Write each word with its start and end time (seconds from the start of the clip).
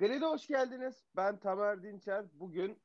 Grid'e 0.00 0.26
hoş 0.26 0.46
geldiniz. 0.46 0.94
Ben 1.16 1.36
Tamer 1.36 1.82
Dinçer. 1.82 2.24
Bugün 2.34 2.78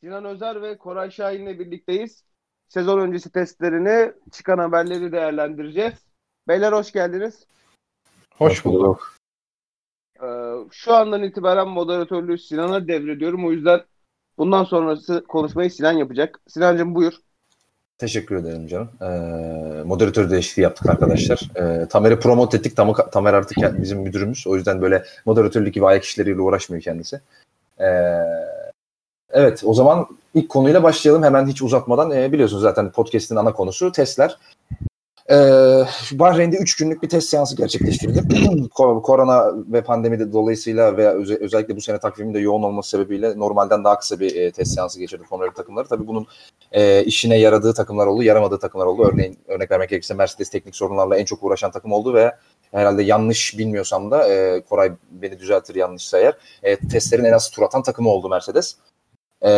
Sinan 0.00 0.24
Özer 0.24 0.62
ve 0.62 0.78
Koray 0.78 1.10
Şahin'le 1.10 1.58
birlikteyiz. 1.58 2.24
Sezon 2.68 2.98
öncesi 2.98 3.32
testlerini, 3.32 4.12
çıkan 4.32 4.58
haberleri 4.58 5.12
değerlendireceğiz. 5.12 5.94
Beyler 6.48 6.72
hoş 6.72 6.92
geldiniz. 6.92 7.46
Hoş 8.34 8.64
bulduk. 8.64 9.16
Ee, 10.22 10.54
şu 10.70 10.94
andan 10.94 11.22
itibaren 11.22 11.68
moderatörlüğü 11.68 12.38
Sinan'a 12.38 12.88
devrediyorum. 12.88 13.46
O 13.46 13.52
yüzden 13.52 13.80
bundan 14.38 14.64
sonrası 14.64 15.24
konuşmayı 15.28 15.70
Sinan 15.70 15.92
yapacak. 15.92 16.40
Sinancığım 16.48 16.94
buyur. 16.94 17.14
Teşekkür 18.02 18.36
ederim 18.36 18.66
canım. 18.68 18.88
Ee, 19.02 19.82
moderatör 19.84 20.30
değişikliği 20.30 20.62
yaptık 20.62 20.90
arkadaşlar. 20.90 21.40
Ee, 21.56 21.86
Tamer'i 21.88 22.20
promote 22.20 22.56
ettik. 22.56 22.76
Tam, 22.76 22.94
Tamer 23.12 23.34
artık 23.34 23.58
bizim 23.82 24.00
müdürümüz. 24.00 24.46
O 24.46 24.56
yüzden 24.56 24.82
böyle 24.82 25.04
moderatörlük 25.26 25.74
gibi 25.74 25.86
ayak 25.86 26.04
işleriyle 26.04 26.40
uğraşmıyor 26.40 26.82
kendisi. 26.82 27.20
Ee, 27.80 27.86
evet 29.30 29.62
o 29.64 29.74
zaman 29.74 30.06
ilk 30.34 30.48
konuyla 30.48 30.82
başlayalım. 30.82 31.22
Hemen 31.22 31.46
hiç 31.46 31.62
uzatmadan. 31.62 32.10
Ee, 32.10 32.32
biliyorsunuz 32.32 32.62
zaten 32.62 32.92
podcast'in 32.92 33.36
ana 33.36 33.52
konusu 33.52 33.92
testler. 33.92 34.36
Ee, 35.30 35.34
Bahreyn'de 36.12 36.56
3 36.56 36.76
günlük 36.76 37.02
bir 37.02 37.08
test 37.08 37.28
seansı 37.28 37.56
gerçekleştirdim. 37.56 38.68
Korona 39.02 39.52
ve 39.72 39.82
pandemi 39.82 40.18
de 40.18 40.32
dolayısıyla 40.32 40.96
ve 40.96 41.08
özellikle 41.40 41.76
bu 41.76 41.80
sene 41.80 41.98
takvimin 41.98 42.34
de 42.34 42.38
yoğun 42.38 42.62
olması 42.62 42.90
sebebiyle 42.90 43.38
normalden 43.38 43.84
daha 43.84 43.98
kısa 43.98 44.20
bir 44.20 44.36
e, 44.36 44.50
test 44.50 44.74
seansı 44.74 44.98
geçirdi 44.98 45.24
Formula 45.28 45.52
takımları. 45.52 45.88
Tabii 45.88 46.06
bunun 46.06 46.26
e, 46.72 47.04
işine 47.04 47.38
yaradığı 47.38 47.74
takımlar 47.74 48.06
oldu, 48.06 48.22
yaramadığı 48.22 48.58
takımlar 48.58 48.86
oldu. 48.86 49.10
Örneğin 49.12 49.38
örnek 49.48 49.70
vermek 49.70 49.90
gerekirse 49.90 50.14
Mercedes 50.14 50.50
teknik 50.50 50.76
sorunlarla 50.76 51.16
en 51.16 51.24
çok 51.24 51.42
uğraşan 51.42 51.70
takım 51.70 51.92
oldu 51.92 52.14
ve 52.14 52.32
herhalde 52.72 53.02
yanlış 53.02 53.58
bilmiyorsam 53.58 54.10
da 54.10 54.28
e, 54.28 54.62
Koray 54.68 54.92
beni 55.10 55.38
düzeltir 55.38 55.74
yanlışsa 55.74 56.18
eğer 56.18 56.34
e, 56.62 56.76
testlerin 56.76 57.24
en 57.24 57.32
az 57.32 57.50
tur 57.50 57.62
atan 57.62 57.82
takımı 57.82 58.08
oldu 58.08 58.28
Mercedes. 58.28 58.76
E, 59.44 59.52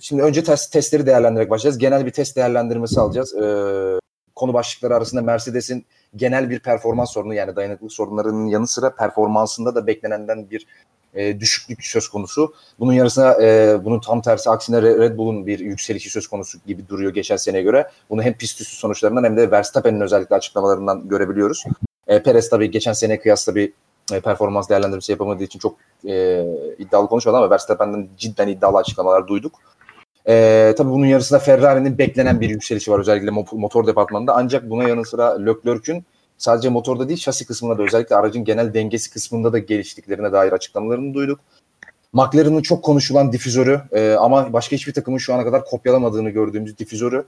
şimdi 0.00 0.22
önce 0.22 0.44
test, 0.44 0.72
testleri 0.72 1.06
değerlendirerek 1.06 1.50
başlayacağız. 1.50 1.78
Genel 1.78 2.06
bir 2.06 2.12
test 2.12 2.36
değerlendirmesi 2.36 3.00
alacağız. 3.00 3.34
E, 3.34 4.01
konu 4.34 4.54
başlıkları 4.54 4.96
arasında 4.96 5.22
Mercedes'in 5.22 5.86
genel 6.16 6.50
bir 6.50 6.60
performans 6.60 7.12
sorunu 7.12 7.34
yani 7.34 7.56
dayanıklılık 7.56 7.92
sorunlarının 7.92 8.46
yanı 8.46 8.66
sıra 8.66 8.94
performansında 8.94 9.74
da 9.74 9.86
beklenenden 9.86 10.50
bir 10.50 10.66
e, 11.14 11.40
düşüklük 11.40 11.84
söz 11.84 12.08
konusu. 12.08 12.54
Bunun 12.80 12.92
yarısına 12.92 13.42
e, 13.42 13.78
bunun 13.84 14.00
tam 14.00 14.22
tersi 14.22 14.50
aksine 14.50 14.82
Red 14.82 15.18
Bull'un 15.18 15.46
bir 15.46 15.58
yükselişi 15.58 16.10
söz 16.10 16.26
konusu 16.26 16.58
gibi 16.66 16.88
duruyor 16.88 17.14
geçen 17.14 17.36
seneye 17.36 17.62
göre. 17.62 17.90
Bunu 18.10 18.22
hem 18.22 18.34
pist 18.34 18.60
üstü 18.60 18.76
sonuçlarından 18.76 19.24
hem 19.24 19.36
de 19.36 19.50
Verstappen'in 19.50 20.00
özellikle 20.00 20.36
açıklamalarından 20.36 21.08
görebiliyoruz. 21.08 21.64
E, 22.06 22.22
Perez 22.22 22.50
tabii 22.50 22.70
geçen 22.70 22.92
seneye 22.92 23.20
kıyasla 23.20 23.54
bir 23.54 23.72
e, 24.12 24.20
performans 24.20 24.68
değerlendirmesi 24.68 25.12
yapamadığı 25.12 25.44
için 25.44 25.58
çok 25.58 25.76
e, 26.06 26.44
iddialı 26.78 27.08
konuşmadı 27.08 27.36
ama 27.36 27.50
Verstappen'den 27.50 28.08
cidden 28.16 28.48
iddialı 28.48 28.76
açıklamalar 28.76 29.28
duyduk. 29.28 29.54
E, 30.28 30.74
tabii 30.76 30.90
bunun 30.90 31.06
yarısında 31.06 31.38
Ferrari'nin 31.38 31.98
beklenen 31.98 32.40
bir 32.40 32.50
yükselişi 32.50 32.90
var 32.90 32.98
özellikle 32.98 33.30
motor 33.52 33.86
departmanında. 33.86 34.36
Ancak 34.36 34.70
buna 34.70 34.88
yanı 34.88 35.04
sıra 35.04 35.38
Leclerc'ün 35.38 36.04
sadece 36.38 36.68
motorda 36.68 37.08
değil 37.08 37.18
şasi 37.18 37.46
kısmında 37.46 37.78
da 37.78 37.82
özellikle 37.82 38.16
aracın 38.16 38.44
genel 38.44 38.74
dengesi 38.74 39.10
kısmında 39.10 39.52
da 39.52 39.58
geliştiklerine 39.58 40.32
dair 40.32 40.52
açıklamalarını 40.52 41.14
duyduk. 41.14 41.40
McLaren'ın 42.12 42.62
çok 42.62 42.84
konuşulan 42.84 43.32
difüzörü 43.32 43.80
e, 43.92 44.12
ama 44.12 44.52
başka 44.52 44.76
hiçbir 44.76 44.92
takımın 44.92 45.18
şu 45.18 45.34
ana 45.34 45.44
kadar 45.44 45.64
kopyalamadığını 45.64 46.30
gördüğümüz 46.30 46.78
difüzörü 46.78 47.24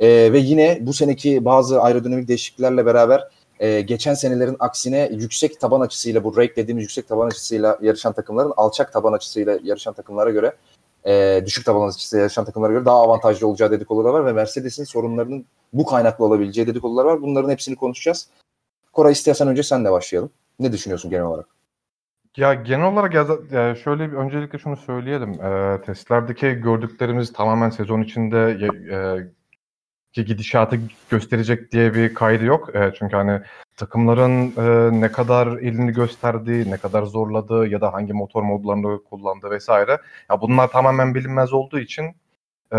e, 0.00 0.32
ve 0.32 0.38
yine 0.38 0.78
bu 0.80 0.92
seneki 0.92 1.44
bazı 1.44 1.80
aerodinamik 1.80 2.28
değişikliklerle 2.28 2.86
beraber 2.86 3.28
e, 3.60 3.80
geçen 3.80 4.14
senelerin 4.14 4.56
aksine 4.60 5.10
yüksek 5.12 5.60
taban 5.60 5.80
açısıyla 5.80 6.24
bu 6.24 6.36
rake 6.36 6.56
dediğimiz 6.56 6.82
yüksek 6.82 7.08
taban 7.08 7.26
açısıyla 7.26 7.78
yarışan 7.82 8.12
takımların 8.12 8.52
alçak 8.56 8.92
taban 8.92 9.12
açısıyla 9.12 9.58
yarışan 9.62 9.94
takımlara 9.94 10.30
göre 10.30 10.52
e, 11.06 11.42
düşük 11.46 11.64
taban 11.64 11.88
açısıyla 11.88 12.22
yarışan 12.22 12.44
takımlara 12.44 12.72
göre 12.72 12.84
daha 12.84 12.96
avantajlı 12.96 13.46
olacağı 13.46 13.70
dedikodular 13.70 14.10
var 14.10 14.26
ve 14.26 14.32
Mercedes'in 14.32 14.84
sorunlarının 14.84 15.44
bu 15.72 15.84
kaynaklı 15.84 16.24
olabileceği 16.24 16.66
dedikodular 16.66 17.04
var. 17.04 17.22
Bunların 17.22 17.50
hepsini 17.50 17.76
konuşacağız. 17.76 18.28
Koray 18.92 19.12
istersen 19.12 19.48
önce 19.48 19.62
sen 19.62 19.84
de 19.84 19.90
başlayalım. 19.92 20.30
Ne 20.58 20.72
düşünüyorsun 20.72 21.10
genel 21.10 21.24
olarak? 21.24 21.46
Ya 22.36 22.54
genel 22.54 22.92
olarak 22.92 23.14
ya, 23.52 23.74
şöyle 23.74 24.12
bir 24.12 24.16
öncelikle 24.16 24.58
şunu 24.58 24.76
söyleyelim. 24.76 25.44
E, 25.44 25.80
testlerdeki 25.86 26.46
gördüklerimiz 26.52 27.32
tamamen 27.32 27.70
sezon 27.70 28.02
içinde 28.02 28.38
e, 28.92 28.98
ki 30.12 30.24
gidişatı 30.24 30.78
gösterecek 31.10 31.72
diye 31.72 31.94
bir 31.94 32.14
kaydı 32.14 32.44
yok. 32.44 32.76
E, 32.76 32.92
çünkü 32.98 33.16
hani 33.16 33.40
takımların 33.76 34.52
e, 34.56 35.00
ne 35.00 35.12
kadar 35.12 35.46
elini 35.46 35.92
gösterdiği, 35.92 36.70
ne 36.70 36.76
kadar 36.76 37.02
zorladığı 37.02 37.66
ya 37.66 37.80
da 37.80 37.92
hangi 37.92 38.12
motor 38.12 38.42
modlarını 38.42 39.04
kullandığı 39.04 39.50
vesaire. 39.50 39.98
Ya 40.30 40.40
bunlar 40.40 40.68
tamamen 40.68 41.14
bilinmez 41.14 41.52
olduğu 41.52 41.78
için 41.78 42.04
e, 42.72 42.78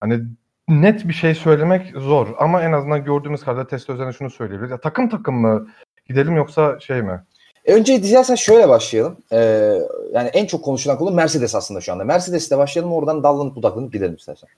hani 0.00 0.20
net 0.68 1.08
bir 1.08 1.12
şey 1.12 1.34
söylemek 1.34 1.96
zor 1.96 2.28
ama 2.38 2.62
en 2.62 2.72
azından 2.72 3.04
gördüğümüz 3.04 3.40
kadarıyla 3.40 3.66
test 3.66 3.90
üzerine 3.90 4.12
şunu 4.12 4.30
söyleyebiliriz. 4.30 4.70
Ya, 4.70 4.80
takım 4.80 5.08
takım 5.08 5.34
mı 5.34 5.68
gidelim 6.08 6.36
yoksa 6.36 6.80
şey 6.80 7.02
mi? 7.02 7.20
E, 7.64 7.74
önce 7.74 8.02
dilersen 8.02 8.34
şöyle 8.34 8.68
başlayalım. 8.68 9.16
Ee, 9.32 9.36
yani 10.12 10.28
en 10.28 10.46
çok 10.46 10.64
konuşulan 10.64 10.98
konu 10.98 11.10
Mercedes 11.10 11.54
aslında 11.54 11.80
şu 11.80 11.92
anda. 11.92 12.04
Mercedes'te 12.04 12.58
başlayalım 12.58 12.92
oradan 12.92 13.22
dallanıp 13.22 13.56
budaklanıp 13.56 13.92
gidelim 13.92 14.14
istersen. 14.14 14.48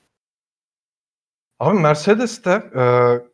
Abi 1.61 1.79
Mercedes'te 1.79 2.51
e, 2.51 2.83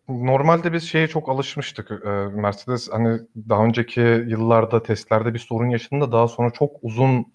normalde 0.09 0.73
biz 0.73 0.83
şeye 0.89 1.09
çok 1.09 1.29
alışmıştık. 1.29 1.91
E, 1.91 2.09
Mercedes 2.35 2.89
hani 2.93 3.21
daha 3.49 3.65
önceki 3.65 4.01
yıllarda 4.01 4.83
testlerde 4.83 5.35
bir 5.35 5.39
sorun 5.39 5.71
yaşadığında 5.71 6.13
daha 6.13 6.29
sonra 6.29 6.51
çok 6.51 6.77
uzun 6.83 7.27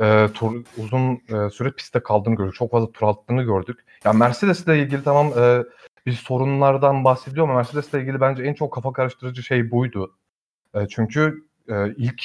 e, 0.00 0.28
tur 0.34 0.64
uzun 0.76 1.14
e, 1.14 1.50
süre 1.50 1.70
pistte 1.70 2.00
kaldığını 2.00 2.34
gördük. 2.34 2.54
Çok 2.54 2.70
fazla 2.70 2.92
tur 2.92 3.06
attığını 3.06 3.42
gördük. 3.42 3.78
Ya 3.78 3.94
yani 4.04 4.18
Mercedes'le 4.18 4.68
ilgili 4.68 5.04
tamam 5.04 5.32
e, 5.38 5.64
bir 6.06 6.12
sorunlardan 6.12 7.04
bahsediyor 7.04 7.48
ama 7.48 7.54
Mercedes'le 7.56 7.94
ilgili 7.94 8.20
bence 8.20 8.42
en 8.42 8.54
çok 8.54 8.72
kafa 8.72 8.92
karıştırıcı 8.92 9.42
şey 9.42 9.70
buydu. 9.70 10.16
E, 10.74 10.88
çünkü 10.88 11.44
e, 11.68 11.94
ilk 11.96 12.22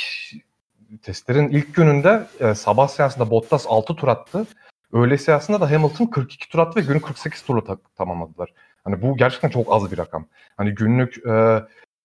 testlerin 1.01 1.49
ilk 1.49 1.75
gününde 1.75 2.27
e, 2.39 2.55
sabah 2.55 2.87
seansında 2.87 3.29
Bottas 3.29 3.65
6 3.67 3.95
tur 3.95 4.07
attı. 4.07 4.47
Öğle 4.95 5.17
seansında 5.17 5.61
da 5.61 5.72
Hamilton 5.72 6.06
42 6.06 6.50
tur 6.50 6.59
attı 6.59 6.79
ve 6.79 6.83
günü 6.83 7.01
48 7.01 7.41
turla 7.41 7.63
ta- 7.63 7.78
tamamladılar. 7.95 8.53
Hani 8.83 9.01
bu 9.01 9.17
gerçekten 9.17 9.50
çok 9.50 9.73
az 9.73 9.91
bir 9.91 9.97
rakam. 9.97 10.25
Hani 10.57 10.72
günlük 10.75 11.17
e, 11.28 11.63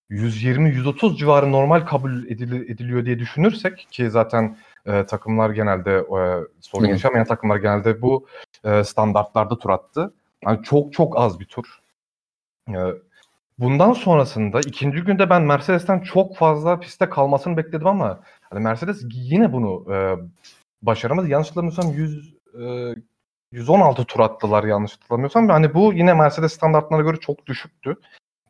120-130 0.09 1.17
civarı 1.17 1.51
normal 1.51 1.85
kabul 1.85 2.11
edili- 2.25 2.71
ediliyor 2.71 3.05
diye 3.05 3.19
düşünürsek 3.19 3.87
ki 3.91 4.09
zaten 4.09 4.57
e, 4.85 5.05
takımlar 5.05 5.49
genelde 5.49 5.91
e, 5.91 6.21
sorun 6.61 6.85
yaşamayan 6.87 7.25
takımlar 7.25 7.57
genelde 7.57 8.01
bu 8.01 8.27
e, 8.63 8.83
standartlarda 8.83 9.57
tur 9.57 9.69
attı. 9.69 10.13
Yani 10.45 10.63
çok 10.63 10.93
çok 10.93 11.17
az 11.19 11.39
bir 11.39 11.45
tur. 11.45 11.65
E, 12.69 12.77
bundan 13.59 13.93
sonrasında 13.93 14.59
ikinci 14.59 15.01
günde 15.01 15.29
ben 15.29 15.41
Mercedes'ten 15.41 15.99
çok 15.99 16.35
fazla 16.37 16.79
piste 16.79 17.09
kalmasını 17.09 17.57
bekledim 17.57 17.87
ama 17.87 18.19
hani 18.49 18.59
Mercedes 18.59 19.01
yine 19.13 19.53
bunu 19.53 19.93
e, 19.95 20.15
başaramadı. 20.81 21.27
Yanlış 21.27 21.47
hatırlamıyorsam 21.47 21.91
100 21.93 22.40
e, 22.59 22.95
116 23.51 24.05
tur 24.05 24.19
attılar 24.19 24.63
yanlış 24.63 24.93
hatırlamıyorsam. 24.93 25.49
Hani 25.49 25.73
bu 25.73 25.93
yine 25.93 26.13
Mercedes 26.13 26.53
standartlarına 26.53 27.03
göre 27.03 27.17
çok 27.17 27.45
düşüktü. 27.45 27.97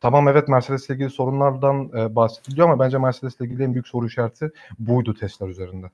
Tamam 0.01 0.28
evet 0.28 0.47
Mercedes 0.47 0.85
ile 0.85 0.94
ilgili 0.94 1.09
sorunlardan 1.09 1.89
e, 1.97 2.16
bahsediliyor 2.16 2.69
ama 2.69 2.79
bence 2.79 2.97
Mercedes 2.97 3.35
ile 3.35 3.45
ilgili 3.45 3.63
en 3.63 3.73
büyük 3.73 3.88
soru 3.88 4.07
işareti 4.07 4.51
buydu 4.79 5.13
testler 5.13 5.47
üzerinde. 5.47 5.88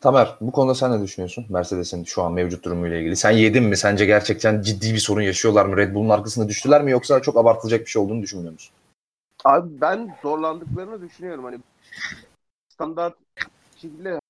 Tamer 0.00 0.36
bu 0.40 0.52
konuda 0.52 0.74
sen 0.74 0.92
ne 0.92 1.02
düşünüyorsun 1.02 1.46
Mercedes'in 1.48 2.04
şu 2.04 2.22
an 2.22 2.32
mevcut 2.32 2.64
durumuyla 2.64 2.96
ilgili? 2.96 3.16
Sen 3.16 3.30
yedin 3.30 3.64
mi? 3.64 3.76
Sence 3.76 4.06
gerçekten 4.06 4.62
ciddi 4.62 4.94
bir 4.94 4.98
sorun 4.98 5.22
yaşıyorlar 5.22 5.66
mı? 5.66 5.76
Red 5.76 5.94
Bull'un 5.94 6.08
arkasında 6.08 6.48
düştüler 6.48 6.82
mi 6.82 6.90
yoksa 6.90 7.22
çok 7.22 7.36
abartılacak 7.36 7.80
bir 7.80 7.86
şey 7.86 8.02
olduğunu 8.02 8.22
düşünmüyor 8.22 8.52
musun? 8.52 8.74
Abi 9.44 9.80
ben 9.80 10.16
zorlandıklarını 10.22 11.02
düşünüyorum. 11.02 11.44
Hani 11.44 11.58
standart 12.68 13.14
şekilde 13.76 14.20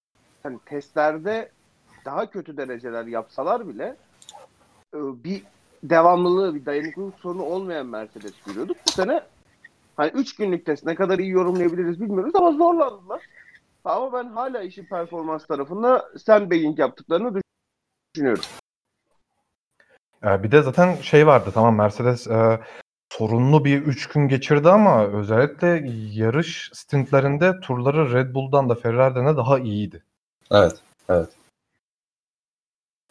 hani 0.43 0.59
testlerde 0.67 1.51
daha 2.07 2.31
kötü 2.31 2.57
dereceler 2.57 3.07
yapsalar 3.07 3.69
bile 3.69 3.97
e, 4.95 4.99
bir 5.25 5.43
devamlılığı, 5.83 6.55
bir 6.55 6.67
dayanıklılık 6.67 7.19
sorunu 7.19 7.43
olmayan 7.43 7.87
Mercedes 7.87 8.35
görüyorduk. 8.47 8.77
Bu 8.87 8.93
sene 8.93 9.23
hani 9.97 10.11
3 10.11 10.37
günlük 10.37 10.67
test 10.67 10.85
ne 10.85 10.95
kadar 10.95 11.19
iyi 11.19 11.31
yorumlayabiliriz 11.31 12.01
bilmiyoruz 12.01 12.35
ama 12.35 12.53
zorlandılar. 12.53 13.23
Ama 13.85 14.13
ben 14.13 14.29
hala 14.29 14.63
işin 14.63 14.85
performans 14.85 15.47
tarafında 15.47 16.09
sandbagging 16.25 16.79
yaptıklarını 16.79 17.41
düşünüyorum. 18.15 18.45
Ee, 20.25 20.43
bir 20.43 20.51
de 20.51 20.63
zaten 20.63 20.95
şey 20.95 21.27
vardı 21.27 21.51
tamam 21.55 21.77
Mercedes 21.77 22.27
e, 22.27 22.61
sorunlu 23.13 23.65
bir 23.65 23.83
3 23.83 24.09
gün 24.09 24.29
geçirdi 24.29 24.69
ama 24.69 25.07
özellikle 25.07 25.85
yarış 26.13 26.71
stintlerinde 26.75 27.61
turları 27.61 28.13
Red 28.13 28.35
Bull'dan 28.35 28.69
da 28.69 28.75
Ferrari'den 28.75 29.27
de 29.27 29.37
daha 29.37 29.59
iyiydi. 29.59 30.03
Evet, 30.51 30.75
evet. 31.09 31.29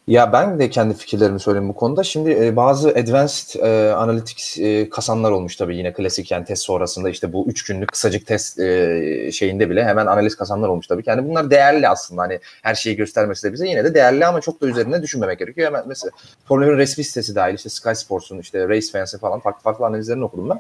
Ya 0.08 0.34
ben 0.34 0.60
de 0.60 0.70
kendi 0.70 0.94
fikirlerimi 0.94 1.40
söyleyeyim 1.40 1.70
bu 1.70 1.76
konuda. 1.76 2.04
Şimdi 2.04 2.32
e, 2.32 2.56
bazı 2.56 2.90
advanced 2.90 3.60
e, 3.60 3.94
analytics 3.94 4.58
e, 4.60 4.90
kasanlar 4.90 5.32
olmuş 5.32 5.56
tabii 5.56 5.78
yine 5.78 5.94
klasik 5.94 6.32
yani 6.32 6.46
test 6.46 6.64
sonrasında 6.64 7.10
işte 7.10 7.34
bu 7.34 7.46
3 7.48 7.64
günlük 7.66 7.92
kısacık 7.92 8.28
test 8.28 8.60
e, 8.60 9.32
şeyinde 9.32 9.70
bile 9.70 9.86
hemen 9.86 10.06
analiz 10.06 10.36
kasanlar 10.36 10.70
olmuş 10.70 10.88
tabii. 10.88 11.04
Yani 11.06 11.30
bunlar 11.30 11.50
değerli 11.50 11.88
aslında 11.88 12.22
hani 12.22 12.40
her 12.62 12.76
şeyi 12.76 12.96
göstermesi 12.96 13.48
de 13.48 13.54
bize 13.54 13.68
yine 13.68 13.84
de 13.84 13.94
değerli 13.94 14.26
ama 14.26 14.42
çok 14.42 14.62
da 14.62 14.68
üzerine 14.68 15.02
düşünmemek 15.02 15.40
gerekiyor. 15.40 15.68
Hemen 15.68 15.84
mesela 15.88 16.12
Formula 16.48 16.72
1 16.72 16.78
resmi 16.78 17.04
sitesi 17.04 17.36
dahil 17.36 17.54
işte 17.54 17.70
Sky 17.70 17.94
Sports'un 17.94 18.40
işte 18.40 18.70
Race 18.70 18.92
Fans'i 18.92 19.18
falan 19.18 19.40
farklı 19.40 19.62
farklı 19.62 19.86
analizlerini 19.86 20.24
okudum 20.24 20.50
ben. 20.50 20.60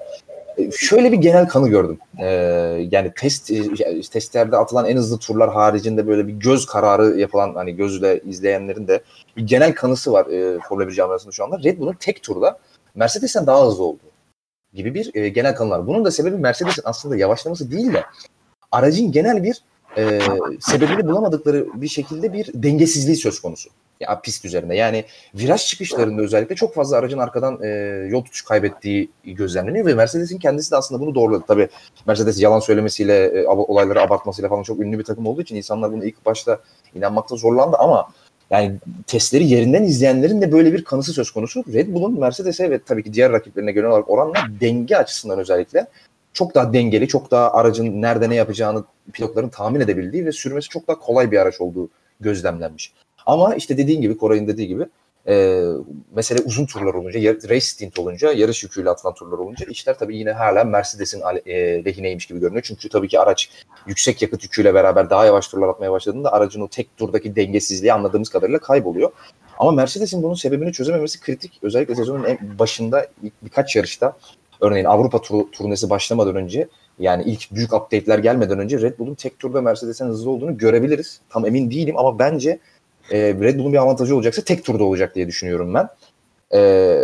E, 0.57 0.71
şöyle 0.71 1.11
bir 1.11 1.17
genel 1.17 1.47
kanı 1.47 1.69
gördüm. 1.69 1.99
E, 2.17 2.25
yani 2.91 3.11
test 3.17 3.51
e, 3.51 4.01
testlerde 4.01 4.57
atılan 4.57 4.85
en 4.85 4.97
hızlı 4.97 5.19
turlar 5.19 5.53
haricinde 5.53 6.07
böyle 6.07 6.27
bir 6.27 6.33
göz 6.33 6.65
kararı 6.65 7.19
yapılan 7.19 7.55
hani 7.55 7.75
gözle 7.75 8.21
izleyenlerin 8.25 8.87
de 8.87 9.03
bir 9.37 9.47
genel 9.47 9.75
kanısı 9.75 10.11
var 10.13 10.25
e, 10.25 10.59
Formula 10.69 10.87
1 10.87 10.93
camiasında 10.93 11.31
şu 11.31 11.43
anda. 11.43 11.59
Red 11.63 11.79
Bull'un 11.79 11.95
tek 11.99 12.23
turda 12.23 12.59
Mercedes'ten 12.95 13.47
daha 13.47 13.67
hızlı 13.67 13.83
olduğu 13.83 14.11
gibi 14.73 14.93
bir 14.93 15.15
e, 15.15 15.29
genel 15.29 15.55
kanı. 15.55 15.87
Bunun 15.87 16.05
da 16.05 16.11
sebebi 16.11 16.37
Mercedes'in 16.37 16.83
aslında 16.85 17.15
yavaşlaması 17.15 17.71
değil 17.71 17.93
de 17.93 18.03
aracın 18.71 19.11
genel 19.11 19.43
bir 19.43 19.63
e, 19.97 20.19
sebebini 20.59 21.07
bulamadıkları 21.07 21.67
bir 21.81 21.87
şekilde 21.87 22.33
bir 22.33 22.51
dengesizliği 22.53 23.17
söz 23.17 23.39
konusu. 23.39 23.69
Ya 23.99 24.21
pist 24.21 24.45
üzerinde. 24.45 24.75
Yani 24.75 25.05
viraj 25.35 25.65
çıkışlarında 25.65 26.21
özellikle 26.21 26.55
çok 26.55 26.73
fazla 26.73 26.97
aracın 26.97 27.17
arkadan 27.17 27.59
e, 27.63 27.67
yol 28.09 28.23
tutuş 28.23 28.41
kaybettiği 28.41 29.09
gözlemleniyor 29.23 29.85
ve 29.85 29.93
Mercedes'in 29.93 30.39
kendisi 30.39 30.71
de 30.71 30.75
aslında 30.75 31.01
bunu 31.01 31.15
doğruladı. 31.15 31.43
Tabii 31.47 31.67
Mercedes 32.07 32.41
yalan 32.41 32.59
söylemesiyle, 32.59 33.25
e, 33.25 33.47
olayları 33.47 34.01
abartmasıyla 34.01 34.49
falan 34.49 34.63
çok 34.63 34.79
ünlü 34.79 34.99
bir 34.99 35.03
takım 35.03 35.27
olduğu 35.27 35.41
için 35.41 35.55
insanlar 35.55 35.91
bunu 35.91 36.05
ilk 36.05 36.25
başta 36.25 36.59
inanmakta 36.95 37.35
zorlandı 37.35 37.77
ama 37.77 38.07
yani 38.49 38.75
testleri 39.07 39.47
yerinden 39.47 39.83
izleyenlerin 39.83 40.41
de 40.41 40.51
böyle 40.51 40.73
bir 40.73 40.83
kanısı 40.83 41.13
söz 41.13 41.31
konusu. 41.31 41.63
Red 41.73 41.93
Bull'un 41.93 42.19
Mercedes'e 42.19 42.69
ve 42.69 42.79
tabii 42.79 43.03
ki 43.03 43.13
diğer 43.13 43.31
rakiplerine 43.31 43.71
göre 43.71 43.87
olarak 43.87 44.09
oranla 44.09 44.35
denge 44.61 44.95
açısından 44.95 45.39
özellikle 45.39 45.87
çok 46.33 46.55
daha 46.55 46.73
dengeli, 46.73 47.07
çok 47.07 47.31
daha 47.31 47.51
aracın 47.53 48.01
nerede 48.01 48.29
ne 48.29 48.35
yapacağını 48.35 48.83
pilotların 49.13 49.49
tahmin 49.49 49.79
edebildiği 49.79 50.25
ve 50.25 50.31
sürmesi 50.31 50.69
çok 50.69 50.87
daha 50.87 50.99
kolay 50.99 51.31
bir 51.31 51.37
araç 51.37 51.61
olduğu 51.61 51.89
gözlemlenmiş. 52.19 52.93
Ama 53.25 53.55
işte 53.55 53.77
dediğin 53.77 54.01
gibi 54.01 54.17
Koray'ın 54.17 54.47
dediği 54.47 54.67
gibi 54.67 54.85
e, 55.27 55.63
mesele 56.15 56.39
uzun 56.45 56.65
turlar 56.65 56.93
olunca, 56.93 57.19
race 57.19 57.59
stint 57.59 57.99
olunca, 57.99 58.33
yarış 58.33 58.63
yüküyle 58.63 58.89
atılan 58.89 59.13
turlar 59.13 59.37
olunca 59.37 59.65
işler 59.65 59.97
tabii 59.97 60.17
yine 60.17 60.31
hala 60.31 60.63
Mercedes'in 60.63 61.21
e, 61.45 61.85
lehineymiş 61.85 62.25
gibi 62.25 62.39
görünüyor. 62.39 62.63
Çünkü 62.63 62.89
tabii 62.89 63.07
ki 63.07 63.19
araç 63.19 63.49
yüksek 63.87 64.21
yakıt 64.21 64.43
yüküyle 64.43 64.73
beraber 64.73 65.09
daha 65.09 65.25
yavaş 65.25 65.47
turlar 65.47 65.67
atmaya 65.67 65.91
başladığında 65.91 66.33
aracın 66.33 66.61
o 66.61 66.67
tek 66.67 66.97
turdaki 66.97 67.35
dengesizliği 67.35 67.93
anladığımız 67.93 68.29
kadarıyla 68.29 68.59
kayboluyor. 68.59 69.11
Ama 69.57 69.71
Mercedes'in 69.71 70.23
bunun 70.23 70.33
sebebini 70.33 70.73
çözememesi 70.73 71.19
kritik. 71.19 71.59
Özellikle 71.61 71.95
sezonun 71.95 72.23
en 72.23 72.59
başında 72.59 73.07
birkaç 73.41 73.75
yarışta 73.75 74.17
örneğin 74.61 74.85
Avrupa 74.85 75.21
tur, 75.21 75.51
turnesi 75.51 75.89
başlamadan 75.89 76.35
önce 76.35 76.67
yani 76.99 77.23
ilk 77.23 77.51
büyük 77.51 77.73
update'ler 77.73 78.19
gelmeden 78.19 78.59
önce 78.59 78.81
Red 78.81 78.99
Bull'un 78.99 79.15
tek 79.15 79.39
turda 79.39 79.61
Mercedes'in 79.61 80.05
hızlı 80.05 80.31
olduğunu 80.31 80.57
görebiliriz. 80.57 81.21
Tam 81.29 81.45
emin 81.45 81.71
değilim 81.71 81.97
ama 81.97 82.19
bence 82.19 82.59
e, 83.11 83.19
Red 83.19 83.59
Bull'un 83.59 83.73
bir 83.73 83.77
avantajı 83.77 84.15
olacaksa 84.15 84.41
tek 84.41 84.65
turda 84.65 84.83
olacak 84.83 85.15
diye 85.15 85.27
düşünüyorum 85.27 85.73
ben. 85.73 85.89
E, 86.53 86.99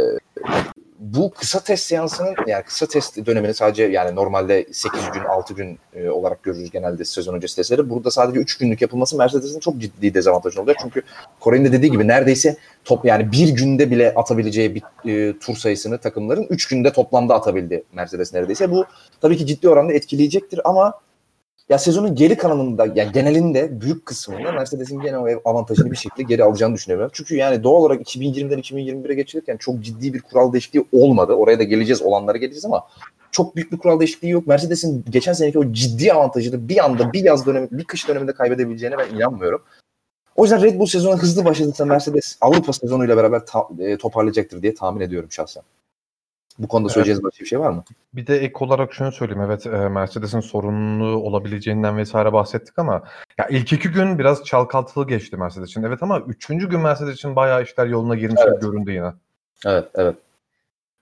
bu 1.01 1.31
kısa 1.31 1.59
test 1.59 1.85
seansının 1.85 2.35
yani 2.47 2.63
kısa 2.63 2.85
test 2.85 3.25
dönemini 3.25 3.53
sadece 3.53 3.83
yani 3.83 4.15
normalde 4.15 4.65
8 4.71 5.11
gün 5.13 5.23
6 5.23 5.53
gün 5.53 5.79
e, 5.93 6.09
olarak 6.09 6.43
görürüz 6.43 6.71
genelde 6.71 7.05
sezon 7.05 7.33
öncesi 7.33 7.55
testleri. 7.55 7.89
Burada 7.89 8.11
sadece 8.11 8.39
3 8.39 8.57
günlük 8.57 8.81
yapılması 8.81 9.17
Mercedes'in 9.17 9.59
çok 9.59 9.77
ciddi 9.77 10.13
dezavantajı 10.13 10.61
olacak. 10.61 10.77
Çünkü 10.81 11.01
Kore'nin 11.39 11.65
de 11.65 11.71
dediği 11.71 11.91
gibi 11.91 12.07
neredeyse 12.07 12.57
top 12.85 13.05
yani 13.05 13.31
bir 13.31 13.49
günde 13.49 13.91
bile 13.91 14.13
atabileceği 14.13 14.75
bir 14.75 15.09
e, 15.09 15.39
tur 15.39 15.55
sayısını 15.55 15.97
takımların 15.97 16.47
3 16.49 16.67
günde 16.67 16.93
toplamda 16.93 17.35
atabildi 17.35 17.83
Mercedes 17.93 18.33
neredeyse. 18.33 18.71
Bu 18.71 18.85
tabii 19.21 19.37
ki 19.37 19.45
ciddi 19.45 19.69
oranda 19.69 19.93
etkileyecektir 19.93 20.61
ama 20.63 20.93
ya 21.71 21.77
sezonun 21.77 22.15
geri 22.15 22.37
kalanında 22.37 22.85
yani 22.95 23.11
genelinde 23.11 23.81
büyük 23.81 24.05
kısmında 24.05 24.51
Mercedes'in 24.51 25.01
gene 25.01 25.17
o 25.17 25.27
avantajını 25.45 25.91
bir 25.91 25.95
şekilde 25.95 26.23
geri 26.23 26.43
alacağını 26.43 26.75
düşünüyorum. 26.75 27.09
Çünkü 27.13 27.35
yani 27.35 27.63
doğal 27.63 27.81
olarak 27.81 28.01
2020'den 28.01 28.59
2021'e 28.59 29.13
geçilirken 29.13 29.57
çok 29.57 29.79
ciddi 29.79 30.13
bir 30.13 30.21
kural 30.21 30.53
değişikliği 30.53 30.85
olmadı. 30.91 31.33
Oraya 31.33 31.59
da 31.59 31.63
geleceğiz, 31.63 32.01
olanlara 32.01 32.37
geleceğiz 32.37 32.65
ama 32.65 32.87
çok 33.31 33.55
büyük 33.55 33.71
bir 33.71 33.77
kural 33.77 33.99
değişikliği 33.99 34.29
yok. 34.29 34.47
Mercedes'in 34.47 35.05
geçen 35.09 35.33
seneki 35.33 35.59
o 35.59 35.73
ciddi 35.73 36.13
avantajını 36.13 36.69
bir 36.69 36.85
anda 36.85 37.13
bir 37.13 37.23
yaz 37.23 37.45
dönemi, 37.45 37.67
bir 37.71 37.83
kış 37.83 38.07
döneminde 38.07 38.33
kaybedebileceğine 38.33 38.97
ben 38.97 39.15
inanmıyorum. 39.15 39.61
O 40.35 40.43
yüzden 40.43 40.63
Red 40.63 40.79
Bull 40.79 40.85
sezonu 40.85 41.17
hızlı 41.17 41.45
başladıysa 41.45 41.85
Mercedes 41.85 42.37
Avrupa 42.41 42.73
sezonuyla 42.73 43.17
beraber 43.17 43.45
ta- 43.45 43.67
e, 43.79 43.97
toparlayacaktır 43.97 44.61
diye 44.61 44.73
tahmin 44.73 45.01
ediyorum 45.01 45.31
şahsen. 45.31 45.63
Bu 46.59 46.67
konuda 46.67 46.93
evet. 46.95 47.23
başka 47.23 47.43
bir 47.43 47.45
şey 47.45 47.59
var 47.59 47.69
mı? 47.69 47.83
Bir 48.13 48.27
de 48.27 48.37
ek 48.37 48.53
olarak 48.59 48.93
şunu 48.93 49.11
söyleyeyim. 49.11 49.41
Evet 49.41 49.65
Mercedes'in 49.65 50.39
sorunlu 50.39 51.05
olabileceğinden 51.05 51.97
vesaire 51.97 52.33
bahsettik 52.33 52.79
ama 52.79 53.03
ya 53.37 53.47
ilk 53.49 53.73
iki 53.73 53.89
gün 53.89 54.19
biraz 54.19 54.43
çalkantılı 54.43 55.07
geçti 55.07 55.37
Mercedes 55.37 55.69
için. 55.69 55.83
Evet 55.83 56.03
ama 56.03 56.19
üçüncü 56.19 56.69
gün 56.69 56.79
Mercedes 56.79 57.15
için 57.15 57.35
bayağı 57.35 57.63
işler 57.63 57.85
yoluna 57.85 58.15
girmiş 58.15 58.41
evet. 58.47 58.61
göründü 58.61 58.91
yine. 58.91 59.13
Evet, 59.65 59.87
evet. 59.95 60.15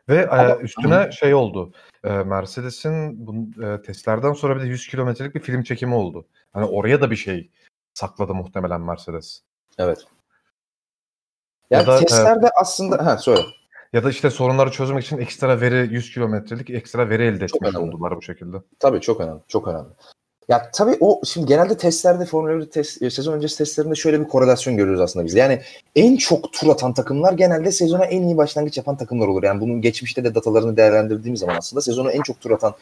Ve 0.10 0.30
ama, 0.30 0.56
üstüne 0.56 0.96
ama... 0.96 1.12
şey 1.12 1.34
oldu. 1.34 1.72
Mercedes'in 2.04 3.28
bu 3.28 3.34
testlerden 3.82 4.34
sonra 4.34 4.56
bir 4.56 4.62
de 4.62 4.66
100 4.66 4.88
kilometrelik 4.88 5.36
bir 5.36 5.40
film 5.40 5.64
çekimi 5.64 5.96
oldu. 5.96 6.26
Hani 6.54 6.66
oraya 6.66 7.02
da 7.02 7.12
bir 7.12 7.16
şey 7.16 7.50
sakladı 7.94 8.34
muhtemelen 8.34 8.82
Mercedes. 8.82 9.42
Evet. 9.78 10.06
Yani 11.70 11.82
ya 11.82 11.88
da, 11.88 12.00
testlerde 12.00 12.46
e, 12.46 12.52
aslında 12.56 13.06
ha 13.06 13.18
söyle. 13.18 13.42
Ya 13.94 14.04
da 14.04 14.10
işte 14.10 14.30
sorunları 14.30 14.72
çözmek 14.72 15.04
için 15.04 15.18
ekstra 15.18 15.62
veri 15.62 15.94
100 15.94 16.14
kilometrelik 16.14 16.70
ekstra 16.70 17.10
veri 17.10 17.24
elde 17.24 17.46
etmiş 17.46 17.76
oldular 17.76 18.18
bu 18.18 18.22
şekilde. 18.22 18.58
Tabii 18.80 19.02
çok 19.02 19.22
önemli. 19.22 19.40
Çok 19.48 19.68
önemli. 19.68 19.90
Ya 20.50 20.72
tabii 20.74 20.98
o 21.00 21.22
şimdi 21.26 21.48
genelde 21.48 21.78
testlerde 21.78 22.26
Formula 22.26 22.60
1 22.60 22.66
test, 22.66 23.02
e, 23.02 23.10
sezon 23.10 23.34
öncesi 23.34 23.58
testlerinde 23.58 23.96
şöyle 23.96 24.20
bir 24.20 24.28
korelasyon 24.28 24.78
görüyoruz 24.78 25.02
aslında 25.02 25.26
biz. 25.26 25.34
Yani 25.34 25.62
en 25.96 26.16
çok 26.16 26.54
tur 26.54 26.68
atan 26.68 26.94
takımlar 26.94 27.34
genelde 27.34 27.72
sezona 27.72 28.06
en 28.06 28.24
iyi 28.24 28.38
başlangıç 28.38 28.78
yapan 28.78 28.98
takımlar 28.98 29.28
olur. 29.28 29.44
Yani 29.44 29.62
bunun 29.62 29.82
geçmişte 29.82 30.24
de 30.24 30.36
datalarını 30.36 30.78
değerlendirdiğimiz 30.78 31.40
zaman 31.40 31.56
aslında 31.56 31.82
sezonu 31.82 32.12
en 32.12 32.22
çok 32.22 32.42
tur 32.42 32.52
atan, 32.52 32.74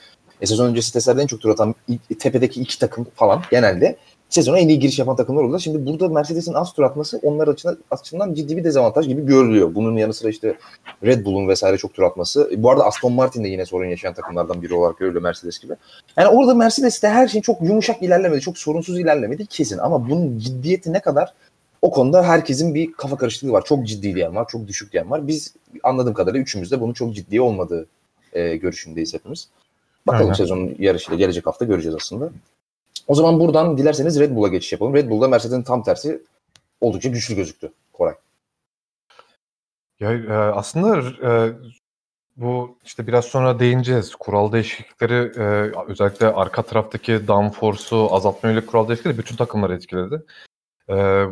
e, 0.42 0.45
sezon 0.45 0.69
öncesi 0.69 0.94
testlerde 0.94 1.21
en 1.21 1.27
çok 1.27 1.42
tur 1.42 1.50
atan 1.50 1.75
tepedeki 2.19 2.62
iki 2.62 2.80
takım 2.80 3.07
falan 3.15 3.42
genelde 3.51 3.98
sezona 4.29 4.59
en 4.59 4.68
iyi 4.68 4.79
giriş 4.79 5.00
yapan 5.00 5.15
takımlar 5.15 5.44
oldular. 5.44 5.59
Şimdi 5.59 5.85
burada 5.85 6.09
Mercedes'in 6.09 6.53
az 6.53 6.74
tur 6.74 6.83
atması 6.83 7.19
onlar 7.24 7.47
açısından, 7.47 7.77
açısından 7.91 8.33
ciddi 8.33 8.57
bir 8.57 8.63
dezavantaj 8.63 9.07
gibi 9.07 9.25
görülüyor. 9.25 9.75
Bunun 9.75 9.97
yanı 9.97 10.13
sıra 10.13 10.29
işte 10.29 10.57
Red 11.03 11.25
Bull'un 11.25 11.47
vesaire 11.47 11.77
çok 11.77 11.94
tur 11.94 12.03
atması. 12.03 12.51
Bu 12.57 12.71
arada 12.71 12.85
Aston 12.85 13.13
Martin 13.13 13.44
de 13.44 13.47
yine 13.47 13.65
sorun 13.65 13.85
yaşayan 13.85 14.13
takımlardan 14.13 14.62
biri 14.62 14.74
olarak 14.74 14.97
görülüyor 14.97 15.24
Mercedes 15.24 15.59
gibi. 15.59 15.74
Yani 16.18 16.27
orada 16.27 16.53
Mercedes'te 16.53 17.07
her 17.07 17.27
şey 17.27 17.41
çok 17.41 17.62
yumuşak 17.62 18.03
ilerlemedi, 18.03 18.42
çok 18.42 18.57
sorunsuz 18.57 18.99
ilerlemedi 18.99 19.45
kesin. 19.45 19.78
Ama 19.78 20.09
bunun 20.09 20.40
ciddiyeti 20.40 20.94
ne 20.94 20.99
kadar 20.99 21.33
o 21.81 21.92
konuda 21.92 22.23
herkesin 22.23 22.75
bir 22.75 22.94
kafa 22.94 23.18
karışıklığı 23.18 23.52
var. 23.52 23.63
Çok 23.66 23.87
ciddi 23.87 24.16
diyen 24.16 24.35
var, 24.35 24.47
çok 24.47 24.68
düşük 24.68 24.94
diyen 24.94 25.11
var. 25.11 25.28
Biz 25.28 25.54
anladığım 25.83 26.13
kadarıyla 26.13 26.42
üçümüz 26.42 26.71
de 26.71 26.81
bunun 26.81 26.94
çok 26.94 27.16
ciddi 27.16 27.42
olmadığı 27.42 27.87
e, 28.33 28.56
görüşündeyiz 28.56 29.13
hepimiz. 29.13 29.47
Bakalım 30.07 30.25
Aynen. 30.25 30.33
sezonun 30.33 30.75
yarışıyla 30.80 31.18
gelecek 31.18 31.47
hafta 31.47 31.66
göreceğiz 31.66 31.95
aslında. 31.95 32.30
O 33.07 33.16
zaman 33.16 33.40
buradan 33.40 33.78
dilerseniz 33.78 34.19
Red 34.19 34.35
Bull'a 34.35 34.47
geçiş 34.47 34.71
yapalım. 34.71 34.94
Red 34.94 35.09
Bull'da 35.09 35.28
Mercedes'in 35.28 35.64
tam 35.64 35.83
tersi 35.83 36.21
oldukça 36.81 37.09
güçlü 37.09 37.35
gözüktü 37.35 37.71
Koray. 37.94 38.16
Ya 39.99 40.11
e, 40.14 40.33
aslında 40.33 40.97
e, 41.28 41.54
bu 42.37 42.78
işte 42.85 43.07
biraz 43.07 43.26
sonra 43.26 43.59
değineceğiz. 43.59 44.16
Kural 44.16 44.52
değişiklikleri 44.52 45.31
e, 45.40 45.71
özellikle 45.87 46.28
arka 46.28 46.61
taraftaki 46.61 47.28
downforce'u 47.28 48.07
azaltma 48.11 48.49
yönelik 48.49 48.68
kural 48.68 48.87
değişiklikleri 48.87 49.18
bütün 49.18 49.35
takımları 49.35 49.76
etkiledi. 49.76 50.23
E, 50.90 51.26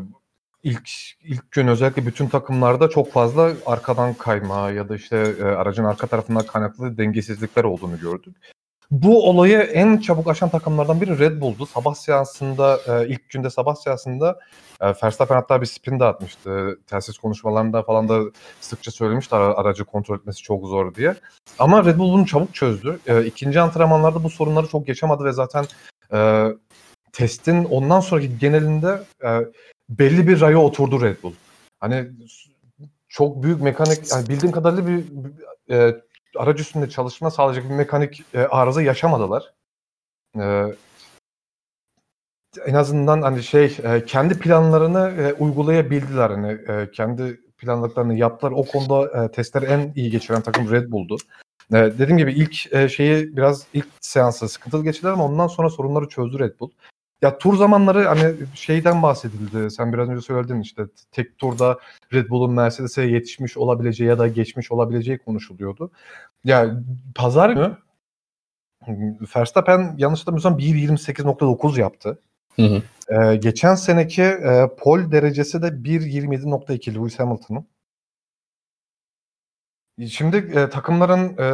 ilk 0.64 0.90
ilk 1.22 1.52
gün 1.52 1.68
özellikle 1.68 2.06
bütün 2.06 2.28
takımlarda 2.28 2.90
çok 2.90 3.12
fazla 3.12 3.52
arkadan 3.66 4.14
kayma 4.14 4.72
ya 4.72 4.90
da 4.90 4.96
işte 4.96 5.18
e, 5.40 5.44
aracın 5.44 5.84
arka 5.84 6.08
tarafından 6.08 6.46
kaynaklı 6.46 6.98
dengesizlikler 6.98 7.64
olduğunu 7.64 8.00
gördük. 8.00 8.36
Bu 8.92 9.30
olayı 9.30 9.58
en 9.58 9.98
çabuk 9.98 10.28
aşan 10.28 10.50
takımlardan 10.50 11.02
biri 11.02 11.20
Red 11.20 11.42
Bull'du. 11.42 11.66
Sabah 11.66 11.96
seansında, 11.96 12.80
e, 12.88 13.08
ilk 13.08 13.30
günde 13.30 13.50
sabah 13.50 13.76
seansında 13.76 14.40
e, 14.82 14.88
Verstappen 15.04 15.36
hatta 15.36 15.62
bir 15.62 15.66
spin 15.66 16.00
de 16.00 16.04
atmıştı. 16.04 16.80
Telsiz 16.88 17.18
konuşmalarında 17.18 17.84
falan 17.84 18.10
da 18.10 18.22
sıkça 18.62 18.92
söylemişti 18.92 19.36
aracı 19.36 19.86
kontrol 19.86 20.18
etmesi 20.18 20.42
çok 20.42 20.68
zor 20.68 20.96
diye. 20.96 21.16
Ama 21.60 21.86
Red 21.86 21.98
Bull 21.98 22.14
bunu 22.14 22.26
çabuk 22.26 22.56
çözdü. 22.56 23.00
E, 23.08 23.26
ikinci 23.26 23.60
antrenmanlarda 23.60 24.24
bu 24.24 24.30
sorunları 24.30 24.68
çok 24.68 24.88
geçemedi 24.88 25.24
ve 25.24 25.32
zaten 25.32 25.66
e, 26.14 26.48
testin 27.14 27.64
ondan 27.64 28.00
sonraki 28.00 28.38
genelinde 28.38 29.04
e, 29.24 29.30
belli 29.90 30.28
bir 30.28 30.42
raya 30.42 30.58
oturdu 30.58 31.02
Red 31.02 31.24
Bull. 31.24 31.34
Hani 31.80 32.08
çok 33.10 33.44
büyük 33.44 33.62
mekanik, 33.62 34.12
yani 34.12 34.30
bildiğim 34.30 34.52
kadarıyla 34.52 34.88
bir, 34.88 35.04
bir 35.10 35.96
aracı 36.38 36.62
üstünde 36.62 36.90
çalışma 36.90 37.32
sağlayacak 37.32 37.70
bir 37.70 37.76
mekanik 37.76 38.24
e, 38.34 38.40
arıza 38.40 38.82
yaşamadılar. 38.82 39.54
E, 40.40 40.66
en 42.66 42.74
azından 42.74 43.22
hani 43.22 43.44
şey 43.44 43.78
e, 43.84 44.06
kendi 44.06 44.40
planlarını 44.40 45.22
e, 45.22 45.34
uygulayabildiler 45.34 46.30
hani 46.30 46.52
e, 46.52 46.92
kendi 46.92 47.40
planladıklarını 47.58 48.16
yaptılar. 48.16 48.52
O 48.52 48.66
konuda 48.66 49.24
e, 49.24 49.32
testleri 49.32 49.66
en 49.66 49.94
iyi 49.96 50.12
geçiren 50.12 50.42
takım 50.42 50.72
Red 50.72 50.92
Bull'du. 50.92 51.18
E, 51.72 51.76
dediğim 51.76 52.18
gibi 52.18 52.34
ilk 52.34 52.74
e, 52.74 52.90
şeyi 52.90 53.38
biraz 53.38 53.68
ilk 53.74 53.88
seansı 54.02 54.50
sıkıntılı 54.50 54.84
geçirdiler 54.84 55.12
ama 55.12 55.26
ondan 55.26 55.48
sonra 55.48 55.70
sorunları 55.70 56.08
çözdü 56.08 56.40
Red 56.40 56.60
Bull. 56.60 56.70
Ya 57.22 57.38
tur 57.38 57.58
zamanları 57.58 58.04
hani 58.04 58.34
şeyden 58.56 59.04
bahsedildi. 59.04 59.72
Sen 59.72 59.94
biraz 59.94 60.10
önce 60.10 60.22
söyledin 60.22 60.62
işte 60.62 60.84
tek 61.12 61.38
turda 61.38 61.80
Red 62.14 62.30
Bull'un 62.30 62.54
Mercedes'e 62.54 63.02
yetişmiş 63.04 63.58
olabileceği 63.58 64.10
ya 64.10 64.20
da 64.20 64.28
geçmiş 64.28 64.72
olabileceği 64.72 65.18
konuşuluyordu. 65.18 65.92
Ya 66.44 66.82
pazar 67.16 67.50
günü 67.50 67.78
Verstappen 69.36 69.96
yanlış 69.98 70.20
hatırlamıyorsam 70.20 70.60
1.28.9 70.60 71.80
yaptı. 71.80 72.20
Hı 72.56 72.62
hı. 72.62 72.82
Ee, 73.10 73.36
geçen 73.36 73.76
seneki 73.76 74.22
e, 74.22 74.70
pol 74.78 75.12
derecesi 75.12 75.62
de 75.62 75.68
1.27.2 75.68 76.96
Lewis 76.96 77.20
Hamilton'ın. 77.20 77.68
Şimdi 80.08 80.38
e, 80.38 80.70
takımların 80.70 81.38
e, 81.38 81.46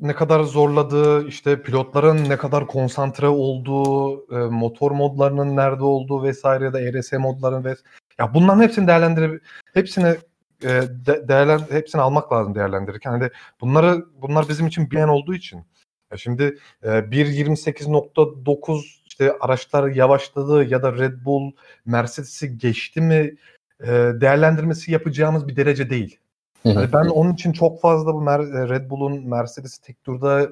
ne 0.00 0.14
kadar 0.14 0.42
zorladığı, 0.42 1.28
işte 1.28 1.62
pilotların 1.62 2.28
ne 2.28 2.36
kadar 2.36 2.66
konsantre 2.66 3.28
olduğu, 3.28 4.16
e, 4.34 4.50
motor 4.50 4.90
modlarının 4.90 5.56
nerede 5.56 5.84
olduğu 5.84 6.22
vesaire 6.22 6.64
ya 6.64 6.72
da 6.72 6.80
ERS 6.80 7.12
modlarının 7.12 7.64
ve 7.64 7.76
ya 8.18 8.34
bunların 8.34 8.62
hepsini 8.62 8.86
değerlendirip 8.86 9.42
hepsini 9.74 10.16
e, 10.62 10.68
de, 11.06 11.28
değerlen 11.28 11.60
hepsini 11.70 12.02
almak 12.02 12.32
lazım 12.32 12.54
değerlendirirken. 12.54 13.10
Hani 13.10 13.30
bunları 13.60 14.04
bunlar 14.22 14.48
bizim 14.48 14.66
için 14.66 14.90
bilen 14.90 15.08
olduğu 15.08 15.34
için. 15.34 15.64
Ya 16.12 16.18
şimdi 16.18 16.58
e, 16.82 16.88
1.28.9 16.88 18.82
işte 19.06 19.32
araçlar 19.40 19.88
yavaşladı 19.88 20.64
ya 20.64 20.82
da 20.82 20.92
Red 20.92 21.24
Bull 21.24 21.52
Mercedes'i 21.86 22.58
geçti 22.58 23.00
mi 23.00 23.36
e, 23.80 23.86
değerlendirmesi 24.20 24.92
yapacağımız 24.92 25.48
bir 25.48 25.56
derece 25.56 25.90
değil. 25.90 26.18
Yani 26.64 26.92
ben 26.92 27.04
onun 27.04 27.32
için 27.32 27.52
çok 27.52 27.80
fazla 27.80 28.14
bu 28.14 28.18
Mer- 28.18 28.68
Red 28.68 28.90
Bull'un 28.90 29.28
Mercedes'i 29.28 29.82
tek 29.82 30.04
turda 30.04 30.48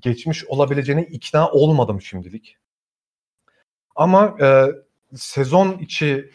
geçmiş 0.00 0.44
olabileceğine 0.44 1.02
ikna 1.02 1.50
olmadım 1.50 2.02
şimdilik. 2.02 2.56
Ama 3.96 4.36
e, 4.40 4.66
sezon 5.14 5.78
içi 5.78 6.30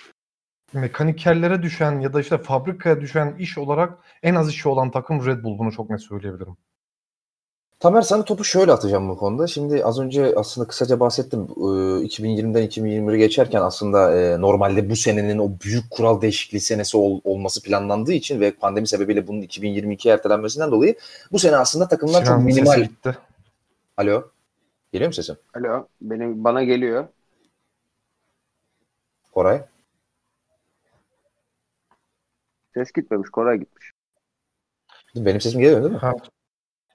mekanikerlere 0.73 1.61
düşen 1.61 1.99
ya 1.99 2.13
da 2.13 2.21
işte 2.21 2.37
fabrikaya 2.37 3.01
düşen 3.01 3.35
iş 3.39 3.57
olarak 3.57 3.97
en 4.23 4.35
az 4.35 4.49
işi 4.49 4.69
olan 4.69 4.91
takım 4.91 5.25
Red 5.25 5.43
Bull 5.43 5.59
bunu 5.59 5.71
çok 5.71 5.89
net 5.89 6.01
söyleyebilirim. 6.01 6.57
Tamer 7.83 8.01
sana 8.01 8.25
topu 8.25 8.43
şöyle 8.43 8.71
atacağım 8.71 9.09
bu 9.09 9.17
konuda. 9.17 9.47
Şimdi 9.47 9.85
az 9.85 9.99
önce 9.99 10.33
aslında 10.35 10.67
kısaca 10.67 10.99
bahsettim. 10.99 11.39
Ee, 11.41 11.61
2020'den 12.05 12.67
2021'e 12.67 13.17
geçerken 13.17 13.61
aslında 13.61 14.19
e, 14.19 14.41
normalde 14.41 14.89
bu 14.89 14.95
senenin 14.95 15.37
o 15.37 15.51
büyük 15.63 15.91
kural 15.91 16.21
değişikliği 16.21 16.59
senesi 16.59 16.97
ol- 16.97 17.21
olması 17.23 17.63
planlandığı 17.63 18.13
için 18.13 18.39
ve 18.41 18.51
pandemi 18.51 18.87
sebebiyle 18.87 19.27
bunun 19.27 19.41
2022'ye 19.41 20.13
ertelenmesinden 20.13 20.71
dolayı 20.71 20.95
bu 21.31 21.39
sene 21.39 21.55
aslında 21.55 21.87
takımlar 21.87 22.25
çok 22.25 22.27
Sinan'ın 22.27 22.49
sesi 22.49 22.61
minimal. 22.61 22.83
gitti. 22.83 23.17
Alo. 23.97 24.23
Geliyor 24.91 25.09
mu 25.09 25.13
sesim? 25.13 25.35
Alo, 25.53 25.87
benim 26.01 26.43
bana 26.43 26.63
geliyor. 26.63 27.07
Koray. 29.33 29.61
Ses 32.73 32.91
gitmemiş, 32.91 33.29
Koray 33.29 33.57
gitmiş. 33.57 33.91
Benim 35.15 35.41
sesim 35.41 35.61
geliyor 35.61 35.81
değil 35.81 35.93
mi? 35.93 35.99
Ha, 35.99 36.13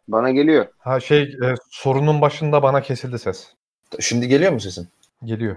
Bana 0.09 0.31
geliyor. 0.31 0.67
ha 0.79 1.01
şey 1.01 1.23
e, 1.23 1.55
sorunun 1.71 2.21
başında 2.21 2.63
bana 2.63 2.83
kesildi 2.83 3.19
ses. 3.19 3.47
Şimdi 4.01 4.29
geliyor 4.29 4.53
mu 4.53 4.61
sesin? 4.61 4.89
Geliyor. 5.25 5.57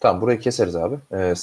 Tamam 0.00 0.20
burayı 0.22 0.40
keseriz 0.40 0.76
abi. 0.76 0.96
Ee, 1.14 1.34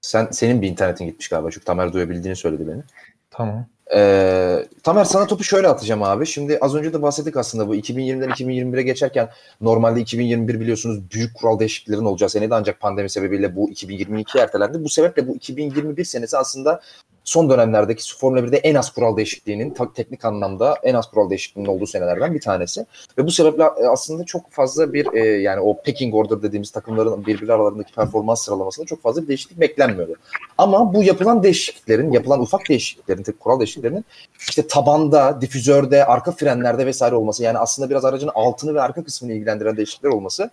sen 0.00 0.28
senin 0.30 0.62
bir 0.62 0.68
internetin 0.68 1.06
gitmiş 1.06 1.28
galiba. 1.28 1.50
Çünkü 1.50 1.64
Tamer 1.64 1.92
duyabildiğini 1.92 2.36
söyledi 2.36 2.68
beni. 2.68 2.82
Tamam. 3.30 3.66
Ee, 3.94 4.66
Tamer 4.82 5.04
sana 5.04 5.26
topu 5.26 5.44
şöyle 5.44 5.68
atacağım 5.68 6.02
abi. 6.02 6.26
Şimdi 6.26 6.58
az 6.60 6.74
önce 6.74 6.92
de 6.92 7.02
bahsettik 7.02 7.36
aslında 7.36 7.68
bu 7.68 7.76
2020'den 7.76 8.30
2021'e 8.30 8.82
geçerken 8.82 9.28
normalde 9.60 10.00
2021 10.00 10.60
biliyorsunuz 10.60 11.10
büyük 11.10 11.34
kural 11.34 11.58
değişikliklerin 11.58 12.04
olacağı 12.04 12.30
seneydi 12.30 12.54
ancak 12.54 12.80
pandemi 12.80 13.10
sebebiyle 13.10 13.56
bu 13.56 13.70
2022'ye 13.70 14.44
ertelendi. 14.44 14.84
Bu 14.84 14.88
sebeple 14.88 15.28
bu 15.28 15.36
2021 15.36 16.04
senesi 16.04 16.38
aslında 16.38 16.80
son 17.26 17.50
dönemlerdeki 17.50 18.16
Formula 18.16 18.40
1'de 18.40 18.56
en 18.56 18.74
az 18.74 18.90
kural 18.90 19.16
değişikliğinin 19.16 19.74
teknik 19.94 20.24
anlamda 20.24 20.78
en 20.82 20.94
az 20.94 21.10
kural 21.10 21.30
değişikliğinin 21.30 21.70
olduğu 21.70 21.86
senelerden 21.86 22.34
bir 22.34 22.40
tanesi. 22.40 22.86
Ve 23.18 23.26
bu 23.26 23.30
sebeple 23.30 23.62
e, 23.62 23.86
aslında 23.86 24.24
çok 24.24 24.50
fazla 24.50 24.92
bir 24.92 25.12
e, 25.12 25.26
yani 25.42 25.60
o 25.60 25.82
pecking 25.82 26.14
order 26.14 26.42
dediğimiz 26.42 26.70
takımların 26.70 27.26
birbiri 27.26 27.52
aralarındaki 27.52 27.94
performans 27.94 28.44
sıralamasında 28.44 28.86
çok 28.86 29.02
fazla 29.02 29.22
bir 29.22 29.28
değişiklik 29.28 29.60
beklenmiyordu. 29.60 30.14
Ama 30.58 30.94
bu 30.94 31.02
yapılan 31.02 31.42
değişikliklerin, 31.42 32.12
yapılan 32.12 32.40
ufak 32.40 32.68
değişikliklerin, 32.68 33.22
tek 33.22 33.40
kural 33.40 33.60
değişikliklerinin 33.60 34.04
işte 34.48 34.66
tabanda, 34.66 35.40
difüzörde, 35.40 36.04
arka 36.04 36.32
frenlerde 36.32 36.86
vesaire 36.86 37.14
olması 37.14 37.42
yani 37.42 37.58
aslında 37.58 37.90
biraz 37.90 38.04
aracın 38.04 38.30
altını 38.34 38.74
ve 38.74 38.80
arka 38.80 39.04
kısmını 39.04 39.32
ilgilendiren 39.32 39.76
değişiklikler 39.76 40.10
olması 40.10 40.50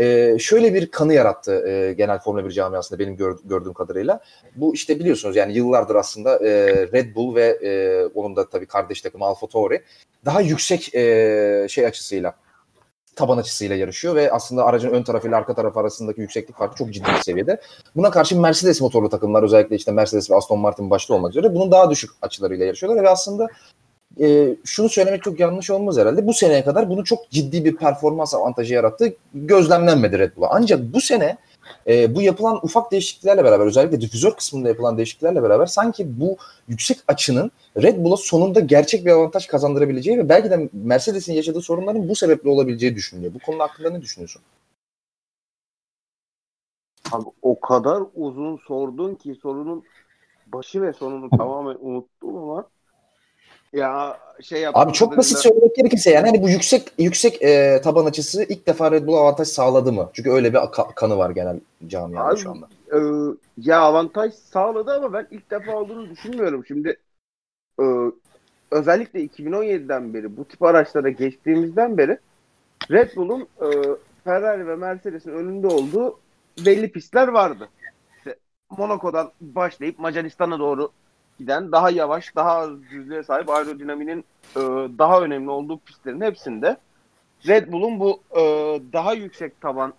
e, 0.00 0.38
şöyle 0.38 0.74
bir 0.74 0.90
kanı 0.90 1.14
yarattı 1.14 1.68
e, 1.68 1.92
genel 1.92 2.18
Formula 2.18 2.44
1 2.44 2.50
camiasında 2.50 2.98
benim 2.98 3.16
gör- 3.16 3.38
gördüğüm 3.44 3.72
kadarıyla. 3.74 4.20
Bu 4.56 4.74
işte 4.74 4.98
biliyorsunuz 4.98 5.36
yani 5.36 5.52
yıllardır 5.52 5.94
aslında 5.94 6.36
e, 6.36 6.72
Red 6.92 7.14
Bull 7.14 7.34
ve 7.34 7.58
e, 7.62 8.04
onun 8.14 8.36
da 8.36 8.48
tabii 8.48 8.66
kardeş 8.66 9.00
takımı 9.00 9.24
Alfa 9.24 9.46
Tauri 9.46 9.82
daha 10.24 10.40
yüksek 10.40 10.94
e, 10.94 11.66
şey 11.70 11.86
açısıyla 11.86 12.34
taban 13.16 13.38
açısıyla 13.38 13.76
yarışıyor 13.76 14.14
ve 14.14 14.32
aslında 14.32 14.64
aracın 14.64 14.90
ön 14.90 15.02
tarafıyla 15.02 15.36
arka 15.36 15.54
tarafı 15.54 15.80
arasındaki 15.80 16.20
yükseklik 16.20 16.56
farkı 16.56 16.76
çok 16.76 16.92
ciddi 16.92 17.08
bir 17.16 17.22
seviyede. 17.22 17.60
Buna 17.96 18.10
karşı 18.10 18.40
Mercedes 18.40 18.80
motorlu 18.80 19.08
takımlar 19.08 19.42
özellikle 19.42 19.76
işte 19.76 19.92
Mercedes 19.92 20.30
ve 20.30 20.36
Aston 20.36 20.58
Martin 20.58 20.90
başta 20.90 21.14
olmak 21.14 21.30
üzere 21.30 21.54
bunun 21.54 21.72
daha 21.72 21.90
düşük 21.90 22.10
açılarıyla 22.22 22.66
yarışıyorlar 22.66 23.02
ve 23.04 23.08
aslında 23.08 23.48
e, 24.20 24.56
şunu 24.64 24.88
söylemek 24.88 25.22
çok 25.22 25.40
yanlış 25.40 25.70
olmaz 25.70 25.98
herhalde. 25.98 26.26
Bu 26.26 26.34
seneye 26.34 26.64
kadar 26.64 26.90
bunu 26.90 27.04
çok 27.04 27.30
ciddi 27.30 27.64
bir 27.64 27.76
performans 27.76 28.34
avantajı 28.34 28.74
yarattı. 28.74 29.14
Gözlemlenmedi 29.34 30.18
Red 30.18 30.36
Bull'a. 30.36 30.48
Ancak 30.50 30.80
bu 30.94 31.00
sene 31.00 31.36
e, 31.86 32.14
bu 32.14 32.22
yapılan 32.22 32.58
ufak 32.62 32.92
değişikliklerle 32.92 33.44
beraber 33.44 33.66
özellikle 33.66 34.00
difüzör 34.00 34.30
kısmında 34.30 34.68
yapılan 34.68 34.96
değişikliklerle 34.96 35.42
beraber 35.42 35.66
sanki 35.66 36.20
bu 36.20 36.36
yüksek 36.68 36.98
açının 37.08 37.50
Red 37.82 38.04
Bull'a 38.04 38.16
sonunda 38.16 38.60
gerçek 38.60 39.06
bir 39.06 39.10
avantaj 39.10 39.46
kazandırabileceği 39.46 40.18
ve 40.18 40.28
belki 40.28 40.50
de 40.50 40.68
Mercedes'in 40.72 41.32
yaşadığı 41.32 41.62
sorunların 41.62 42.08
bu 42.08 42.14
sebeple 42.14 42.50
olabileceği 42.50 42.94
düşünülüyor. 42.94 43.34
Bu 43.34 43.38
konu 43.38 43.60
hakkında 43.60 43.90
ne 43.90 44.02
düşünüyorsun? 44.02 44.42
Abi 47.12 47.24
o 47.42 47.60
kadar 47.60 48.02
uzun 48.14 48.56
sordun 48.56 49.14
ki 49.14 49.34
sorunun 49.42 49.84
başı 50.46 50.82
ve 50.82 50.92
sonunu 50.92 51.30
tamamen 51.38 51.76
unuttum 51.80 52.36
ama 52.36 52.66
ya 53.72 54.18
şey 54.42 54.60
yaptım. 54.60 54.82
Abi 54.82 54.92
çok 54.92 55.16
basit 55.16 55.38
söylemek 55.38 55.76
gerekirse 55.76 56.10
yani 56.10 56.26
hani 56.26 56.42
bu 56.42 56.48
yüksek 56.48 56.92
yüksek 56.98 57.42
e, 57.42 57.80
taban 57.84 58.04
açısı 58.06 58.42
ilk 58.48 58.66
defa 58.66 58.90
Red 58.90 59.06
Bull'a 59.06 59.20
avantaj 59.20 59.48
sağladı 59.48 59.92
mı? 59.92 60.10
Çünkü 60.12 60.30
öyle 60.30 60.52
bir 60.52 60.58
ka- 60.58 60.94
kanı 60.94 61.18
var 61.18 61.30
genel 61.30 61.60
camiada 61.86 62.36
şu 62.36 62.50
anda. 62.50 62.68
Ee, 62.92 62.98
ya 63.58 63.80
avantaj 63.80 64.34
sağladı 64.34 64.92
ama 64.92 65.12
ben 65.12 65.26
ilk 65.30 65.50
defa 65.50 65.76
olduğunu 65.76 66.10
düşünmüyorum. 66.10 66.66
Şimdi 66.66 66.96
e, 67.80 67.84
özellikle 68.70 69.24
2017'den 69.24 70.14
beri 70.14 70.36
bu 70.36 70.44
tip 70.44 70.62
araçlara 70.62 71.08
geçtiğimizden 71.08 71.98
beri 71.98 72.18
Red 72.90 73.16
Bull'un 73.16 73.40
e, 73.40 73.66
Ferrari 74.24 74.66
ve 74.66 74.76
Mercedes'in 74.76 75.30
önünde 75.32 75.66
olduğu 75.66 76.20
belli 76.66 76.92
pistler 76.92 77.28
vardı. 77.28 77.68
İşte 78.18 78.36
Monaco'dan 78.70 79.32
başlayıp 79.40 79.98
Macaristan'a 79.98 80.58
doğru 80.58 80.90
giden 81.40 81.72
daha 81.72 81.90
yavaş, 81.90 82.36
daha 82.36 82.50
az 82.50 82.82
düzlüğe 82.90 83.22
sahip 83.22 83.48
aerodinaminin 83.48 84.24
e, 84.56 84.60
daha 84.98 85.20
önemli 85.20 85.50
olduğu 85.50 85.78
pistlerin 85.78 86.20
hepsinde 86.20 86.76
Red 87.46 87.72
Bull'un 87.72 88.00
bu 88.00 88.22
e, 88.30 88.42
daha 88.92 89.12
yüksek 89.12 89.60
taban 89.60 89.94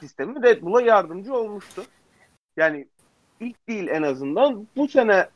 sistemi 0.00 0.42
Red 0.42 0.62
Bull'a 0.62 0.80
yardımcı 0.80 1.34
olmuştu. 1.34 1.84
Yani 2.56 2.86
ilk 3.40 3.68
değil 3.68 3.88
en 3.88 4.02
azından 4.02 4.66
bu 4.76 4.88
sene 4.88 5.28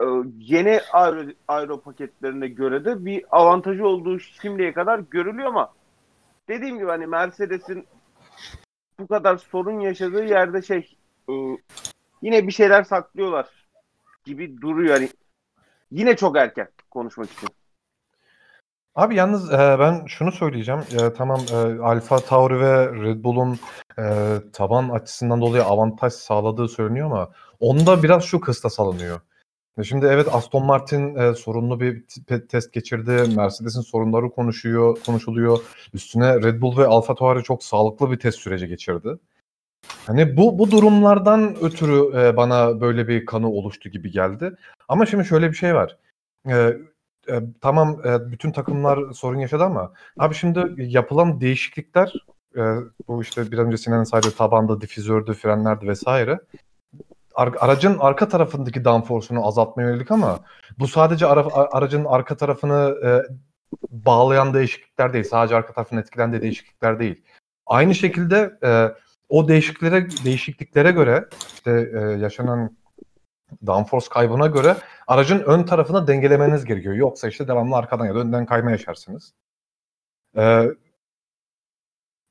e, 0.00 0.06
yeni 0.38 0.80
aero, 0.92 1.30
aero 1.48 1.80
paketlerine 1.80 2.48
göre 2.48 2.84
de 2.84 3.04
bir 3.04 3.24
avantajı 3.30 3.86
olduğu 3.86 4.18
şimdiye 4.20 4.72
kadar 4.72 4.98
görülüyor 4.98 5.48
ama 5.48 5.72
dediğim 6.48 6.78
gibi 6.78 6.88
hani 6.88 7.06
Mercedes'in 7.06 7.86
bu 9.00 9.06
kadar 9.06 9.36
sorun 9.36 9.80
yaşadığı 9.80 10.24
yerde 10.24 10.62
şey 10.62 10.96
e, 11.28 11.32
yine 12.22 12.46
bir 12.46 12.52
şeyler 12.52 12.82
saklıyorlar 12.82 13.61
gibi 14.24 14.60
duruyor. 14.60 14.94
Yani 14.94 15.08
yine 15.90 16.16
çok 16.16 16.36
erken 16.36 16.68
konuşmak 16.90 17.30
için. 17.30 17.48
Abi 18.94 19.14
yalnız 19.14 19.52
e, 19.52 19.76
ben 19.78 20.06
şunu 20.06 20.32
söyleyeceğim. 20.32 20.80
E, 20.80 21.12
tamam 21.12 21.40
e, 21.52 21.54
Alfa 21.82 22.18
Tauri 22.18 22.60
ve 22.60 22.86
Red 22.86 23.24
Bull'un 23.24 23.58
e, 23.98 24.36
taban 24.52 24.88
açısından 24.88 25.40
dolayı 25.40 25.64
avantaj 25.64 26.12
sağladığı 26.12 26.68
söyleniyor 26.68 27.06
ama 27.06 27.30
onda 27.60 28.02
biraz 28.02 28.24
şu 28.24 28.40
kıstas 28.40 28.80
alınıyor. 28.80 29.20
E 29.78 29.84
Şimdi 29.84 30.06
evet 30.06 30.28
Aston 30.32 30.66
Martin 30.66 31.14
e, 31.14 31.34
sorunlu 31.34 31.80
bir 31.80 32.04
test 32.48 32.72
geçirdi. 32.72 33.10
Mercedes'in 33.36 33.80
sorunları 33.80 34.30
konuşuyor, 34.30 34.98
konuşuluyor. 35.06 35.58
Üstüne 35.94 36.42
Red 36.42 36.60
Bull 36.60 36.76
ve 36.76 36.86
AlphaTauri 36.86 37.42
çok 37.42 37.64
sağlıklı 37.64 38.10
bir 38.10 38.18
test 38.18 38.38
süreci 38.38 38.68
geçirdi. 38.68 39.18
Hani 40.06 40.36
bu 40.36 40.58
bu 40.58 40.70
durumlardan 40.70 41.56
ötürü 41.62 42.18
e, 42.18 42.36
bana 42.36 42.80
böyle 42.80 43.08
bir 43.08 43.26
kanı 43.26 43.50
oluştu 43.50 43.88
gibi 43.88 44.10
geldi. 44.10 44.52
Ama 44.88 45.06
şimdi 45.06 45.24
şöyle 45.24 45.50
bir 45.50 45.56
şey 45.56 45.74
var. 45.74 45.96
E, 46.48 46.54
e, 47.28 47.42
tamam 47.60 48.00
e, 48.04 48.32
bütün 48.32 48.52
takımlar 48.52 49.12
sorun 49.12 49.38
yaşadı 49.38 49.64
ama 49.64 49.92
abi 50.18 50.34
şimdi 50.34 50.74
yapılan 50.78 51.40
değişiklikler 51.40 52.12
e, 52.56 52.60
bu 53.08 53.22
işte 53.22 53.52
biraz 53.52 53.66
önce 53.66 53.76
Sinan'ın 53.76 54.04
saydığı 54.04 54.30
tabanda, 54.30 54.80
difüzördü, 54.80 55.34
frenlerdi 55.34 55.88
vesaire 55.88 56.40
ar- 57.34 57.54
aracın 57.58 57.98
arka 57.98 58.28
tarafındaki 58.28 58.84
downforce'unu 58.84 59.46
azaltmaya 59.46 59.88
yönelik 59.88 60.10
ama 60.10 60.40
bu 60.78 60.88
sadece 60.88 61.26
ara- 61.26 61.68
aracın 61.72 62.04
arka 62.04 62.36
tarafını 62.36 62.96
e, 63.04 63.22
bağlayan 63.90 64.54
değişiklikler 64.54 65.12
değil. 65.12 65.24
Sadece 65.24 65.56
arka 65.56 65.72
tarafını 65.72 66.00
etkilen 66.00 66.32
de 66.32 66.42
değişiklikler 66.42 66.98
değil. 66.98 67.22
Aynı 67.66 67.94
şekilde 67.94 68.58
e, 68.64 68.88
o 69.32 69.48
değişikliklere 69.48 70.10
değişikliklere 70.24 70.90
göre 70.90 71.28
işte 71.54 71.90
e, 71.94 71.98
yaşanan 72.00 72.76
downforce 73.66 74.06
kaybına 74.10 74.46
göre 74.46 74.76
aracın 75.06 75.38
ön 75.38 75.64
tarafını 75.64 76.06
dengelemeniz 76.06 76.64
gerekiyor. 76.64 76.94
Yoksa 76.94 77.28
işte 77.28 77.48
devamlı 77.48 77.76
arkadan 77.76 78.06
ya 78.06 78.14
da 78.14 78.18
önden 78.18 78.46
kayma 78.46 78.70
yaşarsınız. 78.70 79.34
E, 80.36 80.66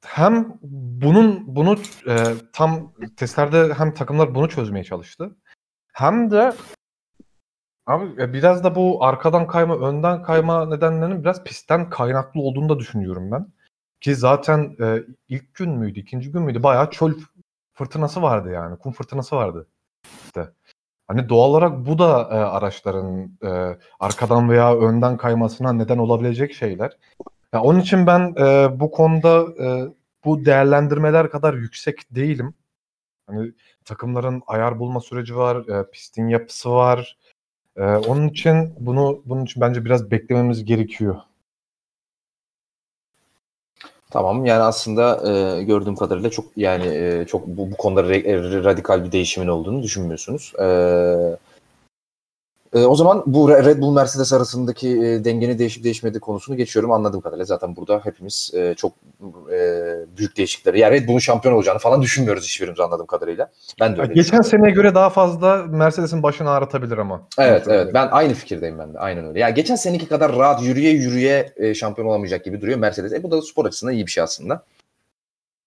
hem 0.05 0.59
bunun 1.01 1.55
bunu 1.55 1.77
e, 2.07 2.15
tam 2.53 2.93
testlerde 3.17 3.73
hem 3.73 3.93
takımlar 3.93 4.35
bunu 4.35 4.49
çözmeye 4.49 4.83
çalıştı. 4.83 5.35
Hem 5.93 6.31
de 6.31 6.53
abi 7.85 8.23
e, 8.23 8.33
biraz 8.33 8.63
da 8.63 8.75
bu 8.75 9.05
arkadan 9.05 9.47
kayma, 9.47 9.77
önden 9.89 10.23
kayma 10.23 10.65
nedenlerinin 10.65 11.23
biraz 11.23 11.43
pistten 11.43 11.89
kaynaklı 11.89 12.41
olduğunu 12.41 12.69
da 12.69 12.79
düşünüyorum 12.79 13.31
ben. 13.31 13.47
Ki 14.01 14.15
zaten 14.15 14.75
e, 14.81 15.03
ilk 15.29 15.55
gün 15.55 15.71
müydü, 15.71 15.99
ikinci 15.99 16.31
gün 16.31 16.41
müydü? 16.41 16.63
Bayağı 16.63 16.91
çöl 16.91 17.13
fırtınası 17.73 18.21
vardı 18.21 18.51
yani. 18.51 18.77
Kum 18.77 18.93
fırtınası 18.93 19.35
vardı. 19.35 19.67
İşte. 20.25 20.49
Hani 21.07 21.29
doğal 21.29 21.49
olarak 21.49 21.85
bu 21.85 21.99
da 21.99 22.21
e, 22.21 22.35
araçların 22.35 23.37
e, 23.43 23.77
arkadan 23.99 24.49
veya 24.49 24.77
önden 24.77 25.17
kaymasına 25.17 25.73
neden 25.73 25.97
olabilecek 25.97 26.53
şeyler. 26.53 26.97
Ya 27.53 27.61
onun 27.61 27.79
için 27.79 28.07
ben 28.07 28.35
e, 28.39 28.79
bu 28.79 28.91
konuda 28.91 29.63
e, 29.65 29.93
bu 30.25 30.45
değerlendirmeler 30.45 31.29
kadar 31.29 31.53
yüksek 31.53 32.15
değilim. 32.15 32.53
Hani 33.27 33.53
takımların 33.85 34.43
ayar 34.47 34.79
bulma 34.79 34.99
süreci 34.99 35.35
var, 35.37 35.67
e, 35.67 35.91
pistin 35.91 36.27
yapısı 36.27 36.71
var. 36.71 37.17
E, 37.75 37.83
onun 37.83 38.27
için 38.27 38.75
bunu 38.79 39.23
bunun 39.25 39.45
için 39.45 39.61
bence 39.61 39.85
biraz 39.85 40.11
beklememiz 40.11 40.65
gerekiyor. 40.65 41.21
Tamam 44.11 44.45
yani 44.45 44.63
aslında 44.63 45.31
e, 45.59 45.63
gördüğüm 45.63 45.95
kadarıyla 45.95 46.29
çok 46.29 46.45
yani 46.55 46.85
e, 46.87 47.25
çok 47.27 47.47
bu, 47.47 47.71
bu 47.71 47.77
konuda 47.77 48.01
re- 48.01 48.63
radikal 48.63 49.05
bir 49.05 49.11
değişimin 49.11 49.47
olduğunu 49.47 49.83
düşünmüyorsunuz. 49.83 50.53
E, 50.59 50.65
e, 52.73 52.85
o 52.85 52.95
zaman 52.95 53.23
bu 53.25 53.49
Red 53.49 53.81
Bull 53.81 53.93
Mercedes 53.93 54.33
arasındaki 54.33 54.89
e, 54.89 55.25
dengenin 55.25 55.59
değişip 55.59 55.83
değişmediği 55.83 56.19
konusunu 56.19 56.57
geçiyorum 56.57 56.91
anladığım 56.91 57.21
kadarıyla. 57.21 57.45
Zaten 57.45 57.75
burada 57.75 58.01
hepimiz 58.03 58.51
e, 58.53 58.73
çok 58.77 58.93
e, 59.51 59.59
büyük 60.17 60.37
değişiklikleri 60.37 60.79
yani 60.79 60.93
Red 60.93 61.07
Bull'un 61.07 61.19
şampiyon 61.19 61.55
olacağını 61.55 61.79
falan 61.79 62.01
düşünmüyoruz 62.01 62.43
hiçbirimiz 62.43 62.79
anladığım 62.79 63.05
kadarıyla. 63.05 63.51
Ben 63.79 63.97
de 63.97 64.01
öyle 64.01 64.13
Geçen 64.13 64.41
seneye 64.41 64.71
göre 64.71 64.95
daha 64.95 65.09
fazla 65.09 65.63
Mercedes'in 65.69 66.23
başını 66.23 66.49
ağrıtabilir 66.49 66.97
ama. 66.97 67.27
Evet 67.37 67.67
evet 67.67 67.93
ben 67.93 68.07
aynı 68.11 68.33
fikirdeyim 68.33 68.79
ben 68.79 68.93
de 68.93 68.99
aynen 68.99 69.25
öyle. 69.25 69.39
Yani 69.39 69.53
geçen 69.53 69.75
seneki 69.75 70.07
kadar 70.07 70.35
rahat 70.37 70.63
yürüye 70.63 70.91
yürüye 70.91 71.53
e, 71.57 71.73
şampiyon 71.73 72.07
olamayacak 72.07 72.45
gibi 72.45 72.61
duruyor 72.61 72.79
Mercedes. 72.79 73.13
E 73.13 73.23
bu 73.23 73.31
da 73.31 73.41
spor 73.41 73.65
açısından 73.65 73.93
iyi 73.93 74.05
bir 74.05 74.11
şey 74.11 74.23
aslında. 74.23 74.63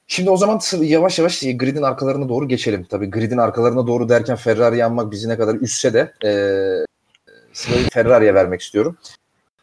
Şimdi 0.06 0.30
o 0.30 0.36
zaman 0.36 0.60
yavaş 0.80 1.18
yavaş 1.18 1.40
gridin 1.40 1.82
arkalarına 1.82 2.28
doğru 2.28 2.48
geçelim. 2.48 2.84
Tabii 2.90 3.10
gridin 3.10 3.38
arkalarına 3.38 3.86
doğru 3.86 4.08
derken 4.08 4.36
Ferrari 4.36 4.78
yanmak 4.78 5.10
bizi 5.10 5.28
ne 5.28 5.36
kadar 5.36 5.54
üstse 5.54 5.92
de 5.92 6.12
e, 6.24 6.30
sırayı 7.54 7.90
Ferrari'ye 7.90 8.34
vermek 8.34 8.60
istiyorum. 8.60 8.96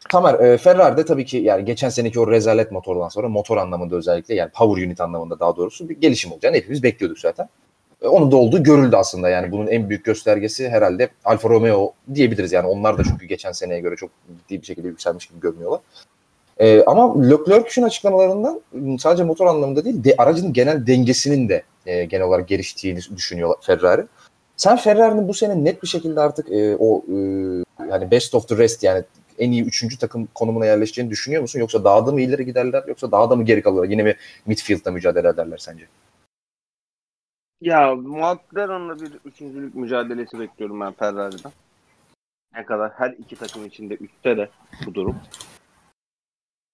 Tamer, 0.08 0.34
e, 0.34 0.58
Ferrari'de 0.58 1.04
tabii 1.04 1.24
ki 1.24 1.36
yani 1.36 1.64
geçen 1.64 1.88
seneki 1.88 2.20
o 2.20 2.30
rezalet 2.30 2.72
motordan 2.72 3.08
sonra 3.08 3.28
motor 3.28 3.56
anlamında 3.56 3.96
özellikle 3.96 4.34
yani 4.34 4.50
power 4.50 4.86
unit 4.86 5.00
anlamında 5.00 5.40
daha 5.40 5.56
doğrusu 5.56 5.88
bir 5.88 5.96
gelişim 5.96 6.32
olacağını 6.32 6.56
hepimiz 6.56 6.82
bekliyorduk 6.82 7.18
zaten. 7.18 7.48
E, 8.02 8.08
onun 8.08 8.32
da 8.32 8.36
olduğu 8.36 8.62
görüldü 8.62 8.96
aslında 8.96 9.28
yani 9.28 9.52
bunun 9.52 9.66
en 9.66 9.88
büyük 9.88 10.04
göstergesi 10.04 10.68
herhalde 10.68 11.08
Alfa 11.24 11.48
Romeo 11.48 11.92
diyebiliriz 12.14 12.52
yani 12.52 12.66
onlar 12.66 12.98
da 12.98 13.02
çünkü 13.04 13.26
geçen 13.26 13.52
seneye 13.52 13.80
göre 13.80 13.96
çok 13.96 14.10
ciddi 14.38 14.60
bir 14.60 14.66
şekilde 14.66 14.88
yükselmiş 14.88 15.26
gibi 15.26 15.40
görünüyorlar. 15.40 15.80
E, 16.58 16.84
ama 16.84 17.22
Leclerc'ün 17.22 17.82
açıklamalarından 17.82 18.60
sadece 18.98 19.24
motor 19.24 19.46
anlamında 19.46 19.84
değil 19.84 20.04
de, 20.04 20.14
aracın 20.18 20.52
genel 20.52 20.86
dengesinin 20.86 21.48
de 21.48 21.62
e, 21.86 22.04
genel 22.04 22.26
olarak 22.26 22.48
geliştiğini 22.48 23.00
düşünüyor 23.16 23.54
Ferrari. 23.60 24.02
Sen 24.56 24.76
Ferrari'nin 24.76 25.28
bu 25.28 25.34
sene 25.34 25.64
net 25.64 25.82
bir 25.82 25.88
şekilde 25.88 26.20
artık 26.20 26.52
e, 26.52 26.76
o 26.78 26.98
e, 26.98 27.16
yani 27.90 28.10
best 28.10 28.34
of 28.34 28.48
the 28.48 28.56
rest 28.56 28.82
yani 28.82 29.04
en 29.38 29.52
iyi 29.52 29.64
üçüncü 29.64 29.98
takım 29.98 30.28
konumuna 30.34 30.66
yerleşeceğini 30.66 31.10
düşünüyor 31.10 31.42
musun? 31.42 31.60
Yoksa 31.60 31.84
daha 31.84 32.06
da 32.06 32.12
mı 32.12 32.20
ileri 32.20 32.44
giderler 32.44 32.84
yoksa 32.86 33.12
daha 33.12 33.30
da 33.30 33.36
mı 33.36 33.44
geri 33.44 33.62
kalırlar? 33.62 33.88
Yine 33.88 34.02
mi 34.02 34.16
midfield'da 34.46 34.90
mücadele 34.90 35.28
ederler 35.28 35.58
sence? 35.58 35.86
Ya 37.60 37.94
McLaren'la 37.94 39.00
bir 39.00 39.12
üçüncülük 39.24 39.74
mücadelesi 39.74 40.38
bekliyorum 40.38 40.80
ben 40.80 40.92
Ferrari'den. 40.92 41.52
Ne 42.54 42.64
kadar 42.64 42.92
her 42.92 43.10
iki 43.10 43.36
takım 43.36 43.66
içinde 43.66 43.96
üstte 43.96 44.36
de 44.36 44.48
bu 44.86 44.94
durum. 44.94 45.16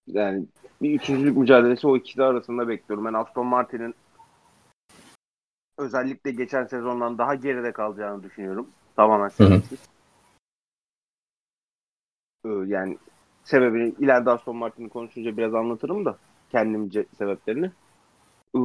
Yani 0.06 0.44
bir 0.82 1.00
üçüncülük 1.00 1.36
mücadelesi 1.36 1.86
o 1.86 1.96
ikisi 1.96 2.22
arasında 2.22 2.68
bekliyorum. 2.68 3.04
Ben 3.04 3.12
Aston 3.12 3.46
Martin'in 3.46 3.94
özellikle 5.78 6.30
geçen 6.30 6.64
sezondan 6.64 7.18
daha 7.18 7.34
geride 7.34 7.72
kalacağını 7.72 8.22
düşünüyorum. 8.22 8.68
Tamamen 8.96 9.28
sebepsiz. 9.28 9.78
Ee, 12.48 12.66
yani 12.66 12.98
sebebini 13.44 13.94
ileride 13.98 14.30
Aston 14.30 14.56
Martin'i 14.56 14.88
konuşunca 14.88 15.36
biraz 15.36 15.54
anlatırım 15.54 16.04
da 16.04 16.16
kendimce 16.50 17.06
sebeplerini. 17.18 17.70
Ee, 18.56 18.60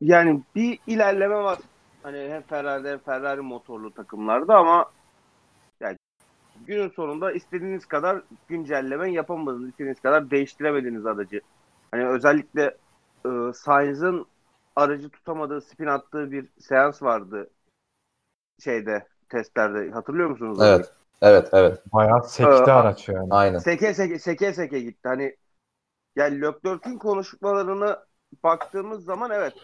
yani 0.00 0.42
bir 0.54 0.78
ilerleme 0.86 1.36
var. 1.36 1.58
Hani 2.02 2.18
hem 2.18 2.42
Ferrari'de 2.42 2.90
hem 2.90 2.98
Ferrari 2.98 3.40
motorlu 3.40 3.94
takımlarda 3.94 4.56
ama 4.56 4.90
yani 5.80 5.96
günün 6.66 6.88
sonunda 6.88 7.32
istediğiniz 7.32 7.86
kadar 7.86 8.22
güncelleme 8.48 9.12
yapamadınız. 9.12 9.68
istediğiniz 9.68 10.00
kadar 10.00 10.30
değiştiremediniz 10.30 11.06
aracı. 11.06 11.40
Hani 11.90 12.08
özellikle 12.08 12.76
e, 13.26 13.52
Sainz'ın 13.54 14.26
aracı 14.76 15.08
tutamadığı, 15.08 15.60
spin 15.60 15.86
attığı 15.86 16.32
bir 16.32 16.48
seans 16.58 17.02
vardı 17.02 17.50
şeyde 18.64 19.06
testlerde. 19.28 19.90
Hatırlıyor 19.90 20.30
musunuz? 20.30 20.58
Evet. 20.62 20.92
Evet, 21.22 21.48
evet. 21.52 21.82
Bayağı 21.92 22.24
sekti 22.24 22.70
Ee, 22.70 22.72
araç 22.72 23.08
yani. 23.08 23.28
Aynen. 23.30 23.58
Seke 23.58 23.94
seke 23.94 24.18
seke 24.18 24.52
seke 24.52 24.80
gitti. 24.80 25.08
Hani 25.08 25.36
yani 26.16 26.40
Leclerc'ün 26.40 26.98
konuşmalarını 26.98 27.98
baktığımız 28.44 29.04
zaman 29.04 29.30
evet 29.30 29.54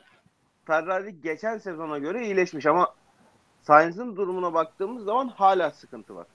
Ferrari 0.66 1.21
geçen 1.21 1.59
sezona 1.59 1.99
göre 1.99 2.25
iyileşmiş 2.25 2.66
ama 2.66 2.94
Sainz'ın 3.62 4.16
durumuna 4.16 4.55
baktığımız 4.55 5.05
zaman 5.05 5.29
hala 5.29 5.71
sıkıntı 5.71 6.16
var. 6.16 6.27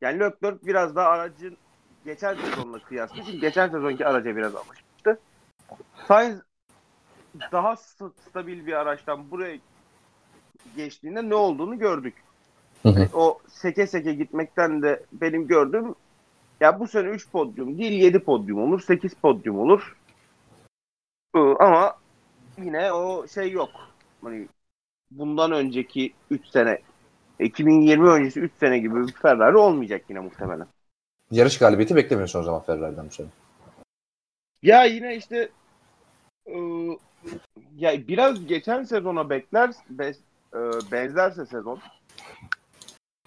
Yani 0.00 0.20
Leclerc 0.20 0.66
biraz 0.66 0.96
daha 0.96 1.08
aracın 1.08 1.56
geçen 2.04 2.34
sezonla 2.34 2.78
kıyasla 2.78 3.16
çünkü 3.24 3.40
geçen 3.40 3.68
sezonki 3.68 4.06
araca 4.06 4.36
biraz 4.36 4.54
alışmıştı. 4.54 5.20
Sainz 6.08 6.40
daha 7.52 7.72
st- 7.72 8.12
stabil 8.30 8.66
bir 8.66 8.72
araçtan 8.72 9.30
buraya 9.30 9.58
geçtiğinde 10.76 11.28
ne 11.28 11.34
olduğunu 11.34 11.78
gördük. 11.78 12.14
Hı 12.82 12.88
hı. 12.88 13.08
O 13.14 13.38
seke 13.48 13.86
seke 13.86 14.14
gitmekten 14.14 14.82
de 14.82 15.02
benim 15.12 15.46
gördüğüm 15.46 15.94
ya 16.60 16.80
bu 16.80 16.88
sene 16.88 17.08
3 17.08 17.30
podyum 17.30 17.78
değil 17.78 17.92
7 17.92 18.18
podyum 18.18 18.62
olur, 18.62 18.80
8 18.80 19.14
podyum 19.14 19.58
olur. 19.58 19.96
Ee, 21.36 21.38
Ama 21.38 21.96
yine 22.58 22.92
o 22.92 23.28
şey 23.28 23.50
yok. 23.50 23.70
Hani 24.24 24.48
bundan 25.10 25.52
önceki 25.52 26.12
3 26.30 26.46
sene 26.46 26.78
2020 27.40 28.08
öncesi 28.08 28.40
3 28.40 28.52
sene 28.60 28.78
gibi 28.78 29.06
bir 29.06 29.12
Ferrari 29.12 29.56
olmayacak 29.56 30.04
yine 30.08 30.20
muhtemelen. 30.20 30.66
Yarış 31.30 31.58
galibiyeti 31.58 31.96
beklemiyorsun 31.96 32.40
o 32.40 32.42
zaman 32.42 32.62
Ferrari'den 32.62 33.06
bu 33.06 33.10
sene. 33.10 33.26
Ya 34.62 34.84
yine 34.84 35.16
işte 35.16 35.48
e, 36.46 36.56
ya 37.76 38.08
biraz 38.08 38.46
geçen 38.46 38.82
sezona 38.82 39.30
bekler 39.30 39.70
be- 39.90 40.14
e, 40.54 40.60
benzerse 40.92 41.46
sezon. 41.46 41.78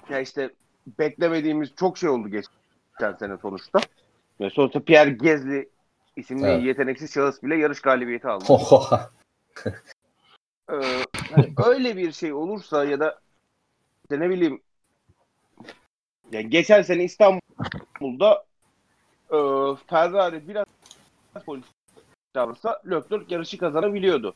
Ya 0.09 0.19
işte 0.19 0.53
beklemediğimiz 0.99 1.75
çok 1.75 1.97
şey 1.97 2.09
oldu 2.09 2.27
geçen 2.29 3.13
sene 3.19 3.37
sonuçta. 3.37 3.79
Ve 4.41 4.49
sonuçta 4.49 4.79
Pierre 4.79 5.09
Gezli 5.09 5.69
isimli 6.15 6.45
Evet. 6.45 6.63
yeteneksiz 6.63 7.13
şahıs 7.13 7.43
bile 7.43 7.55
yarış 7.55 7.81
galibiyeti 7.81 8.27
aldı. 8.27 8.45
Ee, 10.71 10.75
hani 11.31 11.53
öyle 11.65 11.97
bir 11.97 12.11
şey 12.11 12.33
olursa 12.33 12.85
ya 12.85 12.99
da 12.99 13.19
işte 14.03 14.19
ne 14.19 14.29
bileyim 14.29 14.61
Yani 16.31 16.49
geçen 16.49 16.81
sene 16.81 17.03
İstanbul'da 17.03 18.45
e, 19.29 19.37
Ferrari 19.87 20.47
biraz 20.47 20.65
polis 21.45 21.65
davransa 22.35 22.81
Leclerc 22.85 23.25
yarışı 23.29 23.57
kazanabiliyordu. 23.57 24.35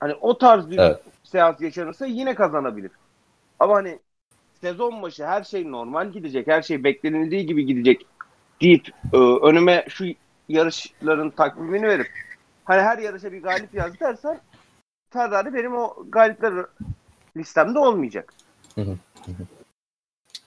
Hani 0.00 0.14
o 0.14 0.38
tarz 0.38 0.70
bir 0.70 0.78
Evet. 0.78 1.02
seans 1.24 1.60
yaşanırsa 1.60 2.06
yine 2.06 2.34
kazanabilir. 2.34 2.90
Ama 3.58 3.74
hani 3.74 3.98
sezon 4.60 5.02
başı 5.02 5.26
her 5.26 5.44
şey 5.44 5.72
normal 5.72 6.10
gidecek, 6.12 6.46
her 6.46 6.62
şey 6.62 6.84
beklenildiği 6.84 7.46
gibi 7.46 7.66
gidecek 7.66 8.06
deyip 8.60 8.88
e, 9.12 9.16
önüme 9.16 9.84
şu 9.88 10.04
yarışların 10.48 11.30
takvimini 11.30 11.86
verip 11.86 12.08
hani 12.64 12.82
her 12.82 12.98
yarışa 12.98 13.32
bir 13.32 13.42
galip 13.42 13.74
yaz 13.74 14.00
dersen 14.00 14.40
Ferrari 15.10 15.54
benim 15.54 15.76
o 15.76 15.96
galipler 16.08 16.66
listemde 17.36 17.78
olmayacak. 17.78 18.34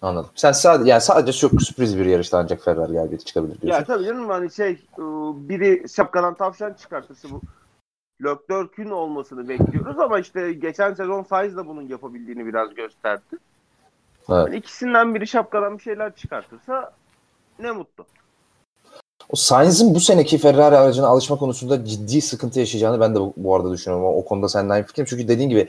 Anladım. 0.02 0.30
Sen 0.36 0.52
sadece 0.52 0.89
yani 0.89 1.02
sadece 1.02 1.38
çok 1.38 1.62
sürpriz 1.62 1.97
bir 1.97 2.06
yarışta 2.06 2.38
ancak 2.38 2.63
Ferrari 2.63 2.93
galibiyeti 2.93 3.26
çıkabilir 3.26 3.62
diyorsun. 3.62 3.80
Ya 3.80 3.86
tabii 3.86 4.06
canım 4.06 4.30
hani 4.30 4.52
şey 4.52 4.71
e, 4.71 5.04
biri 5.50 5.89
şapkadan 5.89 6.34
tavşan 6.34 6.74
çıkartırsa 6.74 7.28
bu 7.32 7.41
Leclerc'ün 8.24 8.89
olmasını 8.89 9.50
bekliyoruz 9.50 10.00
ama 10.00 10.19
işte 10.19 10.54
geçen 10.54 10.93
sezon 10.93 11.24
Sainz 11.24 11.58
da 11.58 11.67
bunun 11.67 11.88
yapabildiğini 11.88 12.45
biraz 12.45 12.74
gösterdi. 12.74 13.38
Evet. 14.30 14.48
Hani 14.48 14.56
ikisinden 14.56 15.16
biri 15.16 15.28
şapkadan 15.28 15.78
bir 15.78 15.84
şeyler 15.84 16.16
çıkartırsa 16.16 16.92
ne 17.60 17.72
mutlu. 17.72 18.06
O 19.30 19.36
Sainz'in 19.36 19.96
bu 19.96 20.00
seneki 20.00 20.38
Ferrari 20.38 20.78
aracına 20.78 21.08
alışma 21.08 21.36
konusunda 21.36 21.86
ciddi 21.86 22.22
sıkıntı 22.22 22.60
yaşayacağını 22.60 23.00
ben 23.00 23.16
de 23.16 23.20
bu, 23.20 23.34
bu 23.38 23.56
arada 23.56 23.72
düşünüyorum. 23.72 24.06
O, 24.06 24.18
o 24.18 24.26
konuda 24.26 24.50
seninle 24.50 24.74
aynı 24.74 24.86
fikrim. 24.86 25.06
Çünkü 25.06 25.28
dediğin 25.28 25.50
gibi 25.50 25.68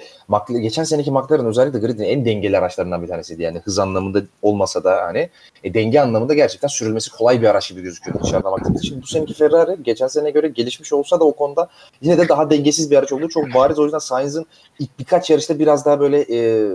geçen 0.49 0.85
seneki 0.85 1.11
McLaren 1.11 1.47
özellikle 1.47 1.79
gridin 1.79 2.05
en 2.05 2.25
dengeli 2.25 2.59
araçlarından 2.59 3.03
bir 3.03 3.09
tanesiydi. 3.09 3.43
Yani 3.43 3.59
hız 3.59 3.79
anlamında 3.79 4.23
olmasa 4.43 4.85
da 4.85 5.03
hani 5.03 5.31
e, 5.65 5.75
denge 5.75 6.01
anlamında 6.01 6.35
gerçekten 6.35 6.69
sürülmesi 6.69 7.11
kolay 7.11 7.43
bir 7.43 7.47
araç 7.47 7.71
gibi 7.71 7.83
gözüküyordu 7.83 8.25
dışarıdan 8.25 8.53
baktığımızda. 8.53 8.87
Şimdi 8.87 9.03
bu 9.03 9.07
seneki 9.07 9.35
Ferrari 9.35 9.83
geçen 9.83 10.07
sene 10.07 10.31
göre 10.31 10.49
gelişmiş 10.49 10.93
olsa 10.93 11.21
da 11.21 11.25
o 11.25 11.33
konuda 11.33 11.69
yine 12.01 12.19
de 12.19 12.29
daha 12.29 12.51
dengesiz 12.51 12.91
bir 12.91 12.97
araç 12.97 13.13
olduğu 13.13 13.29
çok 13.29 13.55
bariz. 13.55 13.79
O 13.79 13.85
yüzden 13.85 13.99
Sainz'in 13.99 14.47
ilk 14.79 14.99
birkaç 14.99 15.31
yarışta 15.31 15.59
biraz 15.59 15.85
daha 15.85 16.01
böyle 16.01 16.21
e, 16.21 16.69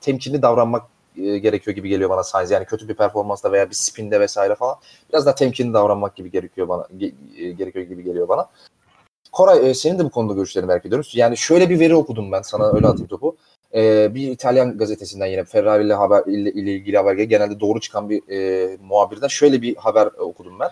temkinli 0.00 0.42
davranmak 0.42 0.82
e, 1.18 1.38
gerekiyor 1.38 1.76
gibi 1.76 1.88
geliyor 1.88 2.10
bana 2.10 2.22
Sainz. 2.22 2.50
Yani 2.50 2.64
kötü 2.64 2.88
bir 2.88 2.94
performansla 2.94 3.52
veya 3.52 3.70
bir 3.70 3.74
spinde 3.74 4.20
vesaire 4.20 4.54
falan 4.54 4.76
biraz 5.10 5.26
daha 5.26 5.34
temkinli 5.34 5.74
davranmak 5.74 6.16
gibi 6.16 6.30
gerekiyor 6.30 6.68
bana 6.68 6.86
e, 7.38 7.50
gerekiyor 7.50 7.84
gibi 7.84 8.04
geliyor 8.04 8.28
bana. 8.28 8.48
Koray 9.32 9.70
e, 9.70 9.74
senin 9.74 9.98
de 9.98 10.04
bu 10.04 10.10
konuda 10.10 10.34
görüşlerini 10.34 10.68
merak 10.68 10.86
ediyoruz. 10.86 11.12
Yani 11.14 11.36
şöyle 11.36 11.70
bir 11.70 11.80
veri 11.80 11.94
okudum 11.94 12.32
ben 12.32 12.42
sana 12.42 12.72
öyle 12.72 12.86
atayım 12.86 13.08
topu. 13.08 13.36
E, 13.74 14.14
bir 14.14 14.30
İtalyan 14.30 14.78
gazetesinden 14.78 15.26
yine 15.26 15.44
Ferrari 15.44 15.84
ile 15.84 15.94
haber 15.94 16.22
ile, 16.26 16.52
ile 16.52 16.72
ilgili 16.72 16.96
haber 16.96 17.14
genelde 17.14 17.60
doğru 17.60 17.80
çıkan 17.80 18.10
bir 18.10 18.22
e, 18.30 18.76
muhabirden 18.76 19.28
şöyle 19.28 19.62
bir 19.62 19.76
haber 19.76 20.06
okudum 20.06 20.58
ben. 20.60 20.70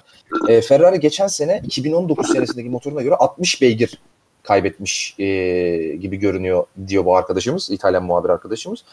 E, 0.49 0.61
Ferrari 0.61 1.01
geçen 1.01 1.27
sene 1.27 1.63
2019 1.65 2.33
senesindeki 2.33 2.69
motoruna 2.69 3.03
göre 3.03 3.15
60 3.15 3.63
beygir 3.63 3.99
kaybetmiş 4.43 5.15
e, 5.19 5.27
gibi 5.97 6.17
görünüyor 6.17 6.65
diyor 6.87 7.05
bu 7.05 7.17
arkadaşımız, 7.17 7.71
İtalyan 7.71 8.05
muhabir 8.05 8.29
arkadaşımız. 8.29 8.85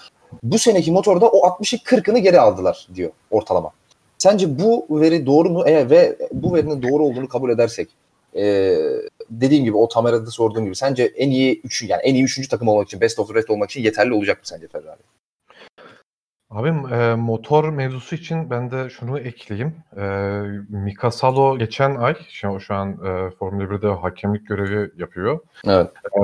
Bu 0.43 0.59
seneki 0.59 0.91
motorda 0.91 1.27
o 1.27 1.47
60'ı 1.47 1.79
40'ını 1.79 2.19
geri 2.19 2.39
aldılar 2.39 2.87
diyor 2.95 3.11
ortalama. 3.31 3.71
Sence 4.17 4.59
bu 4.59 4.85
veri 4.89 5.25
doğru 5.25 5.49
mu? 5.49 5.63
Eğer 5.65 5.89
ve 5.89 6.17
bu 6.31 6.53
verinin 6.53 6.81
doğru 6.81 7.03
olduğunu 7.03 7.27
kabul 7.27 7.49
edersek 7.49 7.89
e, 8.35 8.75
dediğim 9.29 9.63
gibi 9.63 9.77
o 9.77 9.87
Tamera'da 9.87 10.31
sorduğum 10.31 10.65
gibi 10.65 10.75
sence 10.75 11.03
en 11.03 11.29
iyi 11.29 11.61
üçü 11.63 11.85
yani 11.87 12.01
en 12.01 12.15
iyi 12.15 12.23
üçüncü 12.23 12.49
takım 12.49 12.67
olmak 12.67 12.87
için 12.87 13.01
best 13.01 13.19
of 13.19 13.27
the 13.27 13.33
rest 13.33 13.49
olmak 13.49 13.71
için 13.71 13.81
yeterli 13.81 14.13
olacak 14.13 14.37
mı 14.37 14.43
sence 14.43 14.67
Ferrari? 14.67 14.99
Abim 16.49 16.93
e, 16.93 17.15
motor 17.15 17.69
mevzusu 17.69 18.15
için 18.15 18.49
ben 18.49 18.71
de 18.71 18.89
şunu 18.89 19.19
ekleyeyim. 19.19 19.75
E, 19.97 20.03
Mika 20.69 21.11
Salo 21.11 21.57
geçen 21.57 21.95
ay 21.95 22.15
şu, 22.29 22.59
şu 22.59 22.75
an 22.75 22.91
e, 22.91 23.31
Formula 23.31 23.63
1'de 23.63 23.87
hakemlik 23.87 24.47
görevi 24.47 24.91
yapıyor. 24.97 25.39
Evet. 25.65 25.91
E, 26.05 26.19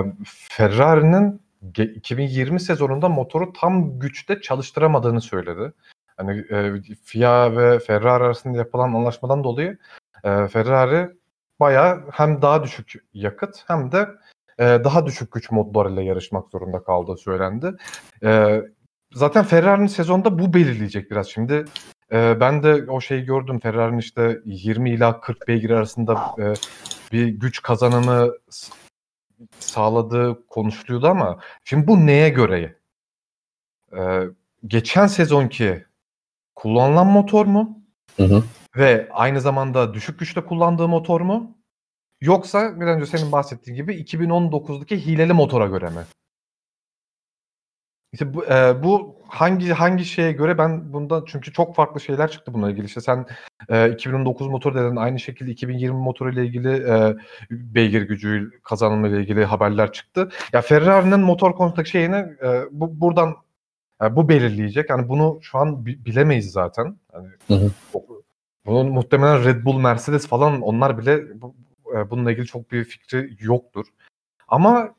Ferrari'nin 0.49 1.41
ge- 1.71 1.93
2020 1.93 2.59
sezonunda 2.59 3.09
motoru 3.09 3.53
tam 3.53 3.99
güçte 3.99 4.41
çalıştıramadığını 4.41 5.21
söyledi. 5.21 5.73
Hani 6.17 6.43
e, 6.51 6.73
FIA 7.03 7.57
ve 7.57 7.79
Ferrari 7.79 8.23
arasında 8.23 8.57
yapılan 8.57 8.93
anlaşmadan 8.93 9.43
dolayı 9.43 9.77
e, 10.23 10.47
Ferrari 10.47 11.09
bayağı 11.59 12.03
hem 12.11 12.41
daha 12.41 12.63
düşük 12.63 12.93
yakıt 13.13 13.63
hem 13.67 13.91
de 13.91 14.07
e, 14.59 14.63
daha 14.63 15.05
düşük 15.05 15.31
güç 15.31 15.51
modlarıyla 15.51 16.01
yarışmak 16.01 16.49
zorunda 16.49 16.83
kaldığı 16.83 17.17
söylendi. 17.17 17.71
E, 18.23 18.61
zaten 19.15 19.43
Ferrari'nin 19.43 19.87
sezonda 19.87 20.39
bu 20.39 20.53
belirleyecek 20.53 21.11
biraz. 21.11 21.27
Şimdi 21.27 21.65
e, 22.11 22.39
ben 22.39 22.63
de 22.63 22.91
o 22.91 23.01
şeyi 23.01 23.25
gördüm. 23.25 23.59
Ferrari'nin 23.59 23.97
işte 23.97 24.39
20 24.45 24.89
ila 24.89 25.21
40 25.21 25.47
beygir 25.47 25.69
arasında 25.69 26.35
e, 26.39 26.53
bir 27.11 27.27
güç 27.27 27.61
kazanımı 27.61 28.31
sağladığı 29.59 30.47
konuşuluyordu 30.47 31.07
ama 31.07 31.39
şimdi 31.63 31.87
bu 31.87 32.05
neye 32.05 32.29
göre? 32.29 32.75
E, 33.97 34.21
geçen 34.67 35.07
sezonki 35.07 35.85
kullanılan 36.55 37.07
motor 37.07 37.45
mu? 37.45 37.79
Hı 38.17 38.23
hı. 38.23 38.43
Ve 38.77 39.09
aynı 39.11 39.41
zamanda 39.41 39.93
düşük 39.93 40.19
güçte 40.19 40.41
kullandığı 40.41 40.87
motor 40.87 41.21
mu? 41.21 41.57
Yoksa 42.21 42.79
bir 42.79 42.85
önce 42.85 43.05
senin 43.05 43.31
bahsettiğin 43.31 43.77
gibi 43.77 43.95
2019'daki 43.95 45.05
hileli 45.05 45.33
motora 45.33 45.67
göre 45.67 45.89
mi? 45.89 46.01
İşte 48.15 48.33
bu, 48.33 48.45
e, 48.45 48.83
bu 48.83 49.15
hangi 49.27 49.69
hangi 49.69 50.05
şeye 50.05 50.31
göre 50.31 50.57
ben 50.57 50.93
bunda 50.93 51.23
çünkü 51.27 51.53
çok 51.53 51.75
farklı 51.75 52.01
şeyler 52.01 52.31
çıktı 52.31 52.53
bununla 52.53 52.71
ilgili. 52.71 52.85
İşte 52.85 53.01
sen 53.01 53.25
e, 53.69 53.91
2009 53.91 54.47
motor 54.47 54.75
dedin 54.75 54.95
aynı 54.95 55.19
şekilde 55.19 55.51
2020 55.51 55.97
motoru 55.97 56.33
ile 56.33 56.45
ilgili 56.45 56.69
e, 56.69 57.15
beygir 57.51 58.01
gücü 58.01 58.51
kazanımı 58.63 59.07
ile 59.07 59.19
ilgili 59.19 59.45
haberler 59.45 59.91
çıktı. 59.91 60.29
Ya 60.53 60.61
Ferrari'nin 60.61 61.19
motor 61.19 61.55
konusundaki 61.55 61.89
şeyini 61.89 62.15
e, 62.15 62.63
bu 62.71 63.01
buradan 63.01 63.35
e, 64.03 64.15
bu 64.15 64.29
belirleyecek. 64.29 64.89
Yani 64.89 65.09
bunu 65.09 65.39
şu 65.41 65.57
an 65.57 65.85
bi- 65.85 66.05
bilemeyiz 66.05 66.51
zaten. 66.51 66.97
Hani 67.11 67.27
Hı 67.47 67.53
hı. 67.53 67.71
bunun 68.65 68.91
muhtemelen 68.91 69.43
Red 69.45 69.65
Bull, 69.65 69.79
Mercedes 69.79 70.27
falan 70.27 70.61
onlar 70.61 70.97
bile 70.97 71.41
bu, 71.41 71.55
e, 71.95 72.09
bununla 72.09 72.31
ilgili 72.31 72.45
çok 72.45 72.71
bir 72.71 72.83
fikri 72.83 73.37
yoktur. 73.39 73.85
Ama 74.47 74.95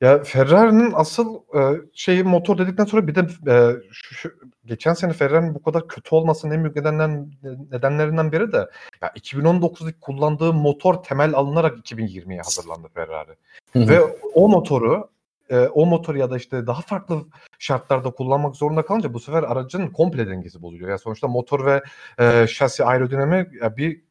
ya 0.00 0.22
Ferrari'nin 0.22 0.92
asıl 0.94 1.34
e, 1.54 1.80
şeyi 1.92 2.24
motor 2.24 2.58
dedikten 2.58 2.84
sonra 2.84 3.06
bir 3.06 3.14
de 3.14 3.20
e, 3.50 3.76
şu, 3.92 4.14
şu- 4.14 4.32
geçen 4.64 4.94
sene 4.94 5.12
Ferrari'nin 5.12 5.54
bu 5.54 5.62
kadar 5.62 5.88
kötü 5.88 6.14
olmasının 6.14 6.54
en 6.54 6.64
büyük 6.64 6.76
nedenden, 6.76 7.32
nedenlerinden 7.70 8.32
biri 8.32 8.52
de 8.52 8.70
ya 9.02 9.08
2019'daki 9.08 10.00
kullandığı 10.00 10.52
motor 10.52 10.94
temel 10.94 11.34
alınarak 11.34 11.78
2020'ye 11.78 12.40
hazırlandı 12.40 12.88
Ferrari. 12.94 13.30
Ve 13.76 14.00
o 14.34 14.48
motoru 14.48 15.08
e, 15.50 15.58
o 15.58 15.86
motor 15.86 16.14
ya 16.14 16.30
da 16.30 16.36
işte 16.36 16.66
daha 16.66 16.80
farklı 16.82 17.22
şartlarda 17.58 18.10
kullanmak 18.10 18.56
zorunda 18.56 18.82
kalınca 18.82 19.14
bu 19.14 19.20
sefer 19.20 19.42
aracın 19.42 19.86
komple 19.88 20.26
dengesi 20.28 20.62
bozuluyor. 20.62 20.88
Yani 20.88 20.98
sonuçta 20.98 21.28
motor 21.28 21.66
ve 21.66 21.82
e, 22.18 22.46
şasi 22.46 22.84
aerodinami 22.84 23.46
ya 23.62 23.76
bir 23.76 24.02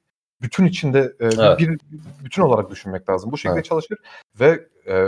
bütün 0.42 0.66
içinde 0.66 1.14
e, 1.22 1.30
bir- 1.30 1.38
Evet. 1.40 1.60
bir 1.60 1.78
bütün 2.24 2.42
olarak 2.42 2.70
düşünmek 2.72 3.10
lazım. 3.10 3.32
Bu 3.32 3.38
şekilde 3.38 3.54
Evet. 3.54 3.66
çalışır 3.66 3.98
ve 4.40 4.68
e, 4.88 5.06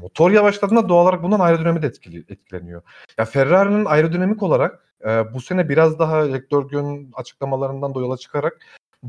motor 0.00 0.30
yavaşladığında 0.30 0.88
doğal 0.88 1.02
olarak 1.02 1.22
bundan 1.22 1.40
aerodinami 1.40 1.82
de 1.82 1.86
etkili, 1.86 2.24
etkileniyor. 2.28 2.82
Ya 3.18 3.24
Ferrari'nin 3.24 3.84
aerodinamik 3.84 4.42
olarak 4.42 4.94
e, 5.04 5.34
bu 5.34 5.40
sene 5.40 5.68
biraz 5.68 5.98
daha 5.98 6.16
Leclerc'ün 6.16 7.10
açıklamalarından 7.14 7.94
da 7.94 8.00
yola 8.00 8.16
çıkarak 8.16 8.60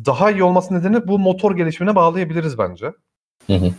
daha 0.06 0.32
iyi 0.32 0.44
olması 0.44 0.74
nedeni 0.74 1.08
bu 1.08 1.20
motor 1.20 1.56
gelişimine 1.56 1.96
bağlayabiliriz 1.96 2.58
bence. 2.58 2.94
Hı 3.48 3.54
hı. 3.54 3.72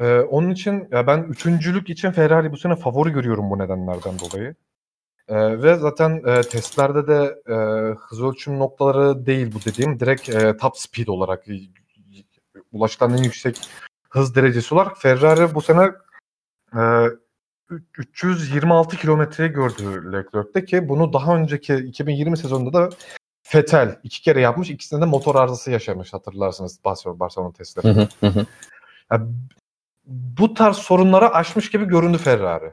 Ee, 0.00 0.20
onun 0.20 0.50
için 0.50 0.88
ya 0.92 1.06
ben 1.06 1.22
üçüncülük 1.22 1.90
için 1.90 2.10
Ferrari 2.10 2.52
bu 2.52 2.56
sene 2.56 2.76
favori 2.76 3.10
görüyorum 3.10 3.50
bu 3.50 3.58
nedenlerden 3.58 4.14
dolayı. 4.18 4.54
Ee, 5.28 5.62
ve 5.62 5.76
zaten 5.76 6.22
e, 6.26 6.42
testlerde 6.42 7.06
de 7.06 7.42
e, 7.48 7.54
hız 7.94 8.22
ölçüm 8.22 8.58
noktaları 8.58 9.26
değil 9.26 9.52
bu 9.54 9.58
dediğim. 9.70 10.00
Direkt 10.00 10.28
e, 10.28 10.56
top 10.56 10.78
speed 10.78 11.06
olarak 11.06 11.44
ulaşılan 12.72 13.18
en 13.18 13.22
yüksek 13.22 13.56
hız 14.10 14.34
derecesi 14.34 14.74
olarak 14.74 14.98
Ferrari 14.98 15.54
bu 15.54 15.62
sene 15.62 15.90
e, 16.76 16.80
ü- 17.70 17.84
326 17.98 18.96
kilometreyi 18.96 19.50
gördü 19.50 20.12
Leclerc'te 20.12 20.64
ki 20.64 20.88
bunu 20.88 21.12
daha 21.12 21.36
önceki 21.36 21.74
2020 21.74 22.36
sezonunda 22.36 22.72
da 22.72 22.88
Vettel 23.54 23.98
iki 24.02 24.22
kere 24.22 24.40
yapmış. 24.40 24.70
İkisinde 24.70 25.00
de 25.00 25.04
motor 25.04 25.34
arızası 25.34 25.70
yaşamış 25.70 26.12
hatırlarsınız 26.12 26.84
Barcelona, 26.84 27.20
Barcelona 27.20 27.52
testleri. 27.52 27.94
Hı 27.94 28.00
hı. 28.00 28.08
Hı 28.20 28.26
hı. 28.26 28.46
Ya, 29.12 29.26
bu 30.06 30.54
tarz 30.54 30.76
sorunları 30.76 31.34
aşmış 31.34 31.70
gibi 31.70 31.84
göründü 31.84 32.18
Ferrari. 32.18 32.72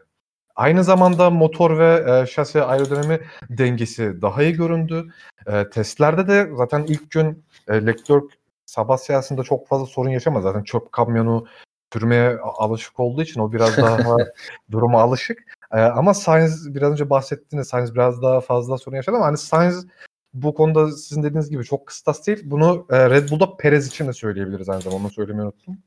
Aynı 0.56 0.84
zamanda 0.84 1.30
motor 1.30 1.80
ve 1.80 2.06
e, 2.22 2.26
şasi 2.26 2.64
aerodinami 2.64 3.20
dengesi 3.50 4.22
daha 4.22 4.44
iyi 4.44 4.54
göründü. 4.54 5.14
E, 5.48 5.70
testlerde 5.70 6.28
de 6.28 6.52
zaten 6.56 6.84
ilk 6.84 7.12
gün 7.12 7.46
e, 7.68 7.86
Leclerc 7.86 8.28
sabah 8.78 8.98
seansında 8.98 9.44
çok 9.44 9.68
fazla 9.68 9.86
sorun 9.86 10.10
yaşamadı. 10.10 10.44
Zaten 10.44 10.64
çöp 10.64 10.92
kamyonu 10.92 11.48
sürmeye 11.94 12.38
alışık 12.40 13.00
olduğu 13.00 13.22
için 13.22 13.42
o 13.42 13.52
biraz 13.52 13.78
daha 13.78 14.18
duruma 14.72 15.02
alışık. 15.02 15.40
E, 15.72 15.80
ama 15.80 16.14
Sainz 16.14 16.76
biraz 16.76 16.92
önce 16.92 17.10
bahsettiğiniz 17.10 17.68
Sainz 17.68 17.96
biraz 17.96 18.22
daha 18.22 18.42
fazla 18.42 18.78
sorun 18.78 18.96
yaşadı 18.96 19.16
ama 19.16 19.26
hani 19.26 19.38
Sainz 19.38 19.88
bu 20.34 20.54
konuda 20.54 20.92
sizin 20.92 21.24
dediğiniz 21.24 21.50
gibi 21.50 21.64
çok 21.64 21.88
kıstas 21.88 22.28
değil. 22.28 22.42
Bunu 22.44 22.88
e, 22.90 23.10
Red 23.10 23.30
Bull'da 23.30 23.58
Perez 23.58 23.88
için 23.88 24.08
de 24.08 24.14
söyleyebiliriz 24.14 24.70
aynı 24.70 24.82
zamanda. 24.82 25.04
Onu 25.04 25.12
söylemeyi 25.12 25.46
unuttum. 25.46 25.78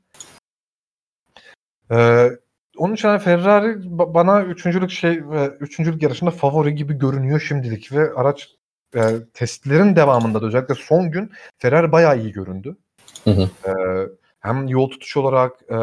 E, 1.91 2.29
onun 2.77 2.93
için 2.93 3.07
hani 3.07 3.19
Ferrari 3.19 3.75
bana 4.13 4.43
üçüncülük 4.43 4.89
şey 4.91 5.29
ve 5.29 5.47
üçüncülük 5.59 6.03
yarışında 6.03 6.31
favori 6.31 6.75
gibi 6.75 6.93
görünüyor 6.93 7.39
şimdilik 7.39 7.91
ve 7.91 8.13
araç 8.13 8.49
e, 8.95 9.01
testlerin 9.33 9.95
devamında 9.95 10.41
da 10.41 10.45
özellikle 10.45 10.75
son 10.75 11.11
gün 11.11 11.31
Ferrari 11.57 11.91
bayağı 11.91 12.19
iyi 12.19 12.31
göründü. 12.31 12.77
Hı 13.23 13.31
hı. 13.31 13.49
E, 13.69 13.71
hem 14.39 14.67
yol 14.67 14.89
tutuş 14.89 15.17
olarak 15.17 15.51
e, 15.69 15.75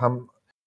hem 0.00 0.20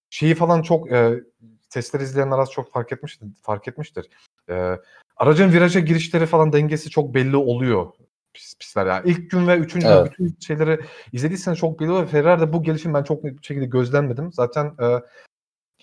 şeyi 0.10 0.36
falan 0.36 0.62
çok 0.62 0.92
e, 0.92 1.24
testleri 1.70 2.04
izleyenler 2.04 2.40
az 2.40 2.52
çok 2.52 2.72
fark 2.72 2.92
etmiştir. 2.92 3.28
Fark 3.42 3.68
etmiştir. 3.68 4.10
E, 4.50 4.76
aracın 5.18 5.54
viraja 5.54 5.80
girişleri 5.80 6.26
falan 6.26 6.54
dengesi 6.54 6.90
çok 6.90 7.14
belli 7.14 7.36
oluyor 7.38 7.88
pistler. 8.34 8.86
Yani 8.86 9.10
ilk 9.10 9.32
gün 9.32 9.48
ve 9.48 9.58
üçüncü 9.58 9.88
evet. 9.88 10.18
gün 10.18 10.28
bütün 10.28 10.40
şeyleri 10.40 10.80
izlediyseniz 11.14 11.60
çok 11.60 11.80
belli 11.80 11.92
oluyor. 11.92 12.08
Ferrari'de 12.08 12.54
bu 12.54 12.64
gelişim 12.64 12.94
ben 12.94 13.04
çok 13.04 13.24
net 13.24 13.38
bir 13.38 13.44
şekilde 13.44 13.66
gözlemledim. 13.66 14.34
Zaten 14.34 14.66
e, 14.66 15.00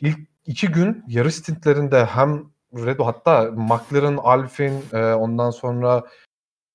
ilk 0.00 0.18
iki 0.46 0.68
gün 0.68 1.04
yarış 1.08 1.34
stintlerinde 1.34 2.04
hem 2.04 2.44
Red 2.86 2.98
hatta 2.98 3.50
McLaren, 3.56 4.16
Alpine 4.16 4.80
e, 4.92 5.12
ondan 5.12 5.50
sonra 5.50 6.04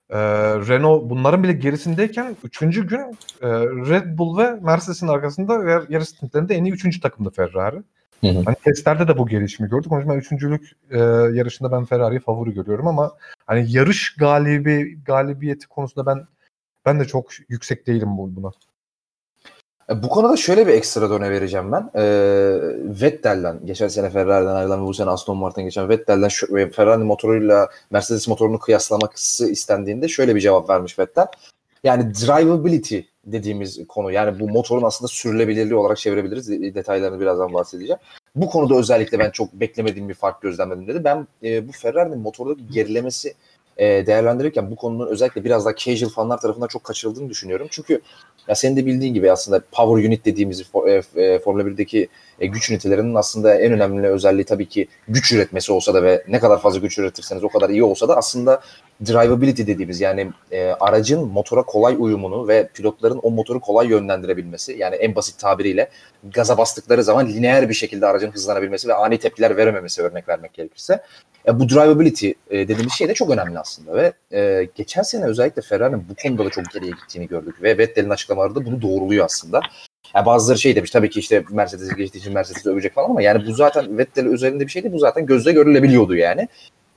e, 0.10 0.20
Renault 0.68 1.10
bunların 1.10 1.44
bile 1.44 1.54
gerisindeyken 1.54 2.36
üçüncü 2.44 2.88
gün 2.88 3.18
e, 3.42 3.50
Red 3.90 4.18
Bull 4.18 4.38
ve 4.38 4.52
Mercedes'in 4.52 5.08
arkasında 5.08 5.84
yarış 5.90 6.10
stintlerinde 6.10 6.56
en 6.56 6.64
iyi 6.64 6.74
üçüncü 6.74 7.02
takımdı 7.02 7.30
Ferrari. 7.30 7.84
Hı 8.22 8.28
hı. 8.28 8.42
Hani 8.46 8.56
testlerde 8.64 9.08
de 9.08 9.18
bu 9.18 9.28
gelişimi 9.28 9.70
gördük. 9.70 9.92
Onun 9.92 10.02
için 10.02 10.12
ben 10.12 10.18
üçüncülük 10.18 10.72
e, 10.92 10.98
yarışında 11.34 11.72
ben 11.72 11.86
Ferrari'yi 11.86 12.20
favori 12.20 12.54
görüyorum 12.54 12.88
ama 12.88 13.12
hani 13.48 13.72
yarış 13.72 14.16
galibi 14.16 15.00
galibiyeti 15.06 15.68
konusunda 15.68 16.06
ben 16.06 16.26
ben 16.86 17.00
de 17.00 17.06
çok 17.06 17.32
yüksek 17.50 17.88
değilim 17.88 18.10
buna. 18.18 18.52
E, 19.92 20.04
bu 20.04 20.10
konuda 20.10 20.38
şöyle 20.38 20.68
bir 20.68 20.74
ekstra 20.74 21.10
döne 21.10 21.32
vereceğim 21.32 21.72
ben. 21.72 21.90
E, 21.96 22.04
Vettel'den, 23.02 23.60
geçen 23.66 23.88
sene 23.88 24.10
Ferrari'den 24.10 24.56
ayrılan 24.56 24.82
ve 24.84 24.86
bu 24.86 24.94
sene 24.94 25.10
Aston 25.10 25.38
Martin 25.38 25.64
geçen 25.64 25.90
Vettel'den 25.90 26.28
şu, 26.28 26.48
Ferrari 26.72 27.04
motoruyla 27.04 27.70
Mercedes 27.92 28.28
motorunu 28.28 28.60
kıyaslaması 28.60 29.52
istendiğinde 29.52 30.08
şöyle 30.08 30.36
bir 30.36 30.42
cevap 30.42 30.70
vermiş 30.70 31.00
Vettel. 31.00 31.26
Yani 31.84 32.14
drivability 32.14 33.00
dediğimiz 33.26 33.88
konu 33.88 34.12
yani 34.12 34.40
bu 34.40 34.50
motorun 34.50 34.84
aslında 34.84 35.08
sürülebilirliği 35.08 35.76
olarak 35.76 35.98
çevirebiliriz. 35.98 36.50
Detaylarını 36.50 37.20
birazdan 37.20 37.54
bahsedeceğim. 37.54 38.00
Bu 38.36 38.50
konuda 38.50 38.76
özellikle 38.76 39.20
ben 39.20 39.32
çok 39.32 39.54
beklemediğim 39.54 40.10
bir 40.10 40.14
fark 40.14 40.42
gözlemledim 40.42 40.88
dedi. 40.88 41.04
Ben 41.04 41.28
e, 41.44 41.68
bu 41.68 41.72
Ferrari'nin 41.72 42.20
motordaki 42.20 42.68
gerilemesi 42.68 43.34
e, 43.78 44.08
değerlendirirken 44.08 44.72
bu 44.72 44.76
konunun 44.76 45.08
özellikle 45.08 45.44
biraz 45.44 45.66
daha 45.66 45.76
casual 45.76 46.10
fanlar 46.10 46.38
tarafından 46.38 46.68
çok 46.68 46.84
kaçırıldığını 46.84 47.30
düşünüyorum. 47.30 47.68
Çünkü 47.72 48.02
ya 48.48 48.56
senin 48.56 48.76
de 48.76 48.86
bildiğin 48.86 49.14
gibi 49.14 49.32
aslında 49.32 49.62
power 49.72 50.08
unit 50.08 50.26
dediğimiz 50.26 50.62
e, 50.88 51.02
e, 51.16 51.40
Formula 51.40 51.64
1'deki 51.64 52.08
e, 52.40 52.48
güç 52.48 52.70
ünitelerinin 52.70 53.16
aslında 53.16 53.56
en 53.56 53.72
önemli 53.72 54.08
özelliği 54.08 54.46
tabii 54.46 54.70
ki 54.70 54.88
güç 55.08 55.32
üretmesi 55.32 55.72
olsa 55.72 55.94
da 55.94 56.04
ve 56.04 56.24
ne 56.28 56.40
kadar 56.40 56.62
fazla 56.62 56.80
güç 56.80 56.98
üretirseniz 56.98 57.44
o 57.44 57.50
kadar 57.50 57.70
iyi 57.70 57.84
olsa 57.84 58.08
da 58.08 58.18
aslında 58.18 58.62
drivability 59.06 59.62
dediğimiz 59.62 60.02
yani 60.02 60.32
e, 60.52 60.66
aracın 60.80 61.28
motora 61.28 61.64
kolay 61.64 61.96
uyumunu 62.00 62.48
ve 62.48 62.70
pilotların 62.74 63.20
o 63.24 63.32
motoru 63.32 63.60
kolay 63.60 63.88
yönlendirebilmesi 63.88 64.76
yani 64.80 64.96
en 64.96 65.16
basit 65.16 65.40
tabiriyle 65.40 65.90
gaza 66.24 66.58
bastıkları 66.58 67.04
zaman 67.04 67.28
lineer 67.28 67.70
bir 67.70 67.74
şekilde 67.74 68.06
aracın 68.06 68.32
hızlanabilmesi 68.32 68.88
ve 68.88 68.94
ani 68.94 69.18
tepkiler 69.18 69.58
verememesi 69.58 70.02
örnek 70.02 70.30
vermek 70.30 70.54
gerekirse 70.54 71.04
e, 71.48 71.60
bu 71.60 71.70
drivability 71.70 72.30
e, 72.50 72.68
dediğimiz 72.68 72.94
şey 72.94 73.10
de 73.10 73.14
çok 73.14 73.30
önemli 73.30 73.60
aslında 73.60 73.94
ve 73.94 74.14
e, 74.34 74.70
geçen 74.76 75.02
sene 75.02 75.26
özellikle 75.26 75.62
Ferrari'nin 75.62 76.06
bu 76.10 76.16
konuda 76.16 76.46
da 76.46 76.50
çok 76.50 76.72
geriye 76.74 76.92
gittiğini 76.92 77.28
gördük 77.28 77.64
ve 77.64 77.78
Vettel'in 77.78 78.10
açıklamaları 78.10 78.56
da 78.56 78.66
bunu 78.66 78.82
doğruluyor 78.82 79.26
aslında. 79.26 79.62
Yani 80.16 80.26
bazıları 80.26 80.60
şey 80.60 80.76
demiş 80.76 80.92
tabii 80.92 81.10
ki 81.10 81.20
işte 81.20 81.44
Mercedes'e 81.50 81.96
geçtiği 81.96 82.18
için 82.18 82.34
Mercedes'i 82.34 82.70
övecek 82.70 82.94
falan 82.94 83.10
ama 83.10 83.22
yani 83.22 83.48
bu 83.48 83.54
zaten 83.54 83.98
Vettel 83.98 84.26
üzerinde 84.26 84.66
bir 84.66 84.72
şeydi 84.72 84.94
bu 84.94 85.00
zaten 85.00 85.26
gözle 85.26 85.52
görülebiliyordu 85.52 86.16
yani. 86.16 86.48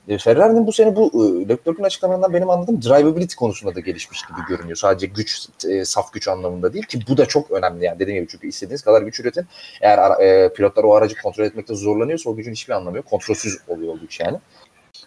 E, 0.07 0.17
Ferrari'nin 0.17 0.67
bu 0.67 0.71
sene 0.71 0.95
bu 0.95 1.11
e, 1.13 1.49
Leclerc'in 1.49 1.83
açıklamalarından 1.83 2.33
benim 2.33 2.49
anladığım 2.49 2.81
drivability 2.81 3.35
konusunda 3.35 3.75
da 3.75 3.79
gelişmiş 3.79 4.21
gibi 4.21 4.47
görünüyor. 4.47 4.75
Sadece 4.75 5.07
güç, 5.07 5.47
e, 5.67 5.85
saf 5.85 6.13
güç 6.13 6.27
anlamında 6.27 6.73
değil 6.73 6.85
ki 6.85 6.99
bu 7.09 7.17
da 7.17 7.25
çok 7.25 7.51
önemli 7.51 7.85
yani 7.85 7.99
dediğim 7.99 8.19
gibi 8.19 8.31
çünkü 8.31 8.47
istediğiniz 8.47 8.81
kadar 8.81 9.01
güç 9.01 9.19
üretin. 9.19 9.45
Eğer 9.81 10.21
e, 10.21 10.53
pilotlar 10.53 10.83
o 10.83 10.95
aracı 10.95 11.15
kontrol 11.21 11.43
etmekte 11.43 11.75
zorlanıyorsa 11.75 12.29
o 12.29 12.35
gücün 12.35 12.51
hiçbir 12.51 12.73
anlamı 12.73 12.97
yok. 12.97 13.05
Kontrolsüz 13.05 13.57
oluyor 13.67 13.93
o 13.93 13.99
güç 13.99 14.19
yani. 14.19 14.37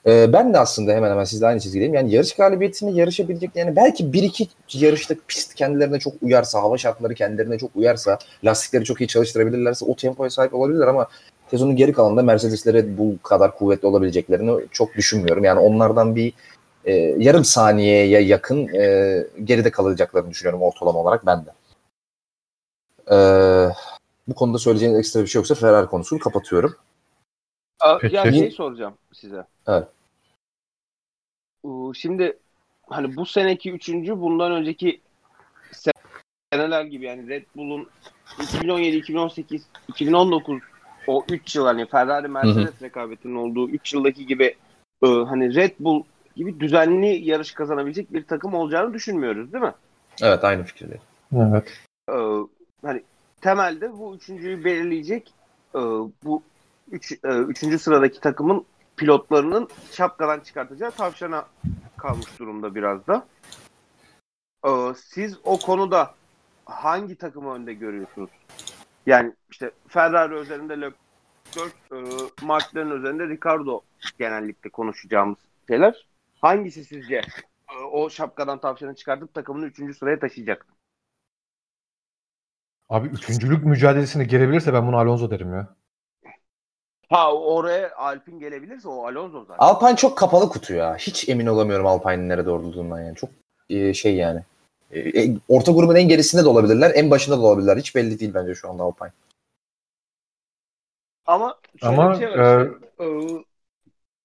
Ben 0.07 0.55
de 0.55 0.59
aslında 0.59 0.93
hemen 0.93 1.11
hemen 1.11 1.25
sizle 1.25 1.47
aynı 1.47 1.61
çizgideyim. 1.61 1.95
Yani 1.95 2.15
yarış 2.15 2.35
galibiyetini 2.35 2.99
yarışabilecek 2.99 3.51
yani 3.55 3.77
belki 3.77 4.13
bir 4.13 4.23
iki 4.23 4.49
yarışta 4.75 5.15
pist 5.29 5.55
kendilerine 5.55 5.99
çok 5.99 6.15
uyarsa, 6.23 6.63
hava 6.63 6.79
şartları 6.79 7.15
kendilerine 7.15 7.59
çok 7.59 7.71
uyarsa, 7.77 8.19
lastikleri 8.45 8.85
çok 8.85 9.01
iyi 9.01 9.09
çalıştırabilirlerse 9.09 9.85
o 9.85 9.97
tempoya 9.97 10.31
sahip 10.31 10.55
olabilirler 10.55 10.87
ama 10.87 11.09
sezonun 11.51 11.77
geri 11.77 11.93
kalanında 11.93 12.23
Mercedes'lere 12.23 12.99
bu 12.99 13.23
kadar 13.23 13.59
kuvvetli 13.59 13.89
olabileceklerini 13.89 14.67
çok 14.71 14.95
düşünmüyorum. 14.95 15.45
Yani 15.45 15.61
onlardan 15.61 16.17
bir 16.17 16.33
e, 16.85 16.93
yarım 17.19 17.45
saniyeye 17.45 18.21
yakın 18.21 18.69
e, 18.75 19.27
geride 19.45 19.71
kalacaklarını 19.71 20.31
düşünüyorum 20.31 20.63
ortalama 20.63 20.99
olarak 20.99 21.27
ben 21.27 21.47
de. 21.47 21.51
E, 23.11 23.19
bu 24.29 24.35
konuda 24.35 24.59
söyleyeceğiniz 24.59 24.99
ekstra 24.99 25.23
bir 25.23 25.27
şey 25.27 25.39
yoksa 25.39 25.55
Ferrari 25.55 25.87
konusunu 25.87 26.19
kapatıyorum. 26.19 26.77
Peki. 28.01 28.17
Ya 28.17 28.33
şey 28.33 28.51
soracağım 28.51 28.95
size. 29.13 29.45
Evet. 29.67 29.89
Şimdi 31.95 32.39
hani 32.87 33.17
bu 33.17 33.27
seneki 33.27 33.73
üçüncü 33.73 34.21
bundan 34.21 34.53
önceki 34.53 35.01
seneler 36.53 36.85
gibi 36.85 37.05
yani 37.05 37.29
Red 37.29 37.45
Bull'un 37.57 37.89
2017, 38.43 38.97
2018, 38.97 39.67
2019 39.89 40.59
o 41.09 41.25
3 41.31 41.57
yıl 41.57 41.65
hani 41.65 41.87
Ferrari 41.87 42.29
Mercedes 42.29 42.83
rekabetinin 42.83 43.35
olduğu 43.35 43.71
3 43.71 43.95
yıldaki 43.95 44.27
gibi 44.27 44.57
e, 45.03 45.07
hani 45.07 45.55
Red 45.55 45.73
Bull 45.81 46.03
gibi 46.37 46.61
düzenli 46.61 47.07
yarış 47.07 47.53
kazanabilecek 47.53 48.13
bir 48.13 48.25
takım 48.25 48.55
olacağını 48.55 48.95
düşünmüyoruz 48.95 49.53
değil 49.53 49.65
mi? 49.65 49.75
Evet 50.23 50.45
aynı 50.45 50.65
fikirdeyim. 50.65 51.03
Evet. 51.37 51.73
Ee, 52.11 52.13
hani 52.83 53.03
temelde 53.41 53.99
bu 53.99 54.17
üçüncüyü 54.17 54.65
belirleyecek 54.65 55.33
e, 55.75 55.79
bu 56.25 56.43
üç, 56.93 57.13
e, 57.13 57.29
üçüncü 57.29 57.79
sıradaki 57.79 58.21
takımın 58.21 58.65
pilotlarının 58.97 59.69
şapkadan 59.93 60.41
çıkartacağı 60.41 60.91
tavşana 60.91 61.47
kalmış 61.97 62.39
durumda 62.39 62.75
biraz 62.75 63.07
da. 63.07 63.27
Ee, 64.67 64.71
siz 65.05 65.39
o 65.45 65.59
konuda 65.59 66.15
hangi 66.65 67.15
takımı 67.17 67.55
önde 67.55 67.75
görüyorsunuz? 67.75 68.31
Yani 69.09 69.33
işte 69.51 69.71
Ferrari 69.89 70.35
üzerinde 70.35 70.81
Leclerc, 70.81 71.77
e, 71.93 71.97
McLaren 72.43 72.91
üzerinde 72.91 73.29
Ricardo 73.29 73.81
genellikle 74.19 74.71
konuşacağımız 74.71 75.39
şeyler. 75.69 76.07
Hangisi 76.41 76.85
sizce 76.85 77.17
e, 77.73 77.85
o 77.93 78.11
şapkadan 78.11 78.61
tavşanı 78.61 78.95
çıkartıp 78.95 79.35
takımını 79.35 79.67
üçüncü 79.67 79.95
sıraya 79.95 80.19
taşıyacak? 80.19 80.67
Abi 82.89 83.09
üçüncülük 83.09 83.65
mücadelesini 83.65 84.27
gelebilirse 84.27 84.73
ben 84.73 84.87
bunu 84.87 84.97
Alonso 84.97 85.31
derim 85.31 85.55
ya. 85.55 85.69
Ha 87.09 87.35
oraya 87.35 87.97
Alpin 87.97 88.39
gelebilirse 88.39 88.89
o 88.89 89.07
Alonso 89.07 89.45
zaten. 89.45 89.57
Alpine 89.59 89.97
çok 89.97 90.19
kapalı 90.19 90.49
kutu 90.49 90.75
ya. 90.75 90.97
Hiç 90.97 91.29
emin 91.29 91.47
olamıyorum 91.47 91.87
Alpine'in 91.87 92.29
nerede 92.29 92.51
olduğundan 92.51 93.01
yani. 93.01 93.17
Çok 93.17 93.31
e, 93.71 93.95
şey 93.95 94.17
yani. 94.17 94.43
E, 94.91 95.23
e, 95.23 95.37
orta 95.49 95.73
grubun 95.73 95.95
en 95.95 96.09
gerisinde 96.09 96.45
de 96.45 96.49
olabilirler. 96.49 96.93
En 96.95 97.11
başında 97.11 97.37
da 97.37 97.41
olabilirler. 97.41 97.77
Hiç 97.77 97.95
belli 97.95 98.21
değil 98.21 98.35
bence 98.35 98.55
şu 98.55 98.71
anda 98.71 98.83
Alpine. 98.83 99.13
Ama 101.27 101.59
Ama 101.83 102.15
şey 102.15 102.31
var. 102.31 102.67
E... 102.67 102.71
Işte, 102.71 103.45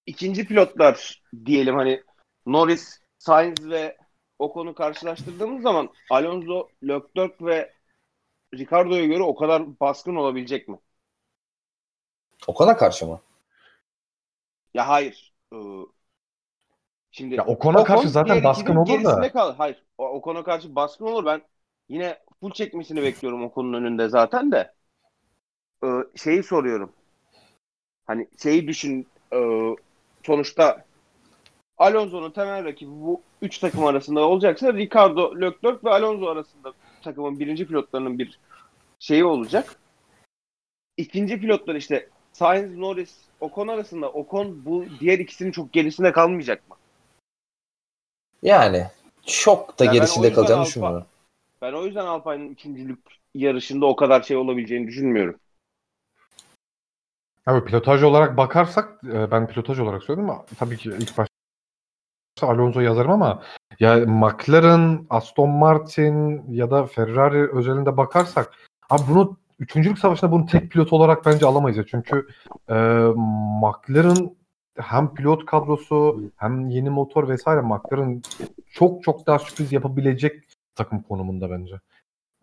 ikinci 0.06 0.46
pilotlar 0.46 1.22
diyelim 1.46 1.74
hani 1.74 2.02
Norris, 2.46 3.00
Sainz 3.18 3.70
ve 3.70 3.96
Ocon'u 4.38 4.74
karşılaştırdığımız 4.74 5.62
zaman 5.62 5.90
Alonso, 6.10 6.68
Leclerc 6.82 7.34
ve 7.40 7.72
Ricardo'ya 8.54 9.04
göre 9.04 9.22
o 9.22 9.34
kadar 9.34 9.80
baskın 9.80 10.16
olabilecek 10.16 10.68
mi? 10.68 10.78
Ocon'a 12.46 12.76
karşı 12.76 13.06
mı? 13.06 13.20
Ya 14.74 14.88
hayır. 14.88 15.32
Ee, 15.52 15.56
şimdi 17.14 17.34
ya 17.34 17.46
Ocon'a 17.46 17.84
karşı 17.84 18.08
zaten 18.08 18.44
baskın 18.44 18.76
olur 18.76 19.04
da. 19.04 19.32
Kal. 19.32 19.54
Hayır. 19.54 19.82
Ocon'a 19.98 20.44
karşı 20.44 20.74
baskın 20.74 21.06
olur. 21.06 21.26
Ben 21.26 21.42
yine 21.88 22.18
full 22.40 22.50
çekmesini 22.50 23.02
bekliyorum 23.02 23.44
Ocon'un 23.44 23.72
önünde 23.72 24.08
zaten 24.08 24.52
de. 24.52 24.72
Ee, 25.84 25.86
şeyi 26.16 26.42
soruyorum. 26.42 26.92
Hani 28.06 28.28
şeyi 28.42 28.68
düşün. 28.68 29.06
E, 29.32 29.38
sonuçta 30.26 30.84
Alonso'nun 31.78 32.30
temel 32.30 32.64
rakibi 32.64 32.90
bu 32.90 33.22
üç 33.42 33.58
takım 33.58 33.84
arasında 33.84 34.20
olacaksa 34.20 34.74
Ricardo, 34.74 35.40
Leclerc 35.40 35.78
ve 35.84 35.90
Alonso 35.90 36.26
arasında 36.26 36.72
takımın 37.02 37.40
birinci 37.40 37.66
pilotlarının 37.66 38.18
bir 38.18 38.38
şeyi 38.98 39.24
olacak. 39.24 39.76
İkinci 40.96 41.40
pilotlar 41.40 41.74
işte 41.74 42.08
Sainz, 42.32 42.76
Norris, 42.76 43.16
Ocon 43.40 43.68
arasında 43.68 44.10
Ocon 44.10 44.64
bu 44.64 44.84
diğer 45.00 45.18
ikisinin 45.18 45.52
çok 45.52 45.72
gerisinde 45.72 46.12
kalmayacak 46.12 46.68
mı? 46.68 46.76
Yani 48.44 48.86
çok 49.26 49.78
da 49.78 49.84
Ya 49.84 49.92
gerisinde 49.92 50.32
kalacağını 50.32 50.62
Alfa- 50.62 50.66
düşünmüyorum. 50.66 51.06
Ben 51.62 51.72
o 51.72 51.86
yüzden 51.86 52.06
Alpine'ın 52.06 52.48
üçüncülük 52.48 52.98
yarışında 53.34 53.86
o 53.86 53.96
kadar 53.96 54.22
şey 54.22 54.36
olabileceğini 54.36 54.86
düşünmüyorum. 54.86 55.36
Abi 57.46 57.64
pilotaj 57.64 58.02
olarak 58.02 58.36
bakarsak 58.36 59.04
e, 59.04 59.30
ben 59.30 59.46
pilotaj 59.46 59.78
olarak 59.78 60.02
söyledim 60.02 60.30
ama 60.30 60.44
tabii 60.58 60.76
ki 60.76 60.88
ilk 60.88 61.18
başta 61.18 61.34
Alonso 62.42 62.80
yazarım 62.80 63.10
ama 63.10 63.42
ya 63.80 63.96
McLaren, 63.96 65.06
Aston 65.10 65.50
Martin 65.50 66.44
ya 66.52 66.70
da 66.70 66.86
Ferrari 66.86 67.52
özelinde 67.52 67.96
bakarsak 67.96 68.52
abi 68.90 69.02
bunu 69.08 69.36
üçüncülük 69.58 69.98
savaşında 69.98 70.32
bunu 70.32 70.46
tek 70.46 70.70
pilot 70.70 70.92
olarak 70.92 71.26
bence 71.26 71.46
alamayız 71.46 71.78
ya. 71.78 71.84
Çünkü 71.86 72.26
e, 72.68 72.74
McLaren 73.62 74.36
hem 74.78 75.14
pilot 75.14 75.46
kadrosu 75.46 76.22
hem 76.36 76.68
yeni 76.68 76.90
motor 76.90 77.28
vesaire 77.28 77.60
McLaren 77.60 78.22
çok 78.72 79.02
çok 79.02 79.26
daha 79.26 79.38
sürpriz 79.38 79.72
yapabilecek 79.72 80.44
takım 80.74 81.02
konumunda 81.02 81.50
bence. 81.50 81.74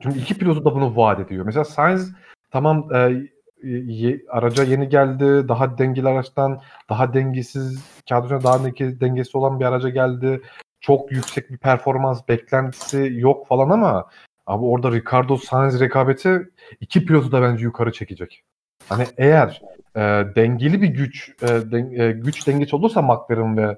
Çünkü 0.02 0.20
iki 0.20 0.38
pilotu 0.38 0.66
da 0.66 0.76
bunu 0.76 0.96
vaat 0.96 1.20
ediyor. 1.20 1.46
Mesela 1.46 1.66
Sainz 1.66 2.14
tamam 2.52 2.90
e, 2.94 3.22
ye- 3.64 4.22
araca 4.30 4.64
yeni 4.64 4.90
geldi. 4.90 5.48
Daha 5.48 5.78
dengeli 5.78 6.08
araçtan 6.08 6.62
daha 6.90 7.14
dengesiz, 7.14 7.86
kağıdına 8.10 8.44
daha 8.44 8.58
denge- 8.58 9.00
dengesi 9.00 9.38
olan 9.38 9.60
bir 9.60 9.66
araca 9.66 9.90
geldi. 9.90 10.42
Çok 10.82 11.12
yüksek 11.12 11.52
bir 11.52 11.58
performans 11.58 12.28
beklentisi 12.28 13.12
yok 13.16 13.48
falan 13.48 13.70
ama 13.70 14.06
abi 14.48 14.66
orada 14.66 14.92
Ricardo 14.92 15.38
Sainz 15.38 15.80
rekabeti 15.80 16.50
iki 16.82 17.06
pilotu 17.06 17.32
da 17.32 17.42
bence 17.42 17.64
yukarı 17.64 17.92
çekecek. 17.92 18.44
Hani 18.90 19.08
eğer 19.18 19.62
e, 19.96 20.00
dengeli 20.36 20.82
bir 20.82 20.88
güç 20.88 21.30
e, 21.42 21.48
den- 21.48 22.00
e, 22.00 22.12
güç 22.12 22.48
dengesi 22.48 22.76
olursa 22.76 23.02
McLaren 23.02 23.58
ve 23.58 23.78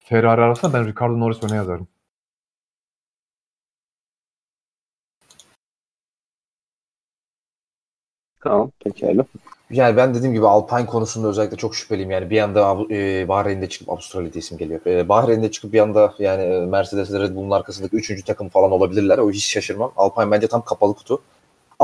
Ferrari 0.00 0.40
arasında 0.40 0.72
ben 0.78 0.86
Ricardo 0.88 1.20
Norris 1.20 1.42
öne 1.42 1.56
yazarım. 1.56 1.88
Tamam 8.40 8.70
pekala. 8.84 9.24
Yani 9.70 9.96
ben 9.96 10.14
dediğim 10.14 10.34
gibi 10.34 10.46
Alpine 10.46 10.86
konusunda 10.86 11.28
özellikle 11.28 11.56
çok 11.56 11.76
şüpheliyim. 11.76 12.10
Yani 12.10 12.30
bir 12.30 12.40
anda 12.40 12.76
e, 12.90 13.28
Bahreyn'de 13.28 13.68
çıkıp 13.68 13.90
Avustralya'da 13.90 14.38
isim 14.38 14.58
geliyor. 14.58 14.86
E, 14.86 15.08
Bahreyn'de 15.08 15.50
çıkıp 15.50 15.72
bir 15.72 15.80
anda 15.80 16.14
yani 16.18 16.42
e, 16.42 16.60
Mercedes 16.66 17.12
Red 17.12 17.34
Bull'un 17.34 17.50
arkasındaki 17.50 17.96
üçüncü 17.96 18.24
takım 18.24 18.48
falan 18.48 18.70
olabilirler. 18.72 19.18
O 19.18 19.30
hiç 19.30 19.44
şaşırmam. 19.44 19.92
Alpine 19.96 20.30
bence 20.30 20.46
tam 20.48 20.64
kapalı 20.64 20.94
kutu. 20.94 21.22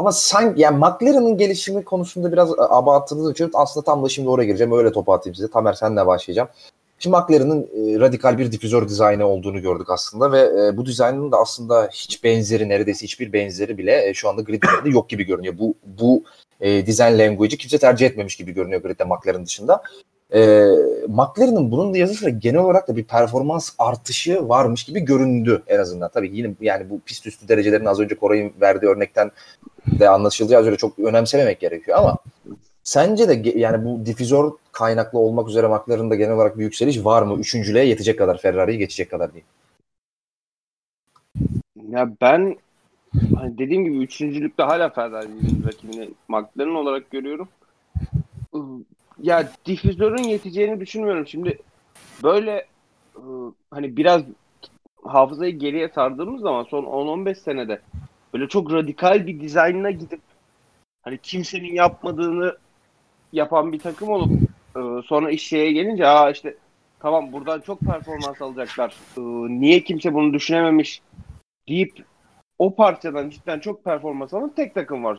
Ama 0.01 0.13
sanki 0.13 0.61
yani 0.61 0.79
McLaren'ın 0.79 1.39
gelişimi 1.39 1.85
konusunda 1.85 2.33
biraz 2.33 2.51
e, 2.51 2.55
abarttığınızı 2.59 3.35
düşünüyorum. 3.35 3.61
Aslında 3.61 3.85
tam 3.85 4.05
da 4.05 4.09
şimdi 4.09 4.29
oraya 4.29 4.45
gireceğim. 4.45 4.73
Öyle 4.73 4.93
topu 4.93 5.13
atayım 5.13 5.35
size. 5.35 5.51
Tamer 5.51 5.73
senle 5.73 6.07
başlayacağım. 6.07 6.49
Şimdi 6.99 7.17
McLaren'ın 7.17 7.63
e, 7.63 8.01
radikal 8.01 8.39
bir 8.39 8.53
difüzör 8.53 8.89
dizaynı 8.89 9.27
olduğunu 9.27 9.61
gördük 9.61 9.91
aslında 9.91 10.33
ve 10.33 10.41
e, 10.41 10.77
bu 10.77 10.87
dizaynın 10.87 11.33
da 11.33 11.37
aslında 11.39 11.89
hiç 11.93 12.25
benzeri 12.25 12.69
neredeyse 12.69 13.05
hiçbir 13.05 13.33
benzeri 13.33 13.79
bile 13.79 14.09
e, 14.09 14.15
şu 14.15 14.29
anda 14.29 14.43
grid 14.43 14.63
üzerinde 14.63 14.89
yok 14.97 15.09
gibi 15.09 15.25
görünüyor. 15.25 15.55
Bu 15.59 15.75
bu 15.85 16.25
e, 16.61 16.87
design 16.87 17.19
language'i 17.19 17.59
kimse 17.59 17.79
tercih 17.79 18.07
etmemiş 18.07 18.37
gibi 18.37 18.53
görünüyor 18.53 18.83
gridde 18.83 19.05
McLaren 19.05 19.47
dışında. 19.47 19.83
E, 20.35 20.67
McLaren'ın 21.09 21.71
bunun 21.71 21.95
yanı 21.95 22.15
sıra 22.15 22.31
genel 22.31 22.61
olarak 22.61 22.89
da 22.89 22.97
bir 22.97 23.05
performans 23.05 23.71
artışı 23.79 24.49
varmış 24.49 24.85
gibi 24.85 25.01
göründü 25.01 25.63
en 25.67 25.79
azından. 25.79 26.11
Tabii 26.15 26.37
yine 26.37 26.55
yani 26.61 26.91
bu 26.91 27.01
pist 27.01 27.27
üstü 27.27 27.49
derecelerin 27.49 27.85
az 27.85 28.01
önce 28.01 28.15
Koray'ın 28.15 28.53
verdiği 28.61 28.87
örnekten 28.87 29.31
de 29.87 30.09
anlaşılacağı 30.09 30.61
üzere 30.63 30.77
çok 30.77 30.99
önemsememek 30.99 31.61
gerekiyor 31.61 31.99
ama 31.99 32.19
sence 32.83 33.29
de 33.29 33.59
yani 33.59 33.85
bu 33.85 34.07
difüzör 34.07 34.51
kaynaklı 34.73 35.19
olmak 35.19 35.49
üzere 35.49 35.69
McLaren'da 35.69 36.15
genel 36.15 36.35
olarak 36.35 36.59
bir 36.59 36.65
yükseliş 36.65 37.05
var 37.05 37.23
mı? 37.23 37.37
Üçüncülüğe 37.39 37.85
yetecek 37.85 38.19
kadar 38.19 38.39
Ferrari'yi 38.39 38.79
geçecek 38.79 39.11
kadar 39.11 39.33
değil. 39.35 39.45
Ya 41.91 42.11
ben 42.21 42.57
hani 43.37 43.59
dediğim 43.59 43.85
gibi 43.85 43.97
üçüncülükte 43.97 44.63
hala 44.63 44.91
Ferrari'nin 44.91 45.65
rakibini 45.67 46.11
McLaren 46.29 46.75
olarak 46.75 47.11
görüyorum. 47.11 47.49
Ya 49.23 49.49
difüzörün 49.67 50.23
yeteceğini 50.23 50.81
düşünmüyorum. 50.81 51.27
Şimdi 51.27 51.59
böyle 52.23 52.67
ıı, 53.17 53.53
hani 53.71 53.97
biraz 53.97 54.23
hafızayı 55.05 55.59
geriye 55.59 55.89
sardığımız 55.89 56.41
zaman 56.43 56.65
son 56.65 56.85
10-15 56.85 57.35
senede 57.35 57.81
böyle 58.35 58.49
çok 58.49 58.73
radikal 58.73 59.27
bir 59.27 59.41
dizaynına 59.41 59.91
gidip 59.91 60.21
hani 61.03 61.19
kimsenin 61.19 61.73
yapmadığını 61.75 62.57
yapan 63.33 63.73
bir 63.73 63.79
takım 63.79 64.09
olup 64.09 64.33
ıı, 64.77 65.03
sonra 65.03 65.31
iş 65.31 65.43
şeye 65.43 65.73
gelince 65.73 66.07
aa 66.07 66.31
işte 66.31 66.57
tamam 67.01 67.33
buradan 67.33 67.61
çok 67.61 67.81
performans 67.81 68.43
alacaklar. 68.43 68.95
ıı, 69.19 69.49
Niye 69.49 69.81
kimse 69.85 70.15
bunu 70.15 70.33
düşünememiş 70.35 71.03
deyip 71.69 72.05
o 72.59 72.75
parçadan 72.75 73.31
cidden 73.31 73.61
çok 73.61 73.85
performans 73.85 74.35
alan 74.35 74.53
tek 74.57 74.75
takım 74.75 75.05
var 75.05 75.19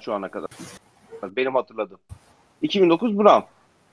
şu 0.00 0.14
ana 0.14 0.28
kadar. 0.28 0.50
Benim 1.22 1.54
hatırladığım. 1.54 1.98
2009 2.62 3.18
Brown. 3.18 3.44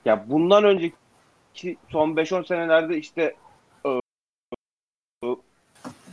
Ya 0.04 0.24
bundan 0.30 0.64
önceki 0.64 1.76
son 1.88 2.16
5-10 2.16 2.42
senelerde 2.46 2.98
işte 2.98 3.34
ıı, 3.86 4.00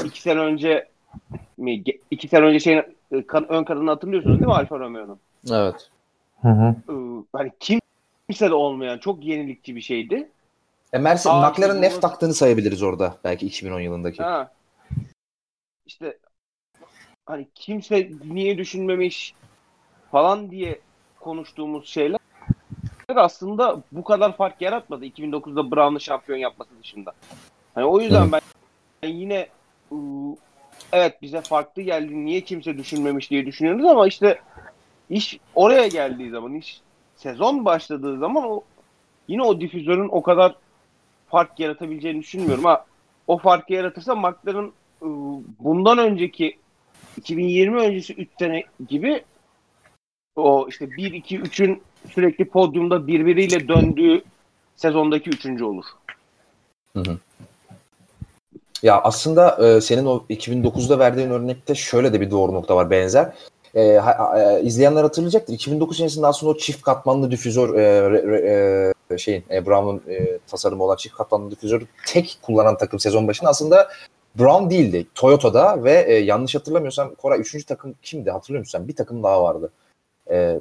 iki 0.05 0.21
sene 0.21 0.39
önce 0.39 0.89
mi 1.57 1.83
iki 2.11 2.27
sene 2.27 2.45
önce 2.45 2.59
şeyin 2.59 2.83
kan- 3.27 3.49
ön 3.51 3.63
kadını 3.63 3.89
hatırlıyorsunuz 3.89 4.35
değil 4.39 4.47
mi 4.47 4.53
Alfa 4.53 4.79
Romeo'nun? 4.79 5.19
Evet. 5.51 5.89
Hı 6.41 6.47
hı. 6.49 6.75
Iı, 6.89 7.23
Hani 7.33 7.51
kimse 7.59 8.49
de 8.49 8.53
olmayan 8.53 8.97
çok 8.97 9.25
yenilikçi 9.25 9.75
bir 9.75 9.81
şeydi. 9.81 10.29
E 10.93 10.97
Mercedes, 10.97 11.27
Aa, 11.35 11.49
McLaren'ın 11.49 11.81
işte 11.81 11.89
F 11.89 11.95
bu- 11.97 12.01
taktığını 12.01 12.33
sayabiliriz 12.33 12.83
orada 12.83 13.17
belki 13.23 13.45
2010 13.45 13.79
yılındaki. 13.79 14.23
Ha. 14.23 14.51
İşte 15.85 16.17
hani 17.25 17.47
kimse 17.55 18.11
niye 18.25 18.57
düşünmemiş 18.57 19.33
falan 20.11 20.51
diye 20.51 20.79
konuştuğumuz 21.19 21.87
şeyler 21.89 22.16
aslında 23.15 23.81
bu 23.91 24.03
kadar 24.03 24.37
fark 24.37 24.61
yaratmadı 24.61 25.05
2009'da 25.05 25.71
Brown'u 25.71 25.99
şampiyon 25.99 26.37
yapması 26.39 26.69
dışında. 26.83 27.13
Hani 27.75 27.85
o 27.85 27.99
yüzden 28.01 28.31
ben 28.31 28.41
ben 29.03 29.07
yine 29.07 29.47
ıı, 29.91 30.35
evet 30.91 31.21
bize 31.21 31.41
farklı 31.41 31.81
geldi 31.81 32.25
niye 32.25 32.41
kimse 32.41 32.77
düşünmemiş 32.77 33.31
diye 33.31 33.45
düşünüyoruz 33.45 33.85
ama 33.85 34.07
işte 34.07 34.41
iş 35.09 35.39
oraya 35.55 35.87
geldiği 35.87 36.29
zaman 36.29 36.53
iş 36.53 36.81
sezon 37.15 37.65
başladığı 37.65 38.17
zaman 38.17 38.43
o 38.43 38.61
yine 39.27 39.43
o 39.43 39.61
difüzörün 39.61 40.09
o 40.11 40.21
kadar 40.21 40.55
fark 41.27 41.59
yaratabileceğini 41.59 42.19
düşünmüyorum 42.19 42.63
ha 42.63 42.85
o 43.27 43.37
farkı 43.37 43.73
yaratırsa 43.73 44.15
McLaren 44.15 44.71
ıı, 45.01 45.41
bundan 45.59 45.97
önceki 45.97 46.57
2020 47.17 47.79
öncesi 47.81 48.13
3 48.13 48.29
sene 48.39 48.63
gibi 48.89 49.23
o 50.37 50.65
işte 50.69 50.91
1 50.91 51.11
2 51.13 51.39
3'ün 51.39 51.81
sürekli 52.13 52.45
podyumda 52.45 53.07
birbiriyle 53.07 53.67
döndüğü 53.67 54.21
sezondaki 54.75 55.29
üçüncü 55.29 55.63
olur. 55.63 55.85
Ya 58.83 59.01
aslında 59.01 59.67
e, 59.67 59.81
senin 59.81 60.05
o 60.05 60.23
2009'da 60.29 60.99
verdiğin 60.99 61.29
örnekte 61.29 61.75
şöyle 61.75 62.13
de 62.13 62.21
bir 62.21 62.31
doğru 62.31 62.53
nokta 62.53 62.75
var 62.75 62.91
benzer. 62.91 63.33
E, 63.75 63.93
ha- 63.93 64.39
e, 64.39 64.61
izleyenler 64.63 65.03
hatırlayacaktır. 65.03 65.53
2009 65.53 65.97
senesinde 65.97 66.27
aslında 66.27 66.51
o 66.51 66.57
çift 66.57 66.81
katmanlı 66.81 67.31
difüzör 67.31 67.75
e, 67.75 67.81
re- 67.81 68.25
re- 68.25 68.93
e, 69.13 69.17
şeyin 69.17 69.43
e, 69.51 69.65
Brown'un 69.65 70.13
e, 70.13 70.37
tasarımı 70.47 70.83
olan 70.83 70.95
çift 70.95 71.15
katmanlı 71.15 71.51
difüzörü 71.51 71.85
tek 72.07 72.39
kullanan 72.41 72.77
takım 72.77 72.99
sezon 72.99 73.27
başında 73.27 73.49
aslında 73.49 73.89
Brown 74.39 74.69
değildi. 74.69 75.07
Toyota'da 75.15 75.83
ve 75.83 76.05
e, 76.07 76.13
yanlış 76.13 76.55
hatırlamıyorsam 76.55 77.15
Koray 77.15 77.39
3. 77.39 77.65
takım 77.65 77.95
kimdi 78.01 78.31
hatırlıyor 78.31 78.59
musun? 78.59 78.87
Bir 78.87 78.95
takım 78.95 79.23
daha 79.23 79.43
vardı. 79.43 79.71
E, 80.31 80.59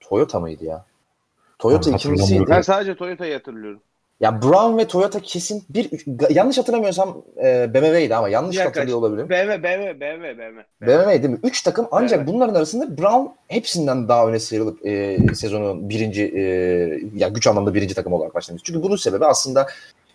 Toyota 0.00 0.40
mıydı 0.40 0.64
ya? 0.64 0.84
Toyota 1.58 1.90
Ben 1.90 1.96
ikincisiydi. 1.96 2.44
Ben 2.48 2.60
sadece 2.60 2.96
Toyota'yı 2.96 3.34
hatırlıyorum. 3.34 3.80
Ya 4.20 4.42
Brown 4.42 4.78
ve 4.78 4.86
Toyota 4.88 5.20
kesin 5.20 5.64
bir 5.68 5.90
yanlış 6.34 6.58
hatırlamıyorsam 6.58 7.22
e, 7.44 7.74
BMW'ydi 7.74 8.14
ama 8.14 8.28
yanlış 8.28 8.56
dakika, 8.56 8.68
hatırlıyor 8.68 8.98
olabilirim. 8.98 9.28
BMW, 9.28 9.62
BMW, 9.62 10.00
BMW, 10.00 10.38
BMW. 10.38 10.64
BMW 10.80 11.22
değil 11.22 11.34
mi? 11.34 11.40
Üç 11.42 11.62
takım 11.62 11.88
ancak 11.90 12.18
Evet. 12.18 12.28
bunların 12.28 12.54
arasında 12.54 12.98
Brown 12.98 13.32
hepsinden 13.48 14.08
daha 14.08 14.28
öne 14.28 14.38
sıyrılıp 14.38 14.86
e, 14.86 15.18
sezonun 15.34 15.88
birinci 15.88 16.22
e, 16.36 16.40
ya 17.14 17.28
güç 17.28 17.46
anlamda 17.46 17.74
birinci 17.74 17.94
takım 17.94 18.12
olarak 18.12 18.34
başlamış. 18.34 18.62
Çünkü 18.64 18.82
bunun 18.82 18.96
sebebi 18.96 19.26
aslında 19.26 19.66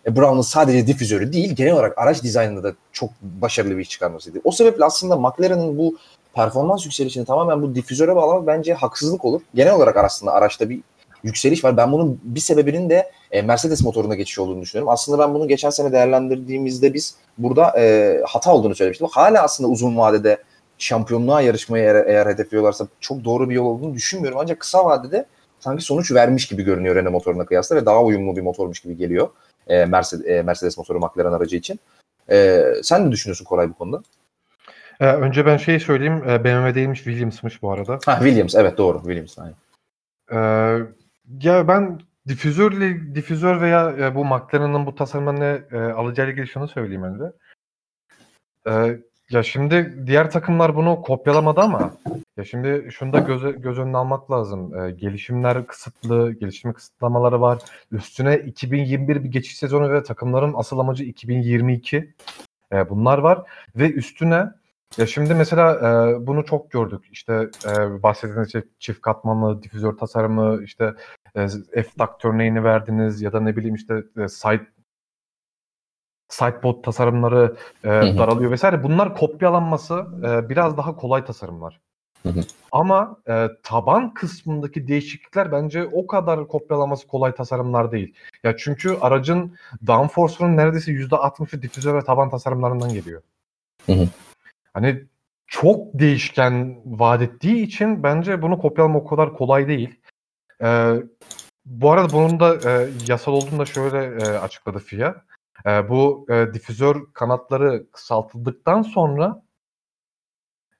e, 0.06 0.16
Brown'un 0.16 0.42
sadece 0.42 0.86
difüzörü 0.86 1.32
değil 1.32 1.54
genel 1.54 1.72
olarak 1.72 1.98
araç 1.98 2.22
dizaynında 2.22 2.62
da 2.62 2.72
çok 2.92 3.10
başarılı 3.22 3.76
bir 3.76 3.82
iş 3.82 3.90
çıkarmasıydı. 3.90 4.40
O 4.44 4.50
sebeple 4.50 4.84
aslında 4.84 5.16
McLaren'ın 5.16 5.78
bu 5.78 5.96
performans 6.34 6.84
yükselişini 6.84 7.24
tamamen 7.24 7.62
bu 7.62 7.74
difüzöre 7.74 8.16
bağlamak 8.16 8.46
bence 8.46 8.74
haksızlık 8.74 9.24
olur. 9.24 9.40
Genel 9.54 9.74
olarak 9.74 9.96
aslında 9.96 10.32
araçta 10.32 10.70
bir 10.70 10.80
yükseliş 11.22 11.64
var. 11.64 11.76
Ben 11.76 11.92
bunun 11.92 12.20
bir 12.22 12.40
sebebinin 12.40 12.90
de 12.90 13.10
e, 13.30 13.42
Mercedes 13.42 13.82
motoruna 13.82 14.14
geçiş 14.14 14.38
olduğunu 14.38 14.62
düşünüyorum. 14.62 14.92
Aslında 14.92 15.18
ben 15.18 15.34
bunu 15.34 15.48
geçen 15.48 15.70
sene 15.70 15.92
değerlendirdiğimizde 15.92 16.94
biz 16.94 17.14
burada 17.38 17.80
e, 17.80 18.16
hata 18.26 18.54
olduğunu 18.54 18.74
söylemiştim. 18.74 19.08
Hala 19.10 19.42
aslında 19.42 19.70
uzun 19.70 19.96
vadede 19.96 20.42
şampiyonluğa 20.78 21.40
yarışmayı 21.40 21.84
eğer, 21.84 22.06
eğer 22.06 22.26
hedefliyorlarsa 22.26 22.86
çok 23.00 23.24
doğru 23.24 23.50
bir 23.50 23.54
yol 23.54 23.66
olduğunu 23.66 23.94
düşünmüyorum. 23.94 24.38
Ancak 24.42 24.60
kısa 24.60 24.84
vadede 24.84 25.26
sanki 25.60 25.84
sonuç 25.84 26.12
vermiş 26.12 26.46
gibi 26.48 26.62
görünüyor 26.62 26.96
Renault 26.96 27.12
motoruna 27.12 27.46
kıyasla 27.46 27.76
ve 27.76 27.86
daha 27.86 28.02
uyumlu 28.02 28.36
bir 28.36 28.42
motormuş 28.42 28.80
gibi 28.80 28.96
geliyor 28.96 29.28
e, 29.70 29.84
Mercedes, 29.84 30.26
e, 30.26 30.42
Mercedes 30.42 30.78
motoru 30.78 30.98
McLaren 31.00 31.32
aracı 31.32 31.56
için. 31.56 31.80
E, 32.30 32.64
sen 32.82 33.06
ne 33.06 33.12
düşünüyorsun 33.12 33.44
Koray 33.44 33.70
bu 33.70 33.74
konuda? 33.74 34.02
Ee, 35.00 35.06
önce 35.06 35.46
ben 35.46 35.56
şeyi 35.56 35.80
söyleyeyim. 35.80 36.22
Ee, 36.28 36.44
BMW 36.44 36.74
değilmiş 36.74 36.98
Williams'mış 37.04 37.62
bu 37.62 37.72
arada. 37.72 37.98
Ha 38.06 38.18
Williams 38.18 38.54
evet 38.54 38.78
doğru 38.78 38.98
Williams. 38.98 39.38
Aynen. 39.38 39.54
Ee, 40.32 40.82
ya 41.42 41.68
ben 41.68 42.00
difüzörle 42.28 43.14
difüzör 43.14 43.60
veya 43.60 43.90
e, 43.90 44.14
bu 44.14 44.24
McLaren'ın 44.24 44.86
bu 44.86 44.94
tasarımını 44.94 45.62
e, 45.72 45.78
alacağıyla 45.78 46.32
ilgili 46.32 46.46
şunu 46.46 46.68
söyleyeyim 46.68 47.02
önce. 47.02 47.24
Ee, 48.66 49.00
ya 49.30 49.42
şimdi 49.42 50.06
diğer 50.06 50.30
takımlar 50.30 50.76
bunu 50.76 51.02
kopyalamadı 51.02 51.60
ama 51.60 51.94
ya 52.36 52.44
şimdi 52.44 52.88
şunu 52.92 53.12
da 53.12 53.18
göz, 53.18 53.62
göz 53.62 53.78
önüne 53.78 53.96
almak 53.96 54.30
lazım. 54.30 54.74
Ee, 54.74 54.90
gelişimler 54.90 55.66
kısıtlı, 55.66 56.32
gelişim 56.32 56.72
kısıtlamaları 56.72 57.40
var. 57.40 57.58
Üstüne 57.92 58.38
2021 58.38 59.24
bir 59.24 59.30
geçiş 59.30 59.56
sezonu 59.56 59.92
ve 59.92 60.02
takımların 60.02 60.54
asıl 60.56 60.78
amacı 60.78 61.04
2022. 61.04 62.14
Ee, 62.72 62.90
bunlar 62.90 63.18
var 63.18 63.42
ve 63.76 63.92
üstüne 63.92 64.59
ya 64.98 65.06
şimdi 65.06 65.34
mesela 65.34 65.74
e, 65.74 66.26
bunu 66.26 66.44
çok 66.44 66.70
gördük. 66.70 67.08
İşte 67.12 67.50
e, 67.66 68.02
bahsettiğiniz 68.02 68.52
şey 68.52 68.62
çift 68.78 69.00
katmanlı 69.00 69.62
difüzör 69.62 69.92
tasarımı, 69.92 70.64
işte 70.64 70.94
e, 71.34 71.48
F-Duct 71.82 72.24
örneğini 72.24 72.64
verdiniz 72.64 73.22
ya 73.22 73.32
da 73.32 73.40
ne 73.40 73.56
bileyim 73.56 73.74
işte 73.74 74.02
e, 74.16 74.28
side 74.28 74.66
sidebot 76.28 76.84
tasarımları 76.84 77.56
e, 77.84 77.88
daralıyor 77.88 78.50
vesaire. 78.50 78.82
Bunlar 78.82 79.16
kopyalanması 79.16 80.06
e, 80.24 80.48
biraz 80.48 80.76
daha 80.76 80.96
kolay 80.96 81.24
tasarımlar. 81.24 81.80
Hı 82.22 82.28
hı. 82.28 82.40
Ama 82.72 83.16
e, 83.28 83.46
taban 83.62 84.14
kısmındaki 84.14 84.88
değişiklikler 84.88 85.52
bence 85.52 85.86
o 85.92 86.06
kadar 86.06 86.48
kopyalaması 86.48 87.06
kolay 87.06 87.34
tasarımlar 87.34 87.92
değil. 87.92 88.14
Ya 88.44 88.56
çünkü 88.56 88.96
aracın 89.00 89.56
downforce'unun 89.86 90.56
neredeyse 90.56 90.92
%60'ı 90.92 91.62
difüzör 91.62 91.94
ve 91.94 92.04
taban 92.04 92.30
tasarımlarından 92.30 92.92
geliyor. 92.92 93.22
Hı 93.86 93.92
hı. 93.92 94.08
Hani 94.74 95.04
çok 95.46 95.98
değişken 95.98 96.82
vaat 96.84 97.22
ettiği 97.22 97.62
için 97.62 98.02
bence 98.02 98.42
bunu 98.42 98.58
kopyalamak 98.58 99.02
o 99.02 99.06
kadar 99.06 99.32
kolay 99.32 99.68
değil. 99.68 100.00
Ee, 100.62 100.94
bu 101.64 101.92
arada 101.92 102.12
bunun 102.12 102.40
da 102.40 102.70
e, 102.70 102.90
yasal 103.08 103.32
olduğunu 103.32 103.58
da 103.58 103.64
şöyle 103.64 104.24
e, 104.24 104.38
açıkladı 104.38 104.78
FIA. 104.78 105.24
E, 105.66 105.88
bu 105.88 106.26
e, 106.30 106.54
difüzör 106.54 107.12
kanatları 107.12 107.90
kısaltıldıktan 107.90 108.82
sonra 108.82 109.42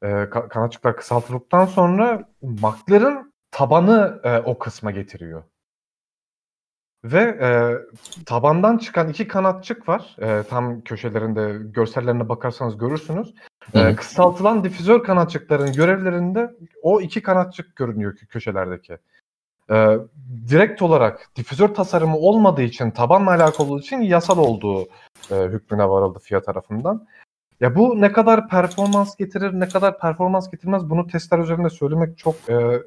e, 0.02 0.06
ka- 0.06 0.48
kanatçıklar 0.48 0.96
kısaltıldıktan 0.96 1.66
sonra 1.66 2.28
McLaren 2.42 3.32
tabanı 3.50 4.20
e, 4.24 4.38
o 4.38 4.58
kısma 4.58 4.90
getiriyor. 4.90 5.42
Ve 7.04 7.20
e, 7.20 7.50
tabandan 8.26 8.78
çıkan 8.78 9.08
iki 9.08 9.28
kanatçık 9.28 9.88
var. 9.88 10.16
E, 10.18 10.42
tam 10.42 10.80
köşelerinde 10.80 11.58
görsellerine 11.64 12.28
bakarsanız 12.28 12.78
görürsünüz. 12.78 13.34
E, 13.74 13.94
kısaltılan 13.94 14.64
difüzör 14.64 15.02
kanatçıkların 15.02 15.72
görevlerinde 15.72 16.54
o 16.82 17.00
iki 17.00 17.22
kanatçık 17.22 17.76
görünüyor 17.76 18.16
kö- 18.16 18.26
köşelerdeki. 18.26 18.98
E, 19.70 19.96
direkt 20.48 20.82
olarak 20.82 21.30
difüzör 21.36 21.68
tasarımı 21.68 22.16
olmadığı 22.16 22.62
için, 22.62 22.90
tabanla 22.90 23.30
alakalı 23.30 23.66
olduğu 23.66 23.80
için 23.80 24.00
yasal 24.00 24.38
olduğu 24.38 24.82
e, 25.30 25.34
hükmüne 25.34 25.88
varıldı 25.88 26.18
FIA 26.22 26.42
tarafından. 26.42 27.06
Ya 27.60 27.76
bu 27.76 28.00
ne 28.00 28.12
kadar 28.12 28.48
performans 28.48 29.16
getirir, 29.16 29.60
ne 29.60 29.68
kadar 29.68 29.98
performans 29.98 30.50
getirmez 30.50 30.90
bunu 30.90 31.06
testler 31.06 31.38
üzerinde 31.38 31.70
söylemek 31.70 32.18
çok 32.18 32.34
e, 32.48 32.82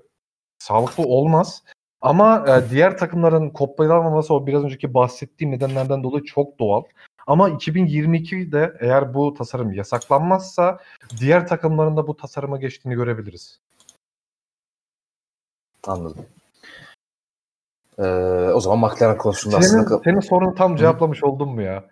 sağlıklı 0.60 1.04
olmaz. 1.04 1.64
Ama 2.04 2.46
e, 2.48 2.70
diğer 2.70 2.98
takımların 2.98 3.50
kopyalanmaması 3.50 4.34
o 4.34 4.48
biraz 4.48 4.64
önceki 4.64 4.94
bahsettiğim 4.94 5.54
nedenlerden 5.54 6.04
dolayı 6.04 6.24
çok 6.24 6.60
doğal. 6.60 6.84
Ama 7.28 7.50
2022'de 7.50 8.74
eğer 8.80 9.14
bu 9.14 9.34
tasarım 9.34 9.74
yasaklanmazsa 9.74 10.80
diğer 11.20 11.48
takımların 11.48 11.98
da 11.98 12.08
bu 12.08 12.18
tasarıma 12.18 12.58
geçtiğini 12.58 12.96
görebiliriz. 12.96 13.60
Anladım. 15.88 16.26
Ee, 18.00 18.04
o 18.54 18.60
zaman 18.60 18.80
McLaren 18.80 19.18
konusunda 19.18 19.62
Senin, 19.62 19.84
aslında 19.84 20.02
senin 20.04 20.20
sorunu 20.20 20.56
tam 20.56 20.76
cevaplamış 20.76 21.24
oldun 21.24 21.50
mu 21.50 21.62
ya? 21.62 21.84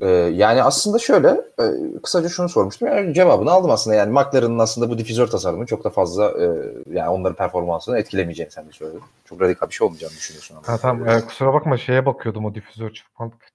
Ee, 0.00 0.08
yani 0.34 0.62
aslında 0.62 0.98
şöyle 0.98 1.28
e, 1.28 1.64
kısaca 2.02 2.28
şunu 2.28 2.48
sormuştum. 2.48 2.88
Yani 2.88 3.14
cevabını 3.14 3.50
aldım 3.50 3.70
aslında. 3.70 3.96
Yani 3.96 4.12
McLaren'ın 4.12 4.58
aslında 4.58 4.90
bu 4.90 4.98
difüzör 4.98 5.26
tasarımı 5.26 5.66
çok 5.66 5.84
da 5.84 5.90
fazla 5.90 6.24
e, 6.24 6.44
yani 6.90 7.08
onların 7.08 7.36
performansını 7.36 7.98
etkilemeyeceğini 7.98 8.52
sen 8.52 8.68
de 8.68 8.72
söyledin. 8.72 9.02
Çok 9.24 9.40
radikal 9.40 9.68
bir 9.68 9.74
şey 9.74 9.86
olmayacağını 9.86 10.12
düşünüyorsun. 10.12 10.56
ama. 10.56 10.68
Ha, 10.68 10.78
tamam 10.82 11.08
e, 11.08 11.20
kusura 11.20 11.54
bakma 11.54 11.76
şeye 11.76 12.06
bakıyordum 12.06 12.44
o 12.44 12.54
difüzör 12.54 12.90
çift, 12.90 13.08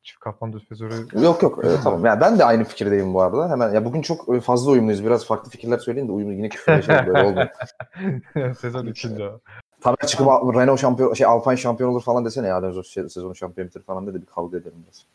çift 0.03 0.19
katman 0.19 0.53
difüzörü. 0.53 1.07
Yok 1.21 1.43
yok 1.43 1.65
e, 1.65 1.67
tamam. 1.83 2.05
Yani 2.05 2.21
ben 2.21 2.39
de 2.39 2.45
aynı 2.45 2.63
fikirdeyim 2.63 3.13
bu 3.13 3.21
arada. 3.21 3.49
Hemen 3.49 3.73
ya 3.73 3.85
bugün 3.85 4.01
çok 4.01 4.35
e, 4.35 4.39
fazla 4.39 4.71
uyumluyuz. 4.71 5.05
Biraz 5.05 5.25
farklı 5.25 5.49
fikirler 5.49 5.77
söyleyin 5.77 6.07
de 6.07 6.11
uyumlu 6.11 6.33
yine 6.33 6.49
küfürleşelim 6.49 7.13
böyle 7.13 7.27
olmuyor. 7.27 7.49
Sezon 8.61 8.87
içinde. 8.87 9.29
Tabii 9.81 10.07
çıkıp 10.07 10.27
Renault 10.27 10.79
şampiyon 10.79 11.13
şey 11.13 11.27
Alpine 11.27 11.57
şampiyon 11.57 11.89
olur 11.89 12.01
falan 12.01 12.25
desene 12.25 12.47
ya 12.47 12.57
Alonso 12.57 12.83
şey, 12.83 13.03
sezonu 13.03 13.35
şampiyon 13.35 13.67
bitir 13.67 13.83
falan 13.83 14.07
dedi 14.07 14.21
bir 14.21 14.25
kavga 14.25 14.57
edelim 14.57 14.83
biraz. 14.83 15.05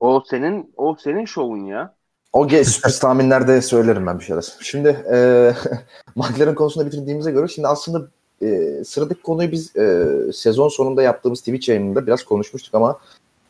O 0.00 0.22
senin 0.30 0.72
o 0.76 0.96
senin 0.96 1.24
şovun 1.24 1.64
ya. 1.64 1.94
O 2.32 2.48
sürpriz 2.48 2.98
tahminlerde 2.98 3.62
söylerim 3.62 4.06
ben 4.06 4.18
bir 4.18 4.24
şeyler. 4.24 4.44
Şimdi 4.60 4.88
e, 5.12 5.52
McLaren 6.16 6.54
konusunda 6.54 6.86
bitirdiğimize 6.86 7.30
göre 7.30 7.48
şimdi 7.48 7.68
aslında 7.68 8.08
e, 8.42 8.84
sıradaki 8.84 9.22
konuyu 9.22 9.52
biz 9.52 9.76
e, 9.76 10.06
sezon 10.32 10.68
sonunda 10.68 11.02
yaptığımız 11.02 11.38
Twitch 11.38 11.68
yayınında 11.68 12.06
biraz 12.06 12.24
konuşmuştuk 12.24 12.74
ama 12.74 12.98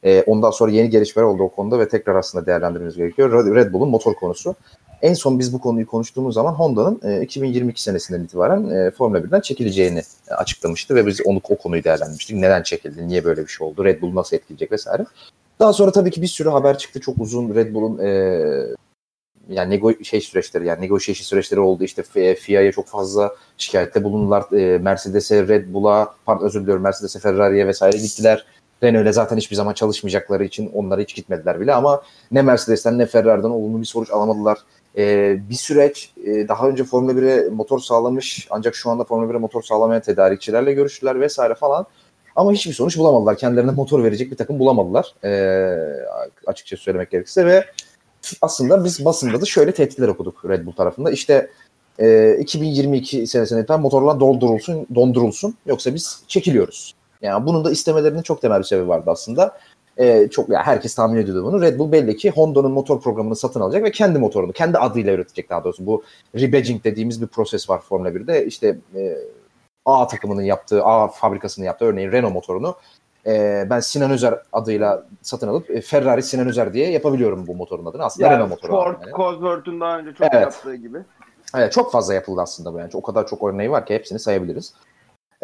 e, 0.05 0.22
ondan 0.22 0.51
sonra 0.51 0.70
yeni 0.70 0.90
gelişmeler 0.90 1.26
oldu 1.26 1.42
o 1.42 1.48
konuda 1.48 1.78
ve 1.78 1.88
tekrar 1.88 2.14
aslında 2.14 2.46
değerlendirmemiz 2.46 2.96
gerekiyor. 2.96 3.55
Red 3.55 3.72
Bull'un 3.72 3.88
motor 3.88 4.14
konusu. 4.14 4.55
En 5.03 5.14
son 5.14 5.38
biz 5.38 5.53
bu 5.53 5.61
konuyu 5.61 5.86
konuştuğumuz 5.86 6.34
zaman 6.34 6.53
Honda'nın 6.53 7.01
e, 7.05 7.22
2022 7.22 7.82
senesinden 7.82 8.24
itibaren 8.24 8.68
e, 8.70 8.90
Formula 8.90 9.18
1'den 9.18 9.40
çekileceğini 9.40 10.03
e, 10.28 10.34
açıklamıştı 10.34 10.94
ve 10.94 11.07
biz 11.07 11.26
onu 11.26 11.40
o 11.48 11.57
konuyu 11.57 11.84
değerlendirmiştik. 11.84 12.36
Neden 12.36 12.62
çekildi, 12.62 13.09
niye 13.09 13.24
böyle 13.24 13.42
bir 13.42 13.48
şey 13.48 13.66
oldu, 13.66 13.84
Red 13.84 14.03
Bull 14.03 14.14
nasıl 14.14 14.36
etkileyecek 14.36 14.72
vesaire. 14.72 15.05
Daha 15.61 15.72
sonra 15.72 15.92
tabii 15.92 16.11
ki 16.11 16.22
bir 16.22 16.26
sürü 16.26 16.48
haber 16.48 16.78
çıktı. 16.78 17.01
Çok 17.01 17.18
uzun 17.18 17.55
Red 17.55 17.74
Bull'un 17.74 17.98
e, 17.98 18.11
yani 19.48 19.70
nego 19.70 20.05
şey 20.05 20.20
süreçleri 20.20 20.66
yani 20.66 20.80
negotiation 20.80 21.24
süreçleri 21.24 21.61
oldu. 21.61 21.84
İşte 21.84 22.03
FIA'ya 22.34 22.72
çok 22.72 22.86
fazla 22.86 23.34
şikayette 23.59 24.05
bulundular. 24.05 24.53
E, 24.53 24.78
Mercedes'e, 24.78 25.48
Red 25.48 25.72
Bull'a, 25.72 26.14
pardon 26.26 26.46
özür 26.46 26.61
diliyorum 26.61 26.82
Mercedes'e, 26.82 27.18
Ferrari'ye 27.18 27.66
vesaire 27.66 27.96
gittiler. 27.96 28.46
Renault'le 28.82 29.12
zaten 29.12 29.36
hiçbir 29.36 29.57
zaman 29.57 29.72
çalışmayacakları 29.72 30.44
için 30.44 30.70
onlara 30.74 31.01
hiç 31.01 31.14
gitmediler 31.14 31.61
bile 31.61 31.74
ama 31.74 32.03
ne 32.32 32.42
Mercedes'ten 32.42 32.98
ne 32.98 33.07
Ferrari'den 33.07 33.51
olumlu 33.51 33.80
bir 33.80 33.86
sonuç 33.86 34.11
alamadılar. 34.11 34.59
E, 34.99 35.36
bir 35.51 35.55
süreç 35.55 36.12
e, 36.24 36.49
daha 36.49 36.68
önce 36.68 36.84
Formula 36.84 37.12
1'e 37.12 37.49
motor 37.49 37.78
sağlamış 37.78 38.47
ancak 38.51 38.74
şu 38.74 38.91
anda 38.91 39.05
Formula 39.05 39.32
1'e 39.32 39.38
motor 39.38 39.62
sağlamayan 39.62 40.03
tedarikçilerle 40.03 40.72
görüştüler 40.72 41.20
vesaire 41.20 41.55
falan. 41.55 41.86
Ama 42.36 42.53
hiçbir 42.53 42.72
sonuç 42.72 42.99
bulamadılar. 42.99 43.36
Kendilerine 43.36 43.70
motor 43.70 44.05
verecek 44.05 44.30
bir 44.30 44.36
takım 44.36 44.59
bulamadılar. 44.59 45.14
Ee, 45.24 45.76
açıkça 46.47 46.76
söylemek 46.76 47.11
gerekirse 47.11 47.47
ve 47.47 47.64
aslında 48.43 48.84
biz 48.84 49.05
basında 49.05 49.41
da 49.41 49.45
şöyle 49.45 49.72
tehditler 49.72 50.09
okuduk 50.09 50.45
Red 50.49 50.66
Bull 50.66 50.72
tarafında. 50.72 51.11
İşte 51.11 51.51
e, 51.99 52.36
2022 52.41 53.26
senesine 53.26 53.61
itibaren 53.61 53.80
motorlar 53.80 54.20
doldurulsun, 54.20 54.86
dondurulsun 54.95 55.55
yoksa 55.66 55.95
biz 55.95 56.22
çekiliyoruz. 56.28 56.95
Yani 57.22 57.47
bunun 57.47 57.64
da 57.64 57.70
istemelerinin 57.70 58.22
çok 58.22 58.43
temel 58.43 58.59
bir 58.59 58.64
sebebi 58.64 58.88
vardı 58.88 59.11
aslında. 59.11 59.59
E, 59.97 60.28
çok 60.28 60.49
yani 60.49 60.62
herkes 60.62 60.95
tahmin 60.95 61.20
ediyordu 61.20 61.45
bunu. 61.45 61.62
Red 61.62 61.78
Bull 61.78 61.93
belli 61.93 62.16
ki 62.16 62.30
Honda'nın 62.30 62.70
motor 62.70 63.01
programını 63.01 63.36
satın 63.36 63.61
alacak 63.61 63.82
ve 63.84 63.91
kendi 63.91 64.18
motorunu, 64.18 64.53
kendi 64.53 64.78
adıyla 64.78 65.12
üretecek 65.12 65.51
daha 65.51 65.64
doğrusu. 65.64 65.86
Bu 65.86 66.03
rebadging 66.34 66.84
dediğimiz 66.84 67.22
bir 67.22 67.26
proses 67.26 67.70
var 67.70 67.80
Formula 67.80 68.09
1'de. 68.09 68.47
İşte 68.47 68.78
e, 68.97 69.16
A 69.84 70.07
takımının 70.07 70.43
yaptığı, 70.43 70.84
A 70.84 71.09
fabrikasının 71.09 71.66
yaptığı 71.66 71.84
örneğin 71.84 72.12
Renault 72.12 72.34
motorunu 72.34 72.74
e, 73.26 73.66
ben 73.70 73.80
Sinan 73.80 74.11
Özer 74.11 74.34
adıyla 74.53 75.07
satın 75.22 75.49
alıp 75.49 75.70
e, 75.70 75.80
Ferrari 75.80 76.22
Sinan 76.22 76.49
Özer 76.49 76.72
diye 76.72 76.91
yapabiliyorum 76.91 77.47
bu 77.47 77.55
motorun 77.55 77.86
adını. 77.86 78.05
Aslında 78.05 78.26
Yani 78.26 78.36
Renault 78.36 78.51
motoru. 78.51 78.72
Ford, 78.72 78.97
yani. 79.03 79.12
Cosworth'un 79.12 79.80
daha 79.80 79.99
önce 79.99 80.12
çok 80.12 80.26
Evet. 80.32 80.43
yaptığı 80.43 80.74
gibi. 80.74 80.99
Evet, 81.57 81.72
çok 81.72 81.93
fazla 81.93 82.14
yapıldı 82.14 82.41
aslında 82.41 82.74
bu 82.74 82.78
yani. 82.78 82.91
O 82.95 83.03
kadar 83.03 83.26
çok 83.26 83.43
örneği 83.49 83.70
var 83.70 83.86
ki 83.86 83.95
hepsini 83.95 84.18
sayabiliriz. 84.18 84.74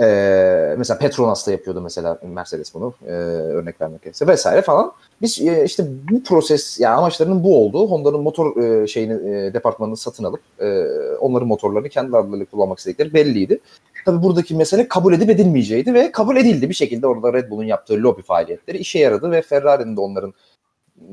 Ee, 0.01 0.74
mesela 0.78 0.99
Petronas 0.99 1.47
da 1.47 1.51
yapıyordu 1.51 1.80
mesela 1.80 2.18
Mercedes 2.22 2.74
bunu 2.74 2.94
e, 3.07 3.12
örnek 3.12 3.80
vermek 3.80 4.03
gerekirse 4.03 4.26
vesaire 4.26 4.62
falan. 4.62 4.92
Biz 5.22 5.40
e, 5.40 5.64
işte 5.64 5.84
bu 6.11 6.22
proses 6.22 6.80
yani 6.80 6.94
amaçlarının 6.94 7.44
bu 7.44 7.59
olduğu 7.64 7.90
Honda'nın 7.90 8.20
motor 8.20 8.62
e, 8.62 8.86
şeyini 8.86 9.12
e, 9.12 9.55
departmanını 9.55 9.97
satın 9.97 10.24
alıp 10.24 10.40
e, 10.61 10.84
onların 11.20 11.49
motorlarını 11.49 11.88
kendi 11.88 12.16
adlarıyla 12.16 12.47
kullanmak 12.47 12.78
istedikleri 12.78 13.14
belliydi. 13.14 13.61
Tabii 14.05 14.22
buradaki 14.22 14.55
mesele 14.55 14.88
kabul 14.88 15.12
edip 15.12 15.30
edilmeyeceğiydi 15.30 15.94
ve 15.94 16.12
kabul 16.12 16.36
edildi 16.36 16.68
bir 16.68 16.74
şekilde 16.74 17.07
orada 17.07 17.32
Red 17.32 17.51
Bull'un 17.51 17.64
yaptığı 17.64 17.94
lobi 17.94 18.22
faaliyetleri 18.22 18.78
işe 18.78 18.99
yaradı 18.99 19.30
ve 19.30 19.42
Ferrari'nin 19.42 19.97
de 19.97 20.01
onların 20.01 20.34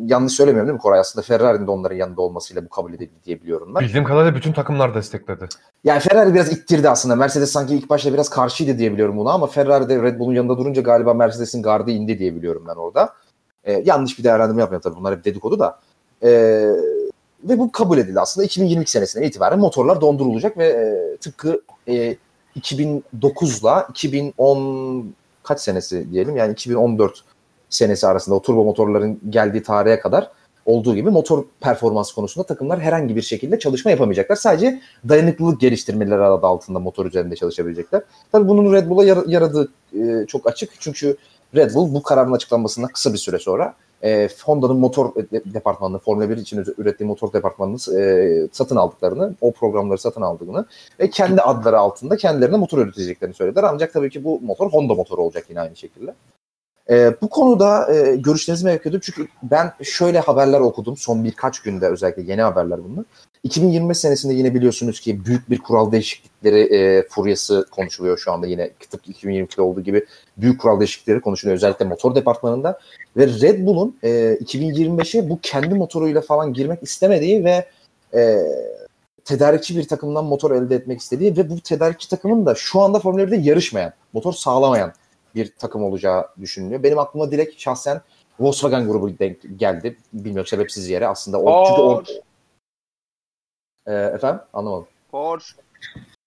yanlış 0.06 0.34
söylemiyorum 0.34 0.68
değil 0.68 0.74
mi 0.74 0.82
Koray? 0.82 1.00
Aslında 1.00 1.24
Ferrari'nin 1.24 1.68
de 1.68 1.72
onların 1.72 1.96
yanında 1.96 2.22
olmasıyla 2.22 2.66
bu 2.66 2.70
kabul 2.70 2.94
edildi 2.94 3.14
diye 3.26 3.42
biliyorum 3.42 3.76
ben. 3.76 3.82
Bildiğim 3.82 4.04
kadarıyla 4.04 4.36
bütün 4.36 4.54
takımlar 4.54 4.96
destekledi. 4.96 5.48
Yani 5.84 6.00
Ferrari 6.00 6.34
biraz 6.34 6.52
ittirdi 6.52 6.90
aslında. 6.90 7.16
Mercedes 7.16 7.52
sanki 7.52 7.76
ilk 7.76 7.90
başta 7.90 8.14
biraz 8.14 8.30
karşıydı 8.30 8.78
diye 8.78 8.94
biliyorum 8.94 9.18
buna 9.18 9.32
ama 9.32 9.48
Ferrari 9.48 9.90
de 9.90 10.02
Red 10.02 10.20
Bull'un 10.20 10.34
yanında 10.34 10.58
durunca 10.58 10.82
galiba 10.82 11.14
Mercedes'in 11.14 11.64
gardı 11.64 11.92
indi 11.92 12.20
diye 12.20 12.36
biliyorum 12.36 12.64
ben 12.68 12.76
orada. 12.76 13.14
Ee, 13.64 13.84
yanlış 13.86 14.20
bir 14.20 14.24
değerlendirme 14.24 14.62
yapmıyorum 14.62 14.90
tabii 14.90 15.00
bunlar 15.00 15.16
hep 15.16 15.26
dedikodu 15.26 15.60
da. 15.60 15.80
Ee, 16.24 16.70
ve 17.44 17.60
bu 17.60 17.72
kabul 17.72 17.98
edildi 17.98 18.20
aslında 18.20 18.46
2022 18.46 18.92
senesinden 18.92 19.28
itibaren 19.28 19.60
motorlar 19.60 20.02
dondurulacak 20.02 20.58
ve 20.58 20.68
e, 20.68 21.18
tıpkı 21.18 21.62
e, 21.88 22.16
2009'la 22.60 23.88
2010 23.90 25.14
kaç 25.44 25.62
senesi 25.62 26.12
diyelim 26.12 26.38
yani 26.38 26.52
2014 26.52 27.24
senesi 27.74 28.08
arasında 28.08 28.36
o 28.36 28.42
turbo 28.42 28.64
motorların 28.64 29.20
geldiği 29.30 29.64
tarihe 29.64 30.00
kadar 30.00 30.32
olduğu 30.66 30.96
gibi 30.96 31.10
motor 31.10 31.46
performans 31.62 32.12
konusunda 32.12 32.46
takımlar 32.48 32.80
herhangi 32.80 33.16
bir 33.16 33.22
şekilde 33.22 33.60
çalışma 33.60 33.92
yapamayacaklar. 33.92 34.36
Sadece 34.36 34.82
dayanıklılık 35.10 35.62
geliştirmeleri 35.62 36.22
adı 36.24 36.48
altında 36.48 36.80
motor 36.80 37.06
üzerinde 37.06 37.36
çalışabilecekler. 37.36 38.02
Tabii 38.32 38.48
bunun 38.48 38.74
Red 38.74 38.90
Bull'a 38.90 39.04
yar- 39.04 39.28
yaradığı 39.28 39.72
e, 40.00 40.26
çok 40.28 40.48
açık. 40.48 40.70
Çünkü 40.80 41.18
Red 41.56 41.74
Bull 41.74 41.94
bu 41.94 42.04
kararın 42.04 42.32
açıklanmasından 42.32 42.90
kısa 42.90 43.14
bir 43.14 43.18
süre 43.18 43.40
sonra 43.40 43.76
e, 44.04 44.30
Honda'nın 44.46 44.78
motor 44.78 45.16
de- 45.16 45.54
departmanını, 45.54 46.00
Formula 46.00 46.30
1 46.30 46.38
için 46.38 46.64
ürettiği 46.78 47.08
motor 47.08 47.34
departmanını 47.34 48.00
e, 48.02 48.48
satın 48.52 48.76
aldıklarını, 48.76 49.36
o 49.42 49.52
programları 49.52 49.98
satın 49.98 50.22
aldığını 50.22 50.66
ve 51.00 51.10
kendi 51.10 51.42
adları 51.42 51.80
altında 51.80 52.18
kendilerine 52.18 52.58
motor 52.58 52.78
üreteceklerini 52.78 53.36
söylediler. 53.36 53.64
Ancak 53.64 53.94
tabii 53.94 54.10
ki 54.10 54.24
bu 54.24 54.40
motor 54.42 54.72
Honda 54.72 54.94
motoru 54.94 55.22
olacak 55.22 55.46
yine 55.50 55.62
aynı 55.62 55.76
şekilde. 55.76 56.14
E, 56.90 57.14
bu 57.22 57.30
konuda 57.30 57.96
e, 57.96 58.16
görüşlerinizi 58.16 58.66
merak 58.66 58.82
ediyorum. 58.82 59.02
Çünkü 59.04 59.28
ben 59.44 59.74
şöyle 59.84 60.20
haberler 60.20 60.60
okudum 60.60 60.98
son 60.98 61.24
birkaç 61.24 61.60
günde 61.60 61.88
özellikle 61.88 62.22
yeni 62.22 62.42
haberler 62.42 62.84
bunlar. 62.84 63.06
2025 63.44 63.98
senesinde 63.98 64.34
yine 64.34 64.56
biliyorsunuz 64.56 65.00
ki 65.00 65.26
büyük 65.26 65.50
bir 65.50 65.58
kural 65.58 65.92
değişiklikleri 65.92 66.60
e, 66.60 67.08
furyası 67.10 67.66
konuşuluyor 67.72 68.18
şu 68.18 68.32
anda 68.32 68.48
yine 68.48 68.70
tıpkı 68.90 69.12
2022'de 69.12 69.62
olduğu 69.62 69.82
gibi 69.82 70.06
büyük 70.38 70.62
kural 70.62 70.80
değişiklikleri 70.80 71.22
konuşuluyor 71.22 71.56
özellikle 71.56 71.86
motor 71.86 72.16
departmanında 72.16 72.80
ve 73.18 73.28
Red 73.28 73.66
Bull'un 73.66 73.98
e, 74.04 74.10
2025'e 74.42 75.30
bu 75.30 75.40
kendi 75.42 75.76
motoruyla 75.76 76.22
falan 76.22 76.54
girmek 76.54 76.84
istemediği 76.84 77.46
ve 77.46 77.66
e, 78.14 78.40
tedarikçi 79.26 79.78
bir 79.78 79.88
takımdan 79.88 80.26
motor 80.26 80.52
elde 80.52 80.76
etmek 80.76 81.00
istediği 81.00 81.38
ve 81.38 81.50
bu 81.50 81.60
tedarikçi 81.60 82.10
takımın 82.10 82.46
da 82.46 82.56
şu 82.56 82.82
anda 82.82 83.00
Formula 83.00 83.24
1'de 83.24 83.36
yarışmayan, 83.36 83.94
motor 84.14 84.34
sağlamayan 84.34 84.94
bir 85.36 85.54
takım 85.60 85.84
olacağı 85.84 86.28
düşünülüyor. 86.42 86.84
Benim 86.84 87.00
aklıma 87.00 87.32
direkt 87.32 87.62
şahsen 87.62 88.02
Volkswagen 88.40 88.88
grubu 88.88 89.20
denk 89.20 89.38
geldi. 89.60 89.98
Bilmiyorum 90.14 90.48
sebepsiz 90.48 90.90
yere 90.90 91.08
aslında. 91.08 91.42
O, 91.42 91.66
çünkü 91.68 91.82
o, 91.82 91.96
Porsche, 91.96 92.22
e, 93.88 93.94
efendim 93.94 94.42
anlamadım. 94.54 94.88
Porsche. 95.12 95.62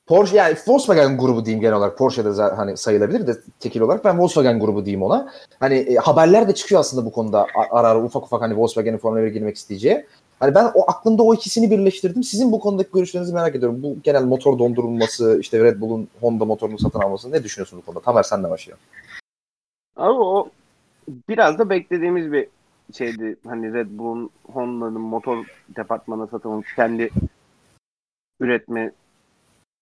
Porsche 0.07 0.37
yani 0.37 0.57
Volkswagen 0.67 1.19
grubu 1.19 1.45
diyeyim 1.45 1.61
genel 1.61 1.75
olarak. 1.75 1.99
Porsche'de 1.99 2.33
zaten 2.33 2.57
hani 2.57 2.77
sayılabilir 2.77 3.27
de 3.27 3.37
tekil 3.61 3.81
olarak 3.81 4.05
ben 4.05 4.19
Volkswagen 4.19 4.61
grubu 4.61 4.85
diyeyim 4.85 5.03
ona. 5.03 5.33
Hani 5.61 5.75
e, 5.75 5.95
haberler 5.97 6.49
de 6.49 6.55
çıkıyor 6.55 6.81
aslında 6.81 7.07
bu 7.07 7.13
konuda 7.13 7.47
ara 7.71 7.89
ara 7.89 8.03
ufak 8.03 8.23
ufak 8.23 8.43
hani 8.43 8.57
Volkswagen'in 8.57 8.99
Formula 8.99 9.21
1'e 9.21 9.31
girmek 9.31 9.57
isteyeceği. 9.57 10.07
Hani 10.41 10.55
ben 10.55 10.71
o 10.75 10.91
aklımda 10.91 11.23
o 11.23 11.35
ikisini 11.35 11.71
birleştirdim. 11.71 12.23
Sizin 12.23 12.53
bu 12.53 12.61
konudaki 12.61 12.91
görüşlerinizi 12.93 13.35
merak 13.35 13.57
ediyorum. 13.57 13.83
Bu 13.83 13.97
genel 14.03 14.25
motor 14.25 14.59
dondurulması, 14.59 15.39
işte 15.41 15.65
Red 15.65 15.81
Bull'un 15.81 16.09
Honda 16.21 16.45
motorunu 16.45 16.79
satın 16.79 17.01
alması 17.01 17.33
ne 17.33 17.45
düşünüyorsun 17.45 17.79
bu 17.79 17.87
konuda? 17.87 18.01
Tamer 18.01 18.23
sen 18.23 18.45
de 18.45 18.51
başlayalım. 18.51 18.85
Abi 19.97 20.19
o 20.19 20.51
biraz 21.29 21.59
da 21.59 21.71
beklediğimiz 21.71 22.33
bir 22.33 22.49
şeydi. 22.93 23.37
Hani 23.47 23.75
Red 23.75 23.89
Bull'un 23.91 24.31
Honda'nın 24.53 25.01
motor 25.01 25.47
departmanına 25.77 26.27
satın 26.27 26.65
kendi 26.77 27.11
üretme 28.41 28.93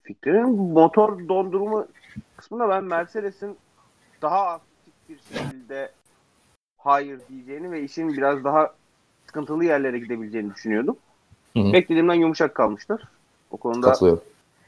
fikri. 0.02 0.42
Motor 0.42 1.28
dondurma 1.28 1.86
kısmında 2.36 2.68
ben 2.68 2.84
Mercedes'in 2.84 3.56
daha 4.22 4.46
aktif 4.46 4.94
bir 5.08 5.38
şekilde 5.38 5.92
hayır 6.78 7.20
diyeceğini 7.28 7.70
ve 7.70 7.82
işin 7.82 8.08
biraz 8.08 8.44
daha 8.44 8.74
sıkıntılı 9.34 9.64
yerlere 9.64 9.98
gidebileceğini 9.98 10.54
düşünüyordum. 10.54 10.96
Hı 11.56 11.60
hı. 11.60 11.72
Beklediğimden 11.72 12.14
yumuşak 12.14 12.54
kalmışlar. 12.54 13.02
O 13.50 13.56
konuda 13.56 14.18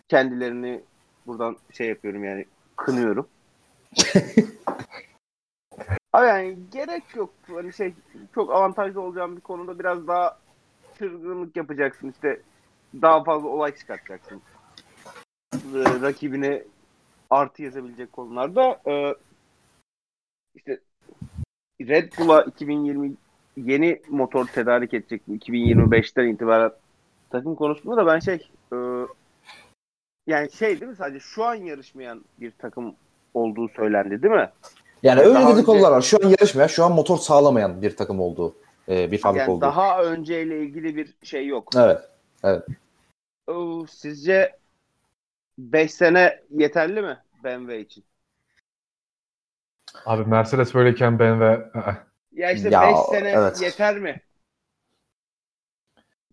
kendilerini 0.08 0.82
buradan 1.26 1.56
şey 1.72 1.88
yapıyorum 1.88 2.24
yani 2.24 2.44
kınıyorum. 2.76 3.28
Abi 6.12 6.26
yani 6.26 6.58
gerek 6.72 7.02
yok. 7.16 7.30
Hani 7.46 7.72
şey 7.72 7.94
çok 8.34 8.50
avantajlı 8.50 9.00
olacağım 9.00 9.36
bir 9.36 9.40
konuda 9.40 9.78
biraz 9.78 10.08
daha 10.08 10.38
çılgınlık 10.98 11.56
yapacaksın 11.56 12.10
işte 12.10 12.40
daha 13.02 13.24
fazla 13.24 13.48
olay 13.48 13.74
çıkartacaksın. 13.76 14.42
Ee, 15.54 16.00
rakibine 16.02 16.62
artı 17.30 17.62
yazabilecek 17.62 18.12
konularda 18.12 18.80
ee, 18.86 19.14
işte 20.54 20.80
Red 21.80 22.12
Bull'a 22.18 22.42
2020 22.42 23.16
yeni 23.56 24.02
motor 24.08 24.46
tedarik 24.46 24.94
edecek 24.94 25.22
bu 25.28 25.34
2025'ten 25.36 26.28
itibaren 26.28 26.72
takım 27.30 27.54
konusunda 27.54 27.96
da 27.96 28.06
ben 28.06 28.18
şey 28.18 28.50
ee, 28.72 28.76
yani 30.26 30.52
şey 30.52 30.80
değil 30.80 30.90
mi 30.90 30.96
sadece 30.96 31.20
şu 31.20 31.44
an 31.44 31.54
yarışmayan 31.54 32.24
bir 32.40 32.50
takım 32.58 32.94
olduğu 33.34 33.68
söylendi 33.68 34.22
değil 34.22 34.34
mi? 34.34 34.50
Yani 35.02 35.20
öyle 35.20 35.34
daha 35.34 35.56
dedikodular 35.56 35.88
önce- 35.88 35.96
var. 35.96 36.02
Şu 36.02 36.18
an 36.24 36.28
yarışmayan, 36.28 36.66
şu 36.66 36.84
an 36.84 36.92
motor 36.92 37.16
sağlamayan 37.18 37.82
bir 37.82 37.96
takım 37.96 38.20
olduğu, 38.20 38.54
e, 38.88 39.12
bir 39.12 39.18
fabrika 39.18 39.42
Yani 39.42 39.50
olduğu. 39.52 39.60
daha 39.60 40.02
önceyle 40.04 40.60
ilgili 40.60 40.96
bir 40.96 41.14
şey 41.22 41.46
yok. 41.46 41.70
Evet. 41.76 42.66
Oo, 43.46 43.86
Sizce 43.86 44.56
5 45.58 45.94
sene 45.94 46.42
yeterli 46.50 47.02
mi 47.02 47.18
BMW 47.44 47.80
için? 47.80 48.04
Abi 50.06 50.24
Mercedes 50.30 50.74
böyleyken 50.74 51.18
BMW. 51.18 51.70
Ya 52.36 52.50
işte 52.52 52.66
5 52.66 52.72
Ya, 52.72 52.96
sene 52.96 53.28
evet. 53.28 53.62
yeter 53.62 53.98
mi? 53.98 54.20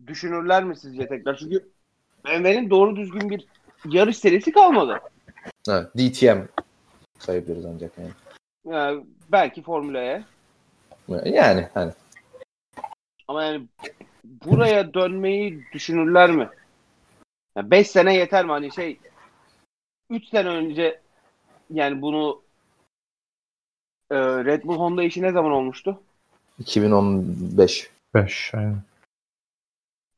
Düşünürler 0.08 0.64
mi 0.64 0.76
sizce 0.78 1.08
tekrar? 1.08 1.36
Çünkü 1.38 1.72
BMW'nin 2.26 2.70
doğru 2.70 2.96
düzgün 2.96 3.30
bir 3.30 3.48
yarış 3.86 4.18
serisi 4.18 4.52
kalmadı. 4.52 5.00
evet. 5.70 5.88
DTM 5.98 6.40
sayabiliriz 7.20 7.66
ancak 7.66 7.98
yani. 7.98 8.12
Yani 8.66 9.06
belki 9.32 9.62
Formula'ya. 9.62 10.24
Yani 11.26 11.68
hani 11.74 11.92
Ama 13.28 13.44
yani 13.44 13.68
buraya 14.24 14.94
dönmeyi 14.94 15.64
düşünürler 15.74 16.32
mi? 16.32 16.50
5 17.58 17.88
sene 17.88 18.16
yeter 18.16 18.46
mi? 18.46 18.52
Hani 18.52 18.72
şey 18.72 19.00
3 20.10 20.28
sene 20.28 20.48
önce 20.50 21.02
yani 21.70 22.02
bunu 22.02 22.42
e, 24.14 24.46
Red 24.46 24.64
Bull 24.64 24.78
Honda 24.78 25.04
işi 25.04 25.22
ne 25.22 25.32
zaman 25.32 25.52
olmuştu? 25.52 26.00
2015. 26.60 27.90
5 28.14 28.54
aynen. 28.54 28.78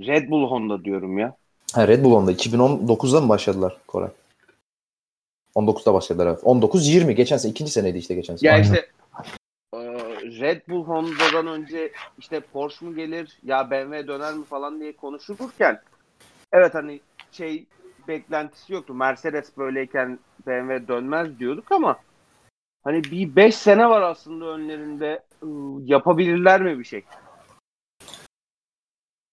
Red 0.01 0.29
Bull 0.29 0.49
Honda 0.49 0.83
diyorum 0.83 1.17
ya. 1.17 1.35
Ha, 1.73 1.87
Red 1.87 2.03
Bull 2.03 2.11
onda 2.11 2.31
2019'da 2.31 3.21
mı 3.21 3.29
başladılar 3.29 3.77
Koray? 3.87 4.09
19'da 5.55 5.93
başladılar 5.93 6.27
evet. 6.27 6.43
19-20 6.43 7.11
geçen 7.11 7.37
sene 7.37 7.51
ikinci 7.51 7.71
seneydi 7.71 7.97
işte 7.97 8.15
geçen 8.15 8.35
sene. 8.35 8.49
Ya 8.49 8.55
Aynen. 8.55 8.63
işte 8.63 8.87
e, 9.73 9.79
Red 10.41 10.61
Bull 10.69 10.83
Honda'dan 10.83 11.47
önce 11.47 11.91
işte 12.17 12.39
Porsche 12.39 12.85
mu 12.85 12.95
gelir 12.95 13.39
ya 13.43 13.71
BMW 13.71 14.07
döner 14.07 14.33
mi 14.33 14.45
falan 14.45 14.79
diye 14.79 14.95
konuşulurken 14.95 15.81
evet 16.51 16.73
hani 16.73 16.99
şey 17.31 17.65
beklentisi 18.07 18.73
yoktu. 18.73 18.93
Mercedes 18.93 19.57
böyleyken 19.57 20.19
BMW 20.47 20.87
dönmez 20.87 21.39
diyorduk 21.39 21.71
ama 21.71 21.97
hani 22.85 23.03
bir 23.03 23.35
5 23.35 23.55
sene 23.55 23.89
var 23.89 24.01
aslında 24.01 24.45
önlerinde 24.45 25.23
Iı, 25.43 25.81
yapabilirler 25.85 26.61
mi 26.61 26.79
bir 26.79 26.83
şey? 26.83 27.05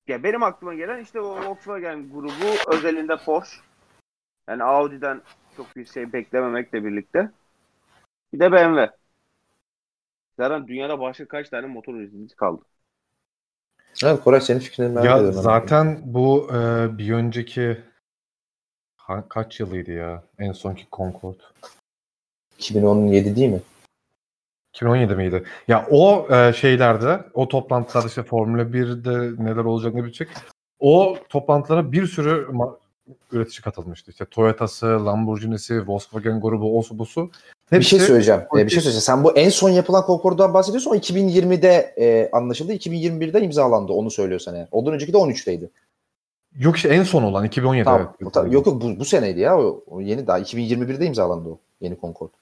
Ya 0.09 0.23
benim 0.23 0.43
aklıma 0.43 0.75
gelen 0.75 1.03
işte 1.03 1.21
o 1.21 1.45
Volkswagen 1.45 2.11
grubu 2.11 2.77
özelinde 2.77 3.17
Porsche. 3.17 3.57
Yani 4.49 4.63
Audi'den 4.65 5.23
çok 5.57 5.77
bir 5.77 5.85
şey 5.85 6.13
beklememekle 6.13 6.85
birlikte. 6.85 7.31
Bir 8.33 8.41
de 8.41 8.53
BMW. 8.53 8.91
Zaten 10.37 10.69
dünyada 10.69 11.01
başka 11.01 11.29
kaç 11.29 11.49
tane 11.49 11.67
motor 11.67 11.95
üreticisi 11.95 12.37
kaldı? 12.37 12.65
Evet 14.05 14.21
Koray 14.25 14.41
senin 14.41 14.59
fikrini 14.59 14.89
merak 14.89 15.07
Ya 15.07 15.17
ediyorum. 15.17 15.43
zaten 15.43 16.01
bu 16.05 16.49
e, 16.55 16.59
bir 16.99 17.13
önceki 17.13 17.81
ha- 18.97 19.29
kaç 19.29 19.61
yılıydı 19.61 19.93
ya 19.93 20.25
en 20.39 20.53
sonki 20.53 20.87
Concorde? 20.93 21.43
2017 22.63 23.37
değil 23.37 23.49
mi? 23.49 23.61
2017 24.75 25.15
miydi? 25.15 25.45
Ya 25.69 25.87
o 25.91 26.27
e, 26.35 26.53
şeylerde, 26.53 27.21
o 27.35 27.49
toplantılarda 27.49 28.09
işte 28.09 28.23
Formula 28.23 28.63
1'de 28.63 29.45
neler 29.45 29.65
olacak 29.65 29.95
ne 29.95 30.05
bitecek. 30.05 30.29
O 30.81 31.17
toplantılara 31.29 31.93
bir 31.93 32.07
sürü 32.07 32.49
üretici 33.33 33.63
katılmıştı. 33.63 34.11
İşte 34.11 34.25
Toyota'sı, 34.25 34.87
Lamborghini'si, 34.87 35.89
Volkswagen 35.89 36.41
grubu, 36.41 36.79
osu 36.79 36.99
busu. 36.99 37.31
bir 37.73 37.83
şey 37.83 37.99
söyleyeceğim. 37.99 38.41
Ee, 38.41 38.65
bir 38.65 38.71
şey 38.71 38.81
söyleyeceğim. 38.81 39.03
Sen 39.03 39.25
bu 39.25 39.37
en 39.37 39.49
son 39.49 39.71
yapılan 39.71 40.05
Concorde'dan 40.07 40.55
bahsediyorsun. 40.55 40.91
O 40.91 40.95
2020'de 40.95 41.95
e, 41.99 42.31
anlaşıldı. 42.33 42.73
2021'de 42.73 43.41
imzalandı. 43.41 43.93
Onu 43.93 44.11
söylüyorsan 44.11 44.55
eğer. 44.55 44.69
Ondan 44.71 44.95
önceki 44.95 45.13
de 45.13 45.17
13'teydi. 45.17 45.69
Yok 46.59 46.77
işte 46.77 46.89
en 46.89 47.03
son 47.03 47.23
olan 47.23 47.45
2017. 47.45 47.85
Tamam. 47.85 48.15
Evet. 48.23 48.53
Yok 48.53 48.67
yok 48.67 48.83
bu, 48.83 48.99
bu 48.99 49.05
seneydi 49.05 49.41
ya. 49.41 49.59
O, 49.59 49.85
o 49.87 50.01
yeni 50.01 50.27
daha 50.27 50.41
2021'de 50.41 51.07
imzalandı 51.07 51.49
o 51.49 51.59
yeni 51.81 52.01
Concorde. 52.01 52.33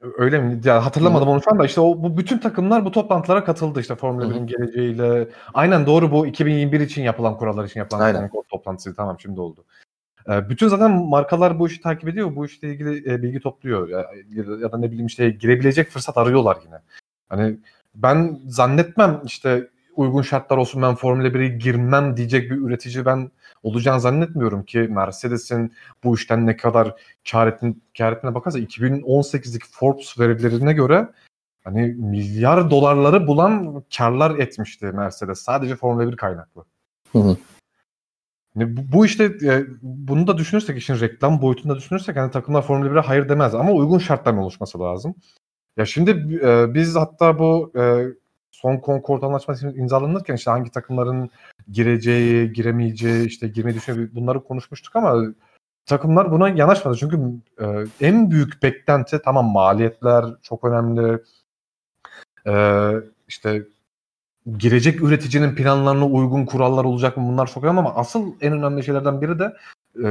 Öyle 0.00 0.38
mi? 0.38 0.60
Ya 0.64 0.84
hatırlamadım 0.84 1.28
onu 1.28 1.42
şu 1.42 1.50
anda. 1.50 1.64
İşte 1.64 1.80
o 1.80 2.02
bu 2.02 2.16
bütün 2.16 2.38
takımlar 2.38 2.84
bu 2.84 2.90
toplantılara 2.90 3.44
katıldı 3.44 3.80
işte 3.80 3.94
Formula 3.94 4.24
1'in 4.24 4.46
geleceğiyle. 4.46 5.28
Aynen 5.54 5.86
doğru 5.86 6.10
bu 6.10 6.26
2021 6.26 6.80
için 6.80 7.02
yapılan 7.02 7.36
kurallar 7.36 7.64
için 7.64 7.80
yapılan 7.80 8.00
Aynen. 8.00 8.30
toplantısı. 8.50 8.96
Tamam 8.96 9.16
şimdi 9.20 9.40
oldu. 9.40 9.64
Ee, 10.28 10.48
bütün 10.48 10.68
zaten 10.68 10.90
markalar 10.90 11.58
bu 11.58 11.68
işi 11.68 11.80
takip 11.80 12.08
ediyor. 12.08 12.36
Bu 12.36 12.46
işle 12.46 12.68
ilgili 12.68 13.12
e, 13.12 13.22
bilgi 13.22 13.40
topluyor. 13.40 13.88
Ya, 13.88 14.06
ya 14.62 14.72
da 14.72 14.78
ne 14.78 14.90
bileyim 14.90 15.06
işte 15.06 15.30
girebilecek 15.30 15.90
fırsat 15.90 16.16
arıyorlar 16.16 16.58
yine. 16.64 16.76
Hani 17.28 17.56
ben 17.94 18.40
zannetmem 18.46 19.20
işte 19.24 19.68
uygun 19.96 20.22
şartlar 20.22 20.56
olsun 20.56 20.82
ben 20.82 20.94
Formula 20.94 21.28
1'e 21.28 21.48
girmem 21.48 22.16
diyecek 22.16 22.50
bir 22.50 22.56
üretici 22.56 23.04
ben 23.04 23.30
olacağını 23.64 24.00
zannetmiyorum 24.00 24.62
ki 24.62 24.78
Mercedes'in 24.78 25.72
bu 26.04 26.14
işten 26.14 26.46
ne 26.46 26.56
kadar 26.56 26.94
kar, 27.30 27.46
ettiğine, 27.46 27.74
kar 27.98 28.12
ettiğine 28.12 28.34
bakarsa 28.34 28.58
2018'deki 28.58 29.66
Forbes 29.70 30.18
verilerine 30.18 30.72
göre 30.72 31.08
hani 31.64 31.82
milyar 31.86 32.70
dolarları 32.70 33.26
bulan 33.26 33.84
karlar 33.96 34.38
etmişti 34.38 34.86
Mercedes 34.86 35.38
sadece 35.38 35.76
Formula 35.76 36.12
1 36.12 36.16
kaynaklı. 36.16 36.64
Hı 37.12 37.18
hı. 37.18 37.36
Yani 38.56 38.76
bu, 38.76 38.80
bu 38.92 39.06
işte 39.06 39.24
e, 39.24 39.64
bunu 39.82 40.26
da 40.26 40.38
düşünürsek 40.38 40.78
işin 40.78 41.00
reklam 41.00 41.42
boyutunda 41.42 41.76
düşünürsek 41.76 42.16
hani 42.16 42.30
takımlar 42.30 42.62
Formula 42.62 42.90
1'e 42.90 43.00
hayır 43.00 43.28
demez 43.28 43.54
ama 43.54 43.72
uygun 43.72 43.98
şartların 43.98 44.36
oluşması 44.36 44.80
lazım. 44.80 45.14
Ya 45.76 45.86
şimdi 45.86 46.10
e, 46.42 46.74
biz 46.74 46.96
hatta 46.96 47.38
bu 47.38 47.72
e, 47.76 48.06
son 48.54 48.80
Concord 48.86 49.22
anlaşması 49.22 49.74
imzalanırken 49.76 50.34
işte 50.34 50.50
hangi 50.50 50.70
takımların 50.70 51.30
gireceği, 51.72 52.52
giremeyeceği, 52.52 53.26
işte 53.26 53.48
girmeyi 53.48 53.76
düşünüyor 53.76 54.08
bunları 54.12 54.44
konuşmuştuk 54.44 54.96
ama 54.96 55.24
takımlar 55.86 56.30
buna 56.30 56.48
yanaşmadı. 56.48 56.96
Çünkü 56.96 57.20
e, 57.60 57.66
en 58.00 58.30
büyük 58.30 58.62
beklenti 58.62 59.20
tamam 59.24 59.46
maliyetler 59.46 60.24
çok 60.42 60.64
önemli. 60.64 61.22
E, 62.46 62.54
işte 63.28 63.62
girecek 64.58 65.02
üreticinin 65.02 65.54
planlarına 65.54 66.06
uygun 66.06 66.46
kurallar 66.46 66.84
olacak 66.84 67.16
mı 67.16 67.28
bunlar 67.28 67.46
çok 67.46 67.64
önemli 67.64 67.78
ama 67.78 67.94
asıl 67.94 68.32
en 68.40 68.52
önemli 68.52 68.84
şeylerden 68.84 69.20
biri 69.20 69.38
de 69.38 69.56
e, 70.04 70.06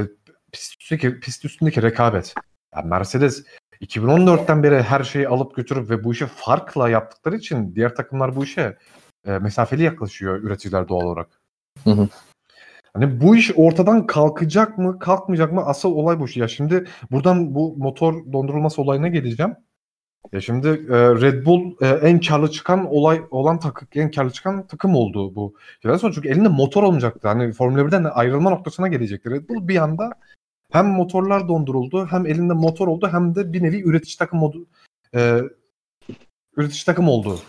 pist, 0.51 0.81
üstündeki, 0.81 1.19
pist 1.19 1.45
üstündeki 1.45 1.81
rekabet. 1.81 2.33
Yani 2.75 2.87
Mercedes 2.89 3.45
2014'ten 3.83 4.63
beri 4.63 4.81
her 4.81 5.03
şeyi 5.03 5.27
alıp 5.27 5.55
götürüp 5.55 5.89
ve 5.89 6.03
bu 6.03 6.13
işi 6.13 6.25
farkla 6.25 6.89
yaptıkları 6.89 7.35
için 7.35 7.75
diğer 7.75 7.95
takımlar 7.95 8.35
bu 8.35 8.43
işe 8.43 8.77
e, 9.25 9.31
mesafeli 9.39 9.83
yaklaşıyor 9.83 10.43
üreticiler 10.43 10.87
doğal 10.87 11.01
olarak. 11.01 11.27
Hı 11.83 11.89
hı. 11.89 12.07
Hani 12.93 13.21
bu 13.21 13.35
iş 13.35 13.51
ortadan 13.55 14.07
kalkacak 14.07 14.77
mı, 14.77 14.99
kalkmayacak 14.99 15.53
mı? 15.53 15.61
Asıl 15.65 15.91
olay 15.91 16.19
bu. 16.19 16.25
Ya 16.35 16.47
şimdi 16.47 16.87
buradan 17.11 17.55
bu 17.55 17.75
motor 17.77 18.33
dondurulması 18.33 18.81
olayına 18.81 19.07
geleceğim. 19.07 19.55
Ya 20.31 20.41
şimdi 20.41 20.67
e, 20.67 20.97
Red 20.97 21.45
Bull 21.45 21.75
e, 21.81 21.87
en 21.87 22.19
karlı 22.19 22.51
çıkan 22.51 22.85
olay 22.85 23.21
olan 23.31 23.59
takım 23.59 23.87
en 23.95 24.11
karlı 24.11 24.31
çıkan 24.31 24.67
takım 24.67 24.95
oldu 24.95 25.35
bu. 25.35 25.55
Yıllar 25.83 25.97
sonra 25.97 26.13
çünkü 26.13 26.29
elinde 26.29 26.47
motor 26.47 26.83
olmayacaktı. 26.83 27.27
Hani 27.27 27.53
Formula 27.53 27.81
1'den 27.81 28.03
ayrılma 28.03 28.49
noktasına 28.49 28.87
gelecekti. 28.87 29.31
Red 29.31 29.49
Bull 29.49 29.67
bir 29.67 29.77
anda 29.77 30.11
hem 30.73 30.87
motorlar 30.87 31.47
donduruldu, 31.47 32.07
hem 32.07 32.25
elinde 32.25 32.53
motor 32.53 32.87
oldu, 32.87 33.09
hem 33.11 33.35
de 33.35 33.53
bir 33.53 33.63
nevi 33.63 33.81
üretici 33.81 34.17
takım 34.17 34.39
modu 34.39 34.65
e, 35.15 35.41
üretici 36.57 36.85
takım 36.85 37.09
oldu. 37.09 37.39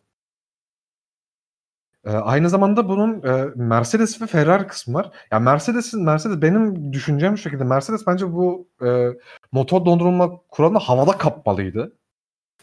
E, 2.05 2.11
aynı 2.11 2.51
zamanda 2.51 2.89
bunun 2.89 3.23
e, 3.23 3.49
Mercedes 3.55 4.23
ve 4.23 4.27
Ferrari 4.27 4.67
kısmı 4.67 4.95
var. 4.95 5.05
Ya 5.05 5.11
yani 5.33 5.45
Mercedes'in 5.45 6.05
Mercedes 6.05 6.43
benim 6.43 6.93
düşüncem 6.93 7.37
şu 7.37 7.43
şekilde 7.43 7.65
Mercedes 7.65 8.07
bence 8.07 8.33
bu 8.33 8.69
e, 8.87 9.09
motor 9.53 9.85
dondurulma 9.85 10.41
kuralını 10.49 10.79
havada 10.79 11.19
kapmalıydı. 11.19 11.93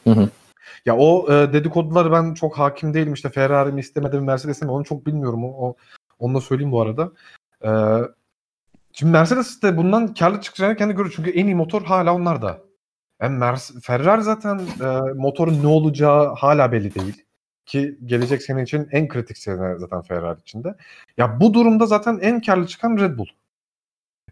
Hı 0.04 0.10
hı. 0.10 0.30
Ya 0.86 0.98
o 0.98 1.34
e, 1.34 1.54
dedikoduları 1.54 2.12
ben 2.12 2.34
çok 2.34 2.60
hakim 2.60 2.94
değilim. 2.94 3.14
İşte 3.14 3.30
Ferrari 3.30 3.72
mi 3.72 3.80
istemedi 3.80 4.20
mi 4.20 4.26
Mercedes 4.26 4.62
mi 4.62 4.72
onu 4.72 4.84
çok 4.84 5.06
bilmiyorum. 5.06 5.44
O, 5.46 5.68
o 5.68 5.76
onu 6.20 6.36
da 6.36 6.42
söyleyeyim 6.42 6.72
bu 6.72 6.82
arada. 6.82 7.12
E, 7.64 7.72
şimdi 8.94 9.12
Mercedes 9.12 9.62
de 9.62 9.78
bundan 9.78 10.14
karlı 10.14 10.42
çıkacağını 10.42 10.76
kendi 10.76 10.94
görüyor. 10.94 11.14
Çünkü 11.16 11.30
en 11.30 11.46
iyi 11.46 11.56
motor 11.56 11.84
hala 11.84 12.16
onlarda. 12.16 12.62
Yani 13.22 13.38
Mer- 13.38 13.82
Ferrari 13.82 14.24
zaten 14.24 14.60
e, 14.60 15.14
motorun 15.16 15.64
ne 15.64 15.68
olacağı 15.68 16.36
hala 16.36 16.72
belli 16.72 16.96
değil. 16.96 17.26
Ki 17.66 17.98
gelecek 18.06 18.42
sene 18.42 18.64
için 18.64 18.88
en 18.92 19.08
kritik 19.08 19.38
sene 19.38 19.78
zaten 19.78 20.02
Ferrari 20.02 20.40
içinde. 20.40 20.76
Ya 21.18 21.40
bu 21.40 21.54
durumda 21.54 21.86
zaten 21.86 22.20
en 22.22 22.42
karlı 22.42 22.68
çıkan 22.68 22.98
Red 22.98 23.18
Bull. 23.18 23.28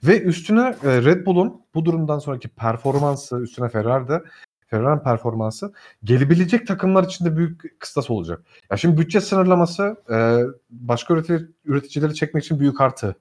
Ve 0.03 0.21
üstüne 0.21 0.75
e, 0.83 1.03
Red 1.03 1.25
Bull'un 1.25 1.61
bu 1.75 1.85
durumdan 1.85 2.19
sonraki 2.19 2.47
performansı 2.49 3.39
üstüne 3.39 3.69
Ferrari'de 3.69 4.23
Ferrari 4.67 5.03
performansı 5.03 5.73
gelebilecek 6.03 6.67
takımlar 6.67 7.03
için 7.03 7.25
de 7.25 7.37
büyük 7.37 7.79
kıstas 7.79 8.09
olacak. 8.09 8.41
Ya 8.71 8.77
şimdi 8.77 8.97
bütçe 8.97 9.21
sınırlaması 9.21 9.95
e, 10.11 10.43
başka 10.69 11.13
üretici, 11.13 11.39
üreticileri 11.65 12.15
çekmek 12.15 12.43
için 12.43 12.59
büyük 12.59 12.81
artı. 12.81 13.15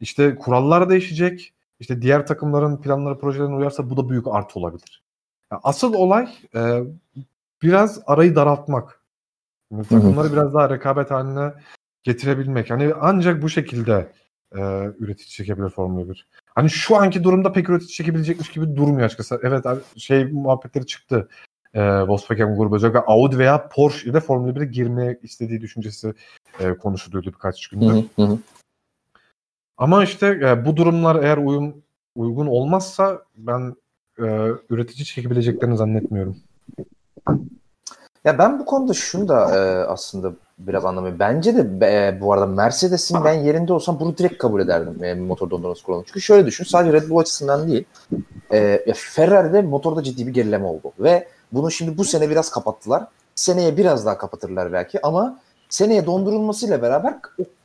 İşte 0.00 0.34
kurallar 0.34 0.90
değişecek. 0.90 1.54
İşte 1.80 2.02
diğer 2.02 2.26
takımların 2.26 2.76
planları 2.76 3.18
projelerine 3.18 3.54
uyarsa 3.54 3.90
bu 3.90 3.96
da 3.96 4.08
büyük 4.08 4.26
artı 4.28 4.58
olabilir. 4.58 5.02
Yani 5.52 5.60
asıl 5.64 5.94
olay 5.94 6.28
e, 6.54 6.82
biraz 7.62 8.00
arayı 8.06 8.34
daraltmak. 8.36 9.00
Yani 9.72 9.84
takımları 9.84 10.32
biraz 10.32 10.54
daha 10.54 10.70
rekabet 10.70 11.10
haline 11.10 11.52
getirebilmek. 12.02 12.70
Yani 12.70 12.92
ancak 13.00 13.42
bu 13.42 13.48
şekilde 13.48 14.12
e, 14.56 14.60
üretici 14.98 15.28
çekebilir 15.28 15.68
Formula 15.68 16.08
1. 16.08 16.26
Hani 16.54 16.70
şu 16.70 16.96
anki 16.96 17.24
durumda 17.24 17.52
pek 17.52 17.68
üretici 17.68 17.90
çekebilecekmiş 17.90 18.50
gibi 18.50 18.76
durmuyor 18.76 19.06
açıkçası. 19.06 19.40
Evet 19.42 19.64
şey 19.96 20.24
muhabbetleri 20.24 20.86
çıktı. 20.86 21.28
E, 21.74 21.82
Volkswagen 21.82 22.56
grubu 22.56 22.76
özellikle 22.76 23.00
Audi 23.00 23.38
veya 23.38 23.68
Porsche 23.68 24.10
ile 24.10 24.20
Formula 24.20 24.52
1'e 24.52 24.64
girmeye 24.64 25.18
istediği 25.22 25.60
düşüncesi 25.60 26.14
e, 26.60 26.74
konuşuluyordu 26.74 27.28
birkaç 27.28 27.68
gündür. 27.68 28.04
Hı 28.16 28.22
hı. 28.22 28.38
Ama 29.80 30.04
işte 30.04 30.26
e, 30.26 30.64
bu 30.64 30.76
durumlar 30.76 31.22
eğer 31.22 31.36
uyum 31.36 31.82
uygun 32.16 32.46
olmazsa 32.46 33.22
ben 33.36 33.74
e, 34.18 34.48
üretici 34.70 35.04
çekebileceklerini 35.04 35.76
zannetmiyorum. 35.76 36.36
Ya 38.24 38.38
ben 38.38 38.58
bu 38.58 38.64
konuda 38.64 38.94
şunu 38.94 39.28
da 39.28 39.56
e, 39.56 39.84
aslında 39.84 40.32
biraz 40.58 40.84
anlamıyorum. 40.84 41.18
Bence 41.18 41.56
de 41.56 41.86
e, 41.86 42.20
bu 42.20 42.32
arada 42.32 42.46
Mercedes'in 42.46 43.24
ben 43.24 43.32
yerinde 43.32 43.72
olsam 43.72 44.00
bunu 44.00 44.16
direkt 44.18 44.38
kabul 44.38 44.60
ederdim 44.60 45.04
e, 45.04 45.14
motor 45.14 45.50
dondurması 45.50 45.82
kullanımı. 45.82 46.06
Çünkü 46.06 46.20
şöyle 46.20 46.46
düşün 46.46 46.64
sadece 46.64 46.92
Red 46.92 47.10
Bull 47.10 47.18
açısından 47.18 47.68
değil. 47.68 47.84
E, 48.50 48.58
ya 48.58 48.94
Ferrari'de 48.96 49.62
motorda 49.62 50.02
ciddi 50.02 50.26
bir 50.26 50.34
gerileme 50.34 50.66
oldu. 50.66 50.92
Ve 50.98 51.28
bunu 51.52 51.70
şimdi 51.70 51.98
bu 51.98 52.04
sene 52.04 52.30
biraz 52.30 52.50
kapattılar. 52.50 53.06
Seneye 53.34 53.76
biraz 53.76 54.06
daha 54.06 54.18
kapatırlar 54.18 54.72
belki 54.72 55.06
ama 55.06 55.38
seneye 55.68 56.06
dondurulmasıyla 56.06 56.82
beraber 56.82 57.14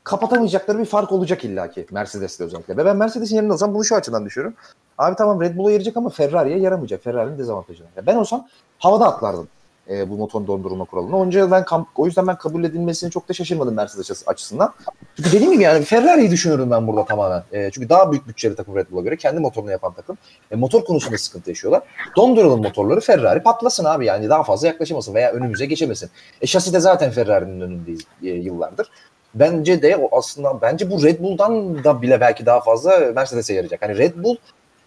kapatamayacakları 0.05 0.79
bir 0.79 0.85
fark 0.85 1.11
olacak 1.11 1.45
illaki 1.45 1.85
Mercedes'te 1.91 2.43
özellikle. 2.43 2.77
Ve 2.77 2.85
ben 2.85 2.97
Mercedes'in 2.97 3.35
yerinde 3.35 3.53
olsam 3.53 3.73
bunu 3.73 3.83
şu 3.83 3.95
açıdan 3.95 4.25
düşünüyorum. 4.25 4.57
Abi 4.97 5.15
tamam 5.15 5.41
Red 5.41 5.57
Bull'a 5.57 5.71
yarayacak 5.71 5.97
ama 5.97 6.09
Ferrari'ye 6.09 6.59
yaramayacak. 6.59 7.03
Ferrari'nin 7.03 7.37
dezavantajına. 7.37 7.87
Ya 7.95 8.05
ben 8.05 8.15
olsam 8.15 8.47
havada 8.79 9.05
atlardım 9.05 9.47
e, 9.89 10.09
bu 10.09 10.17
motor 10.17 10.47
dondurulma 10.47 10.85
kuralını. 10.85 11.17
Onca 11.17 11.51
ben 11.51 11.65
o 11.95 12.05
yüzden 12.05 12.27
ben 12.27 12.37
kabul 12.37 12.63
edilmesini 12.63 13.11
çok 13.11 13.29
da 13.29 13.33
şaşırmadım 13.33 13.73
Mercedes 13.73 14.23
açısından. 14.27 14.73
Çünkü 15.15 15.31
dediğim 15.31 15.51
gibi 15.51 15.63
yani 15.63 15.85
Ferrari'yi 15.85 16.31
düşünüyorum 16.31 16.71
ben 16.71 16.87
burada 16.87 17.05
tamamen. 17.05 17.43
E, 17.51 17.71
çünkü 17.71 17.89
daha 17.89 18.11
büyük 18.11 18.27
bütçeli 18.27 18.55
takım 18.55 18.75
Red 18.75 18.91
Bull'a 18.91 19.01
göre 19.01 19.17
kendi 19.17 19.39
motorunu 19.39 19.71
yapan 19.71 19.93
takım. 19.93 20.17
E, 20.51 20.55
motor 20.55 20.85
konusunda 20.85 21.17
sıkıntı 21.17 21.49
yaşıyorlar. 21.49 21.83
Donduralım 22.17 22.61
motorları 22.61 22.99
Ferrari 22.99 23.43
patlasın 23.43 23.85
abi 23.85 24.05
yani 24.05 24.29
daha 24.29 24.43
fazla 24.43 24.67
yaklaşamasın 24.67 25.13
veya 25.13 25.31
önümüze 25.31 25.65
geçemesin. 25.65 26.09
E, 26.41 26.47
şasi 26.47 26.73
de 26.73 26.79
zaten 26.79 27.11
Ferrari'nin 27.11 27.61
önündeyiz 27.61 28.01
e, 28.23 28.27
yıllardır. 28.27 28.89
Bence 29.35 29.81
de 29.81 29.97
o 29.97 30.17
aslında 30.17 30.61
bence 30.61 30.91
bu 30.91 31.03
Red 31.03 31.19
Bull'dan 31.19 31.83
da 31.83 32.01
bile 32.01 32.21
belki 32.21 32.45
daha 32.45 32.59
fazla 32.61 32.99
Mercedes'e 33.15 33.53
yarayacak. 33.53 33.81
Hani 33.81 33.97
Red 33.97 34.13
Bull 34.23 34.35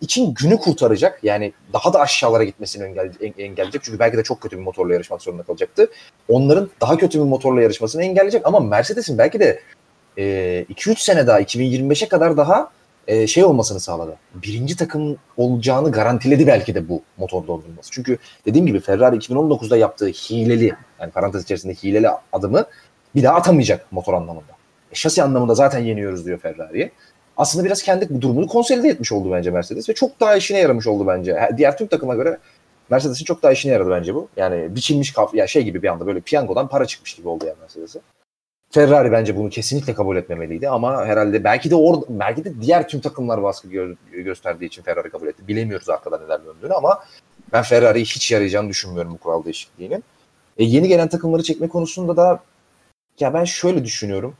için 0.01 0.34
günü 0.34 0.57
kurtaracak. 0.57 1.20
Yani 1.22 1.53
daha 1.72 1.92
da 1.92 2.01
aşağılara 2.01 2.44
gitmesini 2.44 2.84
engelleyecek. 3.38 3.82
Çünkü 3.82 3.99
belki 3.99 4.16
de 4.16 4.22
çok 4.22 4.40
kötü 4.40 4.59
bir 4.59 4.62
motorla 4.62 4.92
yarışmak 4.92 5.22
zorunda 5.22 5.42
kalacaktı. 5.42 5.90
Onların 6.28 6.70
daha 6.80 6.96
kötü 6.96 7.18
bir 7.18 7.24
motorla 7.24 7.62
yarışmasını 7.62 8.03
engelleyecek. 8.03 8.46
Ama 8.46 8.61
Mercedes'in 8.61 9.18
belki 9.18 9.40
de 9.40 9.61
e, 10.18 10.22
2-3 10.70 11.03
sene 11.03 11.26
daha 11.26 11.40
2025'e 11.40 12.09
kadar 12.09 12.36
daha 12.36 12.70
e, 13.09 13.26
şey 13.26 13.44
olmasını 13.44 13.80
sağladı. 13.80 14.16
Birinci 14.34 14.76
takım 14.76 15.16
olacağını 15.36 15.92
garantiledi 15.92 16.46
belki 16.46 16.74
de 16.74 16.88
bu 16.88 17.03
motor 17.16 17.46
dondurması. 17.46 17.90
Çünkü 17.90 18.18
dediğim 18.46 18.66
gibi 18.66 18.80
Ferrari 18.80 19.16
2019'da 19.16 19.76
yaptığı 19.76 20.07
hileli 20.07 20.74
yani 21.01 21.11
parantez 21.11 21.42
içerisinde 21.42 21.74
hileli 21.74 22.09
adımı 22.32 22.66
bir 23.18 23.22
daha 23.22 23.36
atamayacak 23.36 23.92
motor 23.92 24.14
anlamında. 24.14 24.52
E, 24.92 24.94
şasi 24.94 25.22
anlamında 25.22 25.54
zaten 25.54 25.78
yeniyoruz 25.78 26.26
diyor 26.26 26.38
Ferrari'ye 26.38 26.90
aslında 27.36 27.64
biraz 27.64 27.82
kendi 27.82 28.22
durumunu 28.22 28.46
konsolide 28.46 28.88
etmiş 28.88 29.12
oldu 29.12 29.32
bence 29.32 29.50
Mercedes 29.50 29.88
ve 29.88 29.94
çok 29.94 30.20
daha 30.20 30.36
işine 30.36 30.58
yaramış 30.58 30.86
oldu 30.86 31.06
bence. 31.06 31.48
Diğer 31.56 31.78
tüm 31.78 31.86
takıma 31.86 32.14
göre 32.14 32.38
Mercedes'in 32.90 33.24
çok 33.24 33.42
daha 33.42 33.52
işine 33.52 33.72
yaradı 33.72 33.90
bence 33.90 34.14
bu. 34.14 34.28
Yani 34.36 34.74
biçilmiş 34.74 35.12
kaf 35.12 35.34
ya 35.34 35.46
şey 35.46 35.62
gibi 35.62 35.82
bir 35.82 35.88
anda 35.88 36.06
böyle 36.06 36.20
piyangodan 36.20 36.68
para 36.68 36.86
çıkmış 36.86 37.14
gibi 37.14 37.28
oldu 37.28 37.46
yani 37.46 37.56
Mercedes'e. 37.60 38.00
Ferrari 38.70 39.12
bence 39.12 39.36
bunu 39.36 39.50
kesinlikle 39.50 39.94
kabul 39.94 40.16
etmemeliydi 40.16 40.68
ama 40.68 41.06
herhalde 41.06 41.44
belki 41.44 41.70
de 41.70 41.74
orada 41.74 42.04
belki 42.08 42.44
de 42.44 42.60
diğer 42.60 42.88
tüm 42.88 43.00
takımlar 43.00 43.42
baskı 43.42 43.68
gö- 43.68 43.96
gösterdiği 44.12 44.66
için 44.66 44.82
Ferrari 44.82 45.10
kabul 45.10 45.26
etti. 45.26 45.48
Bilemiyoruz 45.48 45.88
arkada 45.88 46.18
neler 46.18 46.40
döndüğünü 46.44 46.72
ama 46.72 47.04
ben 47.52 47.62
Ferrari'yi 47.62 48.04
hiç 48.04 48.32
yarayacağını 48.32 48.68
düşünmüyorum 48.68 49.12
bu 49.12 49.18
kural 49.18 49.44
değişikliğinin. 49.44 50.04
E, 50.58 50.64
yeni 50.64 50.88
gelen 50.88 51.08
takımları 51.08 51.42
çekme 51.42 51.68
konusunda 51.68 52.16
da 52.16 52.40
ya 53.20 53.34
ben 53.34 53.44
şöyle 53.44 53.84
düşünüyorum. 53.84 54.34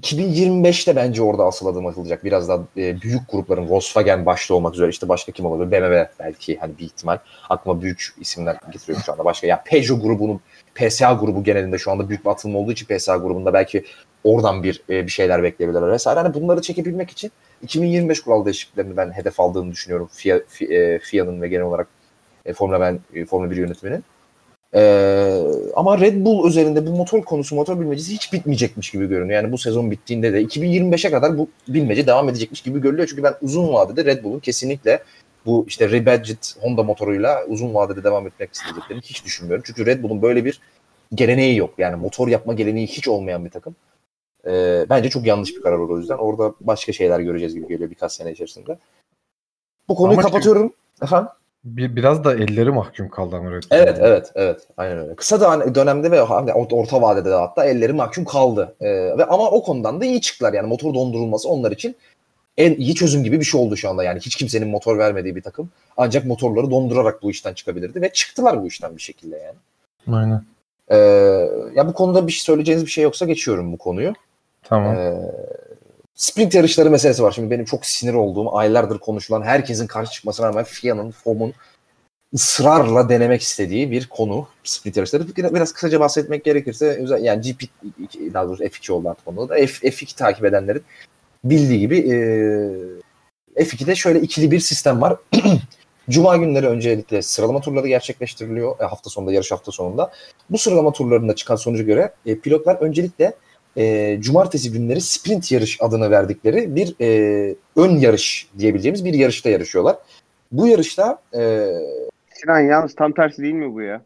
2025'te 0.00 0.96
bence 0.96 1.22
orada 1.22 1.44
asıl 1.44 1.66
adım 1.66 1.86
atılacak. 1.86 2.24
Biraz 2.24 2.48
daha 2.48 2.58
e, 2.76 3.00
büyük 3.00 3.20
grupların 3.30 3.68
Volkswagen 3.68 4.26
başta 4.26 4.54
olmak 4.54 4.74
üzere 4.74 4.90
işte 4.90 5.08
başka 5.08 5.32
kim 5.32 5.46
olabilir? 5.46 5.70
BMW 5.70 6.10
belki 6.20 6.56
hani 6.56 6.78
bir 6.78 6.84
ihtimal. 6.84 7.18
Aklıma 7.48 7.82
büyük 7.82 8.14
isimler 8.20 8.56
getiriyorum 8.72 9.02
şu 9.06 9.12
anda 9.12 9.24
başka. 9.24 9.46
Ya 9.46 9.62
Peugeot 9.66 10.02
grubunun 10.02 10.40
PSA 10.74 11.12
grubu 11.12 11.44
genelinde 11.44 11.78
şu 11.78 11.90
anda 11.90 12.08
büyük 12.08 12.24
bir 12.24 12.30
atılma 12.30 12.58
olduğu 12.58 12.72
için 12.72 12.86
PSA 12.86 13.16
grubunda 13.16 13.54
belki 13.54 13.84
oradan 14.24 14.62
bir 14.62 14.82
e, 14.90 15.06
bir 15.06 15.10
şeyler 15.10 15.42
bekleyebilirler 15.42 15.92
vesaire. 15.92 16.20
Hani 16.20 16.34
bunları 16.34 16.60
çekebilmek 16.62 17.10
için 17.10 17.32
2025 17.62 18.20
kural 18.20 18.44
değişikliklerini 18.44 18.96
ben 18.96 19.10
hedef 19.12 19.40
aldığını 19.40 19.72
düşünüyorum 19.72 20.08
FIA, 20.12 20.40
FIA'nın 21.02 21.42
ve 21.42 21.48
genel 21.48 21.64
olarak 21.64 21.88
e, 22.44 22.52
Formula 22.52 23.00
1 23.14 23.20
e, 23.20 23.26
Formula 23.26 23.50
1 23.50 23.56
yönetiminin. 23.56 24.04
Ee, 24.76 25.42
ama 25.76 26.00
Red 26.00 26.24
Bull 26.24 26.48
üzerinde 26.48 26.86
bu 26.86 26.90
motor 26.90 27.22
konusu, 27.22 27.54
motor 27.54 27.80
bilmecesi 27.80 28.12
hiç 28.12 28.32
bitmeyecekmiş 28.32 28.90
gibi 28.90 29.06
görünüyor. 29.06 29.42
Yani 29.42 29.52
bu 29.52 29.58
sezon 29.58 29.90
bittiğinde 29.90 30.32
de 30.32 30.42
2025'e 30.42 31.10
kadar 31.10 31.38
bu 31.38 31.48
bilmece 31.68 32.06
devam 32.06 32.28
edecekmiş 32.28 32.60
gibi 32.60 32.80
görülüyor. 32.80 33.08
Çünkü 33.08 33.22
ben 33.22 33.34
uzun 33.42 33.72
vadede 33.72 34.04
Red 34.04 34.24
Bull'un 34.24 34.40
kesinlikle 34.40 35.02
bu 35.46 35.64
işte 35.68 35.90
rebadged 35.90 36.38
Honda 36.60 36.82
motoruyla 36.82 37.44
uzun 37.48 37.74
vadede 37.74 38.04
devam 38.04 38.26
etmek 38.26 38.54
istediklerini 38.54 39.02
hiç 39.02 39.24
düşünmüyorum. 39.24 39.62
Çünkü 39.66 39.86
Red 39.86 40.02
Bull'un 40.02 40.22
böyle 40.22 40.44
bir 40.44 40.60
geleneği 41.14 41.56
yok. 41.56 41.74
Yani 41.78 41.96
motor 41.96 42.28
yapma 42.28 42.54
geleneği 42.54 42.86
hiç 42.86 43.08
olmayan 43.08 43.44
bir 43.44 43.50
takım. 43.50 43.76
Ee, 44.46 44.86
bence 44.90 45.10
çok 45.10 45.26
yanlış 45.26 45.56
bir 45.56 45.62
karar 45.62 45.78
olur 45.78 45.94
o 45.94 45.98
yüzden. 45.98 46.16
Orada 46.16 46.54
başka 46.60 46.92
şeyler 46.92 47.20
göreceğiz 47.20 47.54
gibi 47.54 47.68
geliyor 47.68 47.90
birkaç 47.90 48.12
sene 48.12 48.32
içerisinde. 48.32 48.78
Bu 49.88 49.94
konuyu 49.94 50.18
Ama 50.18 50.22
kapatıyorum. 50.22 50.72
Efendim? 51.02 51.28
Bir, 51.66 51.96
biraz 51.96 52.24
da 52.24 52.34
elleri 52.34 52.70
mahkum 52.70 53.08
kaldı 53.08 53.36
ama 53.36 53.50
Red 53.50 53.62
Bull'un. 53.62 53.80
Evet, 53.82 53.98
evet, 54.00 54.32
evet. 54.34 54.60
Aynen 54.76 54.98
öyle. 54.98 55.14
Kısa 55.14 55.40
da 55.40 55.74
dönemde 55.74 56.10
ve 56.10 56.20
hani 56.20 56.52
orta 56.52 57.02
vadede 57.02 57.30
de 57.30 57.34
hatta 57.34 57.64
elleri 57.64 57.92
mahkum 57.92 58.24
kaldı. 58.24 58.74
Ee, 58.80 58.88
ve 59.18 59.24
ama 59.24 59.50
o 59.50 59.62
konudan 59.62 60.00
da 60.00 60.04
iyi 60.04 60.20
çıktılar. 60.20 60.52
Yani 60.52 60.68
motor 60.68 60.94
dondurulması 60.94 61.48
onlar 61.48 61.72
için 61.72 61.96
en 62.56 62.74
iyi 62.74 62.94
çözüm 62.94 63.24
gibi 63.24 63.40
bir 63.40 63.44
şey 63.44 63.60
oldu 63.60 63.76
şu 63.76 63.90
anda. 63.90 64.04
Yani 64.04 64.20
hiç 64.20 64.36
kimsenin 64.36 64.68
motor 64.68 64.98
vermediği 64.98 65.36
bir 65.36 65.42
takım 65.42 65.70
ancak 65.96 66.24
motorları 66.24 66.70
dondurarak 66.70 67.22
bu 67.22 67.30
işten 67.30 67.54
çıkabilirdi 67.54 68.02
ve 68.02 68.12
çıktılar 68.12 68.62
bu 68.62 68.66
işten 68.66 68.96
bir 68.96 69.02
şekilde 69.02 69.36
yani. 69.36 69.58
Aynen. 70.18 70.42
Ee, 70.88 70.96
ya 71.74 71.88
bu 71.88 71.92
konuda 71.92 72.26
bir 72.26 72.32
şey 72.32 72.42
söyleyeceğiniz 72.42 72.86
bir 72.86 72.90
şey 72.90 73.04
yoksa 73.04 73.26
geçiyorum 73.26 73.72
bu 73.72 73.76
konuyu. 73.76 74.12
Tamam. 74.62 74.96
Ee, 74.96 75.14
sprint 76.16 76.54
yarışları 76.54 76.90
meselesi 76.90 77.22
var. 77.22 77.32
Şimdi 77.32 77.50
benim 77.50 77.64
çok 77.64 77.86
sinir 77.86 78.14
olduğum, 78.14 78.56
aylardır 78.56 78.98
konuşulan, 78.98 79.42
herkesin 79.42 79.86
karşı 79.86 80.12
çıkmasına 80.12 80.48
rağmen 80.48 80.64
FIA'nın, 80.64 81.10
FOM'un 81.10 81.54
ısrarla 82.34 83.08
denemek 83.08 83.42
istediği 83.42 83.90
bir 83.90 84.06
konu 84.06 84.48
sprint 84.64 84.96
yarışları. 84.96 85.36
Biraz, 85.36 85.72
kısaca 85.72 86.00
bahsetmek 86.00 86.44
gerekirse 86.44 86.86
özel, 86.86 87.24
yani 87.24 87.40
GP 87.40 87.62
daha 88.34 88.48
doğrusu 88.48 88.64
F2 88.64 88.92
oldu 88.92 89.08
artık 89.08 89.28
onda 89.28 89.48
da 89.48 89.54
F, 89.54 89.88
F2 89.88 90.16
takip 90.16 90.44
edenlerin 90.44 90.82
bildiği 91.44 91.80
gibi 91.80 91.98
e, 91.98 93.64
F2'de 93.64 93.94
şöyle 93.94 94.20
ikili 94.20 94.50
bir 94.50 94.60
sistem 94.60 95.00
var. 95.00 95.16
Cuma 96.10 96.36
günleri 96.36 96.66
öncelikle 96.66 97.22
sıralama 97.22 97.60
turları 97.60 97.88
gerçekleştiriliyor 97.88 98.80
e, 98.80 98.84
hafta 98.84 99.10
sonunda, 99.10 99.32
yarış 99.32 99.52
hafta 99.52 99.72
sonunda. 99.72 100.12
Bu 100.50 100.58
sıralama 100.58 100.92
turlarında 100.92 101.34
çıkan 101.34 101.56
sonuca 101.56 101.84
göre 101.84 102.14
e, 102.26 102.38
pilotlar 102.38 102.76
öncelikle 102.76 103.34
e, 103.76 104.16
cumartesi 104.20 104.72
günleri 104.72 105.00
sprint 105.00 105.52
yarış 105.52 105.78
adını 105.80 106.10
verdikleri 106.10 106.76
bir 106.76 106.94
e, 107.00 107.54
ön 107.76 107.90
yarış 107.96 108.48
diyebileceğimiz 108.58 109.04
bir 109.04 109.14
yarışta 109.14 109.48
yarışıyorlar. 109.50 109.96
Bu 110.52 110.66
yarışta 110.66 111.18
e, 111.34 111.68
Sinan 112.34 112.60
yalnız 112.60 112.94
tam 112.94 113.12
tersi 113.12 113.42
değil 113.42 113.54
mi 113.54 113.74
bu 113.74 113.82
ya? 113.82 114.02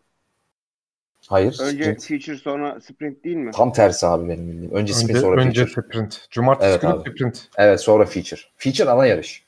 hayır 1.28 1.58
Önce 1.62 1.82
sprint. 1.84 2.04
feature 2.04 2.36
sonra 2.36 2.80
sprint 2.80 3.24
değil 3.24 3.36
mi? 3.36 3.50
Tam 3.50 3.72
tersi 3.72 4.06
abi 4.06 4.28
benim 4.28 4.48
bildiğim. 4.48 4.72
Önce 4.74 4.92
sprint 4.92 5.10
Önce, 5.10 5.20
sonra 5.20 5.40
önce 5.42 5.66
feature. 5.66 5.82
sprint. 5.88 6.26
Cumartesi 6.30 6.70
Evet 6.70 6.80
günü 6.82 6.92
abi. 6.92 7.10
sprint. 7.10 7.48
Evet 7.56 7.80
sonra 7.80 8.04
feature. 8.06 8.40
Feature 8.56 8.90
ana 8.90 9.06
yarış. 9.06 9.44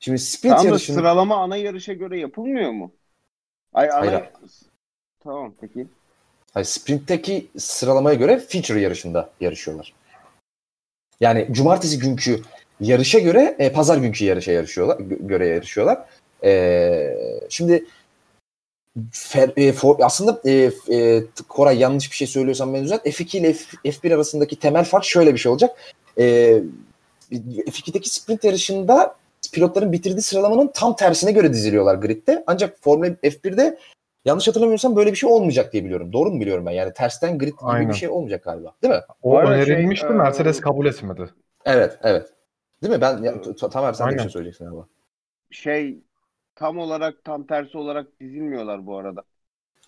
Şimdi 0.00 0.18
sprint 0.18 0.54
Tamam 0.56 0.66
yarışının 0.66 0.96
sıralama 0.96 1.36
ana 1.36 1.56
yarışa 1.56 1.92
göre 1.92 2.18
yapılmıyor 2.20 2.70
mu? 2.70 2.92
Ay 3.72 3.90
ana... 3.90 3.98
Hayır. 4.00 4.22
Tamam 5.24 5.54
peki. 5.60 5.86
Hayır, 6.54 6.66
sprintteki 6.66 7.46
sıralamaya 7.58 8.14
göre 8.14 8.38
feature 8.48 8.80
yarışında 8.80 9.30
yarışıyorlar. 9.40 9.92
Yani 11.20 11.48
cumartesi 11.50 11.98
günkü 11.98 12.42
yarışa 12.80 13.18
göre 13.18 13.56
e, 13.58 13.72
pazar 13.72 13.96
günkü 13.98 14.24
yarışa 14.24 14.52
yarışıyorlar 14.52 14.96
gö- 14.96 15.26
göre 15.26 15.46
yarışıyorlar. 15.46 16.04
E, 16.44 17.16
şimdi 17.48 17.84
Fer- 19.12 19.52
e, 19.56 19.72
for- 19.72 20.04
aslında 20.04 20.40
e, 20.44 20.70
e, 20.96 21.22
Koray 21.48 21.78
yanlış 21.78 22.10
bir 22.10 22.16
şey 22.16 22.26
söylüyorsam 22.26 22.74
ben 22.74 22.84
düzelt. 22.84 23.06
F2 23.06 23.38
ile 23.38 23.52
F- 23.52 23.90
F1 23.90 24.14
arasındaki 24.14 24.56
temel 24.56 24.84
fark 24.84 25.04
şöyle 25.04 25.32
bir 25.34 25.38
şey 25.38 25.52
olacak. 25.52 25.94
E, 26.18 26.24
F2'deki 27.66 28.10
sprint 28.10 28.44
yarışında 28.44 29.16
pilotların 29.52 29.92
bitirdiği 29.92 30.22
sıralamanın 30.22 30.70
tam 30.74 30.96
tersine 30.96 31.32
göre 31.32 31.52
diziliyorlar 31.52 31.94
gridde. 31.94 32.44
Ancak 32.46 32.78
Formula 32.80 33.06
F1'de 33.08 33.78
yanlış 34.24 34.48
hatırlamıyorsam 34.48 34.96
böyle 34.96 35.12
bir 35.12 35.16
şey 35.16 35.30
olmayacak 35.30 35.72
diye 35.72 35.84
biliyorum. 35.84 36.12
Doğru 36.12 36.30
mu 36.30 36.40
biliyorum 36.40 36.66
ben? 36.66 36.70
Yani 36.72 36.92
tersten 36.92 37.38
grid 37.38 37.58
gibi 37.66 37.68
Aynen. 37.68 37.88
bir 37.88 37.94
şey 37.94 38.08
olmayacak 38.08 38.44
galiba. 38.44 38.74
Değil 38.82 38.94
mi? 38.94 39.00
O 39.22 39.36
arada 39.36 39.52
önerilmişti. 39.54 40.06
şey, 40.06 40.16
e, 40.16 40.18
Mercedes 40.18 40.60
kabul 40.60 40.86
etmedi. 40.86 41.30
Evet, 41.64 41.98
evet. 42.02 42.32
Değil 42.82 42.94
mi? 42.94 43.00
Ben 43.00 43.22
ya, 43.22 43.40
t- 43.40 43.68
Tamer 43.70 43.92
sen 43.92 44.10
de 44.10 44.14
bir 44.14 44.18
Aynen. 44.18 44.22
şey 44.22 44.30
söyleyeceksin 44.30 44.64
galiba. 44.64 44.86
Şey 45.50 46.04
tam 46.54 46.78
olarak 46.78 47.24
tam 47.24 47.46
tersi 47.46 47.78
olarak 47.78 48.20
dizilmiyorlar 48.20 48.86
bu 48.86 48.98
arada. 48.98 49.24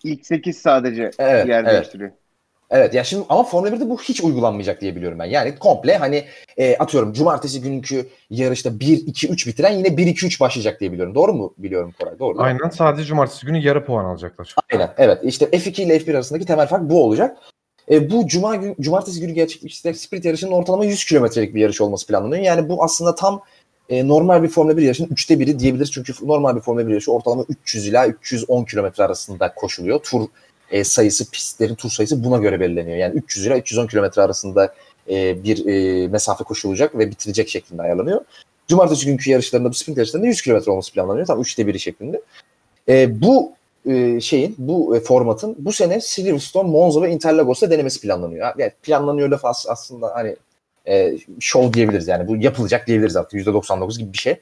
İlk 0.03 0.25
8 0.27 0.57
sadece 0.57 1.17
Evet, 1.17 1.47
yer 1.47 1.63
evet. 1.63 1.71
değiştiriyor. 1.71 2.11
Evet 2.69 2.93
ya 2.93 3.03
şimdi 3.03 3.25
ama 3.29 3.43
Formula 3.43 3.69
1'de 3.69 3.89
bu 3.89 4.01
hiç 4.01 4.21
uygulanmayacak 4.21 4.81
diye 4.81 4.95
biliyorum 4.95 5.19
ben. 5.19 5.25
Yani 5.25 5.55
komple 5.55 5.97
hani 5.97 6.25
e, 6.57 6.77
atıyorum 6.77 7.13
cumartesi 7.13 7.61
günkü 7.61 8.09
yarışta 8.29 8.79
1 8.79 9.07
2 9.07 9.27
3 9.27 9.47
bitiren 9.47 9.71
yine 9.71 9.97
1 9.97 10.07
2 10.07 10.25
3 10.25 10.41
başlayacak 10.41 10.79
diye 10.79 10.91
biliyorum. 10.91 11.15
Doğru 11.15 11.33
mu 11.33 11.53
biliyorum 11.57 11.93
Koray? 11.99 12.19
Doğru. 12.19 12.41
Aynen 12.41 12.69
sadece 12.69 13.03
cumartesi 13.03 13.45
günü 13.45 13.57
yarı 13.57 13.85
puan 13.85 14.05
alacaklar. 14.05 14.55
Aynen. 14.73 14.93
Evet. 14.97 15.19
İşte 15.23 15.45
F2 15.45 15.81
ile 15.81 15.97
F1 15.97 16.11
arasındaki 16.15 16.45
temel 16.45 16.67
fark 16.67 16.89
bu 16.89 17.03
olacak. 17.03 17.37
E, 17.91 18.11
bu 18.11 18.27
cuma 18.27 18.55
gün 18.55 18.75
cumartesi 18.79 19.19
günü 19.19 19.31
gerçekleşecek 19.31 19.97
sprint 19.97 20.25
yarışının 20.25 20.51
ortalama 20.51 20.85
100 20.85 21.05
kilometrelik 21.05 21.55
bir 21.55 21.61
yarış 21.61 21.81
olması 21.81 22.07
planlanıyor. 22.07 22.43
Yani 22.43 22.69
bu 22.69 22.83
aslında 22.83 23.15
tam 23.15 23.41
e, 23.89 24.07
normal 24.07 24.43
bir 24.43 24.47
Formula 24.47 24.77
1 24.77 24.81
yarışının 24.81 25.07
üçte 25.11 25.39
biri 25.39 25.59
diyebiliriz. 25.59 25.91
Çünkü 25.91 26.13
normal 26.21 26.55
bir 26.55 26.61
Formula 26.61 26.87
1 26.87 26.91
yarışı 26.91 27.11
ortalama 27.11 27.45
300 27.49 27.87
ila 27.87 28.07
310 28.07 28.63
kilometre 28.63 29.03
arasında 29.03 29.53
koşuluyor. 29.53 29.99
Tur 29.99 30.27
e, 30.71 30.83
sayısı, 30.83 31.31
pistlerin 31.31 31.75
tur 31.75 31.89
sayısı 31.89 32.23
buna 32.23 32.37
göre 32.37 32.59
belirleniyor. 32.59 32.97
Yani 32.97 33.15
300 33.15 33.45
ila 33.45 33.57
310 33.57 33.87
kilometre 33.87 34.21
arasında 34.21 34.73
e, 35.09 35.43
bir 35.43 35.65
e, 35.65 36.07
mesafe 36.07 36.43
koşulacak 36.43 36.97
ve 36.97 37.11
bitirecek 37.11 37.49
şeklinde 37.49 37.81
ayarlanıyor. 37.81 38.21
Cumartesi 38.67 39.05
günkü 39.05 39.31
yarışlarında 39.31 39.69
bu 39.69 39.73
sprint 39.73 39.97
yarışlarında 39.97 40.27
100 40.27 40.41
kilometre 40.41 40.71
olması 40.71 40.93
planlanıyor. 40.93 41.25
Tam 41.27 41.41
üçte 41.41 41.67
biri 41.67 41.79
şeklinde. 41.79 42.21
E, 42.89 43.21
bu 43.21 43.51
e, 43.85 44.21
şeyin, 44.21 44.55
bu 44.57 44.97
e, 44.97 44.99
formatın 44.99 45.55
bu 45.59 45.73
sene 45.73 46.01
Silverstone, 46.01 46.69
Monza 46.69 47.01
ve 47.01 47.09
Interlagos'ta 47.11 47.71
denemesi 47.71 48.01
planlanıyor. 48.01 48.53
Yani 48.57 48.71
planlanıyor 48.83 49.29
laf 49.29 49.45
as- 49.45 49.67
aslında 49.69 50.15
hani 50.15 50.35
e, 50.87 51.17
show 51.39 51.73
diyebiliriz 51.73 52.07
yani 52.07 52.27
bu 52.27 52.37
yapılacak 52.37 52.87
diyebiliriz 52.87 53.15
artık 53.15 53.47
%99 53.47 53.99
gibi 53.99 54.13
bir 54.13 54.17
şey. 54.17 54.35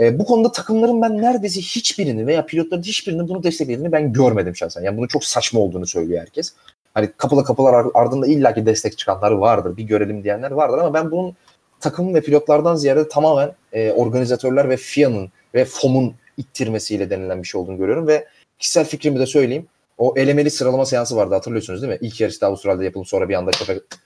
E, 0.00 0.18
bu 0.18 0.24
konuda 0.24 0.52
takımların 0.52 1.02
ben 1.02 1.22
neredeyse 1.22 1.60
hiçbirini 1.60 2.26
veya 2.26 2.46
pilotların 2.46 2.82
hiçbirinin 2.82 3.28
bunu 3.28 3.42
desteklediğini 3.42 3.92
ben 3.92 4.12
görmedim 4.12 4.56
şahsen. 4.56 4.82
Yani 4.82 4.96
bunun 4.96 5.06
çok 5.06 5.24
saçma 5.24 5.60
olduğunu 5.60 5.86
söylüyor 5.86 6.20
herkes. 6.20 6.52
Hani 6.94 7.10
kapıla 7.16 7.44
kapılar 7.44 7.74
ar- 7.74 7.90
ardında 7.94 8.26
illaki 8.26 8.66
destek 8.66 8.98
çıkanlar 8.98 9.30
vardır, 9.30 9.76
bir 9.76 9.82
görelim 9.82 10.24
diyenler 10.24 10.50
vardır 10.50 10.78
ama 10.78 10.94
ben 10.94 11.10
bunun 11.10 11.34
takım 11.80 12.14
ve 12.14 12.20
pilotlardan 12.20 12.76
ziyade 12.76 13.08
tamamen 13.08 13.52
e, 13.72 13.90
organizatörler 13.92 14.68
ve 14.68 14.76
FIA'nın 14.76 15.28
ve 15.54 15.64
FOM'un 15.64 16.14
ittirmesiyle 16.36 17.10
denilen 17.10 17.42
bir 17.42 17.48
şey 17.48 17.60
olduğunu 17.60 17.78
görüyorum 17.78 18.06
ve 18.06 18.26
kişisel 18.58 18.84
fikrimi 18.84 19.18
de 19.18 19.26
söyleyeyim. 19.26 19.66
O 19.98 20.14
elemeli 20.16 20.50
sıralama 20.50 20.86
seansı 20.86 21.16
vardı 21.16 21.34
hatırlıyorsunuz 21.34 21.82
değil 21.82 21.92
mi? 21.92 21.98
İlk 22.00 22.20
yarışta 22.20 22.46
Avustralya'da 22.46 22.84
yapılıp 22.84 23.08
sonra 23.08 23.28
bir 23.28 23.34
anda 23.34 23.50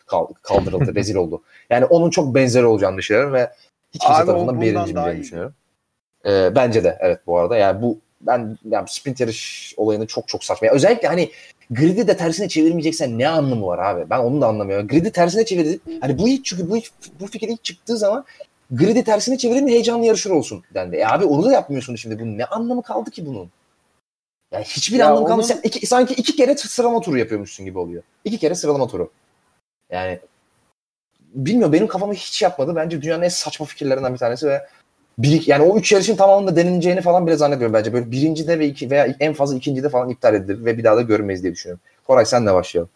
kal- 0.07 0.26
kaldırıldı, 0.43 0.95
rezil 0.95 1.14
oldu. 1.14 1.43
Yani 1.70 1.84
onun 1.84 2.11
çok 2.11 2.34
benzeri 2.34 2.64
olacağını 2.66 2.99
düşünüyorum 2.99 3.32
ve 3.32 3.51
hiç 3.95 4.03
kimse 4.03 4.14
Abi 4.14 4.26
tarafından 4.26 4.61
beğenilmeyeceğini 4.61 5.20
düşünüyorum. 5.20 5.55
Ee, 6.27 6.53
bence 6.57 6.85
de 6.85 6.99
evet 7.01 7.20
bu 7.27 7.39
arada. 7.39 7.57
Yani 7.57 7.83
bu 7.83 7.99
ben 8.20 8.59
yani 8.70 8.89
sprint 8.89 9.20
yarış 9.20 9.75
olayını 9.77 10.07
çok 10.07 10.29
çok 10.29 10.45
saçma. 10.45 10.66
Yani 10.66 10.75
özellikle 10.77 11.09
hani 11.09 11.31
grid'i 11.70 12.09
de 12.09 12.16
tersine 12.16 12.49
çevirmeyeceksen 12.49 13.18
ne 13.18 13.29
anlamı 13.29 13.66
var 13.66 13.79
abi? 13.79 14.11
Ben 14.11 14.18
onu 14.18 14.41
da 14.41 14.47
anlamıyorum. 14.47 14.89
Grid'i 14.89 15.12
tersine 15.12 15.45
çevirdi. 15.45 15.81
Hani 16.01 16.18
bu 16.18 16.29
ilk 16.29 16.45
çünkü 16.45 16.70
bu 16.70 16.79
bu 17.20 17.27
fikir 17.27 17.49
ilk 17.49 17.64
çıktığı 17.64 17.97
zaman 17.97 18.25
grid'i 18.70 19.05
tersine 19.05 19.39
çevirin 19.39 19.68
heyecanlı 19.68 20.07
yarışır 20.07 20.31
olsun 20.31 20.64
dendi. 20.75 20.97
E 20.97 21.07
abi 21.07 21.25
onu 21.25 21.45
da 21.45 21.53
yapmıyorsun 21.53 21.97
şimdi. 21.97 22.18
Bu 22.20 22.39
ne 22.39 22.45
anlamı 22.45 22.83
kaldı 22.83 23.11
ki 23.11 23.27
bunun? 23.27 23.51
Yani 24.53 24.64
hiçbir 24.64 24.99
Ya 24.99 25.07
anlamı 25.07 25.20
onun- 25.20 25.29
kalmıyor. 25.29 25.49
Sen 25.49 25.61
iki- 25.62 25.87
sanki 25.87 26.14
iki 26.14 26.37
kere 26.37 26.57
sıralama 26.57 27.01
turu 27.01 27.18
yapıyormuşsun 27.18 27.66
gibi 27.66 27.79
oluyor. 27.79 28.03
İki 28.25 28.39
kere 28.39 28.55
sıralama 28.55 28.87
turu. 28.87 29.11
Yani 29.91 30.18
bilmiyorum 31.35 31.73
benim 31.73 31.87
kafamı 31.87 32.14
hiç 32.14 32.43
yapmadı. 32.43 32.77
Bence 32.77 33.03
dünyanın 33.03 33.23
en 33.23 33.29
saçma 33.29 33.66
fikirlerinden 33.66 34.12
bir 34.12 34.18
tanesi 34.18 34.47
ve 34.47 34.66
bir, 35.19 35.47
yani 35.47 35.65
o 35.65 35.79
üç 35.79 35.93
yarışın 35.93 36.17
tamamında 36.17 36.57
deneneceğini 36.57 37.01
falan 37.01 37.27
bile 37.27 37.37
zannetmiyorum 37.37 37.75
bence. 37.75 37.93
Böyle 37.93 38.11
birincide 38.11 38.59
ve 38.59 38.67
iki 38.67 38.91
veya 38.91 39.17
en 39.21 39.33
fazla 39.33 39.57
ikincide 39.57 39.89
falan 39.89 40.09
iptal 40.09 40.35
edilir 40.35 40.65
ve 40.65 40.79
bir 40.79 40.85
daha 40.85 40.97
da 40.97 41.03
görmeyiz 41.03 41.43
diye 41.43 41.53
düşünüyorum. 41.53 41.83
Koray 42.07 42.25
sen 42.25 42.47
de 42.47 42.55
başlayalım. 42.55 42.91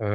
Ee, 0.00 0.06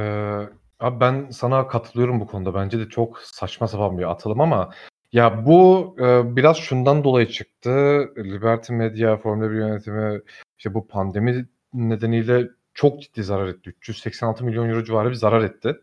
abi 0.80 1.00
ben 1.00 1.30
sana 1.32 1.68
katılıyorum 1.68 2.20
bu 2.20 2.28
konuda. 2.28 2.54
Bence 2.54 2.80
de 2.80 2.90
çok 2.90 3.20
saçma 3.20 3.68
sapan 3.68 3.98
bir 3.98 4.12
atılım 4.12 4.42
ama 4.42 4.70
ya 5.14 5.46
bu 5.46 5.96
e, 6.00 6.36
biraz 6.36 6.58
şundan 6.58 7.04
dolayı 7.04 7.28
çıktı. 7.28 7.70
Liberty 8.18 8.74
Media, 8.74 9.18
Formula 9.18 9.52
1 9.52 9.56
yönetimi 9.56 10.22
işte 10.58 10.74
bu 10.74 10.88
pandemi 10.88 11.46
nedeniyle 11.74 12.50
çok 12.74 13.02
ciddi 13.02 13.24
zarar 13.24 13.48
etti. 13.48 13.70
386 13.70 14.46
milyon 14.46 14.70
euro 14.70 14.84
civarı 14.84 15.10
bir 15.10 15.16
zarar 15.16 15.42
etti. 15.44 15.80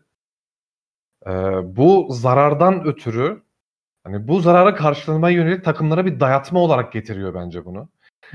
Ee, 1.27 1.31
bu 1.63 2.07
zarardan 2.11 2.85
ötürü 2.87 3.41
hani 4.03 4.27
bu 4.27 4.39
zarara 4.39 4.75
karşılamaya 4.75 5.35
yönelik 5.35 5.65
takımlara 5.65 6.05
bir 6.05 6.19
dayatma 6.19 6.59
olarak 6.59 6.93
getiriyor 6.93 7.33
bence 7.33 7.65
bunu. 7.65 7.89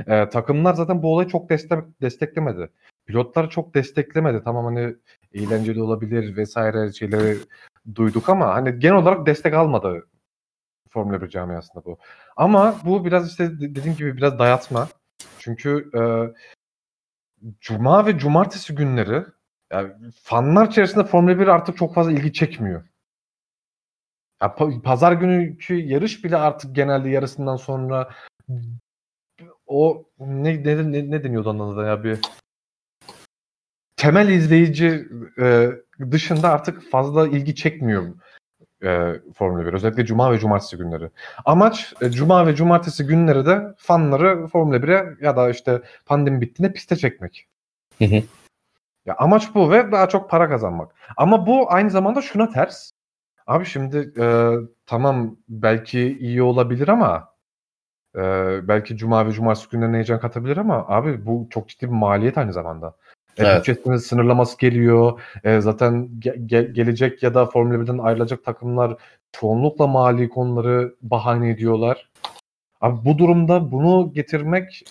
Ee, 0.06 0.28
takımlar 0.28 0.74
zaten 0.74 1.02
bu 1.02 1.12
olayı 1.14 1.28
çok 1.28 1.50
destek, 1.50 1.78
desteklemedi. 2.02 2.70
Pilotlar 3.06 3.50
çok 3.50 3.74
desteklemedi. 3.74 4.42
Tamam 4.44 4.64
hani 4.64 4.94
eğlenceli 5.34 5.82
olabilir 5.82 6.36
vesaire 6.36 6.92
şeyleri 6.92 7.38
duyduk 7.94 8.28
ama 8.28 8.54
hani 8.54 8.78
genel 8.78 8.96
olarak 8.96 9.26
destek 9.26 9.54
almadı 9.54 10.06
Formula 10.90 11.22
1 11.22 11.28
camiasında 11.28 11.84
bu. 11.84 11.98
Ama 12.36 12.76
bu 12.84 13.04
biraz 13.04 13.30
işte 13.30 13.60
de- 13.60 13.74
dediğim 13.74 13.96
gibi 13.96 14.16
biraz 14.16 14.38
dayatma. 14.38 14.88
Çünkü 15.38 15.90
e, 15.94 16.00
cuma 17.60 18.06
ve 18.06 18.18
cumartesi 18.18 18.74
günleri 18.74 19.24
yani 19.72 19.92
fanlar 20.22 20.66
içerisinde 20.66 21.04
Formula 21.04 21.38
1 21.38 21.48
artık 21.48 21.76
çok 21.76 21.94
fazla 21.94 22.12
ilgi 22.12 22.32
çekmiyor. 22.32 22.82
Ya, 24.42 24.48
pa- 24.48 24.82
pazar 24.82 25.12
günkü 25.12 25.74
yarış 25.74 26.24
bile 26.24 26.36
artık 26.36 26.74
genelde 26.76 27.08
yarısından 27.08 27.56
sonra 27.56 28.10
o 29.66 30.04
ne 30.18 30.64
ne, 30.64 30.92
ne, 30.92 31.10
ne 31.10 31.24
deniyordu 31.24 31.50
adına 31.50 31.86
ya 31.86 32.04
bir 32.04 32.20
temel 33.96 34.28
izleyici 34.28 35.08
e, 35.38 35.70
dışında 36.10 36.50
artık 36.50 36.90
fazla 36.90 37.28
ilgi 37.28 37.54
çekmiyor 37.54 38.14
e, 38.84 39.20
Formula 39.34 39.66
1. 39.66 39.72
Özellikle 39.72 40.06
Cuma 40.06 40.32
ve 40.32 40.38
Cumartesi 40.38 40.76
günleri. 40.76 41.10
Amaç 41.44 41.94
e, 42.00 42.10
Cuma 42.10 42.46
ve 42.46 42.54
Cumartesi 42.54 43.06
günleri 43.06 43.46
de 43.46 43.74
fanları 43.78 44.46
Formula 44.46 44.76
1'e 44.76 45.16
ya 45.20 45.36
da 45.36 45.50
işte 45.50 45.82
pandemi 46.06 46.40
bittiğinde 46.40 46.72
piste 46.72 46.96
çekmek. 46.96 47.46
Hı 47.98 48.04
hı. 48.04 48.22
Ya 49.06 49.14
amaç 49.18 49.54
bu 49.54 49.70
ve 49.70 49.92
daha 49.92 50.08
çok 50.08 50.30
para 50.30 50.48
kazanmak. 50.48 50.94
Ama 51.16 51.46
bu 51.46 51.72
aynı 51.72 51.90
zamanda 51.90 52.22
şuna 52.22 52.50
ters. 52.50 52.90
Abi 53.46 53.64
şimdi 53.66 54.12
e, 54.20 54.52
tamam 54.86 55.36
belki 55.48 56.18
iyi 56.18 56.42
olabilir 56.42 56.88
ama 56.88 57.28
e, 58.16 58.20
belki 58.68 58.96
Cuma 58.96 59.26
ve 59.26 59.32
Cumartesi 59.32 59.68
günlerine 59.70 59.96
heyecan 59.96 60.20
katabilir 60.20 60.56
ama 60.56 60.84
abi 60.88 61.26
bu 61.26 61.46
çok 61.50 61.68
ciddi 61.68 61.86
bir 61.86 61.92
maliyet 61.92 62.38
aynı 62.38 62.52
zamanda. 62.52 62.96
E, 63.38 63.44
Evet. 63.46 63.58
Bütçesinin 63.58 63.96
sınırlaması 63.96 64.58
geliyor. 64.58 65.20
E, 65.44 65.60
zaten 65.60 66.10
ge- 66.18 66.46
ge- 66.46 66.72
gelecek 66.72 67.22
ya 67.22 67.34
da 67.34 67.46
Formula 67.46 67.74
1'den 67.80 67.98
ayrılacak 67.98 68.44
takımlar 68.44 68.96
çoğunlukla 69.32 69.86
mali 69.86 70.28
konuları 70.28 70.94
bahane 71.02 71.50
ediyorlar. 71.50 72.10
Abi 72.80 73.04
bu 73.04 73.18
durumda 73.18 73.72
bunu 73.72 74.12
getirmek 74.14 74.84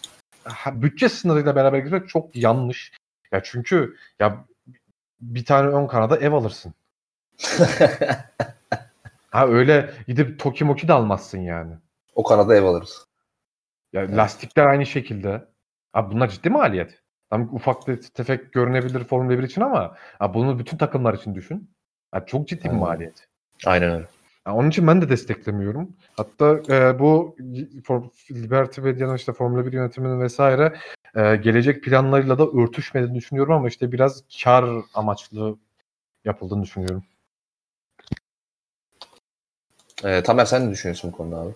ha, 0.43 0.81
bütçe 0.81 1.09
sınırıyla 1.09 1.55
beraber 1.55 1.77
getirmek 1.79 2.09
çok 2.09 2.35
yanlış. 2.35 2.91
Ya 3.31 3.43
çünkü 3.43 3.95
ya 4.19 4.45
bir 5.21 5.45
tane 5.45 5.67
ön 5.67 5.87
kanada 5.87 6.17
ev 6.17 6.31
alırsın. 6.33 6.73
Ha 9.31 9.47
öyle 9.47 9.93
gidip 10.07 10.39
Toki 10.39 10.65
Moki 10.65 10.87
de 10.87 10.93
almazsın 10.93 11.39
yani. 11.39 11.73
o 12.15 12.23
kanada 12.23 12.55
ev 12.55 12.63
alırız. 12.63 13.07
Ya 13.93 14.17
lastikler 14.17 14.65
aynı 14.65 14.85
şekilde. 14.85 15.45
Abi 15.93 16.15
bunlar 16.15 16.29
ciddi 16.29 16.49
maliyet. 16.49 17.01
Tam 17.29 17.55
ufak 17.55 17.85
tefek 18.13 18.53
görünebilir 18.53 19.03
Formula 19.03 19.37
1 19.39 19.43
için 19.43 19.61
ama 19.61 19.95
ha 20.19 20.33
bunu 20.33 20.59
bütün 20.59 20.77
takımlar 20.77 21.13
için 21.13 21.35
düşün. 21.35 21.71
Ha 22.11 22.25
çok 22.25 22.47
ciddi 22.47 22.65
bir 22.65 22.69
maliyet. 22.75 23.27
Aynen 23.65 23.91
öyle. 23.91 24.05
Ha, 24.45 24.53
onun 24.53 24.69
için 24.69 24.87
ben 24.87 25.01
de 25.01 25.09
desteklemiyorum. 25.09 25.89
Hatta 26.17 26.59
e, 26.69 26.99
bu 26.99 27.35
For- 27.83 28.31
Liberty 28.31 28.81
Media'nın 28.81 29.15
işte 29.15 29.33
Formula 29.33 29.65
1 29.65 29.73
yönetiminin 29.73 30.21
vesaire 30.21 30.73
e, 31.15 31.35
gelecek 31.35 31.83
planlarıyla 31.83 32.39
da 32.39 32.47
örtüşmediğini 32.47 33.15
düşünüyorum 33.15 33.53
ama 33.53 33.67
işte 33.67 33.91
biraz 33.91 34.23
kar 34.43 34.65
amaçlı 34.93 35.57
yapıldığını 36.25 36.63
düşünüyorum. 36.63 37.03
Ee, 40.03 40.23
Tamer 40.23 40.45
sen 40.45 40.67
ne 40.67 40.71
düşünüyorsun 40.71 41.11
bu 41.11 41.17
konuda 41.17 41.37
abi? 41.37 41.53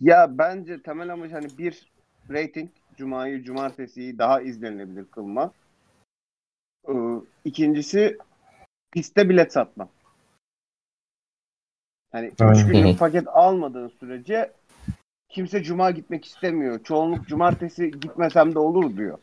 Ya 0.00 0.38
bence 0.38 0.82
temel 0.82 1.12
amaç 1.12 1.32
hani 1.32 1.58
bir 1.58 1.92
rating 2.30 2.70
Cuma'yı 2.96 3.42
Cumartesi'yi 3.42 4.18
daha 4.18 4.40
izlenilebilir 4.40 5.04
kılma. 5.04 5.52
Ee, 6.88 6.92
İkincisi 7.44 8.18
piste 8.92 9.28
bilet 9.28 9.52
satma. 9.52 9.88
Hani 12.12 12.26
üç 12.26 12.40
Aynen. 12.40 12.54
Hı 12.54 12.66
günlük 12.72 12.94
hı. 12.94 12.98
paket 12.98 13.28
almadığın 13.28 13.88
sürece 13.88 14.52
kimse 15.28 15.62
Cuma 15.62 15.90
gitmek 15.90 16.24
istemiyor. 16.24 16.84
Çoğunluk 16.84 17.28
Cumartesi 17.28 17.90
gitmesem 17.90 18.54
de 18.54 18.58
olur 18.58 18.96
diyor. 18.96 19.18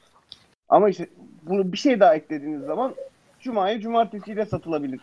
Ama 0.69 0.89
işte 0.89 1.09
bunu 1.43 1.71
bir 1.71 1.77
şey 1.77 1.99
daha 1.99 2.15
eklediğiniz 2.15 2.65
zaman 2.65 2.95
Cuma'yı 3.39 3.79
Cumartesi'yle 3.79 4.45
satılabilir 4.45 4.99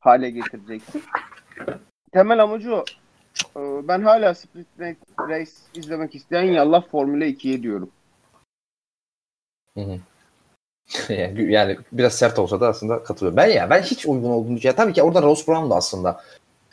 hale 0.00 0.30
getireceksin. 0.30 1.02
Temel 2.12 2.42
amacı 2.42 2.74
o. 2.74 2.84
Ee, 3.56 3.88
Ben 3.88 4.02
hala 4.02 4.34
Split 4.34 4.66
Race 5.28 5.50
izlemek 5.74 6.14
isteyen 6.14 6.42
yallah 6.42 6.88
Formula 6.88 7.24
2'ye 7.24 7.62
diyorum. 7.62 7.90
Yani, 11.08 11.78
biraz 11.92 12.14
sert 12.14 12.38
olsa 12.38 12.60
da 12.60 12.68
aslında 12.68 13.02
katılıyorum. 13.02 13.36
Ben 13.36 13.46
ya 13.46 13.70
ben 13.70 13.82
hiç 13.82 14.06
uygun 14.06 14.30
olduğunu 14.30 14.58
ya 14.62 14.74
tabii 14.74 14.92
ki 14.92 15.02
orada 15.02 15.22
Ross 15.22 15.48
Brown 15.48 15.70
da 15.70 15.74
aslında 15.74 16.20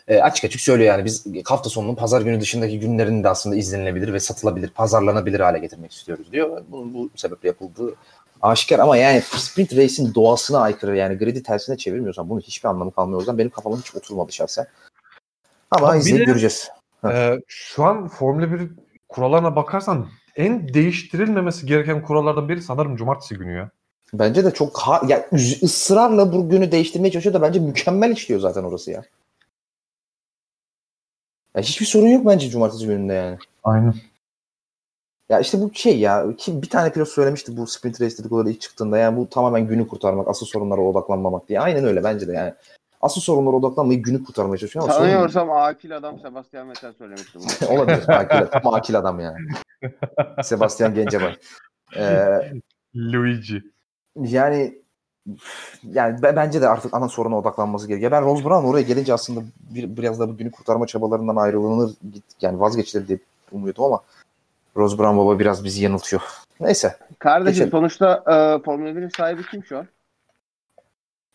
e, 0.07 0.19
açık 0.19 0.45
açık 0.45 0.61
söylüyor 0.61 0.93
yani 0.93 1.05
biz 1.05 1.25
hafta 1.45 1.69
sonunun 1.69 1.95
pazar 1.95 2.21
günü 2.21 2.41
dışındaki 2.41 2.79
günlerini 2.79 3.23
de 3.23 3.29
aslında 3.29 3.55
izlenilebilir 3.55 4.13
ve 4.13 4.19
satılabilir, 4.19 4.69
pazarlanabilir 4.69 5.39
hale 5.39 5.59
getirmek 5.59 5.91
istiyoruz 5.91 6.31
diyor. 6.31 6.63
Bunun 6.69 6.93
bu 6.93 7.09
sebeple 7.15 7.47
yapıldığı 7.47 7.95
aşikar 8.41 8.79
ama 8.79 8.97
yani 8.97 9.21
sprint 9.21 9.75
race'in 9.75 10.13
doğasına 10.15 10.59
aykırı 10.59 10.97
yani 10.97 11.17
gridi 11.17 11.43
tersine 11.43 11.77
çevirmiyorsan 11.77 12.29
bunun 12.29 12.41
hiçbir 12.41 12.69
anlamı 12.69 12.91
kalmıyor. 12.91 13.17
O 13.17 13.21
yüzden 13.21 13.38
benim 13.38 13.49
kafama 13.49 13.77
hiç 13.77 13.95
oturmadı 13.95 14.31
şahsen. 14.31 14.67
Ama 15.76 15.91
Abi 15.91 15.97
izleyip 15.97 16.19
de- 16.19 16.26
göreceğiz. 16.26 16.69
Ee, 17.05 17.39
şu 17.47 17.84
an 17.84 18.07
Formula 18.07 18.51
1 18.51 18.69
kurallarına 19.09 19.55
bakarsan 19.55 20.07
en 20.36 20.73
değiştirilmemesi 20.73 21.65
gereken 21.65 22.01
kurallardan 22.01 22.49
biri 22.49 22.61
sanırım 22.61 22.95
cumartesi 22.95 23.36
günü 23.36 23.57
ya. 23.57 23.69
Bence 24.13 24.45
de 24.45 24.51
çok 24.53 24.78
ha, 24.78 25.01
ya, 25.07 25.30
ısrarla 25.63 26.34
bu 26.34 26.49
günü 26.49 26.71
değiştirmeye 26.71 27.11
çalışıyor 27.11 27.34
da 27.34 27.41
bence 27.41 27.59
mükemmel 27.59 28.11
işliyor 28.11 28.39
zaten 28.39 28.63
orası 28.63 28.91
ya. 28.91 29.03
Ya 31.55 31.61
hiçbir 31.61 31.86
sorun 31.86 32.07
yok 32.07 32.26
bence 32.26 32.49
cumartesi 32.49 32.86
gününde 32.86 33.13
yani. 33.13 33.38
Aynen. 33.63 33.93
Ya 35.30 35.39
işte 35.39 35.61
bu 35.61 35.71
şey 35.73 35.99
ya 35.99 36.36
ki 36.38 36.61
bir 36.61 36.69
tane 36.69 36.91
pilot 36.91 37.09
söylemişti 37.09 37.57
bu 37.57 37.67
sprint 37.67 38.01
race 38.01 38.17
dedikoları 38.17 38.49
ilk 38.49 38.61
çıktığında 38.61 38.97
yani 38.97 39.17
bu 39.17 39.30
tamamen 39.30 39.67
günü 39.67 39.88
kurtarmak, 39.88 40.28
asıl 40.28 40.45
sorunlara 40.45 40.82
odaklanmamak 40.82 41.49
diye. 41.49 41.59
Aynen 41.59 41.86
öyle 41.86 42.03
bence 42.03 42.28
de 42.28 42.34
yani. 42.34 42.53
Asıl 43.06 43.22
sorunlara 43.22 43.56
odaklanmayıp 43.56 44.06
günü 44.06 44.24
kurtarmaya 44.24 44.58
çalışıyor 44.58 44.86
ama 44.86 44.93
sorun 44.93 45.06
Tanıyorsam 45.06 45.51
akil 45.51 45.97
adam 45.97 46.20
Sebastian 46.20 46.70
Vettel 46.70 46.93
söylemişti 46.93 47.39
bunu. 47.39 47.70
olabilir. 47.80 48.10
Akil, 48.10 48.45
tam 48.45 48.74
akil 48.74 48.97
adam 48.97 49.20
yani. 49.20 49.38
Sebastian 50.43 50.93
Gencebay. 50.93 51.36
Ee, 51.97 52.53
Luigi. 52.95 53.64
yani 54.16 54.82
yani 55.84 56.22
be- 56.22 56.36
bence 56.36 56.62
de 56.62 56.70
artık 56.70 56.93
ana 56.93 57.10
soruna 57.10 57.38
odaklanması 57.38 57.88
gerekiyor. 57.88 58.12
Ben 58.12 58.24
Rose 58.26 58.45
Brown 58.45 58.68
oraya 58.68 58.82
gelince 58.82 59.14
aslında 59.14 59.41
bir, 59.70 59.97
biraz 59.97 60.20
da 60.20 60.30
bu 60.30 60.38
günü 60.38 60.51
kurtarma 60.51 60.88
çabalarından 60.88 61.36
ayrılınır 61.36 61.93
git 62.14 62.24
yani 62.41 62.60
vazgeçilir 62.60 63.08
diye 63.08 63.20
umuyordum 63.51 63.84
ama 63.84 64.01
Rose 64.78 64.97
Brown 64.97 65.18
baba 65.18 65.39
biraz 65.39 65.64
bizi 65.64 65.84
yanıltıyor. 65.84 66.22
Neyse. 66.60 66.97
Kardeşim 67.20 67.53
Geçelim. 67.53 67.72
sonuçta 67.72 68.24
e, 68.28 68.64
Formula 68.64 68.89
1'in 68.89 69.10
sahibi 69.10 69.41
kim 69.51 69.64
şu 69.64 69.78
an? 69.78 69.88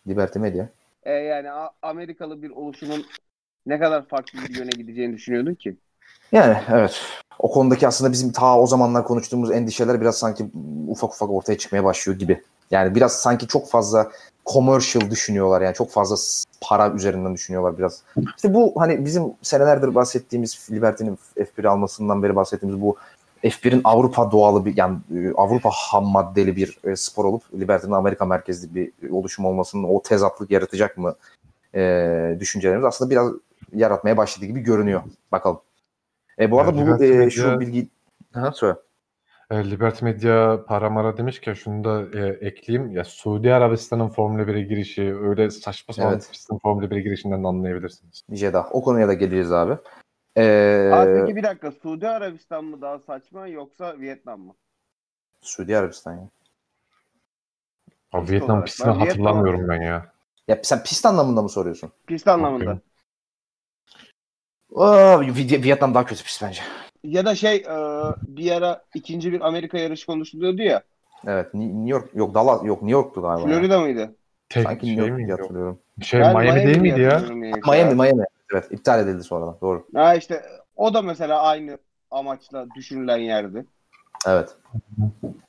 Liberty 0.07 0.39
Media. 0.39 0.67
E, 1.03 1.13
yani 1.13 1.51
A- 1.51 1.71
Amerikalı 1.83 2.43
bir 2.43 2.51
oluşumun 2.51 3.07
ne 3.67 3.79
kadar 3.79 4.09
farklı 4.09 4.39
bir 4.49 4.57
yöne 4.57 4.71
gideceğini 4.71 5.17
düşünüyordun 5.17 5.55
ki? 5.55 5.77
Yani 6.33 6.57
evet. 6.73 7.01
O 7.39 7.51
konudaki 7.51 7.87
aslında 7.89 8.13
bizim 8.13 8.33
ta 8.33 8.61
o 8.61 8.67
zamanlar 8.67 9.05
konuştuğumuz 9.05 9.51
endişeler 9.51 10.01
biraz 10.01 10.19
sanki 10.19 10.51
ufak 10.89 11.15
ufak 11.15 11.31
ortaya 11.31 11.59
çıkmaya 11.59 11.85
başlıyor 11.85 12.19
gibi. 12.19 12.43
Yani 12.71 12.95
biraz 12.95 13.13
sanki 13.13 13.47
çok 13.47 13.71
fazla 13.71 14.11
commercial 14.47 15.11
düşünüyorlar 15.11 15.63
yani 15.63 15.75
çok 15.75 15.91
fazla 15.91 16.17
para 16.61 16.91
üzerinden 16.91 17.35
düşünüyorlar 17.35 17.79
biraz. 17.79 18.03
İşte 18.37 18.55
bu 18.55 18.73
hani 18.77 19.05
bizim 19.05 19.33
senelerdir 19.43 19.95
bahsettiğimiz 19.95 20.69
Liberty'nin 20.71 21.19
F1 21.37 21.65
almasından 21.65 22.23
beri 22.23 22.37
bahsettiğimiz 22.37 22.81
bu 22.81 22.97
F1'in 23.45 23.81
Avrupa 23.85 24.31
doğalı 24.33 24.65
bir 24.65 24.77
yani 24.77 24.99
e, 25.17 25.33
Avrupa 25.37 25.71
ham 25.73 26.05
maddeli 26.05 26.57
bir 26.57 26.79
e, 26.85 26.97
spor 26.97 27.25
olup 27.25 27.43
Liberty'nin 27.55 27.93
Amerika 27.93 28.25
merkezli 28.25 28.75
bir 28.75 29.11
oluşum 29.11 29.45
olmasının 29.45 29.85
o 29.85 30.03
tezatlık 30.03 30.51
yaratacak 30.51 30.99
mı 30.99 31.15
e, 31.75 32.37
düşüncelerimiz 32.41 32.85
aslında 32.85 33.11
biraz 33.11 33.33
yaratmaya 33.75 34.17
başladı 34.17 34.47
gibi 34.47 34.61
görünüyor. 34.61 35.03
Bakalım. 35.33 35.61
E, 36.39 36.51
bu 36.51 36.61
arada 36.61 36.79
Yani 36.81 36.91
bu 36.99 37.05
e, 37.05 37.09
Media- 37.09 37.31
şu 37.31 37.61
bilgi 37.61 37.89
ha, 38.33 38.53
söyle. 38.53 38.77
E, 39.51 39.71
Liberty 39.71 40.05
Media 40.05 40.65
paramara 40.65 41.17
demişken 41.17 41.55
şunu 41.55 41.85
da 41.85 42.19
e, 42.19 42.29
ekleyeyim. 42.47 42.91
Ya 42.91 43.05
Suudi 43.05 43.55
Arabistan'ın 43.55 44.09
Formula 44.09 44.43
1'e 44.43 44.63
girişi 44.63 45.15
öyle 45.23 45.51
saçma 45.51 45.95
sapan 45.95 46.13
Evet. 46.13 46.29
pistin 46.33 46.59
Formula 46.59 46.87
1'e 46.87 47.01
girişinden 47.01 47.45
de 47.45 47.49
anlayabilirsiniz. 47.49 48.23
Jeddah. 48.33 48.67
O 48.75 48.83
konuya 48.83 49.09
da 49.09 49.15
geleceğiz 49.15 49.53
abi. 49.53 49.77
E, 50.37 50.43
Abi 50.93 51.21
peki 51.21 51.37
bir 51.37 51.43
dakika 51.43 51.73
Suudi 51.73 52.09
Arabistan 52.09 52.65
mı 52.65 52.81
daha 52.83 52.99
saçma 52.99 53.47
yoksa 53.47 53.99
Vietnam 54.01 54.41
mı? 54.41 54.55
Suudi 55.41 55.77
Arabistan 55.77 56.13
ya. 56.13 56.29
Abi 58.13 58.21
Pist 58.21 58.33
Vietnam 58.33 58.51
olarak. 58.57 58.67
pistini 58.67 58.87
Ben 58.87 58.93
Vietnam- 58.95 59.07
hatırlamıyorum 59.07 59.69
ben 59.69 59.83
ya. 59.83 60.13
Ya 60.49 60.61
sen 60.63 60.83
pist 60.83 61.07
anlamında 61.07 61.43
mı 61.43 61.49
soruyorsun? 61.49 61.93
Pist 62.07 62.29
anlamında. 62.29 62.79
Aa, 64.77 65.21
Vi- 65.23 65.63
Vietnam 65.63 65.95
daha 65.95 66.05
kötü 66.07 66.25
pist 66.25 66.43
bence. 66.43 66.63
Ya 67.05 67.25
da 67.25 67.35
şey 67.35 67.57
e, 67.57 67.75
bir 68.27 68.51
ara 68.51 68.85
ikinci 68.95 69.33
bir 69.33 69.41
Amerika 69.41 69.79
yarışı 69.79 70.07
konuşuluyordu 70.07 70.63
ya. 70.63 70.83
Evet 71.27 71.55
Ni- 71.55 71.69
New 71.87 71.91
York 71.91 72.15
yok 72.15 72.35
Dallas 72.35 72.65
yok 72.65 72.83
New 72.83 72.93
York'tu 72.93 73.23
galiba. 73.23 73.49
Florida 73.49 73.81
mıydı? 73.81 74.17
Tek 74.49 74.65
Sanki 74.67 74.87
şey 74.87 74.97
New 74.97 75.09
York 75.09 75.19
miydi 75.19 75.27
diye 75.27 75.37
o? 75.37 75.43
hatırlıyorum. 75.43 75.79
Şey 76.03 76.21
Miami 76.21 76.65
değil 76.65 76.79
miydi 76.79 77.01
ya? 77.01 77.15
hatırlıyorum. 77.15 77.41
Miami 77.71 77.95
Miami. 77.95 78.25
Evet 78.53 78.67
iptal 78.71 79.01
edildi 79.01 79.25
sonradan. 79.25 79.57
Doğru. 79.61 79.87
Ha 79.95 80.15
işte 80.15 80.43
o 80.77 80.95
da 80.95 81.03
mesela 81.03 81.43
aynı 81.43 81.79
amaçla 82.11 82.67
düşünülen 82.75 83.17
yerdi. 83.17 83.67
Evet. 84.27 84.57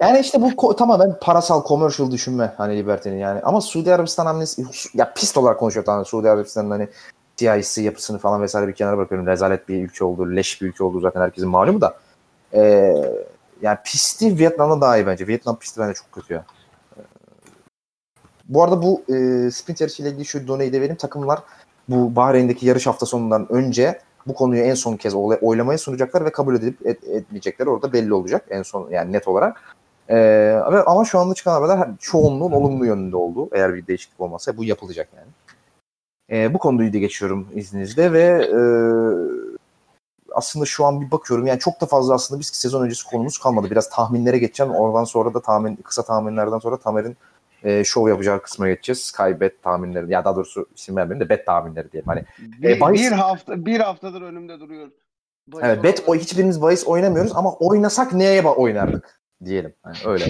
Yani 0.01 0.19
işte 0.19 0.41
bu 0.41 0.75
tamamen 0.75 1.19
parasal, 1.21 1.65
commercial 1.65 2.11
düşünme 2.11 2.53
hani 2.57 2.77
Liberty'nin 2.77 3.17
yani. 3.17 3.41
Ama 3.41 3.61
Suudi 3.61 3.93
Arabistan 3.93 4.25
hamlesi 4.25 4.65
ya 4.93 5.13
pist 5.13 5.37
olarak 5.37 5.59
konuşuyor 5.59 5.85
tamam. 5.85 6.05
Suudi 6.05 6.29
Arabistan'ın 6.29 6.71
hani 6.71 6.89
siyasi 7.35 7.83
yapısını 7.83 8.17
falan 8.17 8.41
vesaire 8.41 8.67
bir 8.67 8.73
kenara 8.73 8.97
bırakıyorum. 8.97 9.27
Rezalet 9.27 9.69
bir 9.69 9.83
ülke 9.83 10.03
olduğu, 10.03 10.35
leş 10.35 10.61
bir 10.61 10.67
ülke 10.67 10.83
olduğu 10.83 10.99
zaten 10.99 11.21
herkesin 11.21 11.49
malumu 11.49 11.81
da. 11.81 11.97
Ee, 12.53 12.95
yani 13.61 13.77
pisti 13.85 14.39
Vietnam'da 14.39 14.81
daha 14.81 14.97
iyi 14.97 15.07
bence. 15.07 15.27
Vietnam 15.27 15.59
pisti 15.59 15.79
bence 15.79 15.93
çok 15.93 16.11
kötü 16.11 16.33
ya. 16.33 16.45
Ee, 16.97 17.01
Bu 18.45 18.63
arada 18.63 18.81
bu 18.83 19.03
e, 19.09 19.51
sprint 19.51 19.81
yarışıyla 19.81 20.11
ilgili 20.11 20.25
şu 20.25 20.47
doneyi 20.47 20.73
de 20.73 20.77
vereyim. 20.77 20.95
Takımlar 20.97 21.39
bu 21.91 22.15
Bahreyn'deki 22.15 22.65
yarış 22.65 22.87
hafta 22.87 23.05
sonundan 23.05 23.51
önce 23.51 23.99
bu 24.27 24.33
konuyu 24.33 24.61
en 24.61 24.73
son 24.73 24.97
kez 24.97 25.15
oy- 25.15 25.39
oylamaya 25.41 25.77
sunacaklar 25.77 26.25
ve 26.25 26.31
kabul 26.31 26.55
edilip 26.55 26.87
et, 26.87 27.03
etmeyecekleri 27.03 27.69
orada 27.69 27.93
belli 27.93 28.13
olacak 28.13 28.45
en 28.49 28.63
son 28.63 28.89
yani 28.89 29.11
net 29.11 29.27
olarak. 29.27 29.61
Ee, 30.09 30.59
ama 30.85 31.05
şu 31.05 31.19
anda 31.19 31.33
çıkan 31.33 31.51
haberler 31.51 31.89
çoğunluğun 31.99 32.51
olumlu 32.51 32.85
yönünde 32.85 33.15
olduğu 33.15 33.49
eğer 33.51 33.73
bir 33.73 33.87
değişiklik 33.87 34.21
olmazsa 34.21 34.57
bu 34.57 34.63
yapılacak 34.63 35.09
yani. 35.17 35.29
Ee, 36.31 36.53
bu 36.53 36.57
konuyu 36.57 36.93
da 36.93 36.97
geçiyorum 36.97 37.47
izninizle 37.55 38.13
ve 38.13 38.23
e, 38.45 38.59
aslında 40.31 40.65
şu 40.65 40.85
an 40.85 41.01
bir 41.01 41.11
bakıyorum 41.11 41.47
yani 41.47 41.59
çok 41.59 41.81
da 41.81 41.85
fazla 41.85 42.13
aslında 42.13 42.39
biz 42.39 42.47
sezon 42.47 42.83
öncesi 42.83 43.09
konumuz 43.09 43.37
kalmadı. 43.37 43.71
Biraz 43.71 43.89
tahminlere 43.89 44.37
geçeceğim. 44.37 44.73
Oradan 44.73 45.03
sonra 45.03 45.33
da 45.33 45.41
tahmin 45.41 45.75
kısa 45.75 46.03
tahminlerden 46.03 46.59
sonra 46.59 46.77
Tamer'in 46.77 47.17
e, 47.63 47.83
şov 47.83 48.07
yapacağı 48.07 48.41
kısma 48.41 48.67
geçeceğiz. 48.67 48.99
Skybet 49.01 49.63
tahminleri 49.63 50.11
ya 50.11 50.25
daha 50.25 50.35
doğrusu 50.35 50.67
isim 50.75 50.95
vermeyeyim 50.95 51.25
de 51.25 51.29
bet 51.29 51.45
tahminleri 51.45 51.91
diyelim. 51.91 52.07
Hani 52.07 52.23
Bir, 52.39 52.79
bahis- 52.79 52.93
bir 52.93 53.11
hafta 53.11 53.65
bir 53.65 53.79
haftadır 53.79 54.21
önümde 54.21 54.59
duruyor. 54.59 54.91
Bahis 55.47 55.65
Evet 55.65 55.83
bet 55.83 56.03
o 56.07 56.15
hiçbirimiz 56.15 56.61
bahis 56.61 56.87
oynamıyoruz 56.87 57.31
ama 57.35 57.53
oynasak 57.53 58.13
neye 58.13 58.43
oynardık 58.43 59.19
diyelim. 59.45 59.73
Yani 59.85 59.97
öyle. 60.05 60.25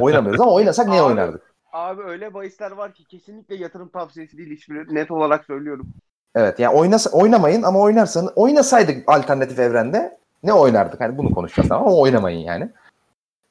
Oynamıyoruz 0.00 0.40
ama 0.40 0.52
oynasak 0.52 0.88
neye 0.88 1.00
Abi- 1.02 1.08
oynardık? 1.08 1.54
Abi 1.72 2.02
öyle 2.02 2.34
bahisler 2.34 2.70
var 2.70 2.94
ki 2.94 3.04
kesinlikle 3.04 3.54
yatırım 3.56 3.88
tavsiyesi 3.88 4.38
değil 4.38 4.50
hiçbiri. 4.50 4.94
Net 4.94 5.10
olarak 5.10 5.44
söylüyorum. 5.44 5.86
Evet 6.34 6.58
yani 6.58 6.74
oynasa, 6.76 7.10
oynamayın 7.10 7.62
ama 7.62 7.80
oynarsanız 7.80 8.32
oynasaydık 8.36 9.08
alternatif 9.08 9.58
evrende 9.58 10.18
ne 10.42 10.52
oynardık? 10.52 11.00
Hani 11.00 11.18
bunu 11.18 11.34
konuşacağız 11.34 11.72
ama 11.72 11.94
oynamayın 11.96 12.38
yani. 12.38 12.70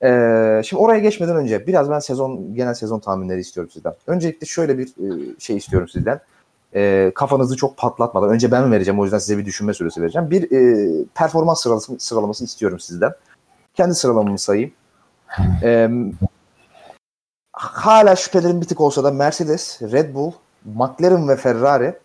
Ee, 0.03 0.61
şimdi 0.65 0.81
oraya 0.81 0.99
geçmeden 0.99 1.35
önce 1.35 1.67
biraz 1.67 1.89
ben 1.89 1.99
sezon 1.99 2.55
genel 2.55 2.73
sezon 2.73 2.99
tahminleri 2.99 3.39
istiyorum 3.39 3.71
sizden. 3.71 3.93
Öncelikle 4.07 4.47
şöyle 4.47 4.77
bir 4.77 4.87
e, 4.87 5.39
şey 5.39 5.57
istiyorum 5.57 5.87
sizden. 5.87 6.19
E, 6.75 7.11
kafanızı 7.15 7.55
çok 7.55 7.77
patlatmadan 7.77 8.29
önce 8.29 8.51
ben 8.51 8.71
vereceğim 8.71 8.99
o 8.99 9.03
yüzden 9.03 9.17
size 9.17 9.37
bir 9.37 9.45
düşünme 9.45 9.73
süresi 9.73 10.01
vereceğim. 10.01 10.31
Bir 10.31 10.51
e, 10.51 10.89
performans 11.15 11.61
sıralaması, 11.61 11.99
sıralaması 11.99 12.43
istiyorum 12.43 12.79
sizden. 12.79 13.11
Kendi 13.73 13.95
sıralamamı 13.95 14.39
sayayım. 14.39 14.71
E, 15.63 15.89
hala 17.53 18.15
şüphelerim 18.15 18.61
bir 18.61 18.67
tık 18.67 18.81
olsa 18.81 19.03
da 19.03 19.11
Mercedes, 19.11 19.81
Red 19.81 20.15
Bull, 20.15 20.31
McLaren 20.65 21.29
ve 21.29 21.35
Ferrari, 21.35 21.99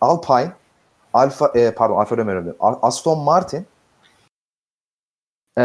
Alpine, 0.00 0.52
Alfa 1.12 1.52
e, 1.54 1.74
pardon 1.74 1.96
Alfa 1.96 2.16
Romeo 2.16 2.54
Aston 2.60 3.18
Martin. 3.18 3.66
Ee, 5.58 5.62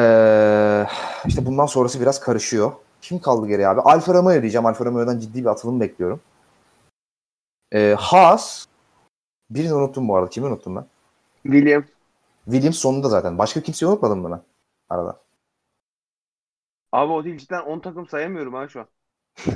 işte 1.26 1.46
bundan 1.46 1.66
sonrası 1.66 2.02
biraz 2.02 2.20
karışıyor. 2.20 2.72
Kim 3.02 3.20
kaldı 3.20 3.48
geriye 3.48 3.68
abi? 3.68 3.82
Alfa 3.82 4.14
Romeo 4.14 4.42
diyeceğim. 4.42 4.66
Alfa 4.66 4.86
Romeo'dan 4.86 5.20
ciddi 5.20 5.42
bir 5.42 5.46
atılım 5.50 5.80
bekliyorum. 5.80 6.22
Ee, 7.72 7.96
Haas. 8.00 8.66
Birini 9.50 9.74
unuttum 9.74 10.08
bu 10.08 10.16
arada. 10.16 10.30
Kimi 10.30 10.48
unuttum 10.48 10.76
ben? 10.76 10.86
William. 11.44 11.84
Williams 12.46 12.78
sonunda 12.78 13.10
zaten. 13.10 13.38
Başka 13.38 13.62
kimseyi 13.62 13.90
unutmadım 13.90 14.20
mı 14.20 14.32
ben? 14.32 14.42
Arada. 14.96 15.20
Abi 16.92 17.12
o 17.12 17.24
değil 17.24 17.38
cidden 17.38 17.62
10 17.62 17.80
takım 17.80 18.08
sayamıyorum 18.08 18.54
ha 18.54 18.68
şu 18.68 18.80
an. 18.80 18.88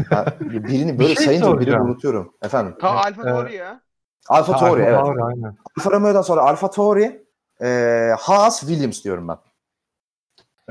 Ha, 0.09 0.26
birini 0.39 0.99
böyle 0.99 1.15
şey 1.15 1.26
sayınca 1.26 1.45
birini 1.45 1.59
soracağım. 1.63 1.86
unutuyorum. 1.86 2.34
Efendim. 2.41 2.76
Ta 2.80 2.89
Alfa 2.89 3.22
e, 3.22 3.26
Tauri 3.26 3.55
ya. 3.55 3.82
Alfa 4.30 4.53
Ha, 4.53 4.57
Tauri 4.57 4.82
evet. 4.82 4.95
Tauri, 4.99 5.24
aynen. 5.24 5.57
Alfa 5.78 5.91
Romeo'dan 5.91 6.22
sonra 6.22 6.41
Alfa 6.41 6.70
Tauri, 6.70 7.26
e, 7.61 7.68
Haas, 8.20 8.59
Williams 8.59 9.03
diyorum 9.03 9.28
ben. 9.28 9.38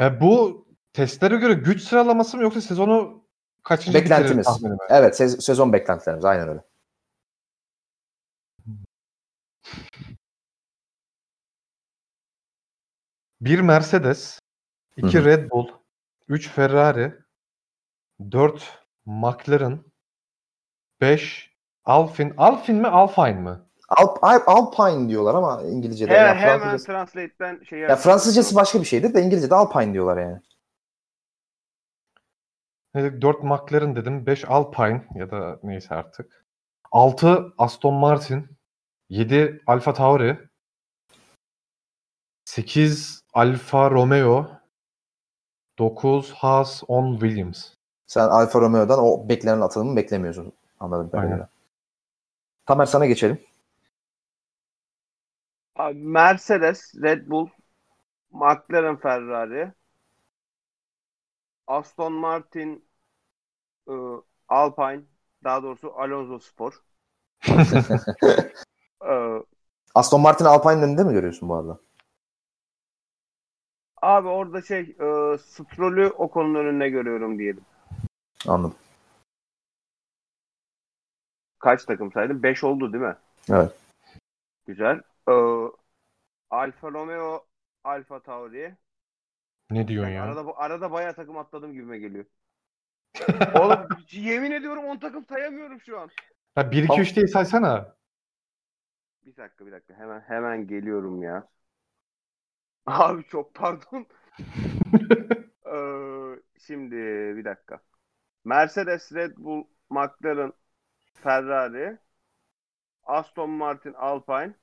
E, 0.05 0.21
bu 0.21 0.66
testlere 0.97 1.37
göre 1.37 1.55
güç 1.55 1.83
sıralaması 1.83 2.37
mı 2.37 2.43
yoksa 2.43 2.61
sezonu 2.61 3.25
kaçıncı 3.63 3.99
bitirir 3.99 4.05
Beklentimiz. 4.05 4.63
mi? 4.63 4.77
Evet 4.91 5.21
sez- 5.21 5.41
sezon 5.41 5.73
beklentilerimiz 5.73 6.25
aynen 6.25 6.49
öyle. 6.49 6.61
Bir 13.41 13.61
Mercedes, 13.61 14.39
iki 14.97 15.19
Hı 15.19 15.21
hı. 15.21 15.25
Red 15.25 15.51
Bull, 15.51 15.69
üç 16.29 16.49
Ferrari, 16.49 17.15
dört 18.33 18.85
McLaren, 19.07 19.79
beş 21.01 21.57
Alpine. 21.85 22.33
Alpine 22.37 22.81
mi 22.81 22.89
Alpine 22.89 23.41
mi? 23.41 23.59
Alp, 23.89 24.25
Alp- 24.25 24.45
Alpine 24.47 25.09
diyorlar 25.09 25.35
ama 25.35 25.63
İngilizce'de. 25.63 26.15
Hemen, 26.15 26.27
ya 26.27 26.35
hemen 26.35 26.59
Fransızcası, 26.59 26.87
translate'den 26.87 27.65
şey 27.65 27.79
ya 27.79 27.97
Fransızcası 27.97 28.55
başka 28.55 28.81
bir 28.81 28.85
şeydir 28.85 29.15
de 29.15 29.23
İngilizce'de 29.23 29.55
Alpine 29.55 29.93
diyorlar 29.93 30.23
yani. 30.23 30.41
Ne 32.97 33.05
dedik? 33.05 33.23
4 33.23 33.43
McLaren 33.43 33.97
dedim. 33.97 34.27
5 34.27 34.45
Alpine 34.45 35.09
ya 35.15 35.31
da 35.31 35.59
neyse 35.63 35.95
artık. 35.95 36.47
6 36.93 37.53
Aston 37.59 37.95
Martin. 37.95 38.49
7 39.09 39.63
Alfa 39.67 39.95
Tauri. 39.95 40.39
8 42.45 43.25
Alfa 43.35 43.91
Romeo. 43.91 44.51
9 45.79 46.33
Haas 46.33 46.83
10 46.89 47.13
Williams. 47.13 47.75
Sen 48.07 48.29
Alfa 48.29 48.61
Romeo'dan 48.61 48.99
o 48.99 49.29
beklenen 49.29 49.61
atılımı 49.61 49.97
beklemiyorsun 49.97 50.53
anladığım 50.81 51.11
kadarıyla. 51.11 51.35
Aynen. 51.35 51.49
Tamer 52.67 52.87
sana 52.87 53.07
geçelim. 53.07 53.39
Abi 55.75 55.99
Mercedes, 55.99 56.95
Red 57.03 57.27
Bull, 57.27 57.49
McLaren, 58.31 58.97
Ferrari, 58.97 59.73
Aston 61.67 62.13
Martin, 62.13 62.86
ıı, 63.89 64.22
Alpine, 64.49 65.03
daha 65.45 65.62
doğrusu 65.62 65.93
Alonso 65.97 66.39
Spor. 66.39 66.82
Ee, 67.49 69.43
Aston 69.95 70.20
Martin 70.20 70.45
Alpine'ın 70.45 70.82
önünde 70.82 71.05
mi 71.05 71.12
görüyorsun 71.12 71.49
bu 71.49 71.55
arada? 71.55 71.78
abi 74.03 74.28
orada 74.28 74.62
şey, 74.62 74.80
e, 74.80 75.39
Stroll'ü 75.39 76.07
o 76.07 76.30
konunun 76.30 76.64
önüne 76.64 76.89
görüyorum 76.89 77.39
diyelim. 77.39 77.64
Anladım. 78.49 78.74
Kaç 81.59 81.84
takım 81.84 82.12
saydım? 82.12 82.43
5 82.43 82.64
oldu 82.64 82.93
değil 82.93 83.05
mi? 83.05 83.16
Evet. 83.51 83.72
Güzel. 84.66 85.01
Ee, 85.28 85.32
Alfa 86.51 86.91
Romeo, 86.93 87.47
Alfa 87.84 88.20
Tauri. 88.20 88.76
Ne 89.70 89.89
diyorsun 89.89 90.12
ya? 90.12 90.22
arada 90.24 90.57
arada 90.57 90.93
bayağı 90.93 91.14
takım 91.14 91.39
atladım 91.39 91.72
gibime 91.72 91.99
geliyor. 91.99 92.24
Oğlum 93.61 93.89
yemin 94.11 94.51
ediyorum 94.51 94.85
10 94.85 94.99
takım 94.99 95.25
sayamıyorum 95.25 95.81
şu 95.81 96.01
an. 96.01 96.11
Ya 96.57 96.71
1 96.71 96.83
2 96.83 97.01
3 97.01 97.17
diye 97.17 97.27
saysana. 97.27 97.97
Bir 99.27 99.37
dakika 99.37 99.67
bir 99.67 99.73
dakika 99.73 99.95
hemen 99.95 100.21
hemen 100.21 100.67
geliyorum 100.67 101.23
ya. 101.23 101.49
Abi 102.87 103.25
çok 103.25 103.55
pardon. 103.55 104.07
Ee, 105.67 106.41
şimdi 106.67 106.97
bir 107.37 107.45
dakika. 107.45 107.81
Mercedes, 108.45 109.12
Red 109.12 109.37
Bull, 109.37 109.64
McLaren, 109.91 110.53
Ferrari, 111.14 111.99
Aston 113.05 113.51
Martin, 113.51 113.93
Alpine 113.93 114.55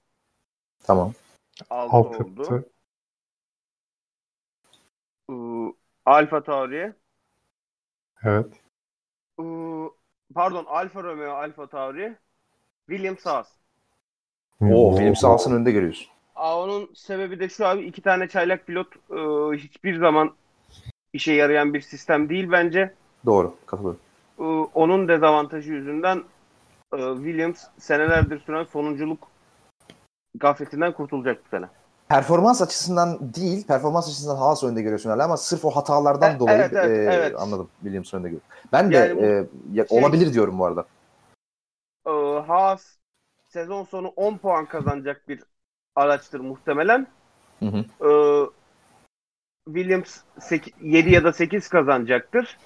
Tamam. 0.84 1.14
6 1.70 1.96
Alt 1.96 2.22
oldu. 2.22 2.66
Ee, 5.30 5.34
Alfa 6.06 6.44
Tauri, 6.44 6.94
Evet. 8.24 8.46
pardon 10.34 10.66
Alfa 10.66 11.04
Romeo, 11.04 11.34
Alfa 11.34 11.68
Tauri, 11.68 12.16
Williams 12.90 13.26
Haas. 13.26 13.48
Oo, 14.62 14.92
Williams 14.92 15.20
Sağsın 15.20 15.56
önünde 15.56 15.72
görüyorsun. 15.72 16.08
Aa, 16.36 16.64
onun 16.64 16.94
sebebi 16.94 17.40
de 17.40 17.50
şu 17.50 17.68
abi 17.68 17.82
iki 17.86 18.02
tane 18.02 18.28
çaylak 18.28 18.68
pilot 18.68 18.88
e, 18.96 19.18
hiçbir 19.58 20.00
zaman 20.00 20.36
işe 21.14 21.34
yarayan 21.34 21.74
bir 21.74 21.82
sistem 21.82 22.30
değil 22.30 22.52
bence. 22.52 22.94
Doğru. 23.26 23.56
Katılıyorum. 23.66 24.00
E, 24.40 24.44
onun 24.74 25.08
dezavantajı 25.08 25.74
yüzünden 25.74 26.24
e, 26.94 26.98
Williams 27.16 27.64
senelerdir 27.78 28.40
süren 28.40 28.64
sonunculuk 28.64 29.28
gafletinden 30.36 30.92
kurtulacak 30.92 31.46
bu 31.46 31.50
sene. 31.50 31.66
Performans 32.14 32.62
açısından 32.62 33.34
değil, 33.36 33.68
performans 33.68 34.08
açısından 34.08 34.36
Haas 34.36 34.64
önde 34.64 34.82
görüyorsun 34.82 35.10
hala 35.10 35.26
ama 35.26 35.38
sırf 35.38 35.66
o 35.66 35.70
hatalardan 35.70 36.36
E, 36.36 36.40
dolayı 36.40 36.58
evet, 36.58 36.74
evet, 36.74 37.10
e, 37.10 37.14
evet. 37.14 37.36
anladım. 37.40 37.70
Williams 37.82 38.14
önde 38.14 38.28
görüyorum. 38.28 38.48
Ben 38.72 38.92
de 38.92 38.96
Yani 38.96 39.16
bu 39.18 39.22
e, 39.26 39.46
ya- 39.74 39.88
şey- 39.88 40.00
olabilir 40.00 40.34
diyorum 40.34 40.60
bu 40.60 40.66
arada. 40.66 40.86
E, 42.08 42.12
Haas 42.48 42.86
sezon 43.44 43.84
sonu 43.84 44.08
10 44.08 44.38
puan 44.38 44.66
kazanacak 44.66 45.28
bir 45.28 45.44
araçtır 45.96 46.40
muhtemelen. 46.40 47.08
Hı 47.60 47.66
hı. 47.66 47.86
E, 48.10 48.10
Williams 49.66 50.18
7 50.82 51.12
ya 51.12 51.24
da 51.24 51.34
8 51.34 51.68
kazanacaktır. 51.68 52.58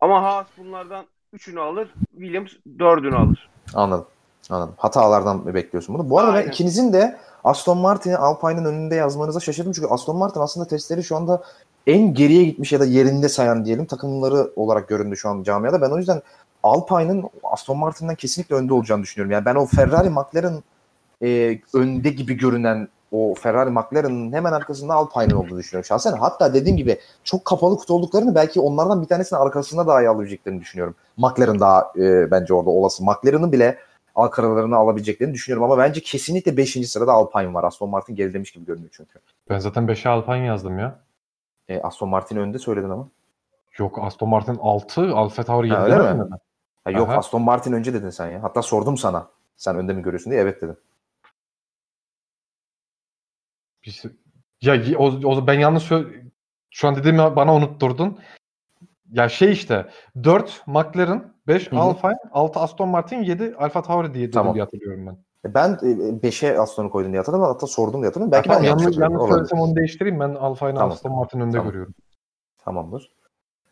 Ama 0.00 0.22
Haas 0.22 0.46
bunlardan 0.58 1.06
3'ünü 1.32 1.60
alır, 1.60 1.94
Williams 2.10 2.52
4'ünü 2.78 3.16
alır. 3.16 3.50
Anladım. 3.74 4.06
Anladım. 4.50 4.74
Hatalardan 4.76 5.54
bekliyorsun 5.54 5.94
bunu. 5.94 6.10
Bu 6.10 6.18
arada 6.18 6.32
ben 6.32 6.36
Aynen. 6.36 6.48
ikinizin 6.48 6.92
de 6.92 7.16
Aston 7.44 7.78
Martin'i 7.78 8.16
Alpine'ın 8.16 8.64
önünde 8.64 8.94
yazmanıza 8.94 9.40
şaşırdım. 9.40 9.72
Çünkü 9.72 9.88
Aston 9.88 10.16
Martin 10.16 10.40
aslında 10.40 10.66
testleri 10.66 11.04
şu 11.04 11.16
anda 11.16 11.42
en 11.86 12.14
geriye 12.14 12.44
gitmiş 12.44 12.72
ya 12.72 12.80
da 12.80 12.84
yerinde 12.84 13.28
sayan 13.28 13.64
diyelim 13.64 13.86
takımları 13.86 14.50
olarak 14.56 14.88
göründü 14.88 15.16
şu 15.16 15.28
an 15.28 15.42
camiada. 15.42 15.80
Ben 15.80 15.90
o 15.90 15.98
yüzden 15.98 16.22
Alpine'ın 16.62 17.30
Aston 17.42 17.78
Martin'den 17.78 18.14
kesinlikle 18.14 18.54
önde 18.54 18.74
olacağını 18.74 19.02
düşünüyorum. 19.02 19.32
Yani 19.32 19.44
ben 19.44 19.54
o 19.54 19.66
Ferrari 19.66 20.10
McLaren 20.10 20.62
e, 21.22 21.58
önde 21.74 22.10
gibi 22.10 22.34
görünen 22.34 22.88
o 23.12 23.34
Ferrari 23.34 23.70
McLaren'ın 23.70 24.32
hemen 24.32 24.52
arkasında 24.52 24.94
Alpine'ın 24.94 25.36
olduğunu 25.36 25.58
düşünüyorum 25.58 25.86
şahsen. 25.86 26.12
Hatta 26.12 26.54
dediğim 26.54 26.76
gibi 26.76 26.98
çok 27.24 27.44
kapalı 27.44 27.76
kutu 27.76 27.94
olduklarını 27.94 28.34
belki 28.34 28.60
onlardan 28.60 29.02
bir 29.02 29.06
tanesini 29.06 29.38
arkasında 29.38 29.86
daha 29.86 30.02
iyi 30.02 30.08
alabileceklerini 30.08 30.60
düşünüyorum. 30.60 30.94
McLaren 31.16 31.60
daha 31.60 31.92
e, 31.96 32.30
bence 32.30 32.54
orada 32.54 32.70
olası. 32.70 33.04
McLaren'ın 33.04 33.52
bile 33.52 33.78
arkalarını 34.14 34.76
alabileceklerini 34.76 35.34
düşünüyorum 35.34 35.72
ama 35.72 35.78
bence 35.78 36.00
kesinlikle 36.00 36.56
5. 36.56 36.88
sırada 36.90 37.12
Alpine 37.12 37.54
var. 37.54 37.64
Aston 37.64 37.90
Martin 37.90 38.14
gerilemiş 38.16 38.50
gibi 38.50 38.64
görünüyor 38.64 38.90
çünkü. 38.92 39.18
Ben 39.50 39.58
zaten 39.58 39.84
5'e 39.86 40.10
Alpine 40.10 40.46
yazdım 40.46 40.78
ya. 40.78 41.00
E, 41.68 41.80
Aston 41.80 42.08
Martin 42.08 42.36
önde 42.36 42.58
söyledin 42.58 42.90
ama. 42.90 43.08
Yok 43.78 43.98
Aston 44.02 44.28
Martin 44.28 44.58
6, 44.62 45.14
Alfa 45.14 45.44
Tauri 45.44 45.66
7 45.66 45.76
Ha, 45.76 45.84
öyle 45.84 46.12
mi? 46.12 46.20
mi? 46.22 46.28
Ha, 46.84 46.90
yok 46.90 47.08
Aha. 47.08 47.18
Aston 47.18 47.42
Martin 47.42 47.72
önce 47.72 47.94
dedin 47.94 48.10
sen 48.10 48.30
ya. 48.30 48.42
Hatta 48.42 48.62
sordum 48.62 48.96
sana. 48.96 49.28
Sen 49.56 49.76
önde 49.76 49.92
mi 49.92 50.02
görüyorsun 50.02 50.30
diye 50.30 50.40
evet 50.42 50.62
dedim. 50.62 50.76
Bir 53.86 54.02
Ya 54.60 54.98
o, 54.98 55.04
o 55.04 55.46
ben 55.46 55.58
yanlış 55.60 55.90
şu 56.70 56.88
an 56.88 56.96
dediğimi 56.96 57.18
bana 57.18 57.54
unutturdun. 57.54 58.18
Ya 59.12 59.28
şey 59.28 59.52
işte 59.52 59.90
4 60.24 60.62
McLaren, 60.66 61.33
5 61.48 61.72
Hı 61.72 61.76
hı. 61.76 61.80
Alpine, 61.80 62.18
6 62.32 62.60
Aston 62.60 62.88
Martin, 62.88 63.22
7 63.22 63.54
Alfa 63.58 63.82
Tauri 63.82 64.14
diye 64.14 64.30
Tamam. 64.30 64.54
diye 64.54 64.64
hatırlıyorum 64.64 65.06
ben. 65.06 65.16
E, 65.50 65.54
Ben 65.54 65.70
5'e 66.22 66.58
Aston'u 66.58 66.90
koydun 66.90 67.12
diye 67.12 67.20
hatırladım. 67.20 67.44
Hatta 67.44 67.66
sordum 67.66 68.00
diye 68.00 68.06
hatırladım. 68.06 68.32
Belki 68.32 68.48
Belki 68.48 68.62
ben 68.62 68.68
yanlış 68.68 68.98
yanlış, 68.98 69.28
söylesem 69.28 69.58
onu 69.58 69.76
değiştireyim. 69.76 70.20
Ben 70.20 70.34
Alpine 70.34 70.74
Tamam. 70.74 70.90
Aston 70.90 71.12
Martin 71.12 71.40
önünde 71.40 71.56
Tamam. 71.56 71.66
görüyorum. 71.72 71.94
Tamamdır. 72.64 73.10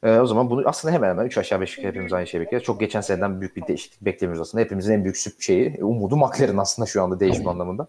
E, 0.03 0.19
o 0.19 0.27
zaman 0.27 0.51
bunu 0.51 0.63
aslında 0.67 0.95
hemen 0.95 1.09
hemen 1.09 1.25
3 1.27 1.39
aşağı 1.39 1.61
5 1.61 1.77
yukarı 1.79 1.93
hepimiz 1.93 2.13
aynı 2.13 2.27
şeyi 2.27 2.41
bekliyoruz. 2.41 2.67
Çok 2.67 2.81
geçen 2.81 3.01
seneden 3.01 3.41
büyük 3.41 3.57
bir 3.57 3.67
değişiklik 3.67 4.03
beklemiyoruz 4.05 4.49
aslında. 4.49 4.65
Hepimizin 4.65 4.93
en 4.93 5.05
büyük 5.05 5.17
şeyi, 5.41 5.77
e, 5.79 5.85
umudu 5.85 6.17
McLaren 6.17 6.57
aslında 6.57 6.87
şu 6.87 7.03
anda 7.03 7.21
değişim 7.21 7.49
anlamında. 7.49 7.87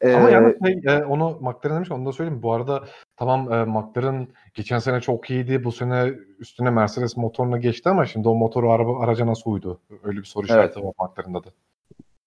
E, 0.00 0.14
Ama 0.14 0.30
yani 0.30 0.54
şey, 0.66 0.80
e, 0.86 1.04
onu 1.04 1.38
McLaren 1.40 1.76
demiş 1.76 1.90
onu 1.90 2.06
da 2.06 2.12
söyleyeyim. 2.12 2.42
Bu 2.42 2.52
arada 2.52 2.84
tamam 3.16 3.52
e, 3.52 3.64
McLaren 3.64 4.28
geçen 4.54 4.78
sene 4.78 5.00
çok 5.00 5.30
iyiydi. 5.30 5.64
Bu 5.64 5.72
sene 5.72 6.12
üstüne 6.38 6.70
Mercedes 6.70 7.16
motoruna 7.16 7.58
geçti 7.58 7.88
ama 7.88 8.06
şimdi 8.06 8.28
o 8.28 8.34
motoru 8.34 8.70
araba 8.72 9.00
araca 9.00 9.26
nasıl 9.26 9.50
uydu? 9.50 9.80
Öyle 10.04 10.18
bir 10.18 10.24
soru 10.24 10.44
işareti 10.44 10.80
var 10.84 10.92
McLaren'da 11.00 11.44
da. 11.44 11.48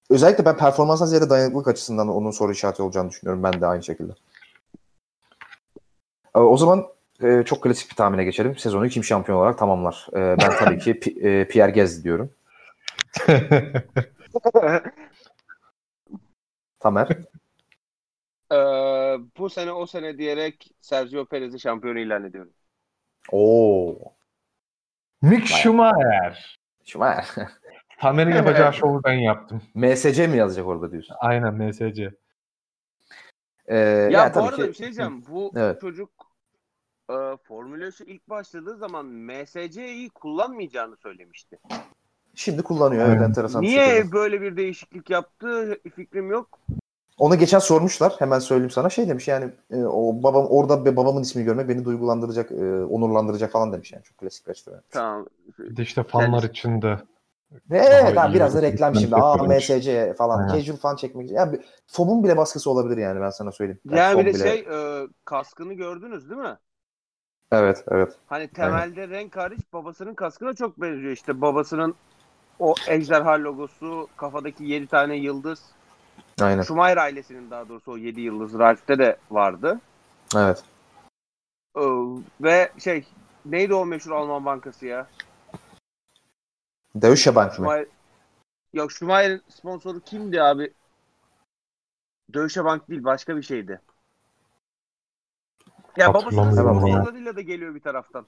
özellikle 0.09 0.45
ben 0.45 0.57
performansdan 0.57 1.05
ziyade 1.05 1.29
dayanıklılık 1.29 1.67
açısından 1.67 2.07
onun 2.07 2.31
soru 2.31 2.51
işareti 2.51 2.81
olacağını 2.81 3.09
düşünüyorum. 3.09 3.43
Ben 3.43 3.61
de 3.61 3.65
aynı 3.67 3.83
şekilde. 3.83 4.13
E, 6.35 6.39
o 6.39 6.57
zaman 6.57 6.85
e, 7.23 7.43
çok 7.45 7.63
klasik 7.63 7.91
bir 7.91 7.95
tahmine 7.95 8.23
geçelim. 8.23 8.57
Sezonu 8.57 8.89
kim 8.89 9.03
şampiyon 9.03 9.37
olarak 9.37 9.57
tamamlar? 9.57 10.07
E, 10.13 10.15
ben 10.17 10.51
tabii 10.59 10.79
ki 10.79 10.91
Pi- 10.91 11.27
e, 11.27 11.47
Pierre 11.47 11.71
Gasly 11.71 12.03
diyorum. 12.03 12.29
Tamer. 16.79 17.07
Ee, 18.51 18.55
bu 19.37 19.49
sene 19.49 19.71
o 19.71 19.85
sene 19.85 20.17
diyerek 20.17 20.71
Sergio 20.81 21.25
Perez'i 21.25 21.59
şampiyon 21.59 21.95
ilan 21.95 22.23
ediyorum. 22.25 22.53
Oo. 23.31 23.95
Mick 25.21 25.47
Schumacher. 25.47 26.59
Şuma. 26.85 27.21
Tamer'in 27.99 28.31
yapacağı 28.35 28.73
şovu 28.73 29.01
ben 29.03 29.13
yaptım. 29.13 29.61
MSC 29.75 30.27
mi 30.27 30.37
yazacak 30.37 30.67
orada 30.67 30.91
diyorsun? 30.91 31.15
Aynen 31.19 31.53
MSC. 31.53 32.11
Ee, 33.67 33.77
Ya 33.77 34.09
yani 34.09 34.29
bu 34.29 34.33
tabii 34.33 34.47
arada 34.47 34.63
ki- 34.63 34.67
bir 34.69 34.73
şey 34.73 34.85
diyeceğim. 34.85 35.23
Bu 35.29 35.51
Evet. 35.55 35.81
çocuk 35.81 36.09
e, 37.09 37.13
Formula 37.43 37.85
3'e 37.87 38.05
ilk 38.05 38.29
başladığı 38.29 38.77
zaman 38.77 39.05
MSC'yi 39.05 40.09
kullanmayacağını 40.09 40.97
söylemişti. 40.97 41.59
Şimdi 42.35 42.63
kullanıyor. 42.63 43.09
Evet, 43.09 43.21
enteresan 43.21 43.61
bir 43.61 43.67
Niye 43.67 43.85
şekilde. 43.95 44.11
böyle 44.11 44.41
bir 44.41 44.57
değişiklik 44.57 45.09
yaptı 45.09 45.79
fikrim 45.95 46.31
yok. 46.31 46.59
Onu 47.17 47.35
geçen 47.37 47.59
sormuşlar. 47.59 48.13
Hemen 48.19 48.39
söyleyeyim 48.39 48.69
sana. 48.71 48.89
Şey 48.89 49.09
demiş 49.09 49.27
yani 49.27 49.51
e, 49.71 49.83
o 49.83 50.23
babam 50.23 50.45
orada 50.49 50.85
be- 50.85 50.95
babamın 50.95 51.21
ismini 51.21 51.45
görmek 51.45 51.69
beni 51.69 51.85
duygulandıracak, 51.85 52.51
e, 52.51 52.83
onurlandıracak 52.85 53.51
falan 53.51 53.73
demiş 53.73 53.91
yani. 53.91 54.03
Çok 54.03 54.17
klasikleşti. 54.17 54.69
Yani. 54.71 54.81
Tamam. 54.91 55.25
Bir 55.59 55.75
de 55.77 55.81
işte 55.81 56.03
fanlar 56.03 56.41
Yani- 56.43 56.51
için 56.51 56.81
de 56.81 56.97
Evet 57.71 58.15
Daha 58.15 58.25
abi 58.27 58.33
biraz 58.33 58.55
da 58.55 58.57
bir 58.61 58.67
reklam 58.67 58.95
şimdi. 58.95 59.15
Aa. 59.15 59.43
MSC 59.43 60.13
falan. 60.17 60.39
Aynen. 60.39 60.53
Casual 60.59 60.77
fan 60.77 60.95
çekmek 60.95 61.25
için. 61.25 61.35
Yani 61.35 61.53
bir- 61.53 61.61
FOB'un 61.87 62.23
bile 62.23 62.37
baskısı 62.37 62.71
olabilir 62.71 62.97
yani 62.97 63.21
ben 63.21 63.29
sana 63.29 63.51
söyleyeyim. 63.51 63.79
Belki 63.85 63.97
Yani 63.99 64.19
bir 64.19 64.25
de 64.33 64.39
bile- 64.39 64.43
şey 64.49 64.59
e, 65.03 65.07
kaskını 65.25 65.73
gördünüz 65.73 66.29
değil 66.29 66.41
mi? 66.41 66.57
Evet 67.51 67.83
evet. 67.91 68.11
Hani 68.27 68.47
temelde 68.47 69.07
renk 69.09 69.37
hariç 69.37 69.59
babasının 69.73 70.13
kaskına 70.13 70.53
çok 70.53 70.81
benziyor. 70.81 71.11
İşte 71.11 71.41
babasının 71.41 71.95
o 72.59 72.75
ejderha 72.87 73.31
logosu, 73.43 74.07
kafadaki 74.17 74.63
7 74.65 74.87
tane 74.87 75.15
yıldız. 75.15 75.61
Aynen. 76.41 76.61
Schumacher 76.61 76.97
ailesinin 76.97 77.51
daha 77.51 77.69
doğrusu 77.69 77.91
o 77.91 77.97
7 77.97 78.21
yıldız 78.21 78.59
Ralph'te 78.59 78.99
de 78.99 79.17
vardı. 79.31 79.79
Evet. 80.35 80.63
Ee, 81.77 81.81
ve 82.41 82.71
şey 82.79 83.07
neydi 83.45 83.73
o 83.73 83.85
meşhur 83.85 84.11
Alman 84.11 84.45
bankası 84.45 84.85
ya? 84.85 85.07
Deutsche 86.95 87.35
Bank 87.35 87.49
mı? 87.49 87.55
Schumacher... 87.55 87.85
Yok 88.73 88.91
Schumacher'in 88.91 89.41
sponsoru 89.49 89.99
kimdi 89.99 90.41
abi? 90.41 90.73
Deutsche 92.33 92.65
Bank 92.65 92.89
değil 92.89 93.03
başka 93.03 93.37
bir 93.37 93.41
şeydi. 93.41 93.81
Ya 95.97 96.13
babasının 96.13 96.51
sponsorlarıyla 96.51 97.35
da 97.35 97.41
geliyor 97.41 97.75
bir 97.75 97.81
taraftan. 97.81 98.25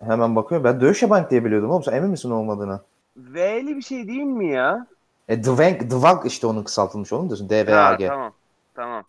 Hemen 0.00 0.36
bakıyorum. 0.36 0.64
Ben 0.64 0.80
Deutsche 0.80 1.10
Bank 1.10 1.30
diye 1.30 1.44
biliyordum 1.44 1.70
oğlum. 1.70 1.82
Sen 1.82 1.92
emin 1.92 2.10
misin 2.10 2.30
olmadığına? 2.30 2.84
V'li 3.16 3.76
bir 3.76 3.82
şey 3.82 4.08
değil 4.08 4.22
mi 4.22 4.48
ya? 4.48 4.86
E, 5.28 5.44
Dvank, 5.44 5.90
Dvank 5.90 6.26
işte 6.26 6.46
onun 6.46 6.64
kısaltılmış 6.64 7.12
onun 7.12 7.28
diyorsun. 7.28 7.48
Ha, 7.48 7.50
DVAG. 7.66 8.06
tamam. 8.06 8.32
Tamam. 8.74 9.04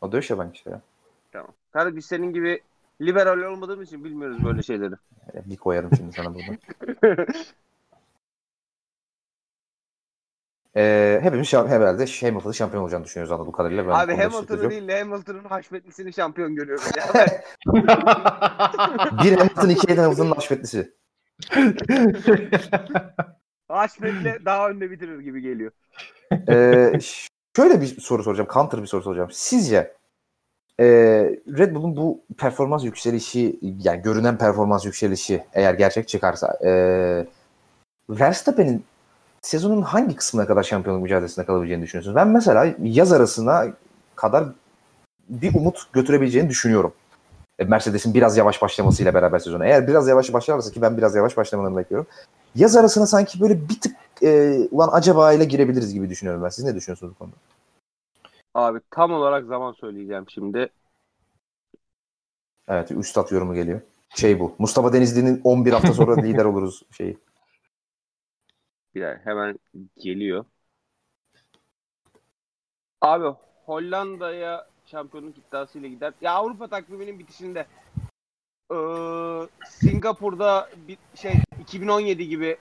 O 0.00 0.12
Deutsche 0.12 0.38
Bank 0.38 0.56
işte 0.56 0.70
ya. 0.70 0.80
Tamam. 1.32 1.50
Tabii 1.72 1.96
biz 1.96 2.06
senin 2.06 2.32
gibi 2.32 2.60
liberal 3.00 3.38
olmadığımız 3.38 3.86
için 3.88 4.04
bilmiyoruz 4.04 4.44
böyle 4.44 4.62
şeyleri. 4.62 4.94
E, 5.34 5.50
Bir 5.50 5.56
koyarım 5.56 5.90
şimdi 5.96 6.12
sana 6.12 6.34
buradan. 6.34 6.58
Ee, 10.76 11.20
hepimiz 11.22 11.46
şamp- 11.48 11.68
herhalde 11.68 12.06
Hamilton'ın 12.26 12.52
şampiyon 12.52 12.82
olacağını 12.82 13.04
düşünüyoruz 13.04 13.32
anladığım 13.32 13.52
kadarıyla. 13.52 13.86
Ben 13.86 13.92
Abi 13.92 14.16
Hamilton'ı 14.16 14.70
değil 14.70 14.88
de 14.88 14.98
Hamilton'ın 14.98 15.44
haşmetlisini 15.44 16.12
şampiyon 16.12 16.54
görüyoruz 16.54 16.84
ya. 16.96 17.04
Bir 19.24 19.36
Hamilton, 19.36 19.68
iki 19.68 19.96
Hamilton'ın 19.96 20.32
haşmetlisi. 20.32 20.94
Haşmetle 23.68 24.38
daha 24.44 24.68
önde 24.68 24.90
bitirir 24.90 25.18
gibi 25.18 25.40
geliyor. 25.40 25.72
Ee, 26.48 26.98
şöyle 27.56 27.80
bir 27.80 28.00
soru 28.00 28.22
soracağım. 28.22 28.48
Counter 28.54 28.82
bir 28.82 28.86
soru 28.86 29.02
soracağım. 29.02 29.28
Sizce 29.32 29.94
e, 30.80 30.86
Red 31.58 31.74
Bull'un 31.74 31.96
bu 31.96 32.24
performans 32.38 32.84
yükselişi 32.84 33.58
yani 33.62 34.02
görünen 34.02 34.38
performans 34.38 34.84
yükselişi 34.84 35.44
eğer 35.52 35.74
gerçek 35.74 36.08
çıkarsa 36.08 36.58
e, 36.64 36.70
Verstappen'in 38.10 38.84
sezonun 39.42 39.82
hangi 39.82 40.16
kısmına 40.16 40.46
kadar 40.46 40.62
şampiyonluk 40.62 41.02
mücadelesinde 41.02 41.46
kalabileceğini 41.46 41.82
düşünüyorsunuz? 41.82 42.16
Ben 42.16 42.28
mesela 42.28 42.74
yaz 42.82 43.12
arasına 43.12 43.66
kadar 44.14 44.44
bir 45.28 45.54
umut 45.54 45.92
götürebileceğini 45.92 46.48
düşünüyorum. 46.48 46.92
E, 47.62 47.64
Mercedes'in 47.64 48.14
biraz 48.14 48.36
yavaş 48.36 48.62
başlamasıyla 48.62 49.14
beraber 49.14 49.38
sezonu. 49.38 49.64
Eğer 49.64 49.88
biraz 49.88 50.08
yavaş 50.08 50.32
başlarsa 50.32 50.72
ki 50.72 50.82
ben 50.82 50.96
biraz 50.96 51.14
yavaş 51.14 51.36
başlamalarını 51.36 51.76
bekliyorum. 51.76 52.06
Yaz 52.54 52.76
arasına 52.76 53.06
sanki 53.06 53.40
böyle 53.40 53.68
bir 53.68 53.80
tık 53.80 53.96
e, 54.22 54.58
ulan 54.70 54.88
acaba 54.92 55.32
ile 55.32 55.44
girebiliriz 55.44 55.94
gibi 55.94 56.10
düşünüyorum 56.10 56.42
ben. 56.42 56.48
Siz 56.48 56.64
ne 56.64 56.74
düşünüyorsunuz 56.74 57.12
bu 57.14 57.18
konuda? 57.18 57.36
Abi 58.54 58.80
tam 58.90 59.12
olarak 59.12 59.46
zaman 59.46 59.72
söyleyeceğim 59.72 60.24
şimdi. 60.28 60.68
Evet, 62.68 62.90
üstad 62.90 63.30
yorumu 63.30 63.54
geliyor. 63.54 63.80
Şey 64.14 64.40
bu. 64.40 64.54
Mustafa 64.58 64.92
Denizli'nin 64.92 65.40
11 65.44 65.72
hafta 65.72 65.92
sonra 65.92 66.16
lider 66.22 66.44
oluruz 66.44 66.82
şeyi. 66.90 67.18
Bir 68.94 69.02
dakika 69.02 69.30
hemen 69.30 69.58
geliyor. 69.96 70.44
Abi 73.00 73.36
Hollanda'ya 73.66 74.71
şampiyonluk 74.92 75.38
iddiasıyla 75.38 75.88
gider. 75.88 76.12
Ya 76.20 76.32
Avrupa 76.32 76.68
takviminin 76.68 77.18
bitişinde 77.18 77.66
ee, 78.72 78.76
Singapur'da 79.66 80.68
bir 80.88 80.98
şey 81.14 81.32
2017 81.60 82.28
gibi 82.28 82.56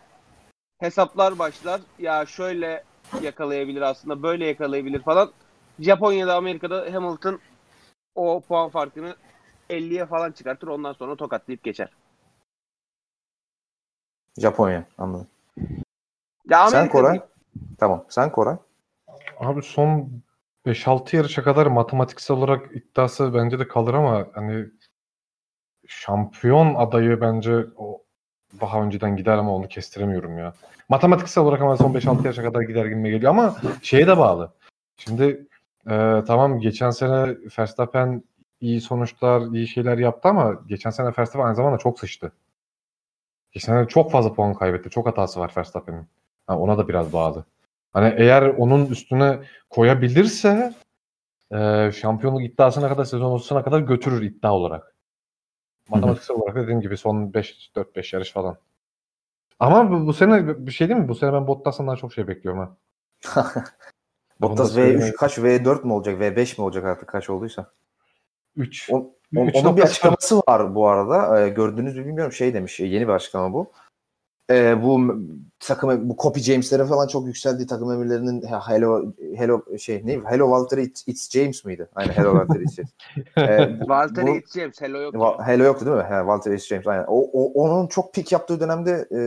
hesaplar 0.79 1.39
başlar. 1.39 1.81
Ya 1.99 2.25
şöyle 2.25 2.83
yakalayabilir 3.21 3.81
aslında 3.81 4.23
böyle 4.23 4.45
yakalayabilir 4.45 5.01
falan. 5.01 5.31
Japonya'da 5.79 6.35
Amerika'da 6.35 6.93
Hamilton 6.93 7.39
o 8.15 8.41
puan 8.41 8.69
farkını 8.69 9.15
50'ye 9.69 10.05
falan 10.05 10.31
çıkartır. 10.31 10.67
Ondan 10.67 10.93
sonra 10.93 11.15
tokatlayıp 11.15 11.63
geçer. 11.63 11.89
Japonya 14.37 14.85
anladım. 14.97 15.27
Ya 16.49 16.69
Sen 16.69 16.77
Amerika 16.77 16.97
Koray? 16.97 17.11
değil. 17.11 17.21
Tamam. 17.79 18.05
Sen 18.09 18.31
Koray? 18.31 18.57
Abi 19.39 19.61
son 19.61 20.21
5-6 20.65 21.15
yarışa 21.15 21.43
kadar 21.43 21.65
matematiksel 21.65 22.37
olarak 22.37 22.75
iddiası 22.75 23.33
bence 23.33 23.59
de 23.59 23.67
kalır 23.67 23.93
ama 23.93 24.27
hani 24.33 24.65
şampiyon 25.87 26.75
adayı 26.75 27.21
bence 27.21 27.65
o 27.77 28.03
daha 28.61 28.81
önceden 28.83 29.15
gider 29.15 29.37
ama 29.37 29.55
onu 29.55 29.67
kestiremiyorum 29.67 30.37
ya. 30.37 30.53
Matematiksel 30.89 31.43
olarak 31.43 31.61
ama 31.61 31.77
son 31.77 31.93
5-6 31.93 32.25
yarışa 32.25 32.43
kadar 32.43 32.61
gider 32.61 32.85
gibi 32.85 33.11
geliyor 33.11 33.31
ama 33.31 33.55
şeye 33.81 34.07
de 34.07 34.17
bağlı. 34.17 34.53
Şimdi 34.97 35.47
e, 35.89 36.23
tamam 36.27 36.59
geçen 36.59 36.89
sene 36.89 37.37
Verstappen 37.59 38.23
iyi 38.61 38.81
sonuçlar, 38.81 39.41
iyi 39.41 39.67
şeyler 39.67 39.97
yaptı 39.97 40.29
ama 40.29 40.61
geçen 40.67 40.89
sene 40.89 41.07
Verstappen 41.07 41.45
aynı 41.45 41.55
zamanda 41.55 41.77
çok 41.77 41.99
sıçtı. 41.99 42.31
Geçen 43.51 43.73
sene 43.73 43.87
çok 43.87 44.11
fazla 44.11 44.33
puan 44.33 44.53
kaybetti. 44.53 44.89
Çok 44.89 45.07
hatası 45.07 45.39
var 45.39 45.53
Verstappen'in. 45.57 46.07
Ha, 46.47 46.59
ona 46.59 46.77
da 46.77 46.87
biraz 46.87 47.13
bağlı. 47.13 47.45
Hani 47.93 48.13
eğer 48.17 48.41
onun 48.41 48.85
üstüne 48.85 49.39
koyabilirse 49.69 50.73
e, 51.51 51.91
şampiyonluk 51.91 52.43
iddiasına 52.43 52.89
kadar 52.89 53.05
sezon 53.05 53.31
ortasına 53.31 53.63
kadar 53.63 53.79
götürür 53.79 54.21
iddia 54.21 54.53
olarak. 54.53 54.95
Matematiksel 55.89 56.37
olarak 56.37 56.55
dediğim 56.55 56.81
gibi 56.81 56.97
son 56.97 57.33
5 57.33 57.71
4-5 57.75 58.15
yarış 58.15 58.31
falan. 58.31 58.57
Ama 59.59 59.91
bu, 59.91 60.07
bu 60.07 60.13
sene 60.13 60.65
bir 60.67 60.71
şey 60.71 60.89
değil 60.89 60.99
mi? 60.99 61.07
Bu 61.07 61.15
sene 61.15 61.33
ben 61.33 61.47
Bottas'tan 61.47 61.87
daha 61.87 61.95
çok 61.95 62.13
şey 62.13 62.27
bekliyorum 62.27 62.59
ha. 62.59 62.75
Bottas 64.41 64.75
Bunu 64.75 64.83
da 64.83 64.87
V3 64.87 64.97
söylemek- 64.99 65.17
kaç 65.17 65.37
V4 65.37 65.83
mü 65.85 65.93
olacak? 65.93 66.21
V5 66.21 66.57
mi 66.57 66.63
olacak 66.65 66.85
artık 66.85 67.09
kaç 67.09 67.29
olduysa? 67.29 67.71
3. 68.55 68.89
O- 68.91 68.95
O- 69.35 69.41
onun 69.53 69.77
bir 69.77 69.81
açıklaması 69.81 70.37
var 70.49 70.75
bu 70.75 70.87
arada. 70.87 71.39
Ee, 71.41 71.49
gördünüz 71.49 71.97
mü 71.97 72.05
bilmiyorum. 72.05 72.31
Şey 72.33 72.53
demiş. 72.53 72.79
e, 72.79 72.85
Yeni 72.85 73.07
bir 73.07 73.13
açıklama 73.13 73.53
bu. 73.53 73.71
Ee, 74.51 74.83
bu 74.83 75.15
takım 75.59 76.09
bu 76.09 76.15
Copy 76.17 76.39
James'lerin 76.39 76.85
falan 76.85 77.07
çok 77.07 77.27
yükseldiği 77.27 77.67
takım 77.67 77.91
emirlerinin 77.91 78.41
he- 78.47 78.73
Hello 78.73 79.03
Hello 79.35 79.77
şey 79.77 80.01
ne? 80.05 80.13
Hello 80.25 80.45
Walter 80.45 80.77
it's, 80.77 81.03
it's 81.07 81.29
James 81.31 81.65
miydi? 81.65 81.87
Aynen 81.95 82.13
Hello 82.13 82.31
Walter 82.39 82.61
it's 82.61 82.75
James. 82.75 82.89
Ee, 83.37 83.75
Walter 83.79 84.23
bu- 84.27 84.59
James, 84.59 84.81
hello 84.81 85.01
yok. 85.01 85.15
Va-. 85.15 85.47
Hello 85.47 85.63
yoktu 85.63 85.85
değil 85.85 85.97
mi? 85.97 86.03
He, 86.03 86.19
Walter 86.19 86.57
S. 86.57 86.65
James. 86.67 86.87
Aynen. 86.87 87.03
O, 87.07 87.29
o- 87.33 87.51
onun 87.63 87.87
çok 87.87 88.13
pik 88.13 88.31
yaptığı 88.31 88.59
dönemde 88.59 89.07
e, 89.11 89.17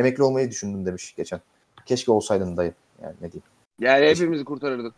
emekli 0.00 0.22
olmayı 0.22 0.50
düşündüm 0.50 0.86
demiş 0.86 1.14
geçen. 1.16 1.40
Keşke 1.86 2.12
olsaydın 2.12 2.56
dayı. 2.56 2.72
Yani 3.02 3.14
ne 3.20 3.32
diyeyim. 3.32 3.42
Yani 3.80 4.06
hepimizi 4.06 4.44
kurtarırdın. 4.44 4.92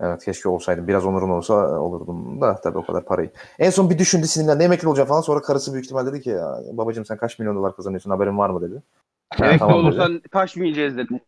Evet 0.00 0.24
keşke 0.24 0.48
olsaydım. 0.48 0.88
Biraz 0.88 1.06
onurum 1.06 1.32
olsa 1.32 1.54
olurdum 1.80 2.40
da 2.40 2.60
tabii 2.60 2.78
o 2.78 2.86
kadar 2.86 3.04
parayı. 3.04 3.30
En 3.58 3.70
son 3.70 3.90
bir 3.90 3.98
düşündü 3.98 4.26
sinirlendi 4.26 4.64
emekli 4.64 4.88
olacağım 4.88 5.08
falan. 5.08 5.20
Sonra 5.20 5.40
karısı 5.42 5.72
büyük 5.72 5.84
ihtimal 5.84 6.06
dedi 6.06 6.20
ki 6.20 6.30
ya, 6.30 6.58
babacığım 6.72 7.04
sen 7.04 7.16
kaç 7.16 7.38
milyon 7.38 7.56
dolar 7.56 7.76
kazanıyorsun 7.76 8.10
haberin 8.10 8.38
var 8.38 8.50
mı 8.50 8.60
dedi. 8.62 8.82
Ha, 9.34 9.44
Emekli 9.46 9.58
tamam 9.58 9.78
dedi. 9.78 9.84
olursan 9.84 10.22
taşmayacağız 10.32 10.96
dedim. 10.96 11.20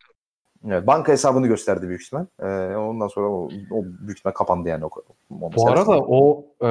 Evet, 0.66 0.87
banka 0.87 1.12
hesabını 1.12 1.47
gösterdi 1.47 1.89
büyük 1.89 2.03
ihtimal. 2.03 2.27
Ee, 2.43 2.77
ondan 2.77 3.09
sonra 3.09 3.27
o, 3.29 3.49
o 3.70 3.85
büyük 3.85 4.19
ihtimal 4.19 4.33
kapandı 4.33 4.69
yani. 4.69 4.85
O, 4.85 4.91
o 5.41 5.53
Bu 5.57 5.69
arada 5.70 5.99
o 5.99 6.45
e, 6.62 6.70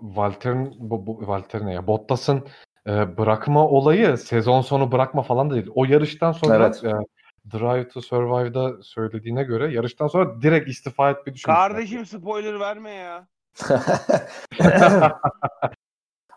Walter'in 0.00 0.74
bu, 0.78 1.06
bu, 1.06 1.18
Walter 1.18 1.66
ne 1.66 1.72
ya? 1.72 1.86
Bottas'ın 1.86 2.46
e, 2.86 3.16
bırakma 3.18 3.68
olayı 3.68 4.18
sezon 4.18 4.60
sonu 4.60 4.92
bırakma 4.92 5.22
falan 5.22 5.50
da 5.50 5.54
değil. 5.54 5.70
O 5.74 5.84
yarıştan 5.84 6.32
sonra 6.32 6.56
Evet. 6.56 6.84
e, 6.84 6.92
Drive 7.52 7.88
to 7.88 8.00
Survive'da 8.00 8.82
söylediğine 8.82 9.42
göre 9.42 9.72
yarıştan 9.72 10.06
sonra 10.06 10.42
direkt 10.42 10.68
istifa 10.68 11.10
etmeyi 11.10 11.34
düşünmüş. 11.34 11.58
Kardeşim 11.58 12.06
spoiler 12.06 12.60
verme 12.60 12.90
ya. 12.90 13.26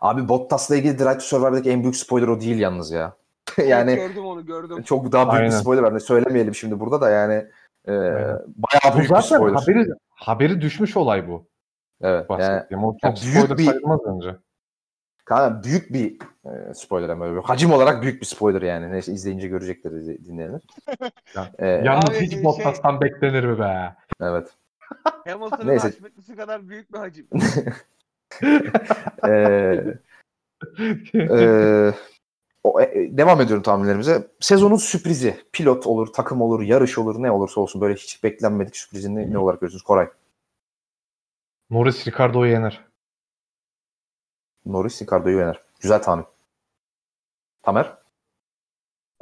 Abi 0.00 0.28
Bottas'la 0.28 0.76
ilgili 0.76 0.98
Drive 0.98 1.18
to 1.18 1.20
Survive'daki 1.20 1.70
en 1.70 1.82
büyük 1.82 1.96
spoiler 1.96 2.28
o 2.28 2.40
değil 2.40 2.58
yalnız 2.58 2.90
ya. 2.90 3.16
yani 3.66 3.94
gördüm 3.96 4.24
onu 4.26 4.46
gördüm. 4.46 4.82
çok 4.82 5.12
daha 5.12 5.24
büyük 5.24 5.34
Aynen. 5.34 5.50
bir 5.50 5.56
spoiler. 5.56 5.94
Ne 5.94 6.00
Söylemeyelim 6.00 6.54
şimdi 6.54 6.80
burada 6.80 7.00
da 7.00 7.10
yani 7.10 7.46
e, 7.88 7.92
Aynen. 7.92 8.38
bayağı 8.56 8.94
Bu 8.94 8.98
büyük 8.98 9.10
bir 9.10 9.20
spoiler. 9.20 9.54
haberi, 9.60 9.86
haberi 10.10 10.60
düşmüş 10.60 10.96
olay 10.96 11.28
bu. 11.28 11.46
Evet. 12.00 12.26
Yani, 12.30 12.62
o 12.86 12.96
çok 13.02 13.16
büyük 13.22 13.36
spoiler 13.36 13.58
bir- 13.58 13.64
sayılmaz 13.64 14.00
bence. 14.06 14.36
Kanka 15.24 15.62
büyük 15.64 15.92
bir 15.92 16.18
e, 16.46 16.74
spoiler 16.74 17.08
ama 17.08 17.24
böyle 17.24 17.40
hacim 17.40 17.72
olarak 17.72 18.02
büyük 18.02 18.20
bir 18.20 18.26
spoiler 18.26 18.62
yani. 18.62 18.92
Neyse 18.92 19.12
izleyince 19.12 19.48
görecekler 19.48 19.92
dinleyenler. 19.94 20.60
Ya- 21.34 21.50
E, 21.58 21.66
Yalnız 21.68 22.10
hiç 22.20 22.32
şey- 22.34 22.44
Bottas'tan 22.44 23.00
beklenir 23.00 23.44
mi 23.44 23.58
be? 23.58 23.94
evet. 24.20 24.48
Hamilton'ın 25.28 25.66
Neyse. 25.68 25.88
haşmetlisi 25.88 26.36
kadar 26.36 26.68
büyük 26.68 26.92
bir 26.92 26.98
hacim. 26.98 27.26
E, 29.28 29.30
e, 31.14 31.92
o, 32.66 32.80
e, 32.80 33.16
devam 33.16 33.40
ediyorum 33.40 33.62
tahminlerimize. 33.62 34.28
Sezonun 34.40 34.76
sürprizi. 34.76 35.44
Pilot 35.52 35.86
olur, 35.86 36.06
takım 36.06 36.40
olur, 36.40 36.62
yarış 36.62 36.98
olur, 36.98 37.22
ne 37.22 37.30
olursa 37.30 37.60
olsun 37.60 37.80
böyle 37.80 37.94
hiç 37.94 38.24
beklenmedik 38.24 38.76
sürprizini 38.76 39.16
ne, 39.16 39.32
ne 39.32 39.38
olarak 39.38 39.60
görüyorsunuz? 39.60 39.82
Koray. 39.82 40.08
Norris 41.70 42.06
Ricardo'yu 42.06 42.52
yener. 42.52 42.84
Norris 44.66 45.02
Ricardo'yu 45.02 45.38
yener. 45.38 45.62
Güzel 45.80 46.02
tahmin. 46.02 46.26
Tamer? 47.62 47.98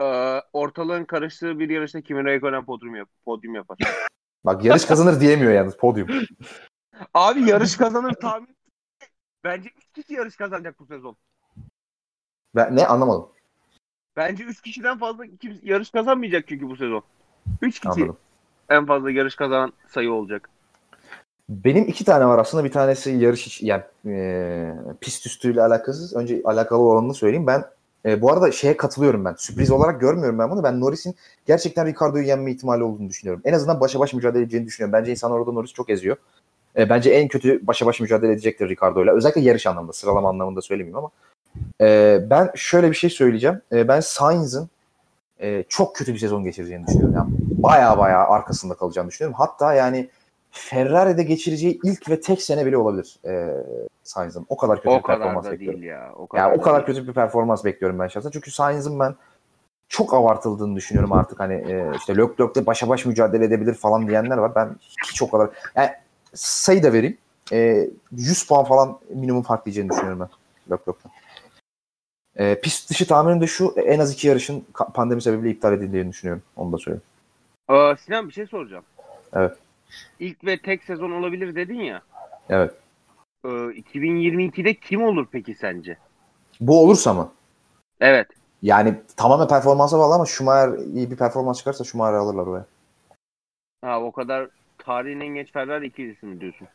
Ee, 0.00 0.40
ortalığın 0.52 1.04
karıştığı 1.04 1.58
bir 1.58 1.70
yarışta 1.70 2.00
Kimi 2.00 2.20
Räikkönen 2.20 2.64
podyum, 2.64 2.96
yap 2.96 3.08
podyum 3.24 3.54
yapar. 3.54 3.78
Bak 4.44 4.64
yarış 4.64 4.84
kazanır 4.84 5.20
diyemiyor 5.20 5.52
yalnız 5.52 5.76
podyum. 5.76 6.08
Abi 7.14 7.48
yarış 7.48 7.76
kazanır 7.76 8.12
tahmin. 8.12 8.56
Bence 9.44 9.70
3 9.76 9.92
kişi 9.92 10.14
yarış 10.14 10.36
kazanacak 10.36 10.78
bu 10.78 10.86
sezon. 10.86 11.16
Ben, 12.54 12.76
ne 12.76 12.86
anlamadım. 12.86 13.33
Bence 14.16 14.44
3 14.44 14.62
kişiden 14.62 14.98
fazla 14.98 15.24
kimse 15.40 15.58
yarış 15.62 15.90
kazanmayacak 15.90 16.44
çünkü 16.48 16.68
bu 16.68 16.76
sezon. 16.76 17.02
3 17.62 17.80
kişi 17.80 17.88
Anladım. 17.88 18.16
en 18.70 18.86
fazla 18.86 19.10
yarış 19.10 19.36
kazanan 19.36 19.72
sayı 19.88 20.12
olacak. 20.12 20.48
Benim 21.48 21.84
iki 21.88 22.04
tane 22.04 22.26
var 22.26 22.38
aslında. 22.38 22.64
Bir 22.64 22.72
tanesi 22.72 23.10
yarış 23.10 23.46
iç- 23.46 23.62
yani 23.62 23.82
e, 24.06 24.74
pist 25.00 25.26
üstüyle 25.26 25.62
alakasız. 25.62 26.16
Önce 26.16 26.42
alakalı 26.44 26.80
olanını 26.80 27.14
söyleyeyim. 27.14 27.46
Ben 27.46 27.64
e, 28.06 28.20
bu 28.22 28.32
arada 28.32 28.52
şeye 28.52 28.76
katılıyorum 28.76 29.24
ben. 29.24 29.34
Sürpriz 29.38 29.70
olarak 29.70 30.00
görmüyorum 30.00 30.38
ben 30.38 30.50
bunu. 30.50 30.62
Ben 30.62 30.80
Norris'in 30.80 31.14
gerçekten 31.46 31.86
Ricardo'yu 31.86 32.24
yenme 32.24 32.52
ihtimali 32.52 32.82
olduğunu 32.82 33.08
düşünüyorum. 33.08 33.42
En 33.44 33.52
azından 33.52 33.80
başa 33.80 34.00
baş 34.00 34.14
mücadele 34.14 34.42
edeceğini 34.42 34.66
düşünüyorum. 34.66 34.92
Bence 34.92 35.10
insanlar 35.10 35.38
orada 35.38 35.52
Norris 35.52 35.72
çok 35.72 35.90
eziyor. 35.90 36.16
E, 36.76 36.90
bence 36.90 37.10
en 37.10 37.28
kötü 37.28 37.66
başa 37.66 37.86
baş 37.86 38.00
mücadele 38.00 38.32
edecektir 38.32 38.68
Ricardo'yla. 38.68 39.14
Özellikle 39.14 39.40
yarış 39.40 39.66
anlamında, 39.66 39.92
sıralama 39.92 40.28
anlamında 40.28 40.60
söylemeyeyim 40.62 40.96
ama. 40.98 41.10
E, 41.80 42.18
ben 42.30 42.50
şöyle 42.54 42.90
bir 42.90 42.96
şey 42.96 43.10
söyleyeceğim. 43.10 43.60
E, 43.72 43.88
ben 43.88 44.00
Sainz'ın 44.00 44.68
e, 45.40 45.64
çok 45.68 45.96
kötü 45.96 46.14
bir 46.14 46.18
sezon 46.18 46.44
geçireceğini 46.44 46.86
düşünüyorum. 46.86 47.14
Yani 47.16 47.28
baya 47.38 47.98
baya 47.98 48.18
arkasında 48.18 48.74
kalacağını 48.74 49.08
düşünüyorum. 49.08 49.36
Hatta 49.38 49.74
yani 49.74 50.08
Ferrari'de 50.50 51.22
geçireceği 51.22 51.80
ilk 51.84 52.10
ve 52.10 52.20
tek 52.20 52.42
sene 52.42 52.66
bile 52.66 52.76
olabilir 52.76 53.16
e, 53.26 53.48
Sainz'ın. 54.02 54.46
O 54.48 54.56
kadar 54.56 54.76
kötü 54.76 54.88
O 54.88 54.98
bir 54.98 55.02
kadar 55.02 55.18
performans 55.18 55.50
bekliyorum. 55.50 55.82
ya. 55.82 56.12
O 56.16 56.26
kadar, 56.26 56.42
Yani 56.42 56.54
o 56.54 56.58
da 56.58 56.62
kadar 56.62 56.86
kötü 56.86 57.08
bir 57.08 57.12
performans 57.12 57.64
bekliyorum 57.64 57.98
ben 57.98 58.08
şahsen. 58.08 58.30
Çünkü 58.30 58.50
Sainz'ın 58.50 59.00
ben 59.00 59.14
çok 59.88 60.14
abartıldığını 60.14 60.76
düşünüyorum 60.76 61.12
artık. 61.12 61.40
Hani 61.40 61.54
e, 61.54 61.90
işte 61.96 62.16
Leclerc'le 62.16 62.66
başa 62.66 62.88
baş 62.88 63.06
mücadele 63.06 63.44
edebilir 63.44 63.74
falan 63.74 64.08
diyenler 64.08 64.36
var. 64.36 64.54
Ben 64.54 64.76
hiç 65.10 65.22
o 65.22 65.30
kadar... 65.30 65.50
Yani 65.76 65.90
sayı 66.34 66.82
da 66.82 66.92
vereyim. 66.92 67.18
e, 67.52 67.88
100 68.12 68.46
puan 68.46 68.64
falan 68.64 68.98
minimum 69.14 69.42
fark 69.42 69.66
diyeceğini 69.66 69.90
düşünüyorum 69.90 70.20
ben. 70.20 70.28
Leclerc'ten. 70.76 71.12
E, 72.36 72.60
pist 72.60 72.90
dışı 72.90 73.06
tahminim 73.06 73.40
de 73.40 73.46
şu 73.46 73.74
en 73.76 73.98
az 73.98 74.12
iki 74.12 74.28
yarışın 74.28 74.64
pandemi 74.94 75.22
sebebiyle 75.22 75.50
iptal 75.50 75.72
edildiğini 75.72 76.10
düşünüyorum. 76.10 76.42
Onu 76.56 76.72
da 76.72 76.78
söyleyeyim. 76.78 77.02
Aa, 77.68 77.96
Sinan 77.96 78.28
bir 78.28 78.32
şey 78.32 78.46
soracağım. 78.46 78.84
Evet. 79.32 79.56
İlk 80.20 80.44
ve 80.44 80.58
tek 80.58 80.84
sezon 80.84 81.10
olabilir 81.10 81.54
dedin 81.54 81.80
ya. 81.80 82.02
Evet. 82.48 82.74
Ee, 83.44 83.48
2022'de 83.48 84.74
kim 84.74 85.02
olur 85.04 85.26
peki 85.32 85.54
sence? 85.54 85.96
Bu 86.60 86.80
olursa 86.84 87.14
mı? 87.14 87.30
Evet. 88.00 88.28
Yani 88.62 88.94
tamamen 89.16 89.48
performansa 89.48 89.98
bağlı 89.98 90.14
ama 90.14 90.26
Schumacher 90.26 90.78
iyi 90.78 91.10
bir 91.10 91.16
performans 91.16 91.58
çıkarsa 91.58 91.84
Schumacher'ı 91.84 92.18
alırlar 92.18 92.46
oraya. 92.46 92.66
Ha 93.84 94.00
o 94.00 94.12
kadar 94.12 94.48
tarihin 94.78 95.20
en 95.20 95.34
geç 95.34 95.52
Ferrari 95.52 95.86
ikilisi 95.86 96.26
mi 96.26 96.40
diyorsun? 96.40 96.68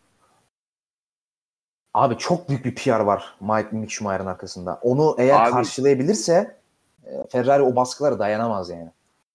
Abi 1.94 2.18
çok 2.18 2.50
büyük 2.50 2.66
bir 2.66 2.76
PR 2.76 3.00
var 3.00 3.36
Mike 3.42 3.68
Mick 3.72 3.92
Schumacher'ın 3.92 4.26
arkasında. 4.26 4.80
Onu 4.82 5.16
eğer 5.20 5.42
Abi- 5.44 5.52
karşılayabilirse 5.52 6.58
e, 7.06 7.12
Ferrari 7.30 7.64
o 7.64 7.76
baskılara 7.76 8.20
dayanamaz 8.20 8.70
yani. 8.70 8.90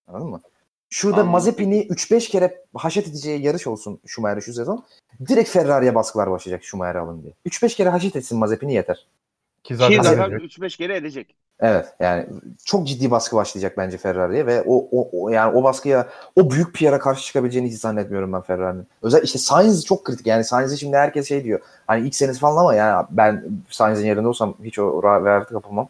Anladın 0.09 0.29
mı? 0.29 0.41
Şurada 0.91 1.17
Anladım. 1.17 1.33
Mazepin'i 1.33 1.87
3-5 1.87 2.31
kere 2.31 2.65
haşet 2.75 3.09
edeceği 3.09 3.43
yarış 3.43 3.67
olsun 3.67 4.01
Schumacher'ı 4.07 4.43
şu 4.43 4.53
sezon. 4.53 4.85
Direkt 5.29 5.51
Ferrari'ye 5.51 5.95
baskılar 5.95 6.31
başlayacak 6.31 6.65
Schumacher'ı 6.65 7.01
alın 7.01 7.23
diye. 7.23 7.33
3-5 7.47 7.77
kere 7.77 7.89
haşet 7.89 8.17
etsin 8.17 8.39
Mazepin'i 8.39 8.75
yeter. 8.75 9.07
Ki 9.65 9.69
Ki 9.69 9.77
zaten 9.77 10.03
zaten 10.03 10.31
edecek. 10.31 10.59
3-5 10.59 10.77
kere 10.77 10.97
edecek. 10.97 11.37
Evet 11.61 11.95
yani 12.01 12.27
çok 12.65 12.87
ciddi 12.87 13.11
baskı 13.11 13.37
başlayacak 13.37 13.79
bence 13.79 13.99
Ferrari'ye 13.99 14.47
ve 14.47 14.63
o, 14.63 14.89
o, 14.93 15.09
o 15.13 15.29
yani 15.29 15.57
o 15.57 15.63
baskıya 15.63 16.09
o 16.37 16.51
büyük 16.51 16.75
PR'a 16.75 16.99
karşı 16.99 17.25
çıkabileceğini 17.25 17.69
hiç 17.69 17.79
zannetmiyorum 17.79 18.33
ben 18.33 18.41
Ferrari'nin. 18.41 18.87
Özellikle 19.03 19.27
işte 19.27 19.39
Sainz 19.39 19.85
çok 19.85 20.05
kritik 20.05 20.27
yani 20.27 20.45
Sainz'e 20.45 20.77
şimdi 20.77 20.97
herkes 20.97 21.29
şey 21.29 21.45
diyor 21.45 21.61
hani 21.87 22.07
ilk 22.07 22.15
senesi 22.15 22.41
falan 22.41 22.57
ama 22.57 22.75
yani 22.75 23.07
ben 23.11 23.45
Sainz'in 23.71 24.07
yerinde 24.07 24.29
olsam 24.29 24.55
hiç 24.65 24.79
o 24.79 24.83
ra- 24.83 25.25
verdi 25.25 25.47
kapılmam. 25.53 25.89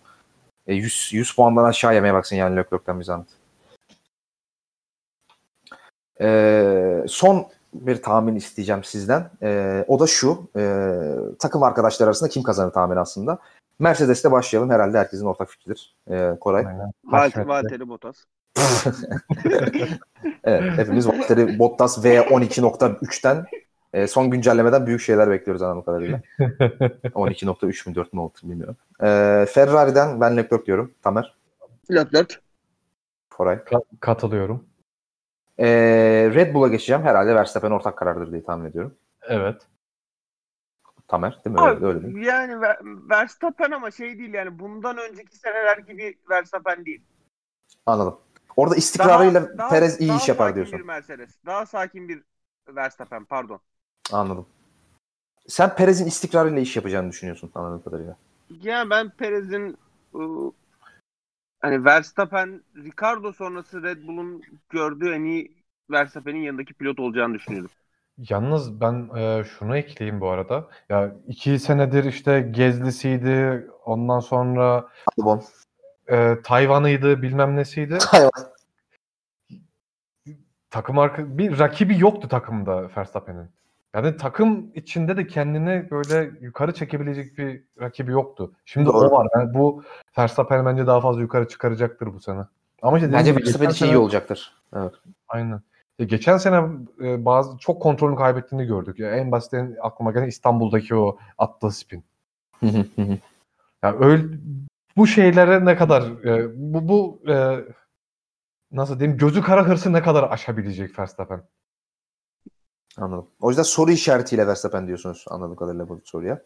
E, 0.66 0.74
100, 0.74 1.10
100 1.12 1.36
puandan 1.36 1.64
aşağı 1.64 1.94
yemeye 1.94 2.14
baksın 2.14 2.36
yani 2.36 2.56
Leclerc'ten 2.56 3.01
bir 3.01 3.05
zahmet. 3.05 3.28
E, 6.20 7.05
son 7.09 7.46
bir 7.74 8.02
tahmin 8.02 8.36
isteyeceğim 8.36 8.84
sizden. 8.84 9.30
E, 9.42 9.84
o 9.88 10.01
da 10.01 10.06
şu. 10.06 10.48
e, 10.56 10.90
takım 11.38 11.62
arkadaşlar 11.62 12.06
arasında 12.06 12.28
kim 12.28 12.42
kazanır 12.42 12.72
tahmin 12.72 12.96
aslında. 12.96 13.38
Mercedes'te 13.78 14.32
başlayalım. 14.32 14.70
Herhalde 14.70 14.98
herkesin 14.98 15.26
ortak 15.26 15.48
fikridir. 15.48 15.96
E, 16.10 16.30
Koray. 16.40 16.66
Valtteri. 17.05 17.48
Valtteri 17.48 17.88
Bottas. 17.88 18.16
Evet, 20.44 20.78
hepimiz 20.78 21.09
Valtteri 21.09 21.59
Bottas 21.59 22.05
V12.3'ten 22.05 23.44
e, 23.92 24.06
son 24.06 24.30
güncellemeden 24.30 24.86
büyük 24.86 25.01
şeyler 25.01 25.30
bekliyoruz 25.30 25.62
anladığım 25.62 25.82
kadarıyla. 25.84 26.20
12.3 26.38 27.88
mü 27.88 27.94
4 27.94 28.12
mü 28.12 28.20
oldu 28.20 28.34
bilmiyorum. 28.42 28.76
E, 29.01 29.06
Ferrari'den 29.48 30.20
ben 30.20 30.36
Leclerc 30.36 30.66
diyorum. 30.66 30.94
Tamer, 31.02 31.34
Leclerc. 31.90 32.36
Koray. 33.30 33.56
Ka- 33.56 33.82
katılıyorum. 34.01 34.64
E, 35.59 35.66
Red 36.34 36.55
Bull'a 36.55 36.68
geçeceğim. 36.68 37.02
Herhalde 37.02 37.34
Verstappen 37.34 37.70
ortak 37.70 37.96
karardır 37.98 38.32
diye 38.32 38.44
tahmin 38.44 38.70
ediyorum. 38.70 38.94
Evet. 39.28 39.62
Tamer 41.09 41.40
değil 41.44 41.56
mi? 41.56 41.62
Öyle, 41.62 41.76
Abi, 41.76 41.86
öyle 41.86 42.02
değil 42.02 42.14
mi? 42.14 42.24
yani 42.26 42.60
Ver- 42.60 42.78
Verstappen 43.10 43.70
ama 43.70 43.90
şey 43.90 44.18
değil 44.18 44.35
yani 44.35 44.59
bundan 44.59 44.98
önceki 44.98 45.36
seneler 45.36 45.78
gibi 45.78 46.18
Verstappen 46.31 46.85
değil. 46.86 47.02
Anladım. 47.86 48.18
Orada 48.56 48.76
istikrarıyla 48.76 49.48
Daha- 49.48 49.59
daha- 49.59 49.68
Perez 49.68 50.01
iyi 50.01 50.09
daha 50.09 50.16
iş 50.16 50.28
yapar 50.28 50.44
sakin 50.44 50.55
diyorsun. 50.55 50.78
bir 50.78 50.85
Mercedes. 50.85 51.39
Daha 51.47 51.66
sakin 51.66 52.09
bir 52.09 52.22
Verstappen 52.68 53.24
pardon. 53.24 53.60
Anladım. 54.12 54.47
Sen 55.48 55.74
Perez'in 55.76 56.06
istikrarıyla 56.06 56.60
iş 56.60 56.76
yapacağını 56.76 57.10
düşünüyorsun 57.10 57.51
anladığım 57.55 57.82
kadarıyla. 57.82 58.16
Yani 58.62 58.90
ben 58.90 59.10
Perez'in 59.10 59.76
ıı, 60.14 60.52
hani 61.60 61.85
Verstappen, 61.85 62.62
Ricardo 62.76 63.32
sonrası 63.32 63.82
Red 63.82 64.06
Bull'un 64.06 64.43
gördüğü 64.70 65.12
en 65.14 65.24
iyi 65.24 65.64
Verstappen'in 65.90 66.40
yanındaki 66.43 66.74
pilot 66.74 67.01
olacağını 67.01 67.35
düşünüyorum. 67.35 67.70
Yalnız 68.19 68.81
ben 68.81 69.11
e, 69.16 69.45
şunu 69.45 69.77
ekleyeyim 69.77 70.20
bu 70.20 70.28
arada. 70.28 70.69
Ya 70.89 71.12
iki 71.27 71.59
senedir 71.59 72.05
işte 72.05 72.41
Gezlisiydi, 72.41 73.66
ondan 73.85 74.20
sonra 74.20 74.89
Albon. 75.19 75.43
e, 76.09 76.36
Tayvan'ıydı, 76.45 77.23
bilmem 77.23 77.57
nesiydi. 77.57 77.99
Takım 80.70 80.99
arka 80.99 81.39
bir 81.39 81.59
rakibi 81.59 82.01
yoktu 82.01 82.28
takımda 82.28 82.91
Verstappen'in. 82.97 83.49
Yani 83.95 84.16
takım 84.16 84.70
içinde 84.74 85.16
de 85.16 85.27
kendini 85.27 85.91
böyle 85.91 86.31
yukarı 86.41 86.74
çekebilecek 86.74 87.39
bir 87.39 87.62
rakibi 87.81 88.11
yoktu. 88.12 88.53
Şimdi 88.65 88.86
Doğru. 88.86 89.09
o 89.09 89.11
var. 89.11 89.28
Yani 89.36 89.55
bu 89.55 89.82
Verstappen 90.19 90.66
bence 90.66 90.86
daha 90.86 91.01
fazla 91.01 91.20
yukarı 91.20 91.49
çıkaracaktır 91.49 92.15
bu 92.15 92.20
sene. 92.20 92.41
Ama 92.82 92.97
işte 92.99 93.09
dediğim 93.09 93.20
Bence 93.20 93.31
gibi 93.31 93.41
Verstappen 93.41 93.69
geçen 93.69 93.74
için 93.74 93.86
iyi 93.86 93.89
sene- 93.89 93.99
olacaktır. 93.99 94.53
Evet. 94.77 94.93
Aynen. 95.28 95.61
E, 95.99 96.05
geçen 96.05 96.37
sene 96.37 96.69
e, 97.01 97.25
bazı 97.25 97.59
çok 97.59 97.83
kontrolünü 97.83 98.16
kaybettiğini 98.16 98.66
gördük. 98.66 98.99
Ya, 98.99 99.11
en 99.11 99.33
basitten 99.33 99.77
aklıma 99.81 100.12
gelen 100.12 100.27
İstanbul'daki 100.27 100.95
o 100.95 101.19
attığı 101.39 101.71
spin. 101.71 102.05
Hı 102.61 102.66
hı 102.66 102.85
hı 102.97 103.03
hı. 103.03 103.19
Ya 103.83 103.99
öyle 103.99 104.25
bu 104.97 105.07
şeylere 105.07 105.65
ne 105.65 105.77
kadar 105.77 106.25
e, 106.25 106.51
bu 106.55 106.89
bu 106.89 107.31
e, 107.31 107.65
nasıl 108.73 109.01
diyeyim 109.01 109.19
gözü 109.19 109.43
kara 109.43 109.69
hırsı 109.69 109.93
ne 109.93 110.03
kadar 110.03 110.31
aşabilecek 110.31 110.99
Verstappen? 110.99 111.43
Anladım. 112.97 113.31
O 113.41 113.49
yüzden 113.49 113.62
soru 113.62 113.91
işaretiyle 113.91 114.47
Verstappen 114.47 114.87
diyorsunuz 114.87 115.25
anladığım 115.29 115.57
kadarıyla 115.57 115.89
bu 115.89 116.01
soruya. 116.05 116.43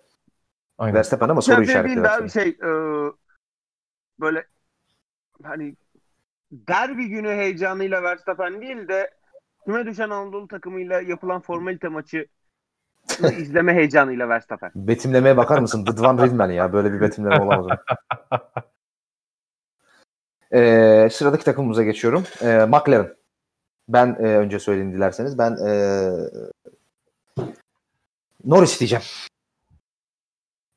Aynen. 0.79 0.95
Verstappen 0.95 1.29
ama 1.29 1.43
soru 1.43 1.57
Ya 1.57 1.63
işareti 1.63 2.03
daha 2.03 2.25
bir 2.25 2.29
şey 2.29 2.59
ıı, 2.63 3.13
böyle 4.21 4.47
hani 5.43 5.77
derbi 6.53 7.09
günü 7.09 7.29
heyecanıyla 7.29 8.03
Verstappen 8.03 8.61
değil 8.61 8.89
de 8.89 9.18
küme 9.69 9.87
düşen 9.87 10.11
Anadolu 10.11 10.49
takımıyla 10.49 11.01
yapılan 11.01 11.41
formalite 11.41 11.89
maçı 11.89 12.27
izleme 13.39 13.75
heyecanıyla 13.75 14.29
Verstappen. 14.29 14.71
Betimlemeye 14.75 15.37
bakar 15.37 15.59
mısın? 15.59 15.87
Dıdvan 15.87 16.19
Ridman 16.19 16.51
ya. 16.51 16.73
Böyle 16.73 16.93
bir 16.93 17.01
betimleme 17.01 17.41
olamaz. 17.45 17.79
Ee, 20.53 21.09
sıradaki 21.13 21.45
takımımıza 21.45 21.83
geçiyorum. 21.83 22.25
Ee, 22.43 22.65
McLaren. 22.65 23.17
Ben 23.89 24.07
e, 24.07 24.23
önce 24.23 24.59
söyleyeyim 24.59 24.93
dilerseniz. 24.93 25.39
Ben 25.39 25.57
e, 25.67 25.73
Norris 28.45 28.81
diyeceğim. 28.81 29.05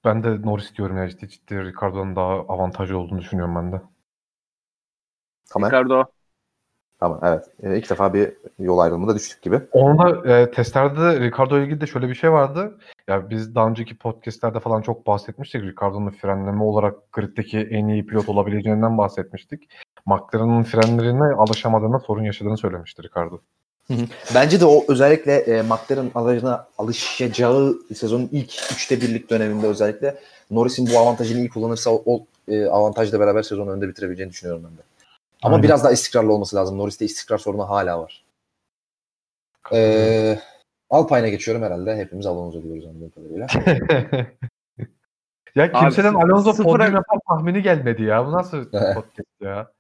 Ben 0.05 0.23
de 0.23 0.41
Norris 0.41 0.75
diyorum 0.75 0.97
ya 0.97 1.09
ciddi 1.09 1.29
ciddi 1.29 1.55
Ricardo'nun 1.55 2.15
daha 2.15 2.31
avantajlı 2.31 2.97
olduğunu 2.97 3.19
düşünüyorum 3.21 3.55
ben 3.55 3.71
de. 3.71 3.81
Tamam. 5.49 5.69
Ricardo. 5.69 6.20
Tamam 7.01 7.19
evet. 7.23 7.45
Ee, 7.63 7.77
ilk 7.77 7.89
defa 7.89 8.13
bir 8.13 8.33
yol 8.59 8.77
ayrılımında 8.77 9.15
düştük 9.15 9.41
gibi. 9.41 9.61
Onda 9.71 10.37
e, 10.37 10.51
testlerde 10.51 11.01
de 11.01 11.19
Ricardo 11.19 11.57
ile 11.57 11.65
ilgili 11.65 11.81
de 11.81 11.87
şöyle 11.87 12.09
bir 12.09 12.15
şey 12.15 12.31
vardı. 12.31 12.77
Ya 13.07 13.29
biz 13.29 13.55
daha 13.55 13.67
önceki 13.67 13.97
podcastlerde 13.97 14.59
falan 14.59 14.81
çok 14.81 15.07
bahsetmiştik. 15.07 15.61
Ricardo'nun 15.61 16.09
frenleme 16.09 16.63
olarak 16.63 17.11
griddeki 17.13 17.59
en 17.59 17.87
iyi 17.87 18.05
pilot 18.05 18.29
olabileceğinden 18.29 18.97
bahsetmiştik. 18.97 19.69
McLaren'ın 20.05 20.63
frenlerine 20.63 21.35
alışamadığına 21.35 21.99
sorun 21.99 22.23
yaşadığını 22.23 22.57
söylemişti 22.57 23.03
Ricardo. 23.03 23.39
Bence 24.35 24.59
de 24.59 24.65
o 24.65 24.83
özellikle 24.87 25.33
e, 25.33 25.61
McLaren 25.61 26.11
aracına 26.15 26.67
alışacağı 26.77 27.75
sezonun 27.95 28.29
ilk 28.31 28.71
üçte 28.71 29.01
birlik 29.01 29.29
döneminde 29.29 29.67
özellikle 29.67 30.15
Norris'in 30.51 30.89
bu 30.93 30.99
avantajını 30.99 31.39
iyi 31.39 31.49
kullanırsa 31.49 31.89
o, 31.91 32.03
o 32.05 32.25
e, 32.47 32.65
avantajla 32.65 33.19
beraber 33.19 33.43
sezonu 33.43 33.71
önde 33.71 33.87
bitirebileceğini 33.87 34.31
düşünüyorum 34.31 34.63
ben 34.69 34.77
de. 34.77 34.90
Ama 35.41 35.55
Aynen. 35.55 35.63
biraz 35.63 35.83
daha 35.83 35.91
istikrarlı 35.91 36.33
olması 36.33 36.55
lazım. 36.55 36.77
Norris'te 36.77 37.05
istikrar 37.05 37.37
sorunu 37.37 37.69
hala 37.69 37.99
var. 37.99 38.25
Ee, 39.73 40.39
Alpine'e 40.89 41.29
geçiyorum 41.29 41.63
herhalde. 41.63 41.97
Hepimiz 41.97 42.25
Alonso 42.25 42.63
diyoruz 42.63 42.85
anladığım 42.85 43.09
kadarıyla. 43.09 43.47
ya 45.55 45.71
kimseden 45.71 46.11
sıfır- 46.11 46.23
Alonso 46.23 46.49
sıfıra- 46.53 46.63
podyum 46.63 46.93
yapar 46.95 47.19
tahmini 47.29 47.61
gelmedi 47.61 48.03
ya. 48.03 48.25
Bu 48.25 48.31
nasıl 48.31 48.65
podcast 48.71 49.41
ya? 49.41 49.71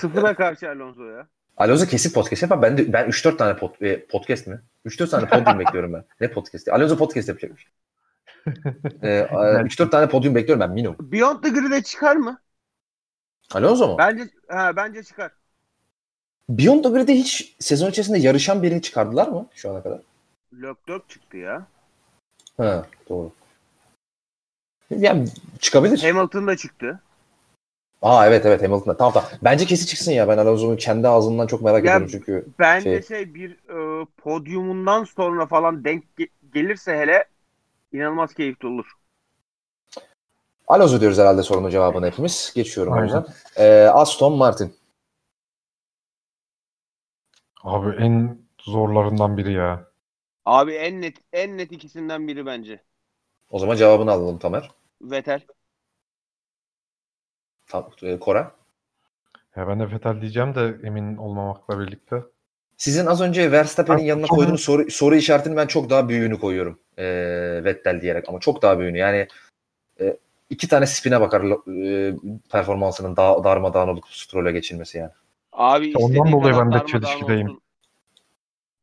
Sıfıra 0.00 0.34
karşı 0.34 0.68
Alonso 0.70 1.04
ya. 1.04 1.26
Alonso 1.56 1.86
kesin 1.86 2.12
podcast 2.12 2.42
yapar. 2.42 2.62
Ben 2.62 2.78
de 2.78 2.92
ben 2.92 3.08
3-4 3.08 3.36
tane 3.36 3.56
pod, 3.56 3.80
e, 3.80 4.06
podcast 4.06 4.46
mi? 4.46 4.60
3-4 4.86 5.10
tane 5.10 5.26
podyum 5.28 5.58
bekliyorum 5.66 5.92
ben. 5.92 6.04
Ne 6.20 6.30
podcast? 6.30 6.68
Alonso 6.68 6.96
podcast 6.96 7.28
yapacakmış. 7.28 7.66
Ee, 9.02 9.08
e, 9.10 9.22
3-4 9.32 9.90
tane 9.90 10.08
podyum 10.08 10.34
bekliyorum 10.34 10.60
ben 10.60 10.70
minimum. 10.70 10.96
Beyond 11.00 11.42
the 11.42 11.48
Grid'e 11.48 11.82
çıkar 11.82 12.16
mı? 12.16 12.38
Alonso 13.54 13.88
mu? 13.88 13.98
Bence 13.98 14.30
ha, 14.48 14.76
bence 14.76 15.02
çıkar. 15.02 15.32
Beyond 16.48 16.84
the 16.84 16.88
Grid'e 16.88 17.14
hiç 17.14 17.56
sezon 17.58 17.90
içerisinde 17.90 18.18
yarışan 18.18 18.62
birini 18.62 18.82
çıkardılar 18.82 19.28
mı 19.28 19.46
şu 19.54 19.70
ana 19.70 19.82
kadar? 19.82 20.00
Leclerc 20.54 21.04
çıktı 21.08 21.36
ya. 21.36 21.66
Ha, 22.56 22.86
doğru. 23.08 23.32
Yani 24.90 25.28
çıkabilir. 25.58 26.02
Hamilton 26.02 26.46
da 26.46 26.56
çıktı. 26.56 27.00
Aa 28.02 28.26
evet 28.26 28.46
evet 28.46 28.62
Hamilton'da. 28.62 28.96
Tamam 28.96 29.12
tamam. 29.12 29.30
Bence 29.42 29.66
kesin 29.66 29.86
çıksın 29.86 30.12
ya. 30.12 30.28
Ben 30.28 30.38
Alonso'nun 30.38 30.76
kendi 30.76 31.08
ağzından 31.08 31.46
çok 31.46 31.62
merak 31.62 31.84
Ya, 31.84 31.90
ediyorum 31.96 32.08
çünkü. 32.12 32.46
Bence 32.58 33.02
Şey- 33.02 33.02
şey, 33.02 33.34
bir 33.34 33.50
e, 33.50 34.06
podyumundan 34.16 35.04
sonra 35.04 35.46
falan 35.46 35.84
denk 35.84 36.04
ge- 36.18 36.30
gelirse 36.54 36.96
hele 36.98 37.24
İnanılmaz 37.92 38.34
keyifli 38.34 38.68
olur. 38.68 38.92
Alonso 40.68 41.00
diyoruz 41.00 41.18
herhalde 41.18 41.42
sorunun 41.42 41.70
cevabını 41.70 42.06
hepimiz. 42.06 42.52
Geçiyorum 42.54 42.92
o 42.92 42.96
Aynen. 42.96 43.04
yüzden. 43.04 43.26
Ee, 43.56 43.88
Aston 43.88 44.32
Martin. 44.32 44.74
Abi 47.62 47.96
en 47.96 48.38
zorlarından 48.60 49.36
biri 49.36 49.52
ya. 49.52 49.88
Abi 50.44 50.72
en 50.72 51.02
net 51.02 51.16
en 51.32 51.58
net 51.58 51.72
ikisinden 51.72 52.28
biri 52.28 52.46
bence. 52.46 52.80
O 53.50 53.58
zaman 53.58 53.76
cevabını 53.76 54.10
alalım 54.10 54.38
Tamer. 54.38 54.70
Vettel. 55.02 55.40
Tam, 57.66 57.90
e, 58.02 58.18
Kora. 58.18 58.52
Ya 59.56 59.68
ben 59.68 59.80
de 59.80 59.90
Vettel 59.90 60.20
diyeceğim 60.20 60.54
de 60.54 60.76
emin 60.82 61.16
olmamakla 61.16 61.80
birlikte. 61.80 62.22
Sizin 62.76 63.06
az 63.06 63.20
önce 63.20 63.52
Verstappen'in 63.52 64.02
yanına 64.02 64.26
koyduğunuz 64.26 64.60
soru, 64.60 64.90
soru 64.90 65.16
işaretini 65.16 65.56
ben 65.56 65.66
çok 65.66 65.90
daha 65.90 66.08
büyüğünü 66.08 66.40
koyuyorum. 66.40 66.80
Ee, 66.98 67.60
Vettel 67.64 68.00
diyerek 68.00 68.28
ama 68.28 68.40
çok 68.40 68.62
daha 68.62 68.78
büyüğünü. 68.78 68.98
Yani 68.98 69.16
e, 69.16 69.28
iki 70.50 70.68
tane 70.68 70.86
spine 70.86 71.20
bakar 71.20 71.42
e, 71.42 72.14
performansının 72.50 73.16
da, 73.16 73.44
darmadağın 73.44 73.88
olup 73.88 74.04
Stroll'e 74.08 74.52
geçilmesi 74.52 74.98
yani. 74.98 75.10
Abi 75.52 75.92
Ondan 75.96 76.32
dolayı 76.32 76.54
ben 76.56 76.72
de 76.72 76.86
çelişkideyim. 76.86 77.48
olsun. 77.48 77.60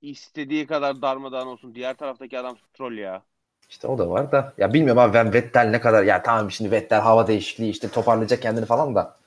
İstediği 0.01 0.67
kadar 0.67 1.01
darmadağın 1.01 1.47
olsun. 1.47 1.75
Diğer 1.75 1.93
taraftaki 1.93 2.39
adam 2.39 2.57
Stroll 2.57 2.97
ya. 2.97 3.21
İşte 3.69 3.87
o 3.87 3.97
da 3.97 4.09
var 4.09 4.31
da. 4.31 4.53
Ya 4.57 4.73
bilmiyorum 4.73 5.01
abi 5.01 5.13
ben 5.13 5.33
Vettel 5.33 5.69
ne 5.69 5.81
kadar 5.81 6.03
ya 6.03 6.23
tamam 6.23 6.51
şimdi 6.51 6.71
Vettel 6.71 6.99
hava 6.99 7.27
değişikliği 7.27 7.69
işte 7.69 7.89
toparlayacak 7.89 8.41
kendini 8.41 8.65
falan 8.65 8.95
da 8.95 9.17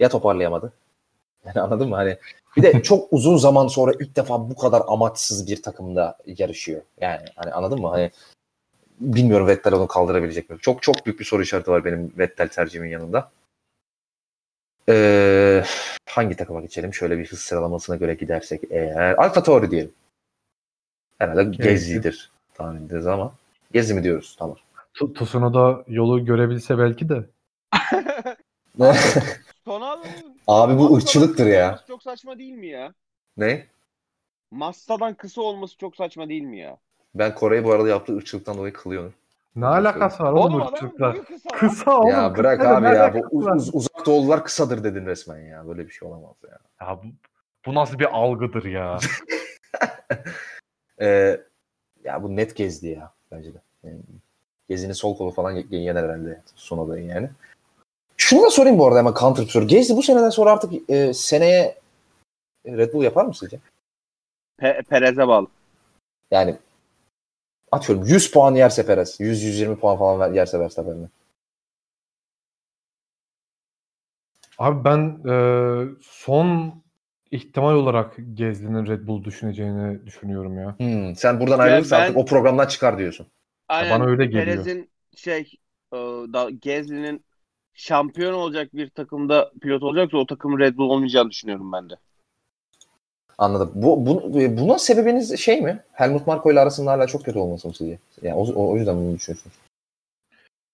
ya 0.00 0.08
toparlayamadı. 0.08 0.72
Yani 1.46 1.60
anladın 1.60 1.88
mı? 1.88 1.96
Hani 1.96 2.18
bir 2.56 2.62
de 2.62 2.82
çok 2.82 3.08
uzun 3.12 3.36
zaman 3.36 3.66
sonra 3.66 3.92
ilk 4.00 4.16
defa 4.16 4.50
bu 4.50 4.56
kadar 4.56 4.82
amaçsız 4.88 5.46
bir 5.46 5.62
takımda 5.62 6.16
yarışıyor. 6.26 6.82
Yani 7.00 7.24
hani 7.36 7.52
anladın 7.52 7.80
mı? 7.80 7.88
Hani 7.88 8.10
bilmiyorum 9.00 9.46
Vettel 9.46 9.72
onu 9.72 9.86
kaldırabilecek 9.86 10.50
mi? 10.50 10.56
Çok 10.60 10.82
çok 10.82 11.06
büyük 11.06 11.20
bir 11.20 11.24
soru 11.24 11.42
işareti 11.42 11.70
var 11.70 11.84
benim 11.84 12.12
Vettel 12.18 12.48
tercihimin 12.48 12.90
yanında. 12.90 13.30
Ee, 14.88 15.64
hangi 16.08 16.36
takıma 16.36 16.60
geçelim? 16.60 16.94
Şöyle 16.94 17.18
bir 17.18 17.26
hız 17.26 17.38
sıralamasına 17.38 17.96
göre 17.96 18.14
gidersek 18.14 18.60
eğer 18.70 19.14
Alfa 19.14 19.42
Tauri 19.42 19.70
diyelim. 19.70 19.92
Herhalde 21.18 21.44
Gezi'dir 21.56 22.30
tahmin 22.54 22.86
ederiz 22.86 23.06
ama. 23.06 23.32
Gezi 23.72 23.94
mi 23.94 24.02
diyoruz? 24.04 24.36
Tamam. 24.38 24.56
Tu- 24.94 25.14
Tsunoda 25.14 25.84
yolu 25.88 26.24
görebilse 26.24 26.78
belki 26.78 27.08
de. 27.08 27.24
Sonra 29.64 29.98
Abi 30.46 30.78
bu 30.78 30.96
ırkçılıktır 30.96 31.46
ya. 31.46 31.80
Çok 31.88 32.02
saçma 32.02 32.38
değil 32.38 32.52
mi 32.52 32.66
ya? 32.66 32.94
Ne? 33.36 33.66
Massa'dan 34.50 35.14
kısa 35.14 35.40
olması 35.42 35.76
çok 35.78 35.96
saçma 35.96 36.28
değil 36.28 36.42
mi 36.42 36.58
ya? 36.58 36.78
Ben 37.18 37.34
Kore'yi 37.34 37.64
bu 37.64 37.72
arada 37.72 37.88
yaptığı 37.88 38.16
ırkçılıktan 38.16 38.58
dolayı 38.58 38.72
kılıyorum. 38.72 39.14
Ne 39.56 39.66
alakası 39.66 40.22
var 40.22 40.32
oğlum 40.32 40.54
Oğlum 40.54 40.66
ırkçılıkla? 40.66 41.14
kısa. 41.14 41.48
Kısa 41.54 41.98
oğlum. 41.98 42.08
ya 42.10 42.36
bırak 42.36 42.60
kısa 42.60 42.76
abi 42.76 42.86
ya. 42.86 43.14
Bu 43.14 43.38
uz- 43.38 43.46
var? 43.46 43.56
uz- 43.56 43.74
uzak 43.74 44.06
doğulular 44.06 44.44
kısadır 44.44 44.84
dedin 44.84 45.06
resmen 45.06 45.38
ya. 45.40 45.68
Böyle 45.68 45.86
bir 45.86 45.92
şey 45.92 46.08
olamaz 46.08 46.34
ya. 46.50 46.58
Ya 46.80 46.98
bu, 47.02 47.06
bu 47.66 47.74
nasıl 47.74 47.98
bir 47.98 48.16
algıdır 48.18 48.64
ya? 48.64 48.98
Ee, 51.00 51.40
ya 52.04 52.22
bu 52.22 52.36
net 52.36 52.56
gezdi 52.56 52.88
ya 52.88 53.12
bence 53.32 53.54
de. 53.54 53.58
Yani, 53.84 54.00
gezinin 54.68 54.92
sol 54.92 55.16
kolu 55.16 55.30
falan 55.30 55.50
ye- 55.50 55.64
yener 55.70 56.04
herhalde 56.04 56.42
son 56.54 56.86
adayı 56.86 57.04
yani. 57.06 57.30
Şunu 58.16 58.42
da 58.42 58.50
sorayım 58.50 58.78
bu 58.78 58.86
arada 58.86 58.98
hemen 58.98 59.14
counter 59.14 59.42
soru. 59.44 59.66
Gezdi 59.66 59.96
bu 59.96 60.02
seneden 60.02 60.30
sonra 60.30 60.50
artık 60.52 60.90
e, 60.90 61.14
seneye 61.14 61.78
Red 62.66 62.92
Bull 62.92 63.02
yapar 63.04 63.24
mı 63.24 63.34
sizce? 63.34 63.58
Pe- 64.60 64.82
Perez'e 64.82 65.28
bağlı. 65.28 65.46
Yani 66.30 66.56
atıyorum 67.72 68.04
100 68.06 68.30
puan 68.32 68.54
yerse 68.54 68.86
Perez. 68.86 69.20
100-120 69.20 69.76
puan 69.76 69.98
falan 69.98 70.20
ver- 70.20 70.32
yerse 70.32 70.60
Verstappen'le. 70.60 71.08
Abi 74.58 74.84
ben 74.84 75.20
e, 75.28 75.34
son 76.02 76.74
ihtimal 77.30 77.74
olarak 77.74 78.16
Gezli'nin 78.34 78.86
Red 78.86 79.06
Bull 79.06 79.24
düşüneceğini 79.24 80.06
düşünüyorum 80.06 80.58
ya. 80.58 80.74
Hmm, 80.78 81.16
sen 81.16 81.40
buradan 81.40 81.58
Ya 81.58 81.64
ayrılırsan 81.64 81.98
ben- 81.98 82.04
artık 82.04 82.16
o 82.16 82.24
programdan 82.24 82.66
çıkar 82.66 82.98
diyorsun. 82.98 83.26
Aynen. 83.68 83.90
bana 83.90 84.04
öyle 84.04 84.26
geliyor. 84.26 84.46
Perez'in 84.46 84.90
şey 85.16 85.40
e, 85.92 85.96
da, 86.32 86.50
Gezli'nin 86.50 87.24
şampiyon 87.74 88.32
olacak 88.32 88.74
bir 88.74 88.90
takımda 88.90 89.52
pilot 89.62 89.82
olacaksa 89.82 90.16
o 90.18 90.26
takımın 90.26 90.58
Red 90.58 90.76
Bull 90.76 90.90
olmayacağını 90.90 91.30
düşünüyorum 91.30 91.72
ben 91.72 91.90
de. 91.90 91.94
Anladım. 93.38 93.70
Bu, 93.74 94.06
bu 94.06 94.32
buna 94.34 94.78
sebebiniz 94.78 95.38
şey 95.38 95.60
mi? 95.60 95.82
Helmut 95.92 96.26
Marko 96.26 96.52
ile 96.52 96.60
arasında 96.60 96.90
hala 96.90 97.06
çok 97.06 97.24
kötü 97.24 97.38
olması 97.38 97.68
mı 97.68 97.74
sizce? 97.74 97.98
Yani 98.22 98.34
o, 98.34 98.70
o, 98.70 98.76
yüzden 98.76 98.96
bunu 98.96 99.14
düşünüyorsunuz. 99.14 99.56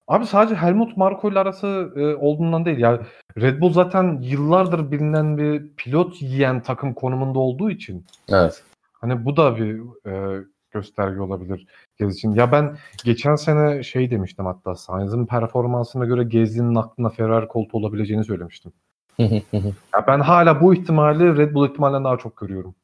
Abi 0.08 0.26
sadece 0.26 0.54
Helmut 0.54 0.96
Marko 0.96 1.30
ile 1.30 1.38
arası 1.38 1.92
e, 1.96 2.00
olduğundan 2.14 2.64
değil. 2.64 2.78
Ya 2.78 3.00
Red 3.40 3.60
Bull 3.60 3.72
zaten 3.72 4.18
yıllardır 4.22 4.90
bilinen 4.90 5.38
bir 5.38 5.68
pilot 5.76 6.22
yiyen 6.22 6.62
takım 6.62 6.94
konumunda 6.94 7.38
olduğu 7.38 7.70
için 7.70 8.04
Evet. 8.28 8.62
hani 8.92 9.24
bu 9.24 9.36
da 9.36 9.56
bir 9.56 9.80
e, 10.10 10.44
gösterge 10.70 11.20
olabilir 11.20 11.66
Gez 11.98 12.16
için. 12.16 12.34
Ya 12.34 12.52
ben 12.52 12.76
geçen 13.04 13.36
sene 13.36 13.82
şey 13.82 14.10
demiştim 14.10 14.46
hatta 14.46 14.74
Sainz'ın 14.74 15.26
performansına 15.26 16.04
göre 16.04 16.24
Gezli'nin 16.24 16.74
aklına 16.74 17.08
Ferrari 17.08 17.48
koltuğu 17.48 17.78
olabileceğini 17.78 18.24
söylemiştim. 18.24 18.72
Ya 19.18 20.06
ben 20.06 20.20
hala 20.20 20.60
bu 20.60 20.74
ihtimali 20.74 21.36
Red 21.36 21.54
Bull 21.54 21.68
ihtimalinden 21.68 22.04
daha 22.04 22.18
çok 22.18 22.36
görüyorum. 22.36 22.74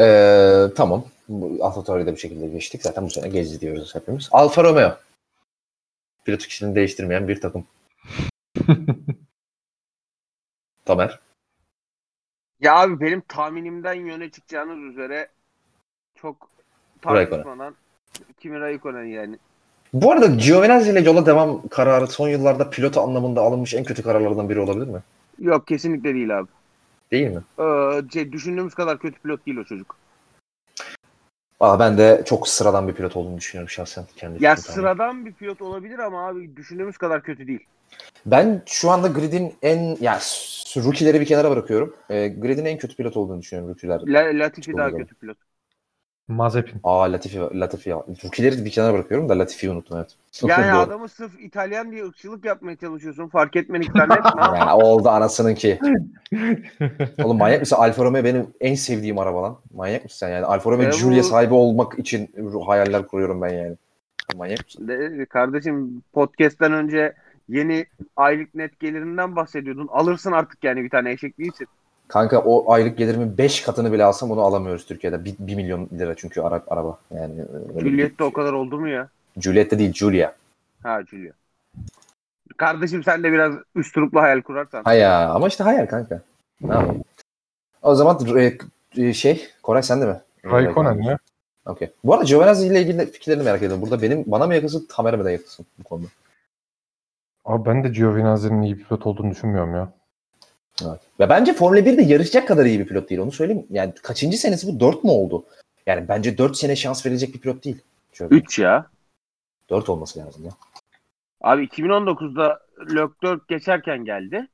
Ee, 0.00 0.66
tamam. 0.76 1.04
Bu 1.28 1.64
Alfa 1.64 1.84
Tauri'de 1.84 2.12
bir 2.12 2.16
şekilde 2.16 2.46
geçtik. 2.46 2.82
Zaten 2.82 3.04
bu 3.04 3.10
sene 3.10 3.28
gezi 3.28 3.60
diyoruz 3.60 3.94
hepimiz. 3.94 4.28
Alfa 4.32 4.64
Romeo. 4.64 4.96
Pilot 6.24 6.46
kişiliğini 6.46 6.76
değiştirmeyen 6.76 7.28
bir 7.28 7.40
takım. 7.40 7.66
Tamer. 10.84 11.20
Ya 12.60 12.76
abi 12.76 13.00
benim 13.00 13.20
tahminimden 13.20 13.94
yöne 13.94 14.30
çıkacağınız 14.30 14.92
üzere 14.92 15.28
çok 16.14 16.50
tartışmadan 17.02 17.74
Kimi 18.40 18.60
Raikkonen 18.60 19.04
yani. 19.04 19.38
Bu 19.94 20.12
arada 20.12 20.26
Giovinazzi 20.26 20.90
ile 20.90 21.00
yola 21.00 21.26
devam 21.26 21.68
kararı 21.68 22.06
son 22.06 22.28
yıllarda 22.28 22.70
pilot 22.70 22.98
anlamında 22.98 23.40
alınmış 23.40 23.74
en 23.74 23.84
kötü 23.84 24.02
kararlardan 24.02 24.48
biri 24.48 24.60
olabilir 24.60 24.86
mi? 24.86 25.02
Yok 25.38 25.66
kesinlikle 25.66 26.14
değil 26.14 26.38
abi. 26.38 26.48
Değil 27.12 27.30
mi? 27.30 27.42
Ee, 27.58 28.10
şey, 28.12 28.32
düşündüğümüz 28.32 28.74
kadar 28.74 28.98
kötü 28.98 29.20
pilot 29.20 29.46
değil 29.46 29.58
o 29.58 29.64
çocuk. 29.64 29.96
Aa, 31.60 31.78
ben 31.78 31.98
de 31.98 32.22
çok 32.26 32.48
sıradan 32.48 32.88
bir 32.88 32.92
pilot 32.92 33.16
olduğunu 33.16 33.36
düşünüyorum 33.36 33.70
şahsen. 33.70 34.04
Kendi 34.16 34.44
Ya 34.44 34.56
sıradan 34.56 35.26
bir 35.26 35.32
pilot 35.32 35.62
olabilir 35.62 35.98
ama 35.98 36.26
abi 36.28 36.56
düşündüğümüz 36.56 36.96
kadar 36.96 37.22
kötü 37.22 37.46
değil. 37.46 37.66
Ben 38.26 38.62
şu 38.66 38.90
anda 38.90 39.08
grid'in 39.08 39.54
en 39.62 39.96
ya 40.00 40.18
s- 40.20 40.80
rookie'leri 40.82 41.20
bir 41.20 41.26
kenara 41.26 41.50
bırakıyorum. 41.50 41.96
E, 42.10 42.28
grid'in 42.28 42.64
en 42.64 42.78
kötü 42.78 42.96
pilot 42.96 43.16
olduğunu 43.16 43.40
düşünüyorum 43.40 43.74
rookie'ler. 43.74 44.00
La, 44.06 44.44
Latifi 44.44 44.76
daha 44.76 44.90
kötü 44.96 45.14
pilot. 45.14 45.38
Mazepin. 46.28 46.80
Aa 46.84 47.12
Latifi 47.12 47.38
Latifi 47.38 47.90
ya. 47.90 47.96
Rookie'leri 47.96 48.64
bir 48.64 48.70
kenara 48.70 48.92
bırakıyorum 48.94 49.28
da 49.28 49.38
Latifi'yi 49.38 49.72
unuttum 49.72 49.96
evet. 49.96 50.10
Yani 50.42 50.72
Doğru. 50.72 50.80
adamı 50.80 51.08
sırf 51.08 51.40
İtalyan 51.40 51.92
diye 51.92 52.04
ırkçılık 52.04 52.44
yapmaya 52.44 52.76
çalışıyorsun. 52.76 53.28
Fark 53.28 53.56
etmedik 53.56 53.92
zannetme 53.92 54.30
ama. 54.30 54.58
Ya 54.58 54.76
oldu 54.76 55.08
anasının 55.08 55.54
ki. 55.54 55.78
Oğlum 57.24 57.38
manyak 57.38 57.60
mısın? 57.60 57.76
Alfa 57.76 58.04
Romeo 58.04 58.24
benim 58.24 58.46
en 58.60 58.74
sevdiğim 58.74 59.18
araba 59.18 59.42
lan. 59.42 59.58
Manyak 59.74 60.04
mısın 60.04 60.16
sen 60.18 60.28
yani? 60.28 60.44
Alfa 60.44 60.70
Romeo 60.70 60.88
E 60.88 60.92
bu- 60.92 60.96
Giulia 60.96 61.22
sahibi 61.22 61.54
olmak 61.54 61.98
için 61.98 62.30
hayaller 62.66 63.06
kuruyorum 63.06 63.42
ben 63.42 63.48
yani. 63.54 63.76
Manyak 64.36 64.64
mısın? 64.64 64.88
De, 64.88 65.26
kardeşim 65.26 66.02
podcast'ten 66.12 66.72
önce 66.72 67.12
yeni 67.48 67.86
aylık 68.16 68.54
net 68.54 68.80
gelirinden 68.80 69.36
bahsediyordun. 69.36 69.88
Alırsın 69.92 70.32
artık 70.32 70.64
yani 70.64 70.84
bir 70.84 70.90
tane 70.90 71.12
eşek 71.12 71.38
değilsin. 71.38 71.66
Kanka 72.08 72.38
o 72.38 72.72
aylık 72.72 72.98
gelirimin 72.98 73.38
5 73.38 73.62
katını 73.62 73.92
bile 73.92 74.04
alsam 74.04 74.30
onu 74.30 74.40
alamıyoruz 74.40 74.86
Türkiye'de. 74.86 75.24
1 75.24 75.54
milyon 75.54 75.88
lira 75.98 76.14
çünkü 76.14 76.40
ara, 76.40 76.62
araba. 76.68 76.98
Yani 77.14 77.32
bir- 77.74 77.80
Juliet'te 77.80 78.24
o 78.24 78.32
kadar 78.32 78.52
oldu 78.52 78.80
mu 78.80 78.88
ya? 78.88 79.08
Juliet'te 79.40 79.78
değil 79.78 79.92
Giulia. 79.92 80.32
Ha 80.82 81.02
Julia. 81.10 81.32
Kardeşim 82.56 83.04
sen 83.04 83.22
de 83.22 83.32
biraz 83.32 83.54
üstüruplu 83.74 84.20
hayal 84.20 84.40
kurarsan. 84.42 84.84
Ha 84.84 84.94
ya 84.94 85.28
ama 85.30 85.48
işte 85.48 85.64
hayal 85.64 85.86
kanka. 85.86 86.20
Ne 86.60 86.74
yapayım? 86.74 87.04
O 87.82 87.94
zaman 87.94 88.18
e, 88.38 88.58
e, 88.96 89.12
şey 89.12 89.48
Koray 89.62 89.82
sen 89.82 90.00
de 90.00 90.06
mi? 90.06 90.20
Raikkonen 90.44 91.02
ya. 91.02 91.18
Okey. 91.66 91.90
Bu 92.04 92.14
arada 92.14 92.24
Giovinazzi 92.24 92.66
ile 92.66 92.82
ilgili 92.82 93.06
fikirlerini 93.06 93.42
merak 93.44 93.58
ediyorum. 93.62 93.82
Burada 93.82 94.02
benim 94.02 94.24
bana 94.26 94.46
mı 94.46 94.54
yakınsın, 94.54 94.86
Tamer'e 94.90 95.16
mi 95.16 95.24
de 95.24 95.32
yakınsın 95.32 95.66
bu 95.78 95.84
konuda? 95.84 96.06
Abi 97.44 97.64
ben 97.66 97.84
de 97.84 97.88
Giovinazzi'nin 97.88 98.62
iyi 98.62 98.78
bir 98.78 98.84
pilot 98.84 99.06
olduğunu 99.06 99.30
düşünmüyorum 99.30 99.74
ya. 99.74 99.88
Evet. 100.82 101.00
Ve 101.20 101.28
bence 101.28 101.52
Formula 101.52 101.80
1'de 101.80 102.02
yarışacak 102.02 102.48
kadar 102.48 102.64
iyi 102.64 102.78
bir 102.80 102.86
pilot 102.86 103.10
değil. 103.10 103.20
Onu 103.20 103.32
söyleyeyim. 103.32 103.66
Yani 103.70 103.92
kaçıncı 104.02 104.38
senesi 104.38 104.66
bu? 104.68 104.80
4 104.80 105.04
mu 105.04 105.12
oldu? 105.12 105.44
Yani 105.86 106.08
bence 106.08 106.38
4 106.38 106.56
sene 106.56 106.76
şans 106.76 107.06
verilecek 107.06 107.34
bir 107.34 107.40
pilot 107.40 107.64
değil. 107.64 107.78
Şöyle 108.12 108.34
3 108.34 108.58
ya. 108.58 108.86
4 109.70 109.88
olması 109.88 110.18
lazım 110.18 110.44
ya. 110.44 110.50
Abi 111.40 111.64
2019'da 111.64 112.60
Leclerc 112.80 113.40
geçerken 113.48 114.04
geldi. 114.04 114.48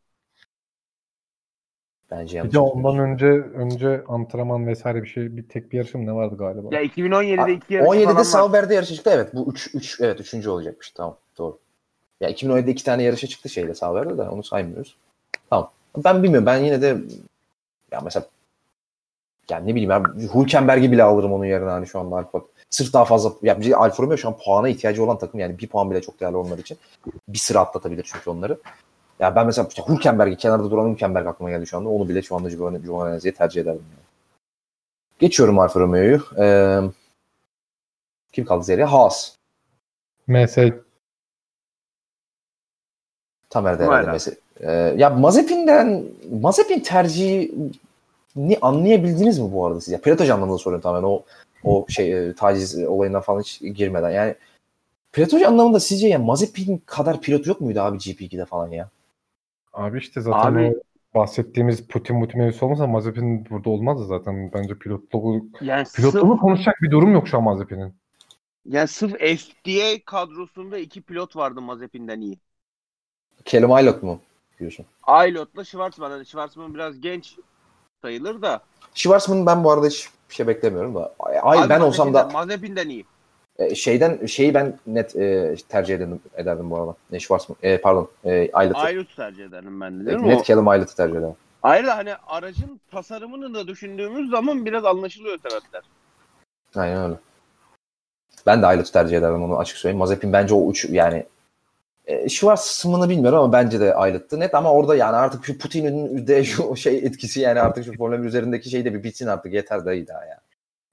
Bence 2.10 2.44
Bir 2.44 2.52
de 2.52 2.58
ondan 2.58 2.90
yapıyorsun. 2.90 2.98
önce 2.98 3.26
önce 3.58 4.04
antrenman 4.08 4.66
vesaire 4.66 5.02
bir 5.02 5.08
şey 5.08 5.36
bir 5.36 5.42
tek 5.48 5.72
bir 5.72 5.76
yarışım 5.76 6.06
ne 6.06 6.12
vardı 6.14 6.36
galiba? 6.38 6.74
Ya 6.74 6.82
2017'de 6.84 7.52
iki 7.52 7.74
yarış 7.74 7.88
17'de 7.88 8.04
falan 8.04 8.16
var. 8.16 8.24
Sauber'de 8.24 8.74
yarışa 8.74 8.94
çıktı. 8.94 9.10
Evet 9.14 9.34
bu 9.34 9.50
3 9.52 9.74
3 9.74 10.00
evet 10.00 10.34
3. 10.34 10.46
olacakmış. 10.46 10.90
Tamam 10.90 11.16
doğru. 11.38 11.58
Ya 12.20 12.30
2017'de 12.30 12.70
iki 12.70 12.84
tane 12.84 13.02
yarışa 13.02 13.26
çıktı 13.26 13.48
şeyle 13.48 13.74
Sauber'de 13.74 14.18
de 14.18 14.22
onu 14.22 14.42
saymıyoruz. 14.42 14.96
Tamam. 15.50 15.70
Ben 15.96 16.22
bilmiyorum. 16.22 16.46
Ben 16.46 16.58
yine 16.58 16.82
de 16.82 16.98
ya 17.92 18.00
mesela 18.00 18.26
yani 19.50 19.66
ne 19.66 19.74
bileyim 19.74 19.90
ben 19.90 20.04
Hülkenberg'i 20.34 20.92
bile 20.92 21.02
alırım 21.02 21.32
onun 21.32 21.44
yerine 21.44 21.70
hani 21.70 21.86
şu 21.86 22.00
anda 22.00 22.16
Alfa. 22.16 22.42
Sırf 22.70 22.92
daha 22.92 23.04
fazla 23.04 23.32
ya 23.42 23.60
bir 23.60 23.84
Alfa 23.84 24.02
Romeo 24.02 24.16
şu 24.16 24.28
an 24.28 24.38
puana 24.38 24.68
ihtiyacı 24.68 25.04
olan 25.04 25.18
takım 25.18 25.40
yani 25.40 25.58
bir 25.58 25.68
puan 25.68 25.90
bile 25.90 26.00
çok 26.00 26.20
değerli 26.20 26.36
onlar 26.36 26.58
için. 26.58 26.78
Bir 27.28 27.38
sıra 27.38 27.60
atlatabilir 27.60 28.10
çünkü 28.12 28.30
onları. 28.30 28.60
Ya 29.20 29.36
ben 29.36 29.46
mesela 29.46 29.68
işte 29.68 29.82
Hülkenberg'i 29.88 30.36
kenarda 30.36 30.70
duran 30.70 30.90
Hülkenberg 30.90 31.26
aklıma 31.26 31.50
geldi 31.50 31.66
şu 31.66 31.76
anda. 31.76 31.88
Onu 31.88 32.08
bile 32.08 32.22
şu 32.22 32.36
anda 32.36 32.48
Giovanni'ye 32.48 33.34
tercih 33.34 33.60
ederdim. 33.60 33.84
Yani. 33.90 34.04
Geçiyorum 35.18 35.58
Alfa 35.58 35.80
Romeo'yu. 35.80 36.22
Ee, 36.38 36.80
kim 38.32 38.44
kaldı 38.44 38.64
Zeriye? 38.64 38.86
Haas. 38.86 39.36
MS 40.26 40.56
Tamer 43.50 43.78
de 43.78 43.84
herhalde 43.84 44.10
abi. 44.10 44.36
Ee, 44.60 44.72
ya 44.72 45.10
Mazepin'den 45.10 46.04
Mazepin 46.40 46.80
tercihini 46.80 48.58
anlayabildiniz 48.62 49.38
mi 49.38 49.52
bu 49.52 49.66
arada 49.66 49.80
siz? 49.80 49.92
Ya 49.92 50.00
pilotaj 50.00 50.30
anlamında 50.30 50.58
soruyorum 50.58 50.82
tamamen 50.82 51.08
o 51.08 51.22
o 51.64 51.86
şey 51.88 52.28
e, 52.28 52.34
taciz 52.34 52.84
olayından 52.84 53.20
falan 53.20 53.40
hiç 53.40 53.60
girmeden. 53.60 54.10
Yani 54.10 54.34
pilotaj 55.12 55.42
anlamında 55.42 55.80
sizce 55.80 56.08
ya 56.08 56.18
Mazepin 56.18 56.82
kadar 56.86 57.20
pilot 57.20 57.46
yok 57.46 57.60
muydu 57.60 57.80
abi 57.80 57.96
GP2'de 57.98 58.44
falan 58.44 58.70
ya? 58.70 58.88
Abi 59.72 59.98
işte 59.98 60.20
zaten 60.20 60.54
Abi- 60.54 60.80
bahsettiğimiz 61.14 61.86
Putin 61.86 62.16
Mutin 62.16 62.40
mevzusu 62.40 62.66
olmasa 62.66 62.86
Mazepin 62.86 63.46
burada 63.50 63.70
olmazdı 63.70 64.06
zaten. 64.06 64.52
Bence 64.52 64.74
pilotluğu 64.74 65.46
Yani 65.60 65.86
sırf, 65.86 65.96
pilotluğu 66.12 66.38
konuşacak 66.38 66.82
bir 66.82 66.90
durum 66.90 67.12
yok 67.12 67.28
şu 67.28 67.36
an 67.36 67.42
Mazepin'in. 67.42 67.94
yani 68.66 68.88
sırf 68.88 69.12
FDA 69.12 70.04
kadrosunda 70.06 70.78
iki 70.78 71.02
pilot 71.02 71.36
vardı 71.36 71.60
Mazepin'den 71.60 72.20
iyi. 72.20 72.38
Callum 73.44 73.72
Aylot 73.72 74.02
mu 74.02 74.20
diyorsun? 74.60 74.86
Aylot'la 75.02 75.64
Schwarzman. 75.64 76.10
Hani 76.10 76.26
Schwarzman 76.26 76.74
biraz 76.74 77.00
genç 77.00 77.36
sayılır 78.02 78.42
da. 78.42 78.60
Schwarzman'ın 78.94 79.46
ben 79.46 79.64
bu 79.64 79.70
arada 79.70 79.86
hiç 79.86 80.08
bir 80.30 80.34
şey 80.34 80.46
beklemiyorum 80.46 80.94
da. 80.94 81.14
Ay, 81.20 81.58
Abi 81.58 81.68
ben 81.68 81.80
olsam 81.80 82.14
da 82.14 82.22
Mazepin'den- 82.32 82.88
iyi. 82.88 83.04
e, 83.58 83.74
şeyden 83.74 84.26
şeyi 84.26 84.54
ben 84.54 84.78
net 84.86 85.16
e, 85.16 85.56
tercih 85.68 85.94
ederdim, 85.94 86.20
ederdim 86.34 86.70
bu 86.70 86.76
arada. 86.78 86.94
Ne 87.12 87.20
Schwarzman? 87.20 87.56
E, 87.62 87.78
pardon. 87.80 88.08
E, 88.24 88.50
Aylot'u. 88.52 88.78
Aylot 88.78 89.16
tercih 89.16 89.44
ederim 89.44 89.80
ben 89.80 90.00
de 90.00 90.06
değil 90.06 90.18
mi? 90.18 90.28
Net 90.28 90.46
Callum 90.46 90.68
Aylot'u 90.68 90.94
tercih 90.94 91.16
ederim. 91.16 91.34
Ayrıca 91.62 91.96
hani 91.96 92.14
aracın 92.26 92.80
tasarımını 92.90 93.54
da 93.54 93.68
düşündüğümüz 93.68 94.30
zaman 94.30 94.66
biraz 94.66 94.84
anlaşılıyor 94.84 95.38
sebepler. 95.38 95.82
Aynen 96.76 97.04
öyle. 97.04 97.14
Ben 98.46 98.62
de 98.62 98.66
Aylot'u 98.66 98.92
tercih 98.92 99.18
ederdim 99.18 99.42
onu 99.42 99.58
açık 99.58 99.76
söyleyeyim. 99.78 99.98
Mazepin 99.98 100.32
bence 100.32 100.54
o 100.54 100.58
uç 100.66 100.84
yani 100.90 101.26
e, 102.10 102.28
Schwarzman'ı 102.28 103.08
bilmiyorum 103.08 103.38
ama 103.38 103.52
bence 103.52 103.80
de 103.80 103.94
Aylot'tu 103.94 104.40
net 104.40 104.54
ama 104.54 104.72
orada 104.72 104.96
yani 104.96 105.16
artık 105.16 105.44
şu 105.44 105.58
Putin'in 105.58 106.26
de 106.26 106.44
şu 106.44 106.76
şey 106.76 106.98
etkisi 106.98 107.40
yani 107.40 107.60
artık 107.60 107.84
şu 107.84 107.96
Formula 107.96 108.22
1 108.22 108.28
üzerindeki 108.28 108.70
şey 108.70 108.84
de 108.84 108.94
bir 108.94 109.02
bitsin 109.02 109.26
artık 109.26 109.52
yeter 109.52 109.84
dayı 109.84 110.06
daha 110.06 110.24
ya. 110.24 110.40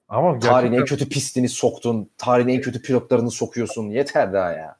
Ama 0.08 0.38
Tarihin 0.38 0.72
en 0.72 0.78
gerçekten 0.78 0.98
kötü 0.98 1.14
pistini 1.14 1.48
soktun. 1.48 2.10
Tarihin 2.18 2.48
en 2.48 2.60
kötü 2.60 2.82
pilotlarını 2.82 3.30
sokuyorsun. 3.30 3.90
Yeter 3.90 4.32
daha 4.32 4.52
ya. 4.52 4.78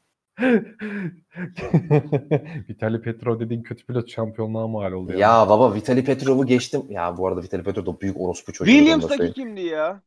Vitali 2.69 3.03
Petrov 3.03 3.41
dediğin 3.41 3.63
kötü 3.63 3.87
pilot 3.87 4.11
şampiyonluğa 4.11 4.67
mal 4.67 4.93
oldu. 4.93 5.13
Ya 5.13 5.49
baba 5.49 5.75
Vitali 5.75 6.05
Petrov'u 6.05 6.47
geçtim. 6.47 6.83
Ya 6.89 7.17
bu 7.17 7.27
arada 7.27 7.43
Vitali 7.43 7.63
Petrov 7.63 7.87
da 7.87 8.01
büyük 8.01 8.21
orospu 8.21 8.53
çocuğu. 8.53 8.71
Williams'daki 8.71 9.33
kimdi 9.33 9.61
ya? 9.61 10.03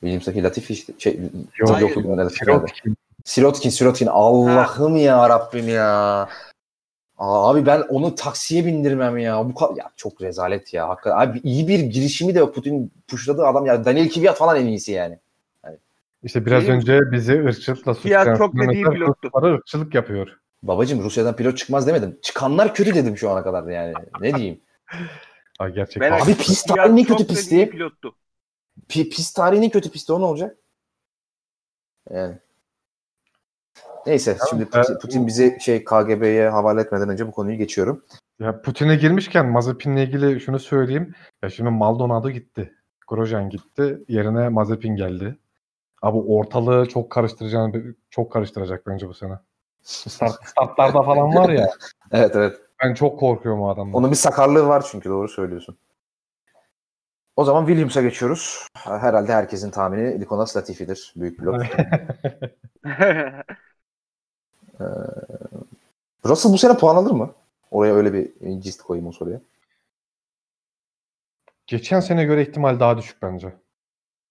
Williams'daki 0.00 0.42
Latifi 0.42 0.72
işte. 0.72 0.92
Şey, 0.98 1.20
Yok, 1.58 1.80
yok, 1.80 1.96
yok, 1.96 1.96
hayır. 1.96 2.16
Nerede? 2.16 2.94
Sirotkin. 3.24 3.70
Sirotkin. 3.70 4.06
Allah'ım 4.06 4.96
ya 4.96 5.28
Rabbim 5.28 5.68
ya. 5.68 6.28
Abi 7.18 7.66
ben 7.66 7.80
onu 7.88 8.14
taksiye 8.14 8.66
bindirmem 8.66 9.18
ya. 9.18 9.48
Bu 9.48 9.54
kadar 9.54 9.76
ya 9.76 9.90
çok 9.96 10.22
rezalet 10.22 10.74
ya. 10.74 10.88
Hakikaten 10.88 11.18
abi 11.18 11.40
iyi 11.44 11.68
bir 11.68 11.78
girişimi 11.78 12.34
de 12.34 12.52
Putin 12.52 12.92
puşladığı 13.08 13.46
adam 13.46 13.66
ya 13.66 13.84
Daniel 13.84 14.10
Kvyat 14.10 14.36
falan 14.36 14.56
en 14.56 14.66
iyisi 14.66 14.92
yani. 14.92 15.18
İşte 16.22 16.46
biraz 16.46 16.62
Benim- 16.64 16.74
önce 16.74 16.98
bizi 17.12 17.32
ırkçılıkla 17.44 17.94
Fiyat 17.94 18.20
suçlayan 18.22 18.36
çok 18.38 18.54
dediği 18.54 18.84
pilottu. 18.84 19.30
Irkçılık 19.42 19.94
yapıyor. 19.94 20.28
Babacım 20.62 21.02
Rusya'dan 21.02 21.36
pilot 21.36 21.58
çıkmaz 21.58 21.86
demedim. 21.86 22.18
Çıkanlar 22.22 22.74
kötü 22.74 22.94
dedim 22.94 23.16
şu 23.18 23.30
ana 23.30 23.42
kadar 23.42 23.68
yani. 23.68 23.94
Ne 24.20 24.34
diyeyim? 24.36 24.60
Ay 25.58 25.72
gerçekten. 25.72 26.12
Ben- 26.12 26.24
Abi 26.24 26.34
pist 26.34 26.68
tarihinin 26.68 27.04
çok 27.04 27.18
kötü 27.18 27.28
pisti. 27.34 27.70
pilottu. 27.70 28.14
Pi- 28.88 29.08
pist 29.08 29.36
tarihinin 29.36 29.70
kötü 29.70 29.90
pisti 29.90 30.12
o 30.12 30.20
ne 30.20 30.24
olacak? 30.24 30.56
Yani. 32.10 32.34
Neyse 34.06 34.36
şimdi 34.50 34.68
ben- 34.74 34.82
Putin, 34.82 34.98
Putin 34.98 35.26
bizi 35.26 35.58
şey 35.60 35.84
KGB'ye 35.84 36.48
havale 36.48 36.80
etmeden 36.80 37.08
önce 37.08 37.26
bu 37.26 37.32
konuyu 37.32 37.58
geçiyorum. 37.58 38.04
Ya 38.38 38.62
Putin'e 38.62 38.96
girmişken 38.96 39.46
Mazepin'le 39.46 39.96
ilgili 39.96 40.40
şunu 40.40 40.58
söyleyeyim. 40.58 41.14
Ya 41.42 41.50
şimdi 41.50 41.70
Maldonado 41.70 42.30
gitti. 42.30 42.74
Grosjean 43.08 43.50
gitti. 43.50 43.98
Yerine 44.08 44.48
Mazepin 44.48 44.96
geldi. 44.96 45.38
Abi 46.02 46.18
ortalığı 46.18 46.88
çok 46.88 47.10
karıştıracağını 47.10 47.94
çok 48.10 48.32
karıştıracak 48.32 48.86
bence 48.86 49.08
bu 49.08 49.14
sene. 49.14 49.38
Start, 49.82 50.32
startlarda 50.44 51.02
falan 51.02 51.34
var 51.34 51.48
ya. 51.48 51.70
Evet 52.12 52.36
evet. 52.36 52.56
Ben 52.84 52.94
çok 52.94 53.20
korkuyorum 53.20 53.62
o 53.62 53.68
adamdan. 53.68 53.94
Onun 53.94 54.10
bir 54.10 54.16
sakarlığı 54.16 54.66
var 54.66 54.84
çünkü 54.90 55.08
doğru 55.08 55.28
söylüyorsun. 55.28 55.78
O 57.36 57.44
zaman 57.44 57.66
Williams'a 57.66 58.02
geçiyoruz. 58.02 58.66
Herhalde 58.74 59.32
herkesin 59.32 59.70
tahmini 59.70 60.20
Likonas 60.20 60.56
Latifi'dir. 60.56 61.12
Büyük 61.16 61.38
pilot. 61.38 61.62
Russell 66.26 66.52
bu 66.52 66.58
sene 66.58 66.76
puan 66.76 66.96
alır 66.96 67.10
mı? 67.10 67.30
Oraya 67.70 67.94
öyle 67.94 68.12
bir 68.12 68.30
incist 68.40 68.82
koyayım 68.82 69.08
o 69.08 69.12
soruya. 69.12 69.40
Geçen 71.66 72.00
sene 72.00 72.24
göre 72.24 72.42
ihtimal 72.42 72.80
daha 72.80 72.98
düşük 72.98 73.22
bence. 73.22 73.52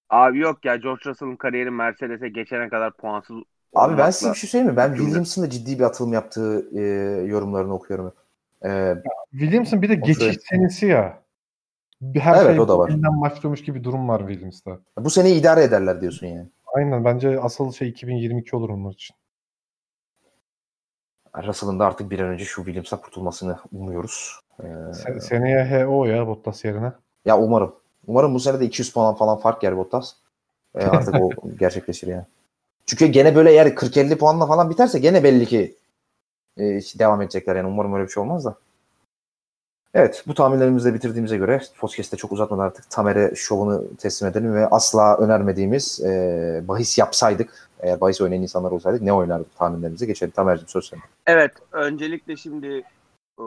Abi 0.10 0.40
yok 0.40 0.66
ya 0.66 0.76
George 0.76 1.02
Russell'ın 1.10 1.36
kariyeri 1.36 1.72
Mercedes'e 1.72 2.30
geçene 2.30 2.70
kadar 2.70 2.94
puansız 2.98 3.38
Abi 3.76 3.98
ben 3.98 4.10
size 4.10 4.32
bir 4.32 4.38
şey 4.38 4.50
söyleyeyim 4.50 4.72
mi? 4.74 4.78
Ben. 4.78 4.96
Williams'ın 4.96 5.44
da 5.44 5.50
ciddi 5.50 5.80
bir 5.80 5.84
atılım 5.84 6.14
yaptığı 6.14 6.70
e, 6.76 6.82
yorumlarını 7.26 7.74
okuyorum. 7.74 8.06
hep. 8.62 8.72
E, 8.72 8.96
Williams'ın 9.32 9.82
bir 9.82 9.90
de 9.90 9.96
geçiş 9.96 10.24
süre- 10.24 10.40
senesi 10.50 10.86
ya. 10.86 11.24
Her 12.14 12.36
Evet, 12.36 12.48
şey 12.52 12.60
o 12.60 12.68
da 12.68 12.80
var. 12.80 12.92
başlıyormuş 13.22 13.64
gibi 13.64 13.84
durum 13.84 14.10
var 14.10 14.20
Williams'ta. 14.28 14.80
bu 14.98 15.10
seneyi 15.10 15.40
idare 15.40 15.64
ederler 15.64 16.02
diyorsun 16.02 16.28
yani. 16.28 16.48
Aynen 16.76 17.06
bence 17.06 17.40
asıl 17.40 17.72
şey 17.72 17.90
2022 17.90 18.56
olur 18.56 18.70
onlar 18.70 18.94
için. 18.94 19.16
Russell'ın 21.48 21.80
da 21.80 21.86
artık 21.86 22.12
bir 22.12 22.20
an 22.20 22.28
önce 22.28 22.46
şu 22.46 22.64
Williams'a 22.64 23.02
kurtulmasını 23.02 23.58
umuyoruz. 23.74 24.40
E, 24.60 24.64
Se- 24.64 25.20
seneye 25.22 25.86
HO 25.86 26.06
ya 26.06 26.28
Bottas 26.28 26.66
yerine. 26.66 26.92
ya 27.26 27.40
umarım. 27.40 27.76
Umarım 28.08 28.34
bu 28.34 28.40
sene 28.40 28.60
de 28.60 28.66
200 28.66 28.94
puan 28.94 29.16
falan 29.16 29.38
fark 29.38 29.64
yer 29.64 29.78
Bottas. 29.78 30.14
E, 30.76 30.86
artık 30.86 31.16
o 31.16 31.30
gerçekleşir 31.60 32.08
yani. 32.08 32.26
Çünkü 32.86 33.06
gene 33.06 33.36
böyle 33.36 33.52
eğer 33.52 33.68
40-50 33.68 34.16
puanla 34.18 34.46
falan 34.46 34.70
biterse 34.70 35.00
gene 35.00 35.24
belli 35.24 35.46
ki 35.46 35.76
e, 36.58 36.64
devam 37.00 37.22
edecekler 37.22 37.56
yani. 37.56 37.68
Umarım 37.68 37.94
öyle 37.94 38.04
bir 38.04 38.12
şey 38.12 38.24
olmaz 38.24 38.46
da. 38.46 38.56
Evet 39.94 40.24
bu 40.28 40.34
tahminlerimizi 40.34 40.90
de 40.90 40.94
bitirdiğimize 40.94 41.38
göre 41.38 41.62
podcast'te 41.80 42.18
çok 42.18 42.32
uzatmadan 42.32 42.64
artık 42.64 42.90
Tamer'e 42.90 43.36
şovunu 43.36 43.96
teslim 43.98 44.30
edelim 44.30 44.56
ve 44.56 44.68
asla 44.68 45.18
önermediğimiz 45.18 46.02
e, 46.04 46.62
bahis 46.68 46.98
yapsaydık 46.98 47.69
eğer 47.80 48.02
bahis 48.02 48.22
oynayan 48.22 48.42
insanlar 48.42 48.72
olsaydık 48.72 49.02
ne 49.02 49.14
oynardık 49.14 49.58
tahminlerimize 49.58 50.06
geçelim. 50.06 50.32
Tamer'cim 50.32 50.68
söz 50.68 50.86
senin. 50.86 51.04
Evet, 51.28 51.52
öncelikle 51.72 52.36
şimdi 52.36 52.84
e, 53.40 53.44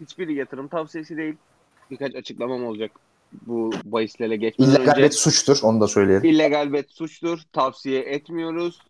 hiçbir 0.00 0.28
yatırım 0.28 0.68
tavsiyesi 0.68 1.16
değil. 1.16 1.36
Birkaç 1.90 2.14
açıklamam 2.14 2.64
olacak 2.64 2.90
bu 3.32 3.72
bahislere 3.84 4.36
geçmeden 4.36 4.70
İllegal 4.70 4.92
önce. 4.92 5.02
bet 5.02 5.14
suçtur 5.14 5.58
onu 5.62 5.80
da 5.80 5.88
söyleyelim. 5.88 6.24
İllegal 6.30 6.72
bet 6.72 6.90
suçtur, 6.90 7.40
tavsiye 7.52 8.00
etmiyoruz. 8.00 8.82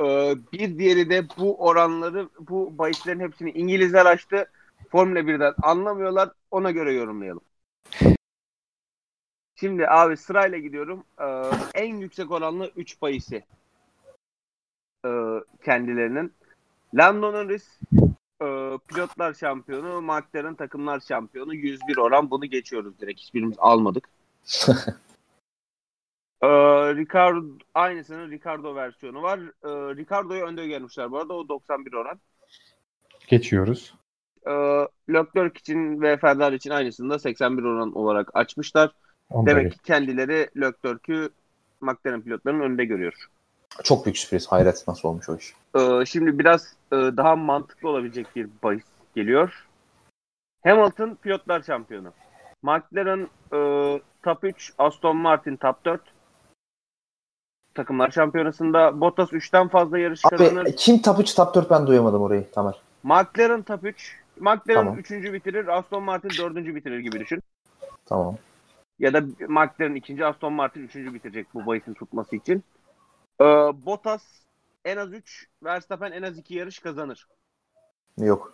E, 0.00 0.34
bir 0.52 0.78
diğeri 0.78 1.10
de 1.10 1.28
bu 1.38 1.66
oranları, 1.66 2.28
bu 2.40 2.78
bahislerin 2.78 3.20
hepsini 3.20 3.50
İngilizler 3.50 4.06
açtı. 4.06 4.46
Formula 4.90 5.18
1'den 5.18 5.54
anlamıyorlar, 5.62 6.30
ona 6.50 6.70
göre 6.70 6.92
yorumlayalım. 6.92 7.42
Şimdi 9.54 9.88
abi 9.88 10.16
sırayla 10.16 10.58
gidiyorum. 10.58 11.04
E, 11.20 11.26
en 11.74 11.96
yüksek 11.96 12.30
oranlı 12.30 12.70
3 12.76 13.02
bahisi 13.02 13.44
e, 15.04 15.10
kendilerinin. 15.64 16.32
Lando 16.94 17.32
Norris 17.32 17.80
e, 18.42 18.78
pilotlar 18.88 19.34
şampiyonu, 19.34 20.02
McLaren 20.02 20.54
takımlar 20.54 21.00
şampiyonu 21.00 21.54
101 21.54 21.96
oran 21.96 22.30
bunu 22.30 22.46
geçiyoruz 22.46 23.00
direkt. 23.00 23.20
Hiçbirimiz 23.20 23.56
almadık. 23.58 24.08
e, 26.42 26.48
Ricardo 26.94 27.44
aynısının 27.74 28.30
Ricardo 28.30 28.74
versiyonu 28.74 29.22
var. 29.22 29.38
E, 29.38 29.96
Ricardo'yu 29.96 30.44
önde 30.44 30.66
gelmişler 30.66 31.10
bu 31.10 31.18
arada 31.18 31.34
o 31.34 31.48
91 31.48 31.92
oran. 31.92 32.20
Geçiyoruz. 33.28 33.94
e, 34.46 34.52
Leclerc 35.12 35.58
için 35.58 36.00
ve 36.00 36.16
Ferrari 36.16 36.54
için 36.54 36.70
aynısını 36.70 37.10
da 37.10 37.18
81 37.18 37.62
oran 37.62 37.92
olarak 37.92 38.30
açmışlar. 38.34 38.90
Demek 39.30 39.72
ki 39.72 39.78
kendileri 39.78 40.48
Leclerc'ü 40.56 41.30
McLaren 41.80 42.22
pilotlarının 42.22 42.60
önünde 42.60 42.84
görüyor. 42.84 43.28
Çok 43.84 44.06
büyük 44.06 44.18
sürpriz. 44.18 44.46
Hayret 44.46 44.88
nasıl 44.88 45.08
olmuş 45.08 45.28
o 45.28 45.36
iş. 45.36 45.54
Ee, 45.76 46.04
şimdi 46.06 46.38
biraz 46.38 46.76
e, 46.92 46.96
daha 46.96 47.36
mantıklı 47.36 47.88
olabilecek 47.88 48.36
bir 48.36 48.48
bahis 48.62 48.84
geliyor. 49.16 49.66
Hamilton 50.64 51.14
pilotlar 51.14 51.62
şampiyonu. 51.62 52.12
McLaren 52.62 53.28
e, 53.52 53.58
top 54.22 54.44
3, 54.44 54.72
Aston 54.78 55.16
Martin 55.16 55.56
top 55.56 55.84
4. 55.84 56.00
Takımlar 57.74 58.10
şampiyonasında 58.10 59.00
Bottas 59.00 59.32
3'ten 59.32 59.68
fazla 59.68 59.98
yarış 59.98 60.22
kazanır. 60.22 60.62
Abi 60.62 60.76
kim 60.76 61.02
top 61.02 61.20
3 61.20 61.34
top 61.34 61.54
4 61.54 61.70
ben 61.70 61.86
duyamadım 61.86 62.22
orayı 62.22 62.50
Tamer. 62.50 62.74
McLaren 63.02 63.62
top 63.62 63.84
3. 63.84 64.16
McLaren 64.40 64.84
Tamam. 64.84 64.98
3. 64.98 65.10
bitirir, 65.10 65.78
Aston 65.78 66.02
Martin 66.02 66.30
4. 66.38 66.56
bitirir 66.56 66.98
gibi 66.98 67.20
düşün. 67.20 67.42
Tamam. 68.06 68.36
Ya 68.98 69.12
da 69.12 69.20
McLaren 69.48 69.94
2. 69.94 70.26
Aston 70.26 70.52
Martin 70.52 70.82
3. 70.82 70.94
bitirecek 70.96 71.46
bu 71.54 71.66
bahisin 71.66 71.94
tutması 71.94 72.36
için. 72.36 72.64
Ee, 73.42 73.86
Bottas 73.86 74.22
en 74.84 74.96
az 74.96 75.12
3, 75.12 75.48
Verstappen 75.62 76.12
en 76.12 76.22
az 76.22 76.38
2 76.38 76.54
yarış 76.54 76.78
kazanır. 76.78 77.28
Yok. 78.18 78.52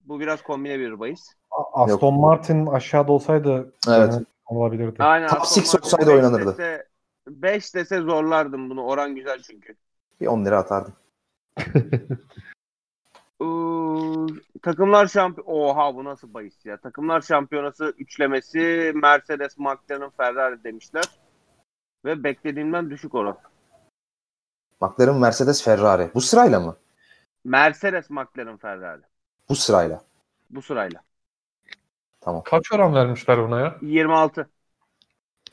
Bu 0.00 0.20
biraz 0.20 0.42
kombine 0.42 0.78
bir 0.78 1.00
bahis. 1.00 1.34
Aston 1.72 2.14
Martin 2.20 2.66
aşağıda 2.66 3.12
olsaydı 3.12 3.72
Evet. 3.88 4.14
e, 4.14 4.24
olabilirdi. 4.46 5.02
Aynen. 5.02 5.28
Top 5.28 5.40
Aston 5.40 5.60
six 5.60 5.74
Martin 5.74 5.86
olsaydı 5.86 6.06
beş 6.06 6.14
oynanırdı. 6.14 6.50
Dese, 6.50 6.86
5 7.28 7.74
dese 7.74 8.00
zorlardım 8.00 8.70
bunu. 8.70 8.84
Oran 8.84 9.14
güzel 9.14 9.42
çünkü. 9.42 9.74
Bir 10.20 10.26
10 10.26 10.44
lira 10.44 10.58
atardım. 10.58 10.92
Iıı, 13.40 14.26
takımlar 14.62 15.06
şampiyon... 15.06 15.46
Oha 15.48 15.94
bu 15.94 16.04
nasıl 16.04 16.34
bahis 16.34 16.66
ya. 16.66 16.76
Takımlar 16.76 17.20
şampiyonası 17.20 17.94
üçlemesi 17.98 18.92
Mercedes, 18.94 19.58
McLaren, 19.58 20.10
Ferrari 20.10 20.64
demişler. 20.64 21.04
Ve 22.04 22.24
beklediğimden 22.24 22.90
düşük 22.90 23.14
oran. 23.14 23.38
McLaren, 24.80 25.16
Mercedes, 25.16 25.62
Ferrari. 25.64 26.10
Bu 26.14 26.20
sırayla 26.20 26.60
mı? 26.60 26.76
Mercedes, 27.44 28.10
McLaren, 28.10 28.56
Ferrari. 28.56 29.02
Bu 29.48 29.56
sırayla. 29.56 30.02
Bu 30.50 30.62
sırayla. 30.62 31.02
Tamam. 32.20 32.42
Kaç 32.44 32.72
oran 32.72 32.94
vermişler 32.94 33.38
buna 33.38 33.60
ya? 33.60 33.76
26. 33.82 34.50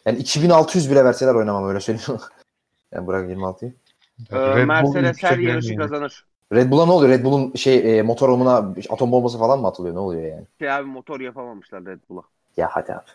Yani 0.05 0.17
2600 0.17 0.91
bile 0.91 1.05
verseler 1.05 1.35
oynamam 1.35 1.69
öyle 1.69 1.79
söyleyeyim. 1.79 2.21
yani 2.91 3.07
bırak 3.07 3.29
26'yı. 3.29 3.73
Ee, 4.31 4.35
Red 4.35 4.61
Bull 4.61 4.65
Mercedes 4.65 5.23
her 5.23 5.37
yarışı 5.37 5.75
kazanır. 5.75 6.25
Red 6.53 6.71
Bull'a 6.71 6.85
ne 6.85 6.91
oluyor? 6.91 7.11
Red 7.11 7.25
Bull'un 7.25 7.53
şey 7.53 7.99
e, 7.99 8.01
motor 8.01 8.29
omuna 8.29 8.73
atom 8.89 9.11
bombası 9.11 9.39
falan 9.39 9.59
mı 9.59 9.67
atılıyor? 9.67 9.95
Ne 9.95 9.99
oluyor 9.99 10.21
yani? 10.23 10.47
Şey 10.59 10.71
abi 10.71 10.85
motor 10.85 11.19
yapamamışlar 11.19 11.85
Red 11.85 11.99
Bull'a. 12.09 12.21
Ya 12.57 12.69
hadi 12.71 12.93
abi. 12.93 13.09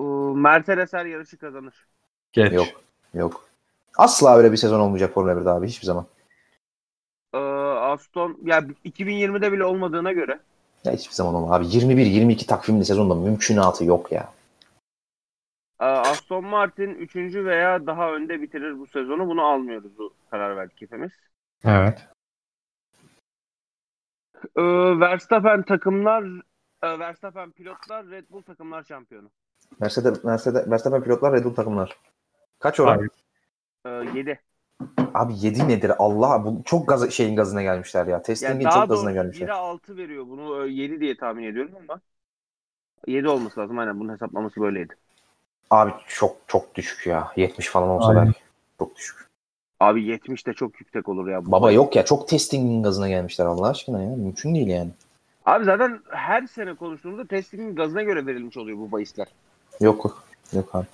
Ee, 0.00 0.04
Mercedes 0.34 0.92
her 0.92 1.06
yarışı 1.06 1.38
kazanır. 1.38 1.86
Geç. 2.32 2.52
Yok. 2.52 2.68
Yok. 3.14 3.45
Asla 3.98 4.36
öyle 4.36 4.52
bir 4.52 4.56
sezon 4.56 4.80
olmayacak 4.80 5.14
Formula 5.14 5.32
1'de 5.32 5.50
abi 5.50 5.66
hiçbir 5.68 5.86
zaman. 5.86 6.06
Ee, 7.34 7.38
Aston 7.38 8.38
ya 8.44 8.58
2020'de 8.84 9.52
bile 9.52 9.64
olmadığına 9.64 10.12
göre 10.12 10.40
Ya 10.84 10.92
hiçbir 10.92 11.14
zaman 11.14 11.34
olmaz. 11.34 11.52
Abi 11.52 11.64
21-22 11.64 12.46
takvimli 12.46 12.84
sezonda 12.84 13.14
mümkünatı 13.14 13.84
yok 13.84 14.12
ya. 14.12 14.32
Ee, 15.80 15.84
Aston 15.84 16.44
Martin 16.44 16.94
3. 16.94 17.16
veya 17.16 17.86
daha 17.86 18.12
önde 18.12 18.42
bitirir 18.42 18.78
bu 18.78 18.86
sezonu. 18.86 19.28
Bunu 19.28 19.44
almıyoruz 19.44 19.98
bu 19.98 20.12
karar 20.30 20.56
verdik 20.56 20.80
hepimiz. 20.80 21.12
Evet. 21.64 22.08
Ee, 24.56 24.62
Verstappen 25.00 25.62
takımlar 25.62 26.24
e, 26.82 26.98
Verstappen 26.98 27.50
pilotlar 27.50 28.06
Red 28.10 28.24
Bull 28.30 28.42
takımlar 28.42 28.82
şampiyonu. 28.82 29.30
Mercedes, 29.80 30.24
Mercedes, 30.24 30.70
Verstappen 30.70 31.02
pilotlar 31.02 31.32
Red 31.32 31.44
Bull 31.44 31.54
takımlar. 31.54 31.96
Kaç 32.58 32.80
oran? 32.80 32.96
Hayır. 32.96 33.10
Ee, 33.86 34.18
7. 34.18 34.40
Abi 35.14 35.32
7 35.36 35.68
nedir? 35.68 35.92
Allah 35.98 36.44
bu 36.44 36.62
çok 36.64 36.88
gaz 36.88 37.10
şeyin 37.10 37.36
gazına 37.36 37.62
gelmişler 37.62 38.06
ya. 38.06 38.12
Yani 38.12 38.22
Testing'in 38.22 38.64
daha 38.64 38.80
çok 38.80 38.88
gazına 38.88 39.12
gelmişler. 39.12 39.46
1'e 39.46 39.52
6 39.52 39.96
veriyor. 39.96 40.26
Bunu 40.28 40.66
7 40.66 41.00
diye 41.00 41.16
tahmin 41.16 41.44
ediyorum 41.44 41.72
ama 41.88 42.00
7 43.06 43.28
olması 43.28 43.60
lazım. 43.60 43.78
Aynen 43.78 44.00
bunun 44.00 44.12
hesaplaması 44.12 44.60
böyleydi. 44.60 44.94
Abi 45.70 45.92
çok 46.08 46.36
çok 46.46 46.74
düşük 46.74 47.06
ya. 47.06 47.32
70 47.36 47.68
falan 47.68 47.88
olsa 47.88 48.08
Aynen. 48.08 48.26
belki. 48.26 48.38
Çok 48.78 48.96
düşük. 48.96 49.26
Abi 49.80 50.04
70 50.04 50.46
de 50.46 50.52
çok 50.52 50.80
yüksek 50.80 51.08
olur 51.08 51.28
ya. 51.28 51.50
Baba 51.52 51.72
yok 51.72 51.96
ya 51.96 52.04
çok 52.04 52.28
testing'in 52.28 52.82
gazına 52.82 53.08
gelmişler 53.08 53.46
Allah 53.46 53.68
aşkına 53.68 54.02
ya. 54.02 54.08
Mümkün 54.08 54.54
değil 54.54 54.66
yani. 54.66 54.90
Abi 55.46 55.64
zaten 55.64 56.00
her 56.10 56.46
sene 56.46 56.74
konuştuğumuzda 56.74 57.26
testingin 57.26 57.74
gazına 57.74 58.02
göre 58.02 58.26
verilmiş 58.26 58.56
oluyor 58.56 58.78
bu 58.78 58.92
bahisler. 58.92 59.26
Yok. 59.80 60.24
Yok 60.52 60.74
abi. 60.74 60.86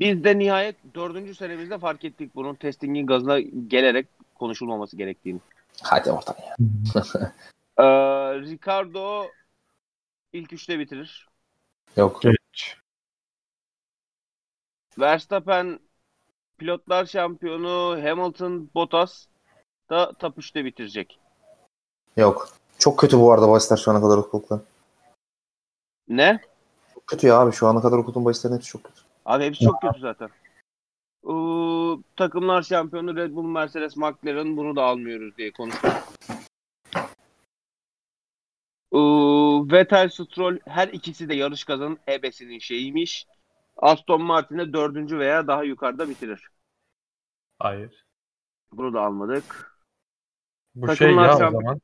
Biz 0.00 0.24
de 0.24 0.38
nihayet 0.38 0.76
dördüncü 0.94 1.34
senemizde 1.34 1.78
fark 1.78 2.04
ettik 2.04 2.34
bunun 2.34 2.54
testingin 2.54 3.06
gazına 3.06 3.40
gelerek 3.40 4.06
konuşulmaması 4.34 4.96
gerektiğini. 4.96 5.40
Hadi 5.82 6.10
oradan 6.10 6.36
ya. 6.46 6.56
Ee, 7.78 7.84
Ricardo 8.40 9.26
ilk 10.32 10.52
üçte 10.52 10.78
bitirir. 10.78 11.28
Yok. 11.96 12.22
Geç. 12.22 12.76
Verstappen 14.98 15.80
pilotlar 16.58 17.06
şampiyonu 17.06 18.02
Hamilton 18.02 18.70
Bottas 18.74 19.26
da 19.90 20.12
top 20.12 20.38
3'te 20.38 20.64
bitirecek. 20.64 21.18
Yok. 22.16 22.48
Çok 22.78 22.98
kötü 22.98 23.18
bu 23.18 23.32
arada 23.32 23.48
bahisler 23.48 23.76
şu 23.76 23.90
ana 23.90 24.00
kadar 24.00 24.18
okudukları. 24.18 24.60
Ne? 26.08 26.40
Çok 26.94 27.06
kötü 27.06 27.26
ya 27.26 27.38
abi. 27.38 27.52
Şu 27.52 27.66
ana 27.66 27.82
kadar 27.82 27.98
okuduğum 27.98 28.24
bahislerin 28.24 28.54
hepsi 28.54 28.68
çok 28.68 28.84
kötü. 28.84 29.03
Abi 29.24 29.44
hepsi 29.44 29.64
çok 29.64 29.80
kötü 29.82 30.00
zaten. 30.00 30.28
Ee, 31.24 31.34
takımlar 32.16 32.62
şampiyonu 32.62 33.16
Red 33.16 33.32
Bull, 33.34 33.44
Mercedes, 33.48 33.96
McLaren 33.96 34.56
bunu 34.56 34.76
da 34.76 34.82
almıyoruz 34.82 35.36
diye 35.36 35.52
konuştuk. 35.52 35.90
Ee, 38.92 38.98
Vettel, 39.72 40.08
Stroll 40.08 40.58
her 40.66 40.88
ikisi 40.88 41.28
de 41.28 41.34
yarış 41.34 41.64
kazanın 41.64 41.98
ebesinin 42.08 42.58
şeyiymiş. 42.58 43.26
Aston 43.76 44.22
Martin'e 44.22 44.72
dördüncü 44.72 45.18
veya 45.18 45.46
daha 45.46 45.64
yukarıda 45.64 46.08
bitirir. 46.08 46.48
Hayır. 47.58 48.04
Bunu 48.72 48.94
da 48.94 49.00
almadık. 49.00 49.74
Bu 50.74 50.86
Takımlar 50.86 50.96
şey 50.96 51.14
ya 51.28 51.36
o 51.36 51.38
şampiyon- 51.40 51.62
zaman. 51.62 51.80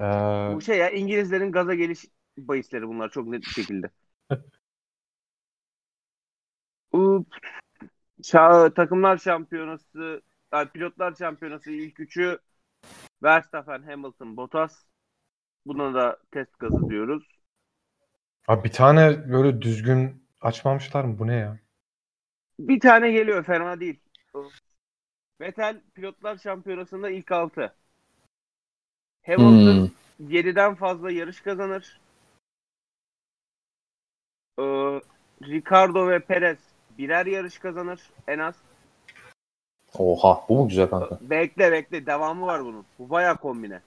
Ee, 0.00 0.54
Bu 0.56 0.60
şey 0.60 0.78
ya 0.78 0.90
İngilizlerin 0.90 1.52
gaza 1.52 1.74
geliş 1.74 2.04
bahisleri 2.38 2.88
bunlar 2.88 3.08
çok 3.10 3.26
net 3.26 3.40
bir 3.42 3.46
şekilde. 3.50 3.90
Şa- 8.22 8.74
takımlar 8.74 9.16
şampiyonası, 9.18 10.22
yani 10.52 10.68
pilotlar 10.68 11.14
şampiyonası 11.14 11.70
ilk 11.70 12.00
üçü 12.00 12.38
Verstappen, 13.22 13.82
Hamilton, 13.82 14.36
Bottas. 14.36 14.84
Buna 15.66 15.94
da 15.94 16.16
test 16.30 16.58
gazı 16.58 16.88
diyoruz. 16.88 17.40
abi 18.48 18.64
bir 18.64 18.72
tane 18.72 19.32
böyle 19.32 19.62
düzgün 19.62 20.22
açmamışlar 20.40 21.04
mı? 21.04 21.18
Bu 21.18 21.26
ne 21.26 21.34
ya? 21.34 21.58
Bir 22.58 22.80
tane 22.80 23.10
geliyor 23.12 23.44
fena 23.44 23.80
değil. 23.80 24.00
Vettel 25.40 25.80
pilotlar 25.94 26.36
şampiyonasında 26.38 27.10
ilk 27.10 27.32
altı. 27.32 27.74
Hamilton 29.26 29.90
Hmm. 30.18 30.30
7'den 30.30 30.74
fazla 30.74 31.10
yarış 31.10 31.40
kazanır. 31.40 32.00
Ee, 34.58 34.62
Ricardo 35.42 36.08
ve 36.08 36.20
Perez 36.20 36.75
birer 36.98 37.26
yarış 37.26 37.58
kazanır 37.58 38.00
en 38.28 38.38
az. 38.38 38.54
Oha. 39.98 40.44
Bu 40.48 40.56
mu 40.56 40.68
güzel 40.68 40.90
kanka? 40.90 41.18
Bekle 41.20 41.72
bekle 41.72 42.06
devamı 42.06 42.46
var 42.46 42.64
bunun. 42.64 42.84
Bu 42.98 43.10
bayağı 43.10 43.36
kombine. 43.36 43.80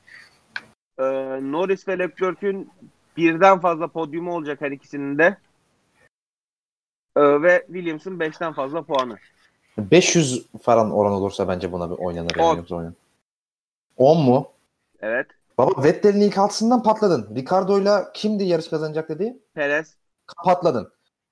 Ee, 0.99 1.03
Norris 1.51 1.87
ve 1.87 1.99
Leclerc'ün 1.99 2.71
birden 3.17 3.59
fazla 3.59 3.87
podyumu 3.87 4.35
olacak 4.35 4.61
her 4.61 4.71
ikisinin 4.71 5.17
de. 5.17 5.37
Ee, 7.17 7.41
ve 7.41 7.65
Williams'ın 7.67 8.19
5'ten 8.19 8.53
fazla 8.53 8.81
puanı. 8.81 9.17
500 9.77 10.45
falan 10.61 10.91
oran 10.91 11.11
olursa 11.11 11.47
bence 11.47 11.71
buna 11.71 11.91
bir 11.91 11.95
oynanır. 11.95 12.35
Yani, 12.37 12.57
yoksa 12.57 12.75
oynanır. 12.75 12.95
10 13.97 14.21
mu? 14.21 14.51
Evet. 15.01 15.27
Baba 15.57 15.83
Vettel'in 15.83 16.21
ilk 16.21 16.37
altısından 16.37 16.83
patladın. 16.83 17.35
Ricardo'yla 17.35 18.11
kimdi 18.13 18.43
yarış 18.43 18.67
kazanacak 18.67 19.09
dedi? 19.09 19.37
Perez. 19.53 19.95
Patladın. 20.43 20.91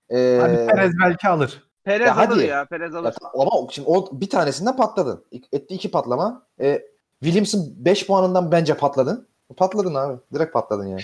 Ee, 0.10 0.38
Hadi 0.42 0.68
Perez 0.68 0.92
belki 1.04 1.28
alır. 1.28 1.67
Perez 1.88 2.08
Ya 2.08 2.16
alır 2.16 2.28
hadi. 2.28 2.46
ya. 2.46 2.66
Perez 2.66 2.94
ya 2.94 3.00
alır. 3.00 3.12
ta- 3.12 3.32
ama 3.34 3.52
şimdi 3.72 3.88
o 3.90 4.10
bir 4.12 4.30
tanesinden 4.30 4.76
patladın. 4.78 5.24
Etti 5.52 5.74
iki 5.76 5.92
patlama. 5.92 6.42
Ee, 6.62 6.82
Williams'ın 7.24 7.74
5 7.86 8.08
puanından 8.08 8.52
bence 8.52 8.74
patladın. 8.78 9.28
Patladın 9.58 9.96
abi. 9.96 10.18
Direkt 10.34 10.54
patladın 10.54 10.88
yani. 10.88 11.02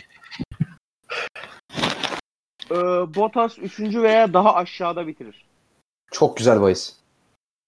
Ee, 2.72 2.76
Bottas 3.15 3.57
3. 3.60 3.80
veya 3.80 4.34
daha 4.34 4.55
aşağıda 4.55 5.07
bitirir. 5.07 5.45
Çok 6.11 6.38
güzel 6.38 6.61
bahis. 6.61 6.95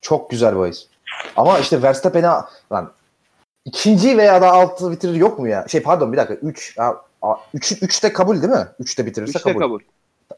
Çok 0.02 0.30
güzel 0.30 0.58
bahis. 0.58 0.88
Ama 1.36 1.60
işte 1.60 1.82
Verstappen'e 1.82 2.28
lan 2.72 2.92
ikinci 3.66 4.18
veya 4.18 4.42
da 4.42 4.52
altı 4.52 4.92
bitirir 4.92 5.14
yok 5.16 5.40
mu 5.40 5.48
ya? 5.48 5.66
Şey 5.68 5.82
pardon 5.84 6.14
bir 6.14 6.18
dakika 6.18 6.34
3 6.34 6.78
3 7.54 7.72
3 7.82 8.04
de 8.04 8.14
kabul 8.14 8.42
değil 8.42 8.54
mi? 8.54 8.68
3 8.80 8.98
de 9.00 9.06
bitirirse 9.06 9.40
Üçte 9.40 9.50
kabul. 9.54 9.60
kabul. 9.60 9.80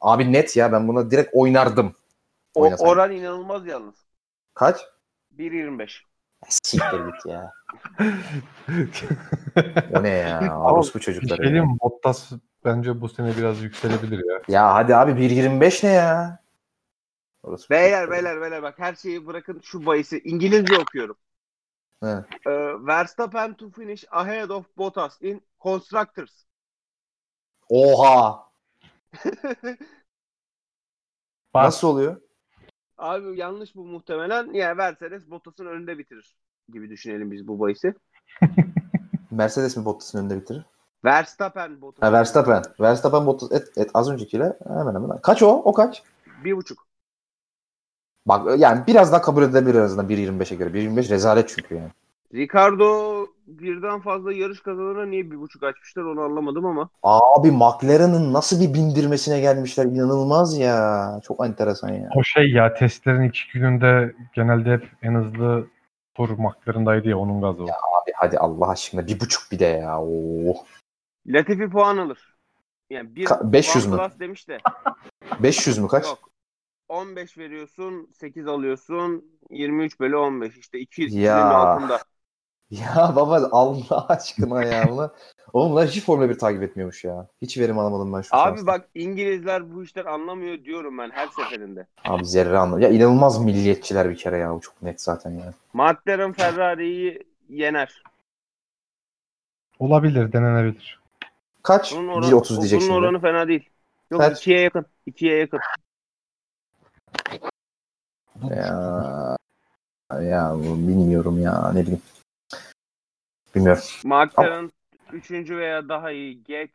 Abi 0.02 0.34
net 0.34 0.56
ya 0.58 0.72
ben 0.72 0.88
buna 0.88 1.12
direkt 1.12 1.30
oynardım. 1.34 1.94
O, 2.58 2.90
oran 2.90 3.12
inanılmaz 3.12 3.68
yalnız. 3.68 3.96
Kaç? 4.54 4.78
1.25. 5.38 6.02
Siktir 6.50 7.00
git 7.06 7.26
ya. 7.26 7.52
O 9.96 10.04
ne 10.04 10.10
ya? 10.10 10.60
Orospu 10.60 11.00
çocukları. 11.00 11.44
şey 11.44 11.52
diyeyim? 11.52 11.78
Bottas 11.82 12.32
bence 12.66 13.02
bu 13.02 13.10
sene 13.10 13.38
biraz 13.38 13.62
yükselebilir 13.62 14.26
ya. 14.30 14.42
Ya 14.48 14.74
hadi 14.74 14.96
abi 14.96 15.12
1.25 15.12 15.88
ne 15.88 15.92
ya? 15.92 16.40
Orospu 17.44 17.70
Beyler 17.70 18.00
çocukları. 18.06 18.12
beyler 18.26 18.42
beyler 18.42 18.64
bak 18.64 18.80
her 18.80 18.96
şeyi 18.96 19.28
bırakın 19.28 19.62
şu 19.64 19.86
bahisi. 19.86 20.20
İngilizce 20.20 20.78
okuyorum. 20.78 21.18
He. 22.04 22.08
Ee, 22.08 22.52
Verstappen 22.88 23.54
to 23.54 23.70
finish 23.70 24.06
ahead 24.12 24.50
of 24.50 24.66
Bottas 24.78 25.22
in 25.22 25.44
constructors. 25.60 26.44
Oha. 27.70 28.50
Nasıl 31.56 31.88
oluyor? 31.88 32.22
Abi 32.98 33.40
yanlış 33.40 33.76
bu 33.76 33.86
muhtemelen. 33.86 34.54
Yani 34.54 34.76
Mercedes 34.76 35.30
Bottas'ın 35.30 35.66
önünde 35.66 35.98
bitirir 35.98 36.36
gibi 36.74 36.90
düşünelim 36.90 37.32
biz 37.32 37.48
bu 37.48 37.60
bahisi. 37.60 37.94
Mercedes 39.32 39.78
mi 39.78 39.86
Bottas'ın 39.86 40.20
önünde 40.20 40.42
bitirir? 40.42 40.66
Verstappen 41.06 41.82
Bottas. 41.82 42.08
Ha, 42.08 42.14
Verstappen. 42.14 42.64
Verstappen 42.80 43.26
Bottas 43.26 43.52
et, 43.52 43.78
et, 43.78 43.92
az 43.94 44.12
öncekiyle 44.12 44.58
hemen 44.68 44.96
hemen. 44.96 45.22
Kaç 45.22 45.44
o? 45.44 45.50
O 45.50 45.74
kaç? 45.74 46.04
Bir 46.44 46.58
buçuk. 46.58 46.88
Bak 48.26 48.60
yani 48.60 48.88
biraz 48.88 49.12
daha 49.12 49.22
kabul 49.22 49.44
edilebilir 49.44 49.76
en 49.76 49.84
azından 49.84 50.10
1.25'e 50.10 50.56
göre. 50.56 50.70
1.25 50.70 51.10
rezalet 51.10 51.50
çünkü 51.50 51.76
yani. 51.76 51.92
Ricardo 52.34 53.17
birden 53.48 54.00
fazla 54.00 54.34
yarış 54.34 54.60
kazanana 54.62 55.06
niye 55.06 55.32
bir 55.32 55.40
buçuk 55.40 55.64
açmışlar 55.64 56.04
onu 56.04 56.22
anlamadım 56.22 56.66
ama. 56.66 56.90
Abi 57.04 57.52
McLaren'ın 57.52 58.34
nasıl 58.34 58.62
bir 58.62 58.74
bindirmesine 58.74 59.40
gelmişler 59.40 59.86
inanılmaz 59.86 60.58
ya. 60.58 61.20
Çok 61.24 61.46
enteresan 61.46 61.90
ya. 61.94 62.10
O 62.16 62.24
şey 62.24 62.52
ya 62.52 62.74
testlerin 62.74 63.22
iki 63.30 63.42
gününde 63.54 64.16
genelde 64.36 64.72
hep 64.72 64.92
en 65.02 65.16
hızlı 65.16 65.68
tur 66.16 66.30
McLaren'daydı 66.30 67.10
ya 67.10 67.18
onun 67.18 67.42
gazı 67.42 67.64
o. 67.64 67.68
Abi 67.68 68.12
hadi 68.16 68.40
Allah 68.40 68.70
aşkına 68.70 69.08
bir 69.08 69.20
buçuk 69.20 69.52
bir 69.52 69.60
de 69.60 69.66
ya. 69.66 70.02
Oo. 70.02 70.56
Latifi 71.28 71.70
puan 71.70 71.98
alır. 71.98 72.38
Yani 72.90 73.16
bir 73.16 73.26
Ka- 73.26 73.52
500 73.54 73.86
puan 73.90 74.02
mü? 74.12 74.20
demiş 74.20 74.48
de. 74.50 74.58
500 75.40 75.78
mü 75.78 75.88
kaç? 75.88 76.06
Yok. 76.06 76.30
15 76.90 77.38
veriyorsun, 77.38 78.10
8 78.20 78.48
alıyorsun. 78.48 79.26
23 79.50 80.00
bölü 80.00 80.16
15 80.18 80.58
işte 80.58 80.80
200 80.80 81.16
Ya. 81.16 81.46
altında. 81.46 82.00
Ya 82.72 83.14
baba 83.16 83.50
Allah 83.52 84.08
aşkına 84.10 84.64
ya. 84.64 85.10
Bunlar 85.54 85.88
hiç 85.88 86.04
Formula 86.04 86.30
1 86.30 86.38
takip 86.38 86.64
etmiyormuş 86.64 87.04
ya. 87.04 87.28
Hiç 87.42 87.58
verim 87.58 87.80
alamadım 87.80 88.14
ben 88.14 88.22
şu 88.22 88.36
Abi 88.36 88.50
şanstan. 88.50 88.68
bak 88.68 88.90
İngilizler 88.96 89.76
bu 89.76 89.84
işler 89.84 90.06
anlamıyor 90.06 90.64
diyorum 90.66 90.98
ben 90.98 91.10
her 91.10 91.28
seferinde. 91.28 91.88
Abi 92.06 92.26
zerre 92.26 92.58
anlam. 92.58 92.80
Ya 92.80 92.90
inanılmaz 92.90 93.46
milliyetçiler 93.46 94.10
bir 94.10 94.18
kere 94.18 94.38
ya. 94.38 94.54
Bu 94.56 94.62
çok 94.62 94.82
net 94.82 95.02
zaten 95.02 95.32
ya. 95.32 95.54
McLaren 95.74 96.34
Ferrari'yi 96.34 97.24
yener. 97.50 98.04
Olabilir, 99.80 100.34
denenebilir. 100.34 101.00
Kaç? 101.64 101.96
Bunun 101.96 102.08
oranı, 102.08 102.32
1.30 102.32 102.58
diyecek 102.58 102.80
bunun 102.80 102.88
şimdi. 102.90 103.00
oranı 103.00 103.20
fena 103.22 103.48
değil. 103.48 103.70
Yok 104.12 104.22
Kaç? 104.22 104.48
2'ye 104.48 104.60
yakın. 104.62 104.86
2'ye 105.08 105.38
yakın. 105.38 105.60
Ya, 108.50 109.38
ya 110.22 110.56
bu 110.56 110.78
bilmiyorum 110.88 111.42
ya 111.42 111.72
ne 111.74 111.82
bileyim. 111.82 112.02
Bilmiyorum. 113.58 113.84
McLaren 114.04 114.72
3. 115.14 115.32
veya 115.50 115.90
daha 115.90 116.12
iyi 116.12 116.44
geç. 116.44 116.72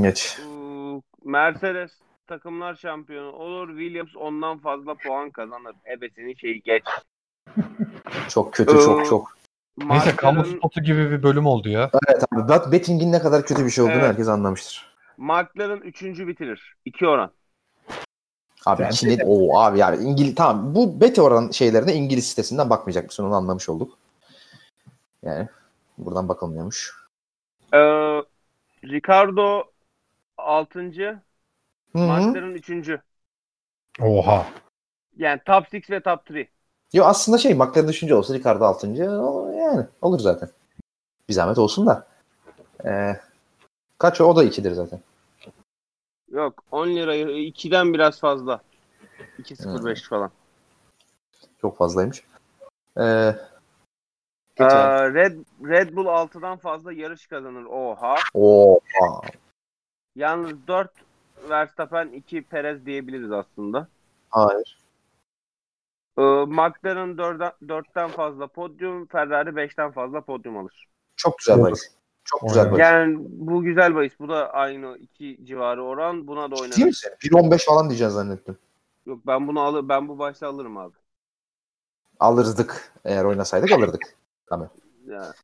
Geç. 0.00 0.38
Ee, 0.40 1.00
Mercedes 1.24 1.92
takımlar 2.26 2.74
şampiyonu 2.74 3.32
olur. 3.32 3.68
Williams 3.68 4.16
ondan 4.16 4.58
fazla 4.58 4.94
puan 4.94 5.30
kazanır. 5.30 5.74
Ebesinin 5.96 6.34
şeyi 6.34 6.62
geç. 6.62 6.82
Çok 8.28 8.54
kötü 8.54 8.76
Ee, 8.76 8.80
çok 8.80 9.06
çok. 9.06 9.38
Neyse 9.78 10.16
kamu 10.16 10.44
spotu 10.44 10.82
gibi 10.82 11.10
bir 11.10 11.22
bölüm 11.22 11.46
oldu 11.46 11.68
ya. 11.68 11.90
Evet 12.08 12.24
abi 12.32 12.40
bet- 12.40 12.72
betting'in 12.72 13.12
ne 13.12 13.18
kadar 13.18 13.46
kötü 13.46 13.64
bir 13.64 13.70
şey 13.70 13.84
olduğunu 13.84 13.94
Evet. 13.96 14.08
herkes 14.08 14.28
anlamıştır. 14.28 14.94
McLaren 15.16 15.80
3. 15.80 16.02
bitirir. 16.26 16.76
2 16.84 17.06
oran. 17.06 17.30
Abi 18.66 18.82
Bence 18.82 18.96
Çin'e 18.96 19.24
o 19.24 19.58
abi 19.60 19.78
yani 19.78 20.04
İngiliz 20.04 20.34
tamam 20.34 20.74
bu 20.74 21.00
bet 21.00 21.18
oran 21.18 21.50
şeylerine 21.50 21.94
İngiliz 21.94 22.26
sitesinden 22.26 22.70
bakmayacak 22.70 23.04
mısın 23.04 23.24
onu 23.24 23.34
anlamış 23.34 23.68
olduk. 23.68 23.98
Yani 25.22 25.48
buradan 25.98 26.28
bakılmıyormuş. 26.28 26.94
Ee, 27.72 27.78
Ricardo 28.84 29.64
6. 30.38 30.80
Hı 30.80 31.18
hı. 31.92 31.98
McLaren 31.98 32.54
3. 32.54 32.90
Oha. 34.00 34.46
Yani 35.16 35.40
top 35.46 35.74
6 35.74 35.92
ve 35.92 36.00
top 36.00 36.30
3. 36.30 36.48
Yo 36.92 37.04
aslında 37.04 37.38
şey 37.38 37.54
McLaren 37.54 37.88
düşünce 37.88 38.14
olsa 38.14 38.34
Ricardo 38.34 38.64
6. 38.64 38.86
yani 38.86 39.86
olur 40.02 40.18
zaten. 40.18 40.50
Bir 41.28 41.34
zahmet 41.34 41.58
olsun 41.58 41.86
da. 41.86 42.06
Ee, 42.84 43.20
kaç 43.98 44.20
o? 44.20 44.24
O 44.24 44.36
da 44.36 44.44
2'dir 44.44 44.72
zaten. 44.72 45.00
Yok 46.30 46.64
10 46.70 46.88
lirayı 46.88 47.26
2'den 47.26 47.94
biraz 47.94 48.20
fazla. 48.20 48.60
2.05 49.38 50.08
falan. 50.08 50.30
Çok 51.60 51.76
fazlaymış. 51.76 52.22
Ee. 52.98 53.34
Ee, 54.60 55.14
Red, 55.14 55.38
Red 55.64 55.96
Bull 55.96 56.06
6'dan 56.06 56.58
fazla 56.58 56.92
yarış 56.92 57.26
kazanır. 57.26 57.64
Oha. 57.64 58.14
Oha. 58.34 59.20
Yalnız 60.16 60.66
4 60.66 60.90
Verstappen 61.48 62.08
2 62.08 62.42
Perez 62.42 62.86
diyebiliriz 62.86 63.32
aslında. 63.32 63.88
Hayır. 64.30 64.78
Ee, 66.18 66.22
McLaren 66.22 67.16
4'den, 67.16 67.52
4'ten 67.66 68.08
fazla 68.08 68.46
podyum, 68.46 69.06
Ferrari 69.06 69.50
5'ten 69.50 69.90
fazla 69.90 70.20
podyum 70.20 70.56
alır. 70.56 70.88
Çok 71.16 71.38
güzel 71.38 71.62
bahis. 71.62 71.90
Çok 72.24 72.42
güzel 72.42 72.66
bahis. 72.66 72.78
Yani 72.80 73.16
bu 73.20 73.62
güzel 73.62 73.94
bahis. 73.94 74.12
Bu 74.20 74.28
da 74.28 74.52
aynı 74.52 74.98
2 74.98 75.38
civarı 75.44 75.84
oran. 75.84 76.26
Buna 76.26 76.50
da 76.50 76.54
oynanır. 76.54 76.84
misin? 76.84 77.10
1.15 77.22 77.64
falan 77.64 77.88
diyeceğiz 77.88 78.12
zannettim. 78.12 78.58
Yok 79.06 79.18
ben 79.26 79.48
bunu 79.48 79.60
alır 79.60 79.88
ben 79.88 80.08
bu 80.08 80.18
başta 80.18 80.48
alırım 80.48 80.76
abi. 80.76 80.94
Alırdık. 82.20 82.92
Eğer 83.04 83.24
oynasaydık 83.24 83.72
alırdık. 83.72 84.16
Tamam. 84.48 84.70
Yani. 85.06 85.34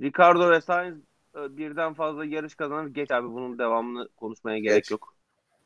Ricardo 0.00 0.50
ve 0.50 0.60
Sainz 0.60 0.96
e, 1.36 1.56
birden 1.56 1.94
fazla 1.94 2.24
yarış 2.24 2.54
kazanır. 2.54 2.86
Geç 2.86 3.10
abi 3.10 3.28
bunun 3.28 3.58
devamını 3.58 4.08
konuşmaya 4.08 4.58
gerek 4.58 4.76
Geç. 4.84 4.90
yok. 4.90 5.14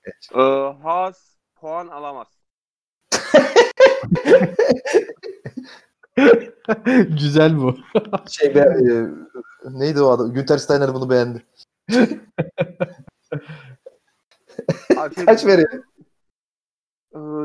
Geç. 0.04 0.30
Ee, 0.34 0.40
Haas 0.82 1.36
puan 1.54 1.88
alamaz. 1.88 2.26
Güzel 7.20 7.56
bu. 7.56 7.76
Şey 8.30 8.54
be, 8.54 8.58
e, 8.60 9.06
neydi 9.78 10.02
o 10.02 10.10
adam? 10.10 10.32
Günter 10.34 10.58
Steiner 10.58 10.94
bunu 10.94 11.10
beğendi. 11.10 11.46
Abi, 14.96 15.14
Kaç 15.26 15.46
veriyor? 15.46 15.84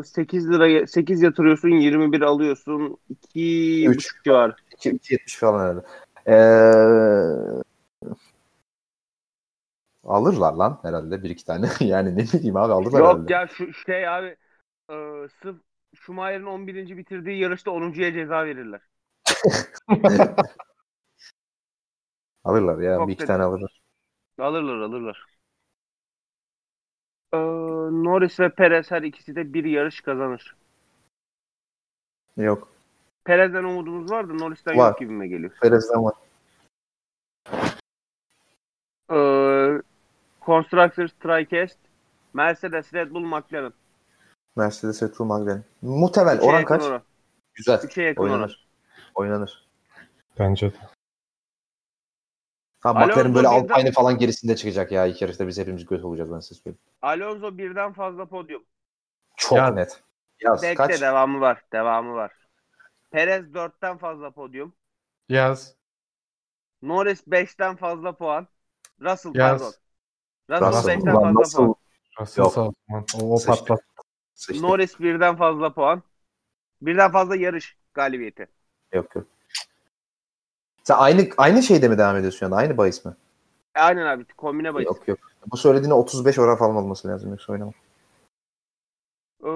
8 0.06 0.50
lira 0.50 0.88
8 0.88 1.22
yatırıyorsun 1.22 1.70
21 1.70 2.22
alıyorsun 2.22 2.98
2 3.10 3.86
Üç. 3.88 3.98
buçuk 3.98 4.24
civarı. 4.24 4.56
2.70 4.78 5.40
falan 5.40 5.60
herhalde. 5.60 5.86
Ee, 6.28 6.34
alırlar 10.04 10.54
lan 10.54 10.80
herhalde 10.82 11.24
bir 11.24 11.30
iki 11.30 11.46
tane. 11.46 11.70
yani 11.80 12.18
ne 12.18 12.24
bileyim 12.24 12.58
abi 12.58 12.74
alırlar 12.74 13.00
Yok 13.00 13.08
herhalde. 13.08 13.34
ya 13.34 13.48
şu 13.48 13.74
şey 13.74 14.08
abi 14.08 14.36
e, 14.90 14.96
sırf 15.42 15.56
Schumacher'in 15.96 16.46
11. 16.46 16.98
bitirdiği 16.98 17.40
yarışta 17.40 17.72
10.ya 17.72 18.14
ceza 18.14 18.46
verirler. 18.46 18.82
Alırlar 22.44 22.80
ya 22.80 22.98
Çok 22.98 23.08
bir 23.08 23.14
iki 23.14 23.20
dedi. 23.20 23.28
tane 23.28 23.44
alırlar. 23.44 23.82
Alırlar 24.40 24.78
alırlar. 24.80 25.31
Ee, 27.34 27.38
Norris 28.04 28.40
ve 28.40 28.50
Perez 28.50 28.92
her 28.92 29.02
ikisi 29.02 29.36
de 29.36 29.54
bir 29.54 29.66
yarış 29.66 30.02
kazanır. 30.02 30.56
Yok. 32.38 32.68
Perez'den 33.24 33.64
umudumuz 33.64 34.12
var 34.12 34.30
da 34.30 34.34
Norris'ten 34.34 34.78
Var. 34.78 34.88
yok 34.90 35.00
gibime 35.00 35.28
geliyor. 35.28 35.52
Perez'den 35.62 36.04
var. 36.04 36.14
Ee, 39.12 39.82
Constructors, 40.46 41.12
TriCast, 41.20 41.78
Mercedes, 42.34 42.94
Red 42.94 43.12
Bull, 43.12 43.22
McLaren. 43.26 43.74
Mercedes 44.56 45.04
Red 45.04 45.20
Bull 45.20 45.26
McLaren. 45.26 45.64
Muhtemel. 45.82 46.38
Üçe 46.38 46.46
Oran 46.46 46.66
kaç? 46.66 46.82
oran. 46.84 47.02
Güzel. 47.54 47.82
Üçe 47.84 48.02
yakın 48.02 48.22
oran. 48.24 48.34
Oynanır. 48.34 48.68
Oynanır. 49.16 49.66
Bence 50.40 50.72
de. 50.74 50.78
Ha 52.82 52.94
McLaren 52.94 53.36
böyle 53.36 53.48
birden- 53.48 53.62
Alpine'e 53.74 53.92
falan 53.92 54.18
gerisinde 54.18 54.56
çıkacak 54.56 54.92
ya 54.92 55.06
ilk 55.06 55.22
yarışta 55.22 55.48
biz 55.48 55.58
hepimiz 55.58 55.86
göt 55.86 56.04
olacağız 56.04 56.32
ben 56.32 56.40
size 56.40 56.56
söyleyeyim. 56.62 56.80
Alonso 57.02 57.58
birden 57.58 57.94
fazla 57.94 58.26
podyum. 58.26 58.64
Çok 59.38 59.58
Ya- 59.58 59.68
net. 59.70 60.04
Yaz 60.40 60.62
Bekle 60.64 60.76
kaç? 60.76 61.02
devamı 61.02 61.40
var. 61.42 61.62
Devamı 61.74 62.14
var. 62.14 62.32
Perez 63.12 63.54
dörtten 63.54 63.98
fazla 63.98 64.32
podyum. 64.32 64.74
Yaz. 65.30 65.76
Norris 66.82 67.28
5'ten 67.28 67.76
fazla 67.76 68.12
puan. 68.18 68.48
Russell 69.02 69.36
Yaz. 69.36 69.62
pardon. 69.62 69.74
Russell 70.50 70.78
Russell. 70.78 70.92
5'ten 70.98 71.12
Ulan 71.12 71.24
fazla 71.24 71.40
nasıl 71.42 71.58
puan. 71.66 71.76
Russell 72.20 72.44
Yok. 72.44 72.54
Salzman. 72.54 73.06
O, 73.22 73.36
o 73.36 73.46
patlat. 73.46 73.80
Norris 74.62 75.00
birden 75.00 75.36
fazla 75.38 75.74
puan. 75.74 76.04
Birden 76.82 77.12
fazla 77.12 77.36
yarış 77.36 77.78
galibiyeti. 77.94 78.48
Yok 78.94 79.16
yok. 79.16 79.28
Sen 80.84 80.96
aynı 80.98 81.28
aynı 81.38 81.64
şeyde 81.64 81.88
mi 81.88 81.98
devam 81.98 82.16
ediyorsun 82.16 82.46
anda? 82.46 82.56
Aynı 82.56 82.78
bahis 82.78 83.06
mi? 83.06 83.14
Aynen 83.76 84.06
abi 84.06 84.26
kombine 84.26 84.74
bahis. 84.74 84.86
Yok 84.86 85.08
yok. 85.08 85.20
Bu 85.52 85.58
söylediğine 85.58 85.94
35 85.94 86.40
oran 86.40 86.58
falan 86.58 86.76
olması 86.76 87.08
lazım. 87.08 87.30
Yoksa 87.30 87.54
oynamam. 87.54 87.74
Ee, 89.44 89.50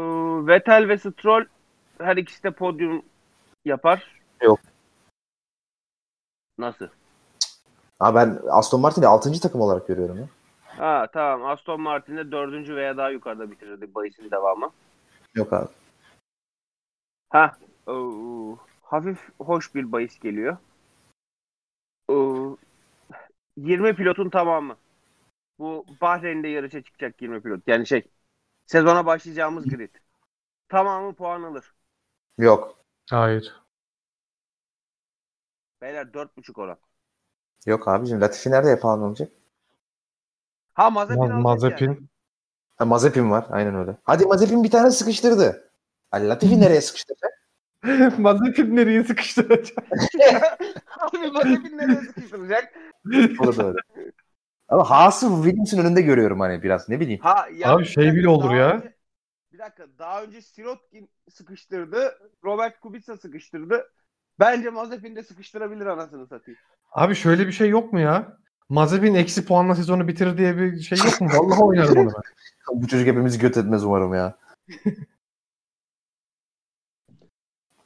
Vettel 0.47 0.87
ve 0.87 0.97
Stroll 0.97 1.45
her 1.99 2.17
ikisi 2.17 2.43
de 2.43 2.51
podyum 2.51 3.01
yapar. 3.65 4.21
Yok. 4.41 4.59
Nasıl? 6.57 6.87
Ha 7.99 8.15
ben 8.15 8.39
Aston 8.49 8.81
Martin'i 8.81 9.07
6. 9.07 9.39
takım 9.41 9.61
olarak 9.61 9.87
görüyorum 9.87 10.17
ya. 10.17 10.27
Ha 10.65 11.07
tamam 11.13 11.49
Aston 11.49 11.81
Martin'de 11.81 12.31
dördüncü 12.31 12.75
veya 12.75 12.97
daha 12.97 13.09
yukarıda 13.09 13.51
bitirirdi 13.51 13.95
bahisin 13.95 14.31
devamı. 14.31 14.69
Yok 15.35 15.53
abi. 15.53 15.67
Ha 17.29 17.57
ee, 17.87 17.91
hafif 18.81 19.19
hoş 19.39 19.75
bir 19.75 19.91
bahis 19.91 20.19
geliyor. 20.19 20.57
Ee, 22.09 22.13
20 23.57 23.95
pilotun 23.95 24.29
tamamı. 24.29 24.77
Bu 25.59 25.85
Bahreyn'de 26.01 26.47
yarışa 26.47 26.81
çıkacak 26.83 27.21
20 27.21 27.41
pilot. 27.41 27.67
Yani 27.67 27.87
şey 27.87 28.07
sezona 28.65 29.05
başlayacağımız 29.05 29.67
grid. 29.67 29.95
Tamamı 30.69 31.13
puan 31.15 31.43
alır. 31.43 31.73
Yok. 32.37 32.77
Hayır. 33.09 33.55
Beyler 35.81 36.05
4.5 36.13 36.57
oran. 36.57 36.77
Yok 37.65 37.87
abicim. 37.87 38.21
Latifi 38.21 38.51
nerede 38.51 38.69
yapılan 38.69 39.01
olacak? 39.01 39.31
Ha 40.73 40.89
Mazepin 40.89 41.19
Ma- 41.21 41.23
alacak 41.23 41.43
Mazepin. 41.43 41.87
yani. 41.87 41.97
Ha, 42.75 42.85
Mazepin 42.85 43.31
var. 43.31 43.45
Aynen 43.49 43.75
öyle. 43.75 43.97
Hadi 44.03 44.25
Mazepin 44.25 44.63
bir 44.63 44.71
tane 44.71 44.91
sıkıştırdı. 44.91 45.71
Ali 46.11 46.27
Latifi 46.27 46.61
nereye 46.61 46.81
sıkıştıracak? 46.81 47.31
Mazepin 48.19 48.75
nereye 48.75 49.03
sıkıştıracak? 49.03 49.85
Abi 51.35 51.49
Mazepin 51.49 51.77
nereye 51.77 52.01
sıkıştıracak? 52.01 52.73
O 53.39 53.47
da 53.47 53.57
doğru. 53.57 53.75
Ama 54.67 54.89
Haas'ı 54.89 55.29
Williams'ın 55.43 55.77
önünde 55.85 56.01
görüyorum 56.01 56.39
hani 56.39 56.63
biraz. 56.63 56.89
Ne 56.89 56.99
bileyim. 56.99 57.19
Ha, 57.21 57.47
ya 57.55 57.71
Abi 57.75 57.85
şey 57.85 58.13
bile 58.13 58.29
olur 58.29 58.53
ya. 58.53 58.75
önce- 58.75 58.95
bir 59.53 59.59
dakika 59.59 59.87
daha 59.99 60.23
önce 60.23 60.41
Sirotkin 60.41 61.09
sıkıştırdı. 61.29 62.17
Robert 62.43 62.79
Kubica 62.79 63.17
sıkıştırdı. 63.17 63.91
Bence 64.39 64.69
Mazepin 64.69 65.15
de 65.15 65.23
sıkıştırabilir 65.23 65.85
anasını 65.85 66.27
satayım. 66.27 66.59
Abi 66.91 67.15
şöyle 67.15 67.47
bir 67.47 67.51
şey 67.51 67.69
yok 67.69 67.93
mu 67.93 67.99
ya? 67.99 68.37
Mazepin 68.69 69.15
eksi 69.15 69.45
puanla 69.45 69.75
sezonu 69.75 70.07
bitirir 70.07 70.37
diye 70.37 70.57
bir 70.57 70.79
şey 70.79 70.97
yok 70.97 71.21
mu? 71.21 71.27
Vallahi 71.33 71.63
oynarım 71.63 71.97
onu 71.97 72.11
ben. 72.15 72.21
Bu 72.81 72.87
çocuk 72.87 73.07
hepimizi 73.07 73.39
göt 73.39 73.57
etmez 73.57 73.83
umarım 73.85 74.13
ya. 74.13 74.37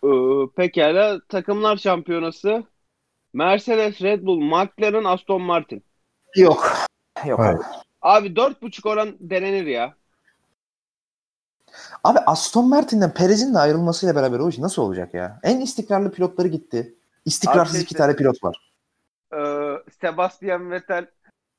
Ee, 0.04 0.08
pekala 0.56 1.20
takımlar 1.30 1.78
şampiyonası 1.78 2.64
Mercedes, 3.34 4.02
Red 4.02 4.24
Bull, 4.26 4.40
McLaren, 4.42 5.04
Aston 5.04 5.42
Martin. 5.42 5.84
Yok. 6.36 6.72
Yok 7.26 7.40
Hayır. 7.40 7.56
abi. 7.56 7.64
Abi 8.02 8.28
4.5 8.28 8.90
oran 8.90 9.16
denenir 9.20 9.66
ya. 9.66 9.96
Abi 12.04 12.20
Aston 12.20 12.70
Martin'den 12.70 13.14
Perez'in 13.14 13.54
de 13.54 13.60
ayrılmasıyla 13.60 14.16
beraber 14.16 14.40
o 14.40 14.50
iş 14.50 14.58
nasıl 14.58 14.82
olacak 14.82 15.14
ya? 15.14 15.40
En 15.44 15.60
istikrarlı 15.60 16.12
pilotları 16.12 16.48
gitti. 16.48 16.96
İstikrarsız 17.26 17.76
Abi 17.76 17.84
iki 17.84 17.96
tane 17.96 18.16
pilot 18.16 18.44
var. 18.44 18.72
Ee, 19.34 19.38
Sebastian 20.02 20.72
Vettel 20.72 21.08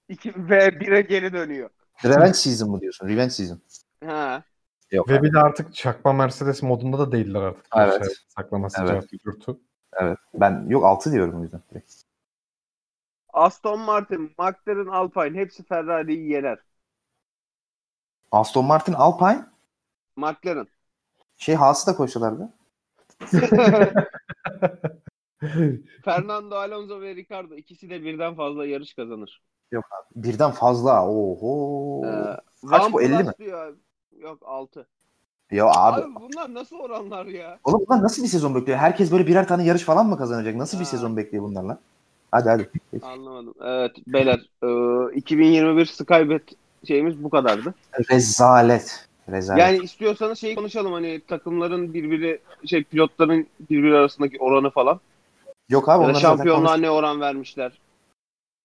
2 0.09 0.35
ve 0.51 0.69
1'e 0.69 1.01
geri 1.01 1.33
dönüyor. 1.33 1.71
Revenge 2.05 2.33
season 2.35 2.71
mı 2.71 2.81
diyorsun? 2.81 3.09
Revenge 3.09 3.31
season. 3.31 3.61
Ha. 4.07 4.43
Yok 4.91 5.09
Ve 5.09 5.19
abi. 5.19 5.23
bir 5.29 5.33
de 5.33 5.39
artık 5.39 5.75
çakma 5.75 6.13
Mercedes 6.13 6.63
modunda 6.63 6.99
da 6.99 7.13
değiller 7.13 7.41
artık. 7.41 7.67
Evet. 7.77 8.05
Şey, 8.05 8.15
saklaması 8.29 8.81
Evet. 8.81 8.91
evet. 8.93 9.05
Evet. 9.93 10.19
Ben 10.35 10.67
yok 10.69 10.85
6 10.85 11.13
diyorum 11.13 11.41
o 11.41 11.43
yüzden. 11.43 11.61
direkt. 11.71 11.93
Aston 13.33 13.81
Martin, 13.81 14.35
McLaren, 14.39 14.87
Alpine 14.87 15.39
hepsi 15.39 15.65
Ferrari'yi 15.65 16.31
yener. 16.31 16.59
Aston 18.33 18.65
Martin 18.65 18.93
Alpine 18.93 19.47
McLaren. 20.17 20.67
şey 21.37 21.55
Haas'ı 21.55 21.87
da 21.87 21.97
koşulardı. 21.97 22.53
Fernando 26.05 26.57
Alonso 26.57 27.01
ve 27.01 27.17
Ricardo 27.17 27.55
ikisi 27.55 27.91
de 27.91 28.03
birden 28.03 28.35
fazla 28.35 28.67
yarış 28.67 28.95
kazanır. 28.95 29.43
Birden 30.17 30.51
fazla. 30.51 31.09
Oho. 31.09 32.03
Ee, 32.07 32.37
Kaç 32.69 32.93
bu, 32.93 33.03
50 33.03 33.17
Plus 33.17 33.27
mi? 33.27 33.33
Diyor. 33.39 33.77
Yok 34.13 34.43
6. 34.45 34.89
ya 35.51 35.67
abi. 35.67 36.01
Abi, 36.03 36.15
bunlar 36.15 36.55
nasıl 36.55 36.77
oranlar 36.77 37.27
ya? 37.27 37.59
Oğlum 37.65 37.85
bunlar 37.89 38.03
nasıl 38.03 38.23
bir 38.23 38.29
sezon 38.29 38.55
bekliyor? 38.55 38.79
Herkes 38.79 39.13
böyle 39.13 39.27
birer 39.27 39.49
tane 39.49 39.65
yarış 39.65 39.83
falan 39.83 40.07
mı 40.07 40.19
kazanacak? 40.19 40.55
Nasıl 40.55 40.79
bir 40.79 40.85
Ha. 40.85 40.91
sezon 40.91 41.17
bekliyor 41.17 41.45
bunlarla? 41.45 41.79
Hadi 42.33 42.49
hadi. 42.49 42.71
Anlamadım. 43.03 43.55
Evet 43.65 43.93
beyler 44.07 44.41
e, 45.13 45.17
2021 45.17 45.87
Skybet 45.87 46.43
şeyimiz 46.89 47.25
bu 47.25 47.31
kadardı. 47.31 47.75
Rezalet. 48.11 49.07
Rezalet. 49.29 49.61
Yani 49.61 49.79
istiyorsanız 49.85 50.39
şey 50.39 50.55
konuşalım 50.55 50.93
hani 50.93 51.21
takımların 51.29 51.95
birbiri 51.95 52.41
şey 52.67 52.85
pilotların 52.85 53.47
birbiri 53.71 53.97
arasındaki 53.97 54.39
oranı 54.39 54.71
falan. 54.71 55.01
Yok 55.69 55.89
abi 55.89 56.05
onlar 56.05 56.15
şampiyonluğa 56.15 56.77
ne 56.77 56.91
oran 56.91 57.21
vermişler. 57.21 57.73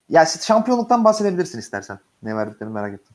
Ya 0.10 0.26
siz 0.26 0.46
şampiyonluktan 0.48 1.04
bahsedebilirsin 1.04 1.60
istersen. 1.60 2.00
Ne 2.24 2.36
verdiklerini 2.36 2.74
merak 2.74 2.94
ettim. 2.94 3.15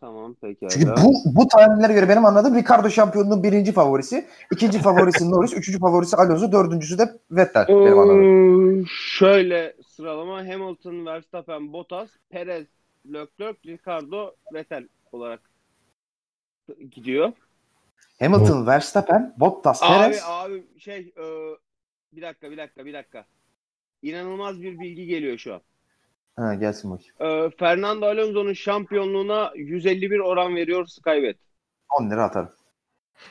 Tamam 0.00 0.36
peki. 0.40 0.66
Çünkü 0.70 0.86
bu 0.86 1.12
bu 1.24 1.48
tahminlere 1.48 1.92
göre 1.92 2.08
benim 2.08 2.24
anladığım 2.24 2.54
Ricardo 2.54 2.90
şampiyonluğun 2.90 3.42
birinci 3.42 3.72
favorisi, 3.72 4.26
ikinci 4.52 4.78
favorisi 4.78 5.30
Norris, 5.30 5.52
üçüncü 5.52 5.78
favorisi 5.78 6.16
Alonso, 6.16 6.52
dördüncüsü 6.52 6.98
de 6.98 7.18
Vettel. 7.30 7.68
Benim 7.68 7.98
anladığım. 7.98 8.80
Ee, 8.80 8.84
şöyle 8.88 9.76
sıralama 9.86 10.38
Hamilton, 10.38 11.06
Verstappen, 11.06 11.72
Bottas, 11.72 12.10
Perez, 12.30 12.66
Leclerc, 13.06 13.58
Ricardo, 13.66 14.34
Vettel 14.54 14.88
olarak 15.12 15.40
gidiyor. 16.90 17.32
Hamilton, 18.18 18.66
Verstappen, 18.66 19.34
Bottas, 19.36 19.82
Abi 19.82 20.02
Perez. 20.02 20.22
abi 20.26 20.64
şey 20.78 20.98
e, 20.98 21.24
bir 22.12 22.22
dakika 22.22 22.50
bir 22.50 22.56
dakika 22.56 22.86
bir 22.86 22.94
dakika. 22.94 23.24
İnanılmaz 24.02 24.62
bir 24.62 24.80
bilgi 24.80 25.06
geliyor 25.06 25.38
şu 25.38 25.54
an. 25.54 25.60
Ha, 26.36 26.54
gelsin 26.54 26.90
bakayım. 26.90 27.14
E, 27.46 27.50
Fernando 27.56 28.06
Alonso'nun 28.06 28.52
şampiyonluğuna 28.52 29.52
151 29.56 30.18
oran 30.18 30.56
veriyor 30.56 30.86
Skybet. 30.86 31.36
10 32.00 32.10
lira 32.10 32.24
atarım. 32.24 32.50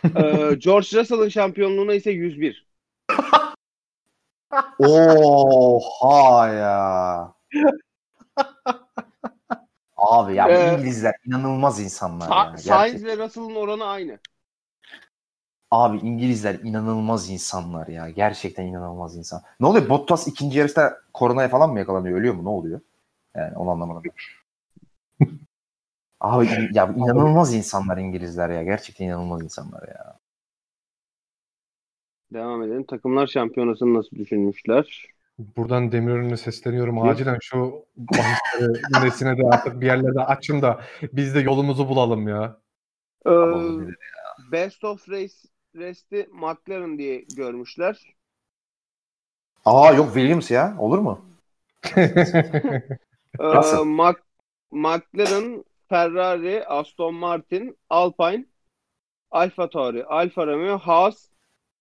E, 0.04 0.10
George 0.60 0.88
Russell'ın 1.00 1.30
şampiyonluğuna 1.30 1.94
ise 1.94 2.12
101. 2.12 2.68
Oha 4.80 6.48
ya. 6.48 7.34
Abi 9.98 10.36
ya 10.36 10.50
Ee, 10.50 10.74
İngilizler 10.74 11.16
inanılmaz 11.26 11.80
insanlar 11.80 12.28
Sa- 12.28 12.52
ya. 12.52 12.58
Sainz 12.58 13.06
ve 13.06 13.18
Russell'ın 13.18 13.56
oranı 13.56 13.86
aynı. 13.86 14.20
Abi 15.72 15.98
İngilizler 15.98 16.56
inanılmaz 16.64 17.30
insanlar 17.30 17.88
ya. 17.88 18.10
Gerçekten 18.10 18.66
inanılmaz 18.66 19.18
insan. 19.18 19.42
Ne 19.60 19.68
oluyor? 19.68 19.90
Bottas 19.90 20.28
ikinci 20.28 20.60
yarışta 20.60 21.02
koronaya 21.14 21.50
falan 21.50 21.70
mı 21.72 21.80
yakalanıyor? 21.80 22.18
Ölüyor 22.20 22.34
mu? 22.34 22.44
Ne 22.46 22.50
oluyor? 22.50 22.82
Yani 23.36 23.58
onu 23.58 23.70
anlamadım. 23.70 24.04
Abi 26.20 26.46
in- 26.46 26.70
ya 26.74 26.94
inanılmaz 26.98 27.54
insanlar 27.54 27.98
İngilizler 27.98 28.50
ya. 28.50 28.64
Gerçekten 28.64 29.06
inanılmaz 29.06 29.44
insanlar 29.44 29.88
ya. 29.88 30.20
Devam 32.34 32.64
edelim. 32.64 32.86
Takımlar 32.86 33.28
şampiyonasını 33.28 33.94
nasıl 33.94 34.18
düşünmüşler? 34.18 35.06
Buradan 35.40 35.92
Demirören'e 35.92 36.38
sesleniyorum. 36.38 37.02
Acilen 37.02 37.38
şu 37.42 37.86
bahisleri 37.98 39.04
nesine 39.06 39.38
de 39.38 39.42
artık 39.52 39.82
bir 39.82 39.86
yerlerde 39.86 40.20
açın 40.20 40.62
da 40.62 40.82
biz 41.14 41.36
de 41.36 41.40
yolumuzu 41.40 41.90
bulalım 41.90 42.28
ya. 42.28 42.58
Ee, 43.28 43.32
Best 44.52 44.84
of 44.84 45.10
Race 45.10 45.34
Rest'i 45.76 46.30
McLaren 46.32 46.98
diye 46.98 47.26
görmüşler. 47.36 48.16
Aa 49.66 49.94
yok 49.94 50.14
Williams 50.14 50.52
ya. 50.52 50.76
Olur 50.80 51.00
mu? 51.00 51.22
Ee, 53.40 53.44
Nasıl? 53.44 53.86
Mac- 53.86 54.22
McLaren, 54.72 55.64
Ferrari, 55.90 56.66
Aston 56.66 57.14
Martin, 57.16 57.78
Alpine, 57.90 58.46
Alfa 59.32 59.70
Tauri, 59.70 60.06
Alfa 60.06 60.48
Romeo, 60.48 60.78
Haas, 60.78 61.26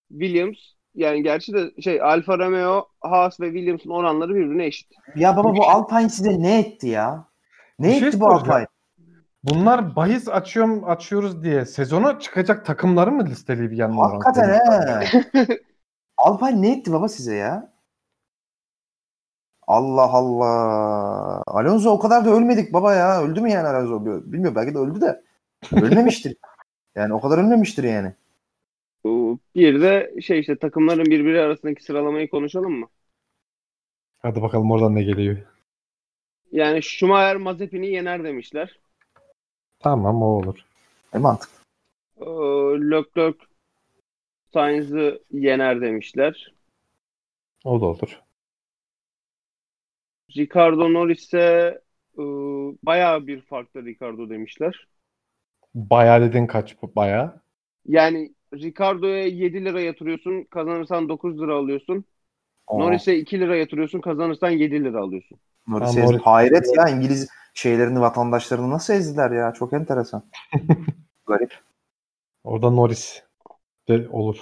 Williams. 0.09 0.59
Yani 0.95 1.23
gerçi 1.23 1.53
de 1.53 1.83
şey 1.83 2.03
Alfa 2.03 2.39
Romeo, 2.39 2.87
Haas 3.01 3.41
ve 3.41 3.47
Williams'ın 3.47 3.91
oranları 3.91 4.35
birbirine 4.35 4.67
eşit. 4.67 4.89
Ya 5.17 5.37
baba 5.37 5.57
bu 5.57 5.65
Alpine 5.67 6.09
size 6.09 6.43
ne 6.43 6.59
etti 6.59 6.89
ya? 6.89 7.25
Ne 7.79 7.89
Bir 7.89 7.99
şey 7.99 8.09
etti 8.09 8.21
bu 8.21 8.25
soracağım. 8.25 8.51
Alpine? 8.51 8.67
Bunlar 9.45 9.97
bahis 9.97 10.29
açıyorum 10.29 10.85
açıyoruz 10.85 11.43
diye 11.43 11.67
sezona 11.67 12.19
çıkacak 12.21 12.67
takımları 12.67 13.13
mı 13.13 13.25
listeleyip 13.27 13.73
yanına 13.73 14.03
Hakikaten 14.03 14.49
he. 14.49 15.59
Alpine 16.17 16.63
ne 16.63 16.73
etti 16.73 16.93
baba 16.93 17.09
size 17.09 17.35
ya? 17.35 17.73
Allah 19.69 20.13
Allah. 20.13 21.43
Alonso 21.47 21.91
o 21.91 21.99
kadar 21.99 22.25
da 22.25 22.31
ölmedik 22.31 22.73
baba 22.73 22.95
ya. 22.95 23.23
Öldü 23.23 23.41
mü 23.41 23.51
yani 23.51 23.69
Alonso? 23.69 24.05
Bilmiyorum 24.33 24.57
belki 24.57 24.75
de 24.75 24.79
öldü 24.79 25.01
de. 25.01 25.23
Ölmemiştir. 25.73 26.37
yani 26.95 27.15
o 27.15 27.21
kadar 27.21 27.39
ölmemiştir 27.39 27.85
yani. 27.85 28.13
Bir 29.55 29.81
de 29.83 30.21
şey 30.21 30.41
işte 30.41 30.59
takımların 30.59 31.05
birbiri 31.05 31.41
arasındaki 31.41 31.85
sıralamayı 31.85 32.31
konuşalım 32.31 32.73
mı? 32.73 32.89
Hadi 34.19 34.43
bakalım 34.43 34.71
oradan 34.71 34.95
ne 34.95 35.03
geliyor. 35.03 35.37
Yani 36.53 36.83
Schumacher 36.83 37.37
Mazepin'i 37.37 37.87
yener 37.87 38.25
demişler. 38.25 38.81
Tamam 39.81 40.23
o 40.23 40.27
olur. 40.27 40.59
E 41.15 41.19
mantık. 41.19 41.51
Ee, 42.21 42.25
Leclerc 42.91 43.39
Sainz'ı 44.53 45.23
yener 45.31 45.81
demişler. 45.81 46.55
O 47.65 47.81
da 47.81 47.87
olur. 47.87 48.28
Ricardo 50.37 50.93
Norris'e 50.93 51.39
e, 52.19 52.23
bayağı 52.83 53.27
bir 53.27 53.41
farklı 53.41 53.85
Ricardo 53.85 54.31
demişler. 54.31 54.89
Bayağı 55.75 56.21
dedin 56.21 56.47
kaç 56.47 56.77
bayağı? 56.83 57.41
Yani 57.87 58.35
Ricardo'ya 58.55 59.27
7 59.27 59.65
lira 59.65 59.81
yatırıyorsun, 59.81 60.45
kazanırsan 60.45 61.09
9 61.09 61.41
lira 61.41 61.55
alıyorsun. 61.55 62.05
Oo. 62.67 62.79
Norris'e 62.81 63.17
2 63.17 63.41
lira 63.41 63.57
yatırıyorsun, 63.57 64.01
kazanırsan 64.01 64.51
7 64.51 64.85
lira 64.85 65.01
alıyorsun. 65.01 65.39
Ezdi. 65.69 66.01
Norris- 66.01 66.23
Hayret 66.23 66.77
ya 66.77 66.89
İngiliz 66.89 67.29
şeylerini 67.55 68.01
vatandaşlarını 68.01 68.71
nasıl 68.71 68.95
ezdiler 68.95 69.31
ya? 69.31 69.53
Çok 69.53 69.73
enteresan. 69.73 70.23
Garip. 71.27 71.53
Orada 72.45 72.71
Norris 72.71 73.23
de 73.89 74.09
olur. 74.09 74.39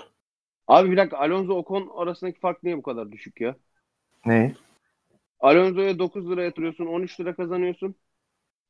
Abi 0.69 0.91
bir 0.91 0.97
dakika 0.97 1.19
Alonso 1.19 1.55
Ocon 1.55 1.91
arasındaki 1.97 2.41
fark 2.41 2.63
niye 2.63 2.77
bu 2.79 2.83
kadar 2.83 3.13
düşük 3.13 3.41
ya? 3.41 3.57
Ne? 4.27 4.55
Alonso'ya 5.41 5.99
9 5.99 6.31
lira 6.31 6.45
yatırıyorsun, 6.45 6.87
13 6.87 7.21
lira 7.21 7.35
kazanıyorsun. 7.37 7.95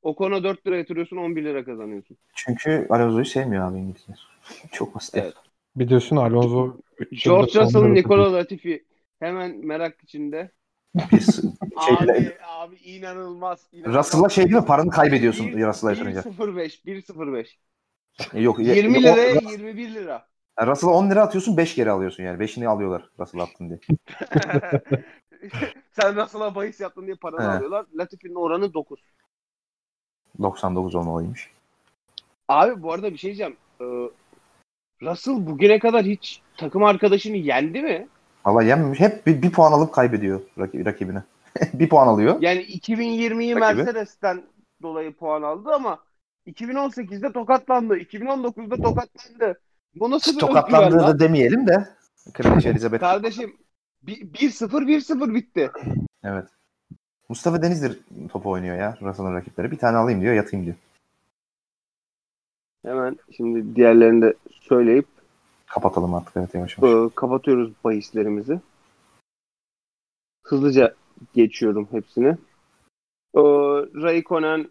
Ocon'a 0.03 0.45
4 0.45 0.67
lira 0.67 0.77
yatırıyorsun, 0.77 1.17
11 1.17 1.45
lira 1.45 1.65
kazanıyorsun. 1.65 2.17
Çünkü 2.35 2.87
Alonso'yu 2.91 3.25
sevmiyor 3.25 3.71
abi 3.71 3.79
İngilizler. 3.79 4.29
Çok 4.73 4.95
basit. 4.95 5.15
Evet. 5.15 5.35
Bir 5.77 5.89
diyorsun 5.89 6.17
Alonso 6.17 6.77
George 7.25 7.61
Russell, 7.61 7.83
Nicola 7.83 8.33
Latifi 8.33 8.85
hemen 9.19 9.67
merak 9.67 10.03
içinde. 10.03 10.51
Bir 11.13 11.21
s- 11.21 11.43
şeyle, 11.87 12.13
Abi, 12.13 12.35
abi 12.49 12.77
inanılmaz. 12.77 13.67
inanılmaz. 13.73 14.05
Russell'la 14.07 14.29
şey 14.29 14.45
değil 14.45 14.57
mi? 14.57 14.65
Paranı 14.67 14.91
kaybediyorsun 14.91 15.47
Bir- 15.47 15.67
Russell'a 15.67 15.91
yatırınca. 15.91 16.21
1.05, 16.21 16.85
1.05. 16.87 17.59
E, 18.35 18.41
Yok. 18.41 18.59
ye- 18.59 18.77
20 18.77 18.99
o- 18.99 19.03
liraya 19.03 19.31
21 19.51 19.95
lira. 19.95 20.27
Yani 20.61 20.71
Russell'a 20.71 20.93
10 20.93 21.11
lira 21.11 21.23
atıyorsun 21.23 21.57
5 21.57 21.75
geri 21.75 21.91
alıyorsun 21.91 22.23
yani. 22.23 22.41
5'ini 22.41 22.69
alıyorlar 22.69 23.11
Russell'a 23.21 23.43
attın 23.43 23.69
diye. 23.69 23.79
Sen 25.93 26.17
Russell'a 26.17 26.55
bahis 26.55 26.81
yaptın 26.81 27.07
diye 27.07 27.17
paranı 27.17 27.43
He. 27.43 27.57
alıyorlar. 27.57 27.87
Latifi'nin 27.95 28.35
oranı 28.35 28.75
9. 28.75 29.01
99 30.43 30.95
olmalıymış. 30.95 31.51
Abi 32.49 32.83
bu 32.83 32.93
arada 32.93 33.13
bir 33.13 33.19
şey 33.19 33.29
diyeceğim. 33.29 33.57
Ee, 33.81 33.85
Russell 35.03 35.47
bugüne 35.47 35.79
kadar 35.79 36.05
hiç 36.05 36.43
takım 36.57 36.85
arkadaşını 36.85 37.37
yendi 37.37 37.83
mi? 37.83 38.09
Valla 38.47 38.63
yenmemiş. 38.63 39.01
Hep 39.01 39.27
bir, 39.27 39.43
bir 39.43 39.53
puan 39.53 39.73
alıp 39.73 39.93
kaybediyor 39.95 40.41
raki- 40.59 40.85
rakibine. 40.87 41.23
bir 41.73 41.89
puan 41.89 42.07
alıyor. 42.09 42.37
Yani 42.41 42.61
2020'yi 42.61 43.57
Rakibi. 43.57 43.61
Mercedes'ten 43.83 44.43
dolayı 44.83 45.15
puan 45.17 45.43
aldı 45.43 45.71
ama 45.75 45.99
2018'de 46.47 47.33
tokatlandı. 47.33 47.99
2019'da 47.99 48.77
tokatlandı. 48.83 49.61
Bu 49.95 50.11
nasıl 50.11 50.31
bir 50.33 50.37
özgüven 50.37 50.55
Tokatlandığı 50.63 50.97
lan? 50.97 51.07
da 51.09 51.19
demeyelim 51.19 51.67
de. 51.67 51.89
Kraliçe 52.35 52.69
Elizabeth. 52.69 53.01
Kardeşim 53.01 53.57
1-0 54.07 54.87
1-0 54.87 55.35
bitti. 55.35 55.71
evet. 56.25 56.49
Mustafa 57.29 57.63
Denizli 57.63 57.99
topu 58.29 58.51
oynuyor 58.51 58.77
ya 58.79 58.99
Russell'ın 59.03 59.35
rakipleri. 59.35 59.71
Bir 59.71 59.79
tane 59.79 59.97
alayım 59.97 60.21
diyor 60.21 60.35
yatayım 60.35 60.67
diyor. 60.67 60.77
Hemen 62.85 63.17
şimdi 63.37 63.77
diğerlerini 63.77 64.23
de 64.23 64.35
söyleyip 64.51 65.07
Kapatalım 65.67 66.15
artık 66.15 66.37
evet 66.37 66.55
yavaş 66.55 66.79
yavaş. 66.79 67.13
e, 67.13 67.15
kapatıyoruz 67.15 67.73
bahislerimizi. 67.85 68.61
Hızlıca 70.43 70.95
geçiyorum 71.35 71.89
hepsini. 71.91 72.29
E, 73.35 73.41
Raikkonen, 74.03 74.69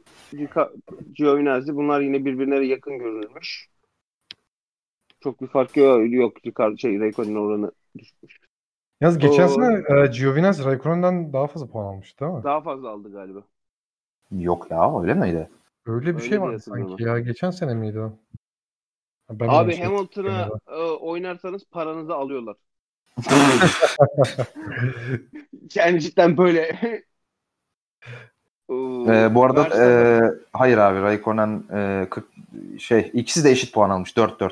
Giovinazzi 1.14 1.76
bunlar 1.76 2.02
yine 2.02 2.26
birbirine 2.26 2.66
yakın 2.66 2.98
görünmüş. 3.00 3.70
Çok 5.24 5.42
bir 5.42 5.48
fark 5.48 5.78
yok. 5.78 6.14
Yok 6.14 6.46
Ricardo, 6.46 6.78
şey, 6.78 7.00
Raikkonen'in 7.00 7.36
oranı 7.36 7.72
düşmüş. 7.98 8.40
Yalnız 9.02 9.18
geçen 9.20 9.48
sene 9.48 9.84
e, 10.04 10.08
Giovinazzi 10.08 10.66
Raikkonen'den 10.66 11.34
daha 11.34 11.48
fazla 11.48 11.68
puan 11.68 11.86
almıştı 11.86 12.26
değil 12.26 12.32
mi? 12.38 12.44
Daha 12.44 12.62
fazla 12.62 12.90
aldı 12.90 13.12
galiba. 13.12 13.40
Yok 14.32 14.72
ya 14.72 15.02
öyle 15.02 15.14
miydi? 15.14 15.50
Öyle 15.86 16.06
bir 16.06 16.14
Öyle 16.14 16.20
şey 16.20 16.30
diye 16.30 16.42
vardı 16.42 16.54
hatırlıyorum. 16.54 16.90
sanki 16.90 17.04
ya. 17.04 17.20
Geçen 17.20 17.52
sene 17.52 17.74
miydi 17.74 18.00
o? 18.00 18.12
Ben 19.30 19.46
Abi 19.48 19.54
yanlış 19.54 19.80
Hamilton'a 19.80 20.02
hatırlıyorum 20.04 20.60
e, 20.68 20.82
oynarsanız 20.82 21.66
paranızı 21.72 22.14
alıyorlar. 22.16 22.56
Yani 25.76 26.02
cidden 26.02 26.38
böyle. 26.38 26.80
Ee, 28.70 29.36
bu 29.36 29.44
arada 29.46 29.62
Verstappen- 29.64 30.26
e, 30.28 30.40
hayır 30.54 30.78
abi 30.78 31.02
Raikkonen 31.02 31.64
e, 31.74 32.08
40 32.10 32.26
şey 32.80 33.12
ikisi 33.14 33.44
de 33.44 33.52
eşit 33.52 33.74
puan 33.74 33.90
almış 33.90 34.18
4-4. 34.18 34.52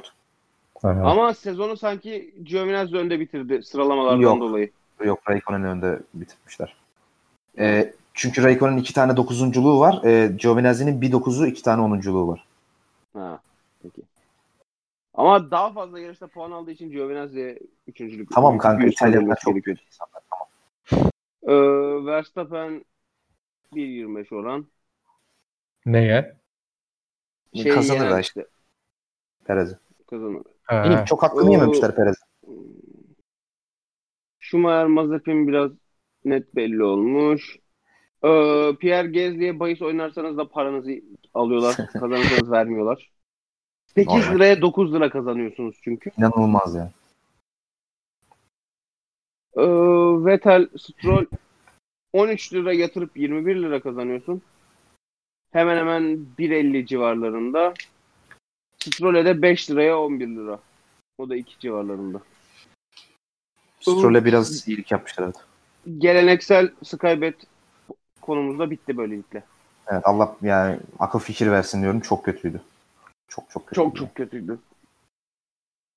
Aha. 0.84 1.12
ama 1.12 1.34
sezonu 1.34 1.78
sanki 1.78 2.34
Giovinazzi 2.44 2.98
önde 2.98 3.20
bitirdi 3.20 3.64
sıralamalardan 3.64 4.20
Yok. 4.22 4.40
dolayı. 4.42 4.72
Yok 5.04 5.30
Raikkonen'in 5.30 5.64
önünde 5.64 6.00
bitirmişler. 6.14 6.76
E, 7.58 7.94
çünkü 8.14 8.44
Raikkonen'in 8.44 8.78
iki 8.78 8.94
tane 8.94 9.18
dokuzunculuğu 9.18 9.80
var. 9.80 10.04
E, 10.04 10.28
Giovinazzi'nin 10.28 11.02
bir 11.02 11.12
dokuzu 11.12 11.46
iki 11.46 11.64
tane 11.64 11.82
onunculuğu 11.82 12.28
var. 12.28 12.48
Ha, 13.14 13.40
peki. 13.84 14.02
Ama 15.14 15.52
daha 15.52 15.74
fazla 15.74 16.00
yarışta 16.00 16.28
puan 16.28 16.52
aldığı 16.52 16.72
için 16.72 16.92
Giovinazzi'ye 16.92 17.60
üçüncülük. 17.88 18.32
Tamam 18.32 18.58
kanka 18.58 18.86
İtalyanlar 18.86 19.38
çok 19.42 19.56
kötü 19.56 19.82
insanlar. 19.88 20.22
Tamam. 20.30 20.48
Ee, 21.44 22.06
Verstappen 22.06 22.86
1.25 23.76 24.36
oran. 24.36 24.66
Neye? 25.86 26.36
Şey 27.56 27.72
Kazanır 27.72 28.12
da 28.12 28.20
işte 28.20 28.46
Perez'i. 29.46 29.78
Kazanır. 30.10 30.42
Ha. 30.64 30.84
Benim 30.86 31.06
çok 31.06 31.24
hakkını 31.24 31.50
Oo. 31.50 31.52
yememişler 31.52 31.96
Perez. 31.96 32.16
Schumacher, 34.40 34.86
Mazepin 34.86 35.48
biraz 35.48 35.72
net 36.26 36.56
belli 36.56 36.84
olmuş. 36.84 37.58
Ee, 38.24 38.72
Pierre 38.80 39.08
Gasly'ye 39.08 39.60
bahis 39.60 39.82
oynarsanız 39.82 40.38
da 40.38 40.48
paranızı 40.50 41.02
alıyorlar. 41.34 41.76
Kazanırsanız 41.94 42.52
vermiyorlar. 42.52 43.12
8 43.96 44.08
Normal. 44.08 44.36
liraya 44.36 44.62
9 44.62 44.94
lira 44.94 45.10
kazanıyorsunuz 45.10 45.80
çünkü. 45.84 46.12
İnanılmaz 46.18 46.76
yani. 46.76 46.90
Ee, 49.58 49.62
Vettel, 50.26 50.68
Stroll 50.78 51.26
13 52.14 52.54
lira 52.54 52.74
yatırıp 52.74 53.18
21 53.18 53.56
lira 53.56 53.82
kazanıyorsun. 53.82 54.42
Hemen 55.52 55.78
hemen 55.78 56.04
1.50 56.40 56.86
civarlarında. 56.86 57.74
Stroll'e 58.84 59.26
de 59.26 59.42
5 59.42 59.72
liraya 59.72 60.00
11 60.00 60.28
lira. 60.28 60.60
O 61.18 61.30
da 61.30 61.36
2 61.36 61.60
civarlarında. 61.60 62.22
Stroll'e 63.80 64.26
biraz 64.26 64.68
iyilik 64.68 64.92
yapmışlar 64.92 65.24
evet. 65.24 65.36
Geleneksel 65.98 66.72
Skybet 66.84 67.36
konumuzda 68.22 68.72
bitti 68.72 68.98
böylelikle. 68.98 69.44
Evet 69.88 70.02
Allah 70.06 70.36
yani 70.42 70.80
akıl 71.00 71.20
fikir 71.20 71.52
versin 71.52 71.82
diyorum. 71.82 72.00
Çok 72.00 72.26
kötüydü. 72.26 72.62
Çok 73.28 73.50
çok 73.50 73.68
kötü. 73.68 73.76
Çok 73.76 73.96
çok 73.96 74.16
kötüydü. 74.16 74.60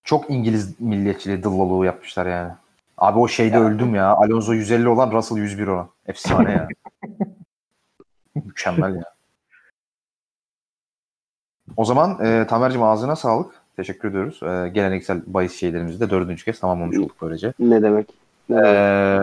Çok 0.05 0.31
İngiliz 0.31 0.81
milliyetçiliği 0.81 1.43
dilloluğu 1.43 1.85
yapmışlar 1.85 2.27
yani. 2.27 2.53
Abi 2.99 3.19
o 3.19 3.29
şeyde 3.29 3.59
öldüm 3.59 3.95
ya. 3.95 4.09
Alonso 4.09 4.53
150 4.53 4.89
olan 4.89 5.13
Russell 5.13 5.39
101 5.39 5.67
olan. 5.67 5.89
Efsane 6.07 6.53
ya. 6.53 6.69
Mükemmel 8.35 8.95
ya. 8.95 9.16
O 11.77 11.85
zaman 11.85 12.25
e, 12.25 12.47
Tamer'cim 12.47 12.83
ağzına 12.83 13.17
sağlık. 13.17 13.55
Teşekkür 13.77 14.11
ediyoruz. 14.11 14.43
E, 14.43 14.69
geleneksel 14.69 15.23
bahis 15.27 15.61
şeylerimizi 15.61 16.01
de 16.01 16.11
dördüncü 16.11 16.45
kez 16.45 16.61
tamamlamış 16.61 16.99
olduk 16.99 17.17
böylece. 17.23 17.53
Ne 17.59 17.83
demek? 17.83 18.09
Ne 18.49 18.57
demek? 18.57 18.77
Ee, 18.77 19.21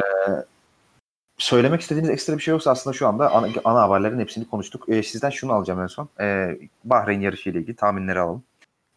söylemek 1.38 1.82
istediğiniz 1.82 2.10
ekstra 2.10 2.38
bir 2.38 2.42
şey 2.42 2.52
yoksa 2.52 2.72
aslında 2.72 2.94
şu 2.94 3.08
anda 3.08 3.32
ana, 3.32 3.48
ana 3.64 3.82
haberlerin 3.82 4.20
hepsini 4.20 4.50
konuştuk. 4.50 4.90
Ee, 4.90 5.04
sizden 5.04 5.30
şunu 5.30 5.54
alacağım 5.54 5.82
en 5.82 5.88
son. 5.88 6.10
Ee, 6.20 6.58
Bahreyn 6.84 7.22
yarışı 7.22 7.50
ile 7.50 7.60
ilgili 7.60 7.76
tahminleri 7.76 8.20
alalım. 8.20 8.44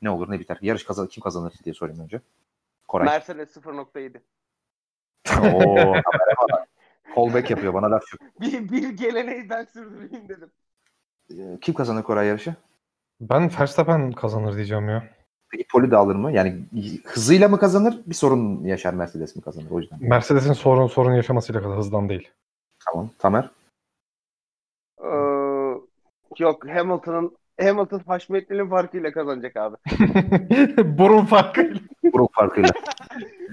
Ne 0.03 0.11
olur 0.11 0.31
ne 0.31 0.41
biter. 0.41 0.59
Yarış 0.63 0.85
kazan 0.85 1.07
kim 1.07 1.23
kazanır 1.23 1.53
diye 1.65 1.75
sorayım 1.75 2.01
önce. 2.01 2.21
Koray. 2.89 3.07
Mercedes 3.07 3.57
0.7. 3.57 4.21
Oo. 5.41 5.95
Callback 7.17 7.51
yapıyor 7.51 7.75
bana 7.75 7.91
laf 7.91 8.05
yok. 8.13 8.33
Bir, 8.41 8.73
bir 8.73 8.89
geleneği 8.89 9.51
ben 9.51 9.65
sürdüreyim 9.65 10.29
dedim. 10.29 10.51
Kim 11.61 11.75
kazanır 11.75 12.03
Koray 12.03 12.27
yarışı? 12.27 12.55
Ben 13.21 13.51
Verstappen 13.61 14.13
kazanır 14.13 14.57
diyeceğim 14.57 14.89
ya. 14.89 15.09
Peki 15.51 15.65
Poli 15.73 15.91
de 15.91 15.97
alır 15.97 16.15
mı? 16.17 16.33
Yani 16.33 16.65
hızıyla 17.05 17.49
mı 17.49 17.59
kazanır? 17.59 18.01
Bir 18.07 18.15
sorun 18.15 18.65
yaşar 18.65 18.95
Mercedes 18.95 19.37
mi 19.37 19.43
kazanır 19.43 19.71
o 19.71 19.81
yüzden? 19.81 19.99
Mercedes'in 20.03 20.53
sorun 20.53 20.87
sorun 20.87 21.13
yaşamasıyla 21.15 21.63
kadar 21.63 21.79
hızdan 21.79 22.09
değil. 22.09 22.31
Tamam. 22.85 23.11
Tamer? 23.19 23.51
Ee, 25.05 25.09
yok 26.39 26.69
Hamilton'ın 26.69 27.37
Hamilton 27.61 28.03
Haşmetli'nin 28.07 28.69
farkıyla 28.69 29.13
kazanacak 29.13 29.57
abi. 29.57 29.77
Burun 30.99 31.25
farkıyla. 31.25 31.81
Buruk 32.13 32.35
farkıyla. 32.35 32.71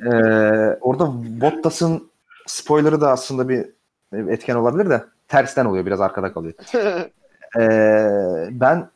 Ee, 0.05 0.77
orada 0.81 1.11
Bottas'ın 1.41 2.11
spoiler'ı 2.47 3.01
da 3.01 3.11
aslında 3.11 3.49
bir 3.49 3.65
etken 4.13 4.55
olabilir 4.55 4.89
de 4.89 5.03
tersten 5.27 5.65
oluyor. 5.65 5.85
Biraz 5.85 6.01
arkada 6.01 6.33
kalıyor. 6.33 6.53
Ee, 7.59 8.47
ben 8.51 8.89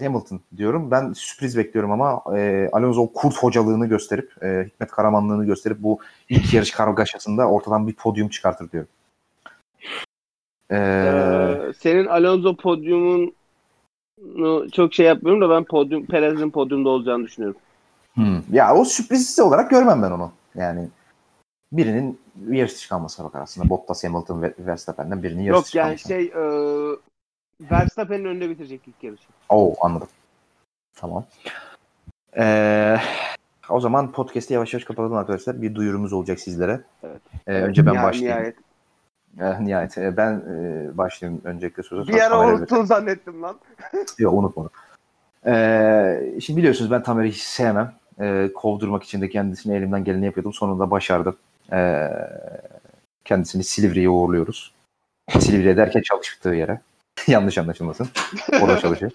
Hamilton 0.00 0.40
diyorum. 0.56 0.90
Ben 0.90 1.12
sürpriz 1.12 1.56
bekliyorum 1.56 1.90
ama 1.90 2.36
e, 2.38 2.68
Alonso 2.72 3.12
kurt 3.12 3.36
hocalığını 3.36 3.86
gösterip 3.86 4.42
e, 4.42 4.64
Hikmet 4.66 4.90
Karamanlığını 4.90 5.46
gösterip 5.46 5.82
bu 5.82 5.98
ilk 6.28 6.54
yarış 6.54 6.70
kargaşasında 6.70 7.48
ortadan 7.48 7.86
bir 7.88 7.92
podyum 7.94 8.28
çıkartır 8.28 8.70
diyorum. 8.70 8.88
Ee, 10.70 10.76
Ee, 10.76 11.72
senin 11.78 12.06
Alonso 12.06 12.56
podyumun 12.56 13.32
çok 14.72 14.94
şey 14.94 15.06
yapmıyorum 15.06 15.42
da 15.42 15.50
ben 15.50 15.64
podyum 15.64 16.06
Perez'in 16.06 16.50
podyumda 16.50 16.88
olacağını 16.88 17.24
düşünüyorum. 17.24 17.60
hmm. 18.14 18.40
Ya 18.52 18.74
o 18.74 18.84
sürpriz 18.84 19.38
olarak 19.40 19.70
görmem 19.70 20.02
ben 20.02 20.10
onu. 20.10 20.32
Yani 20.54 20.88
birinin 21.72 22.20
yarış 22.50 22.74
dışı 22.74 22.88
kalması 22.88 23.24
bakar 23.24 23.40
aslında. 23.40 23.68
Bottas, 23.70 24.04
Hamilton 24.04 24.42
ve 24.42 24.54
Verstappen'den 24.58 25.22
birinin 25.22 25.42
yarış 25.42 25.56
Yok 25.58 25.74
yani 25.74 25.86
kalması. 25.96 26.08
şey 26.08 26.24
e, 26.24 26.42
Verstappen'in 27.60 28.24
önünde 28.24 28.50
bitirecek 28.50 28.80
ilk 28.88 29.04
yarışı. 29.04 29.28
Oo 29.48 29.74
anladım. 29.80 30.08
Tamam. 30.96 31.24
Ee, 32.38 32.96
o 33.68 33.80
zaman 33.80 34.12
podcast'i 34.12 34.54
yavaş 34.54 34.74
yavaş 34.74 34.84
kapatalım 34.84 35.16
arkadaşlar. 35.16 35.62
Bir 35.62 35.74
duyurumuz 35.74 36.12
olacak 36.12 36.40
sizlere. 36.40 36.80
Evet. 37.02 37.20
Ee, 37.46 37.52
önce 37.52 37.86
ben 37.86 37.94
Nihayet- 37.94 38.02
başlayayım. 38.08 38.38
Nihayet. 38.38 38.56
Eh, 39.40 39.60
nihayet. 39.60 39.98
Ee, 39.98 40.16
ben 40.16 40.32
e, 40.34 40.98
başlayayım 40.98 41.40
öncelikle 41.44 41.82
sözü. 41.82 42.12
Bir 42.12 42.20
ara 42.20 42.48
unuttun 42.48 42.84
zannettim 42.84 43.42
lan. 43.42 43.58
Yok 44.18 44.34
unutmadım. 44.34 44.70
Ee, 45.46 46.34
şimdi 46.42 46.58
biliyorsunuz 46.58 46.90
ben 46.90 47.02
Tamer'i 47.02 47.28
hiç 47.28 47.42
sevmem. 47.42 47.94
Ee, 48.20 48.50
kovdurmak 48.54 49.02
için 49.02 49.20
de 49.20 49.28
kendisine 49.28 49.76
elimden 49.76 50.04
geleni 50.04 50.24
yapıyordum. 50.24 50.52
Sonunda 50.52 50.90
başardım. 50.90 51.36
Ee, 51.72 52.08
kendisini 53.24 53.64
Silivri'ye 53.64 54.08
uğurluyoruz. 54.08 54.74
Silivri'ye 55.38 55.76
derken 55.76 56.00
çalıştığı 56.02 56.48
yere. 56.54 56.80
Yanlış 57.36 57.58
anlaşılmasın. 57.58 58.08
Orada 58.62 58.78
çalışıyor. 58.78 59.12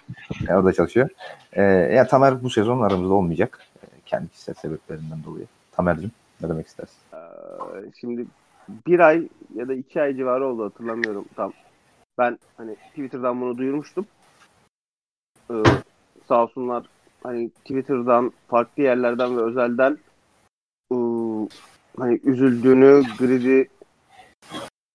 Yani 0.48 0.58
orada 0.60 0.74
çalışıyor. 0.74 1.10
Ee, 1.54 1.62
ya 1.64 2.08
Tamer 2.08 2.44
bu 2.44 2.50
sezon 2.50 2.82
aramızda 2.82 3.14
olmayacak. 3.14 3.60
Ee, 3.84 3.88
kendi 4.06 4.30
kişisel 4.30 4.56
sebeplerinden 4.56 5.24
dolayı. 5.26 5.46
Tamer'cim 5.72 6.12
ne 6.42 6.50
demek 6.50 6.68
istersin? 6.68 6.98
Ee, 7.14 7.18
şimdi 8.00 8.26
bir 8.88 9.00
ay 9.00 9.28
ya 9.56 9.68
da 9.68 9.74
iki 9.74 10.02
ay 10.02 10.16
civarı 10.16 10.48
oldu 10.48 10.66
hatırlamıyorum 10.66 11.26
tam. 11.36 11.54
Ben 12.18 12.40
hani 12.58 12.76
Twitter'dan 12.76 13.42
bunu 13.42 13.58
duyurmuştum. 13.58 14.06
Ee, 15.52 15.54
sağ 16.28 16.44
olsunlar 16.44 16.84
hani 17.24 17.50
Twitter'dan 17.50 18.32
farklı 18.48 18.84
yerlerden 18.84 19.38
ve 19.38 19.42
özelden 19.42 19.98
ıı, 20.94 21.48
hani 21.98 22.20
üzüldüğünü, 22.24 23.04
Grid'i 23.20 23.70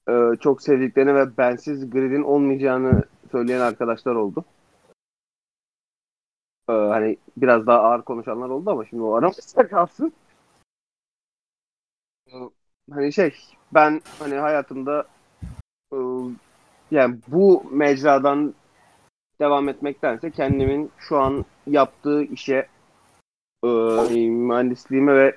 e, 0.08 0.36
çok 0.40 0.62
sevdiklerini 0.62 1.14
ve 1.14 1.36
bensiz 1.36 1.90
Grid'in 1.90 2.22
olmayacağını 2.22 3.02
söyleyen 3.32 3.60
arkadaşlar 3.60 4.14
oldu. 4.14 4.44
Ee, 6.68 6.72
hani 6.72 7.16
biraz 7.36 7.66
daha 7.66 7.78
ağır 7.80 8.02
konuşanlar 8.02 8.48
oldu 8.48 8.70
ama 8.70 8.84
şimdi 8.84 9.02
o 9.02 9.14
aramızda 9.14 9.68
kalsın. 9.68 10.12
Ee, 12.26 12.32
hani 12.90 13.12
şey 13.12 13.34
ben 13.74 14.00
hani 14.18 14.34
hayatımda 14.34 15.06
e, 15.92 15.96
yani 16.90 17.18
bu 17.28 17.64
mecradan 17.70 18.54
devam 19.40 19.68
etmektense 19.68 20.30
kendimin 20.30 20.90
şu 20.98 21.18
an 21.18 21.44
yaptığı 21.66 22.22
işe 22.22 22.68
e, 23.64 23.68
mühendisliğime 24.28 25.14
ve 25.14 25.36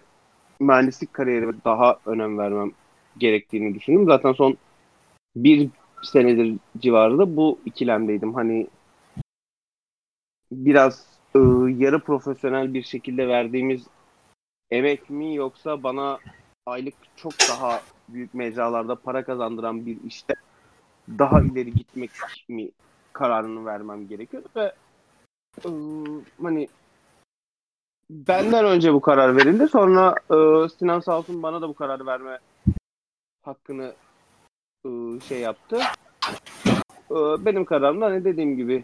mühendislik 0.59 1.13
kariyerime 1.13 1.53
daha 1.65 1.99
önem 2.05 2.37
vermem 2.37 2.71
gerektiğini 3.17 3.75
düşündüm. 3.75 4.05
Zaten 4.05 4.33
son 4.33 4.57
bir 5.35 5.69
senedir 6.03 6.57
civarında 6.77 7.35
bu 7.35 7.59
ikilemdeydim. 7.65 8.33
Hani 8.33 8.67
biraz 10.51 11.05
e, 11.35 11.39
yarı 11.77 11.99
profesyonel 11.99 12.73
bir 12.73 12.83
şekilde 12.83 13.27
verdiğimiz 13.27 13.87
emek 14.71 15.09
mi 15.09 15.35
yoksa 15.35 15.83
bana 15.83 16.19
aylık 16.65 16.93
çok 17.15 17.33
daha 17.49 17.81
büyük 18.09 18.33
mecralarda 18.33 18.95
para 18.95 19.23
kazandıran 19.23 19.85
bir 19.85 19.97
işte 20.07 20.33
daha 21.19 21.41
ileri 21.41 21.73
gitmek 21.73 22.11
mi 22.49 22.69
kararını 23.13 23.65
vermem 23.65 24.07
gerekiyor 24.07 24.43
ve 24.55 24.73
e, 25.65 25.69
hani 26.41 26.67
benden 28.09 28.65
önce 28.65 28.93
bu 28.93 29.01
karar 29.01 29.37
verildi. 29.37 29.67
Sonra 29.67 30.15
e, 30.29 30.69
Sinan 30.69 30.99
sağ 30.99 31.17
olsun 31.17 31.43
bana 31.43 31.61
da 31.61 31.69
bu 31.69 31.73
kararı 31.73 32.05
verme 32.05 32.39
hakkını 33.41 33.93
e, 34.85 34.89
şey 35.27 35.39
yaptı. 35.39 35.79
E, 37.11 37.15
benim 37.45 37.65
kararım 37.65 38.01
da 38.01 38.05
hani 38.05 38.23
dediğim 38.23 38.57
gibi 38.57 38.83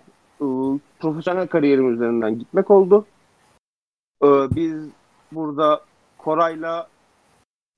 profesyonel 1.00 1.48
kariyerim 1.48 1.94
üzerinden 1.94 2.40
gitmek 2.40 2.72
oldu. 2.72 3.06
Biz 4.56 4.90
burada 5.32 5.86
Koray'la 6.18 6.88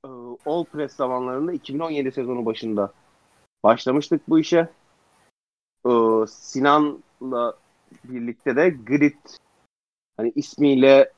e, 0.06 0.10
All 0.46 0.64
Press 0.64 0.96
zamanlarında 0.96 1.54
2017 1.54 2.12
sezonu 2.12 2.46
başında 2.46 2.94
başlamıştık 3.64 4.30
bu 4.30 4.40
işe. 4.40 4.70
Sinan'la 6.28 7.54
birlikte 8.04 8.56
de 8.56 8.70
Grid 8.70 9.18
hani 10.18 10.32
ismiyle 10.36 11.12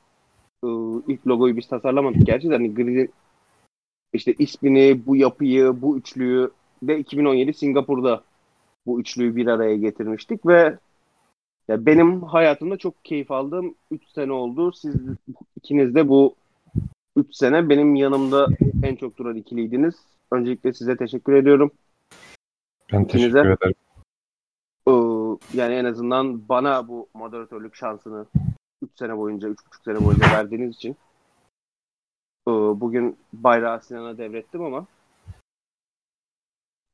ilk 1.08 1.26
logoyu 1.26 1.56
biz 1.56 1.68
tasarlamadık 1.68 2.26
gerçi 2.26 2.50
de 2.50 2.54
hani 2.54 2.74
Grid'in 2.74 3.12
işte 4.12 4.32
ismini, 4.38 5.06
bu 5.06 5.16
yapıyı, 5.16 5.82
bu 5.82 5.98
üçlüyü 5.98 6.50
de 6.82 6.98
2017 6.98 7.54
Singapur'da 7.54 8.22
bu 8.86 9.00
üçlüyü 9.00 9.36
bir 9.36 9.46
araya 9.46 9.76
getirmiştik 9.76 10.46
ve 10.46 10.78
ya 11.68 11.86
benim 11.86 12.22
hayatımda 12.22 12.76
çok 12.76 13.04
keyif 13.04 13.30
aldığım 13.30 13.74
3 13.90 14.08
sene 14.08 14.32
oldu. 14.32 14.72
Siz 14.72 14.94
ikiniz 15.56 15.94
de 15.94 16.08
bu 16.08 16.34
3 17.16 17.36
sene 17.36 17.68
benim 17.68 17.94
yanımda 17.94 18.46
en 18.82 18.96
çok 18.96 19.16
duran 19.18 19.36
ikiliydiniz. 19.36 19.94
Öncelikle 20.30 20.72
size 20.72 20.96
teşekkür 20.96 21.32
ediyorum. 21.32 21.70
Ben 22.92 23.04
teşekkür 23.04 23.18
İkinize. 23.18 23.40
ederim. 23.40 23.74
Ee, 24.88 24.92
yani 25.58 25.74
en 25.74 25.84
azından 25.84 26.48
bana 26.48 26.88
bu 26.88 27.08
moderatörlük 27.14 27.74
şansını 27.74 28.26
3 28.82 28.90
sene 28.98 29.16
boyunca, 29.16 29.48
3,5 29.48 29.84
sene 29.84 30.04
boyunca 30.04 30.26
verdiğiniz 30.26 30.76
için 30.76 30.96
bugün 32.46 33.16
bayrağı 33.32 33.80
Sinan'a 33.80 34.18
devrettim 34.18 34.64
ama 34.64 34.86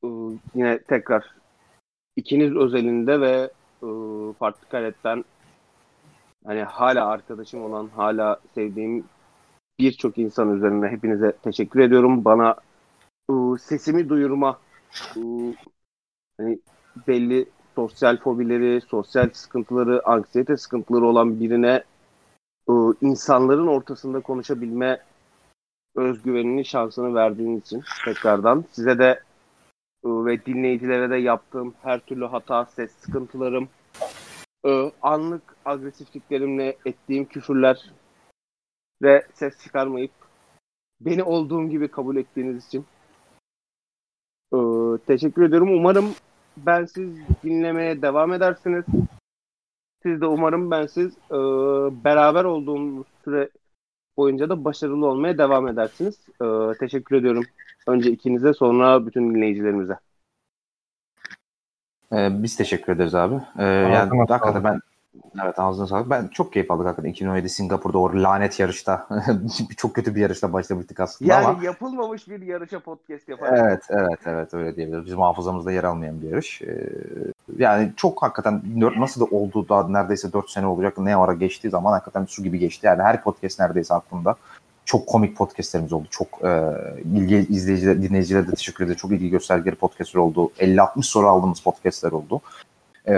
ee, 0.03 0.07
yine 0.55 0.79
tekrar 0.79 1.35
ikiniz 2.15 2.55
özelinde 2.55 3.21
ve 3.21 3.49
ee, 3.83 4.33
farklı 4.39 4.69
karetten 4.69 5.25
hani 6.45 6.63
hala 6.63 7.07
arkadaşım 7.07 7.63
olan, 7.63 7.87
hala 7.87 8.39
sevdiğim 8.55 9.03
birçok 9.79 10.17
insan 10.17 10.55
üzerine 10.57 10.87
hepinize 10.87 11.31
teşekkür 11.31 11.79
ediyorum. 11.79 12.25
Bana 12.25 12.55
ee, 13.29 13.33
sesimi 13.59 14.09
duyurma 14.09 14.59
ee, 15.17 15.21
hani 16.37 16.59
belli 17.07 17.45
sosyal 17.75 18.17
fobileri, 18.17 18.81
sosyal 18.81 19.29
sıkıntıları, 19.33 20.07
anksiyete 20.07 20.57
sıkıntıları 20.57 21.05
olan 21.05 21.39
birine 21.39 21.83
insanların 23.01 23.67
ortasında 23.67 24.19
konuşabilme 24.19 24.99
özgüvenini, 25.99 26.65
şansını 26.65 27.15
verdiğiniz 27.15 27.61
için 27.61 27.83
tekrardan 28.05 28.65
size 28.71 28.99
de 28.99 29.23
e, 30.05 30.09
ve 30.09 30.45
dinleyicilere 30.45 31.09
de 31.09 31.15
yaptığım 31.15 31.73
her 31.81 31.99
türlü 31.99 32.25
hata, 32.25 32.65
ses 32.65 32.91
sıkıntılarım, 32.91 33.69
e, 34.65 34.91
anlık 35.01 35.55
agresifliklerimle 35.65 36.77
ettiğim 36.85 37.25
küfürler 37.25 37.91
ve 39.01 39.27
ses 39.33 39.63
çıkarmayıp 39.63 40.11
beni 41.01 41.23
olduğum 41.23 41.69
gibi 41.69 41.87
kabul 41.87 42.17
ettiğiniz 42.17 42.67
için 42.67 42.85
e, 44.53 44.57
teşekkür 45.07 45.43
ediyorum. 45.43 45.69
Umarım 45.73 46.13
ben 46.57 46.85
siz 46.85 47.11
dinlemeye 47.43 48.01
devam 48.01 48.33
edersiniz. 48.33 48.85
Siz 50.03 50.21
de 50.21 50.25
umarım 50.25 50.71
ben 50.71 50.85
siz 50.85 51.13
e, 51.31 51.37
beraber 52.03 52.43
olduğumuz 52.43 53.07
süre 53.23 53.49
boyunca 54.19 54.49
da 54.49 54.65
başarılı 54.65 55.05
olmaya 55.05 55.37
devam 55.37 55.67
edersiniz. 55.67 56.15
E, 56.41 56.77
teşekkür 56.79 57.15
ediyorum. 57.15 57.43
Önce 57.87 58.11
ikinize 58.11 58.53
sonra 58.53 59.05
bütün 59.05 59.35
dinleyicilerimize. 59.35 59.97
Ee, 62.13 62.29
biz 62.43 62.55
teşekkür 62.55 62.93
ederiz 62.93 63.15
abi. 63.15 63.35
Ee, 63.59 63.63
yani 63.65 64.19
hakikaten 64.27 64.63
ben 64.63 64.79
Evet 65.43 65.59
ağzına 65.59 65.87
sağlık. 65.87 66.09
Ben 66.09 66.27
çok 66.27 66.53
keyif 66.53 66.71
aldık 66.71 66.85
hakikaten. 66.85 67.09
2017 67.09 67.49
Singapur'da 67.49 67.97
o 67.97 68.13
lanet 68.13 68.59
yarışta. 68.59 69.07
çok 69.77 69.95
kötü 69.95 70.15
bir 70.15 70.21
yarışta 70.21 70.53
başlamıştık 70.53 70.99
aslında 70.99 71.33
Yani 71.33 71.45
ama. 71.45 71.63
yapılmamış 71.63 72.27
bir 72.27 72.41
yarışa 72.41 72.79
podcast 72.79 73.29
yaparak. 73.29 73.59
Evet, 73.59 73.83
evet, 73.89 74.19
evet 74.25 74.53
öyle 74.53 74.75
diyebiliriz. 74.75 75.05
Bizim 75.05 75.19
hafızamızda 75.19 75.71
yer 75.71 75.83
almayan 75.83 76.21
bir 76.21 76.29
yarış. 76.29 76.61
Ee, 76.61 76.89
yani 77.57 77.91
çok 77.97 78.23
hakikaten 78.23 78.61
nasıl 78.97 79.21
da 79.21 79.25
oldu 79.35 79.69
da 79.69 79.87
neredeyse 79.87 80.33
4 80.33 80.49
sene 80.49 80.65
olacak 80.67 80.97
ne 80.97 81.15
ara 81.15 81.33
geçtiği 81.33 81.69
zaman 81.69 81.91
hakikaten 81.91 82.25
su 82.25 82.43
gibi 82.43 82.59
geçti. 82.59 82.87
Yani 82.87 83.01
her 83.03 83.23
podcast 83.23 83.59
neredeyse 83.59 83.93
aklımda. 83.93 84.35
Çok 84.85 85.07
komik 85.07 85.37
podcastlerimiz 85.37 85.93
oldu. 85.93 86.07
Çok 86.09 86.27
e, 86.43 86.71
ilgi 87.15 87.35
izleyiciler, 87.49 88.01
dinleyicilere 88.01 88.47
de 88.47 88.51
teşekkür 88.51 88.85
ederiz. 88.85 88.97
Çok 88.99 89.11
ilgi 89.11 89.29
göstergeleri 89.29 89.75
podcastler 89.75 90.21
oldu. 90.21 90.51
50-60 90.59 91.03
soru 91.03 91.27
aldığımız 91.27 91.59
podcastler 91.59 92.11
oldu. 92.11 92.41
Ee, 93.05 93.13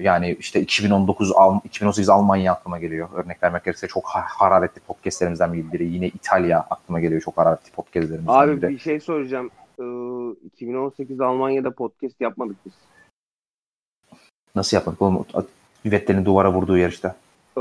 yani 0.00 0.36
işte 0.40 0.60
2019 0.60 1.32
Al- 1.32 1.60
2018 1.64 2.08
Almanya 2.08 2.52
aklıma 2.52 2.78
geliyor. 2.78 3.08
Örnek 3.14 3.42
vermek 3.42 3.64
gerekirse 3.64 3.88
çok 3.88 4.04
ha- 4.06 4.24
hararetli 4.28 4.80
podcastlerimizden 4.80 5.52
biri. 5.52 5.84
Yine 5.86 6.06
İtalya 6.06 6.60
aklıma 6.70 7.00
geliyor 7.00 7.20
çok 7.20 7.36
hararetli 7.38 7.70
podcastlerimizden 7.72 8.32
Abi 8.32 8.62
biri. 8.62 8.68
bir 8.68 8.78
şey 8.78 9.00
soracağım. 9.00 9.50
Ee, 9.78 10.46
2018 10.46 11.20
Almanya'da 11.20 11.70
podcast 11.70 12.20
yapmadık 12.20 12.56
biz. 12.66 12.72
Nasıl 14.56 14.76
yapmadık 14.76 15.02
oğlum? 15.02 15.26
Vettel'in 15.86 16.24
duvara 16.24 16.52
vurduğu 16.52 16.78
yarışta. 16.78 17.16
Ee, 17.58 17.60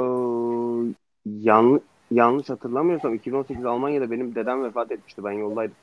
yan, 1.25 1.81
yanlış 2.11 2.49
hatırlamıyorsam 2.49 3.13
2018 3.13 3.65
Almanya'da 3.65 4.11
benim 4.11 4.35
dedem 4.35 4.63
vefat 4.63 4.91
etmişti. 4.91 5.23
Ben 5.23 5.31
yoldaydım. 5.31 5.75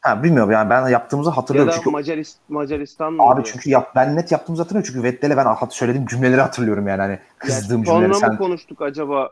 Ha 0.00 0.22
bilmiyorum 0.22 0.52
yani 0.52 0.70
ben 0.70 0.88
yaptığımızı 0.88 1.30
Ya 1.30 1.36
hatırlıyorum 1.36 1.72
da 1.72 1.76
çünkü 1.76 1.90
Macarist, 1.90 2.38
Macaristan 2.48 3.12
mı? 3.12 3.22
abi 3.22 3.42
çünkü 3.44 3.70
yap, 3.70 3.92
ben 3.94 4.16
net 4.16 4.32
yaptığımızı 4.32 4.62
hatırlıyorum 4.62 4.92
çünkü 4.92 5.02
Vettel'e 5.02 5.36
ben 5.36 5.44
hat- 5.44 5.74
söylediğim 5.74 6.06
cümleleri 6.06 6.40
hatırlıyorum 6.40 6.88
yani 6.88 7.00
hani 7.00 7.18
kızdığım 7.38 7.84
Sonra 7.84 7.96
cümleleri 7.96 8.08
mı 8.08 8.14
sen 8.14 8.36
konuştuk 8.36 8.82
acaba? 8.82 9.30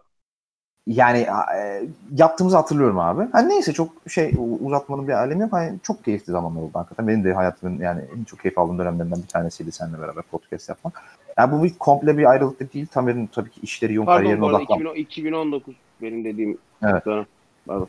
yani 0.86 1.26
e, 1.56 1.82
yaptığımızı 2.16 2.56
hatırlıyorum 2.56 2.98
abi. 2.98 3.28
Hani 3.32 3.48
neyse 3.48 3.72
çok 3.72 3.92
şey 4.08 4.34
uzatmanın 4.60 5.08
bir 5.08 5.12
alemi 5.12 5.40
yok. 5.40 5.52
Hani 5.52 5.78
çok 5.82 6.04
keyifli 6.04 6.32
zamanlar 6.32 6.60
oldu 6.60 6.70
hakikaten. 6.74 7.08
Benim 7.08 7.24
de 7.24 7.32
hayatımın 7.32 7.78
yani 7.78 8.02
en 8.18 8.24
çok 8.24 8.40
keyif 8.40 8.58
aldığım 8.58 8.78
dönemlerinden 8.78 9.22
bir 9.22 9.28
tanesiydi 9.28 9.72
seninle 9.72 10.00
beraber 10.00 10.22
podcast 10.22 10.68
yapmak. 10.68 11.02
Yani 11.40 11.52
bu 11.52 11.64
bir 11.64 11.74
komple 11.78 12.18
bir 12.18 12.30
ayrılık 12.30 12.60
da 12.60 12.72
değil. 12.72 12.86
Tamer'in 12.86 13.26
tabii 13.26 13.50
ki 13.50 13.60
işleri 13.62 13.94
yoğun 13.94 14.06
Pardon 14.06 14.18
kariyerine 14.18 14.42
bu 14.42 14.46
arada 14.46 14.58
odaklan. 14.58 14.76
2010 14.76 14.94
2019 14.94 15.74
benim 16.02 16.24
dediğim 16.24 16.58
Evet. 16.82 17.06
dönem. 17.06 17.26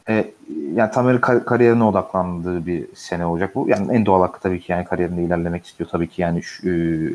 E, 0.09 0.31
yani 0.73 0.91
Tamer'in 0.91 1.17
kar- 1.17 1.45
kariyerine 1.45 1.83
odaklandığı 1.83 2.65
bir 2.65 2.85
sene 2.95 3.25
olacak 3.25 3.55
bu. 3.55 3.69
Yani 3.69 3.95
en 3.95 4.05
doğal 4.05 4.21
hakkı 4.21 4.39
tabii 4.39 4.59
ki 4.59 4.71
yani 4.71 4.85
kariyerinde 4.85 5.23
ilerlemek 5.23 5.65
istiyor. 5.65 5.89
Tabii 5.89 6.07
ki 6.07 6.21
yani 6.21 6.43
şu, 6.43 6.69
e, 6.69 6.71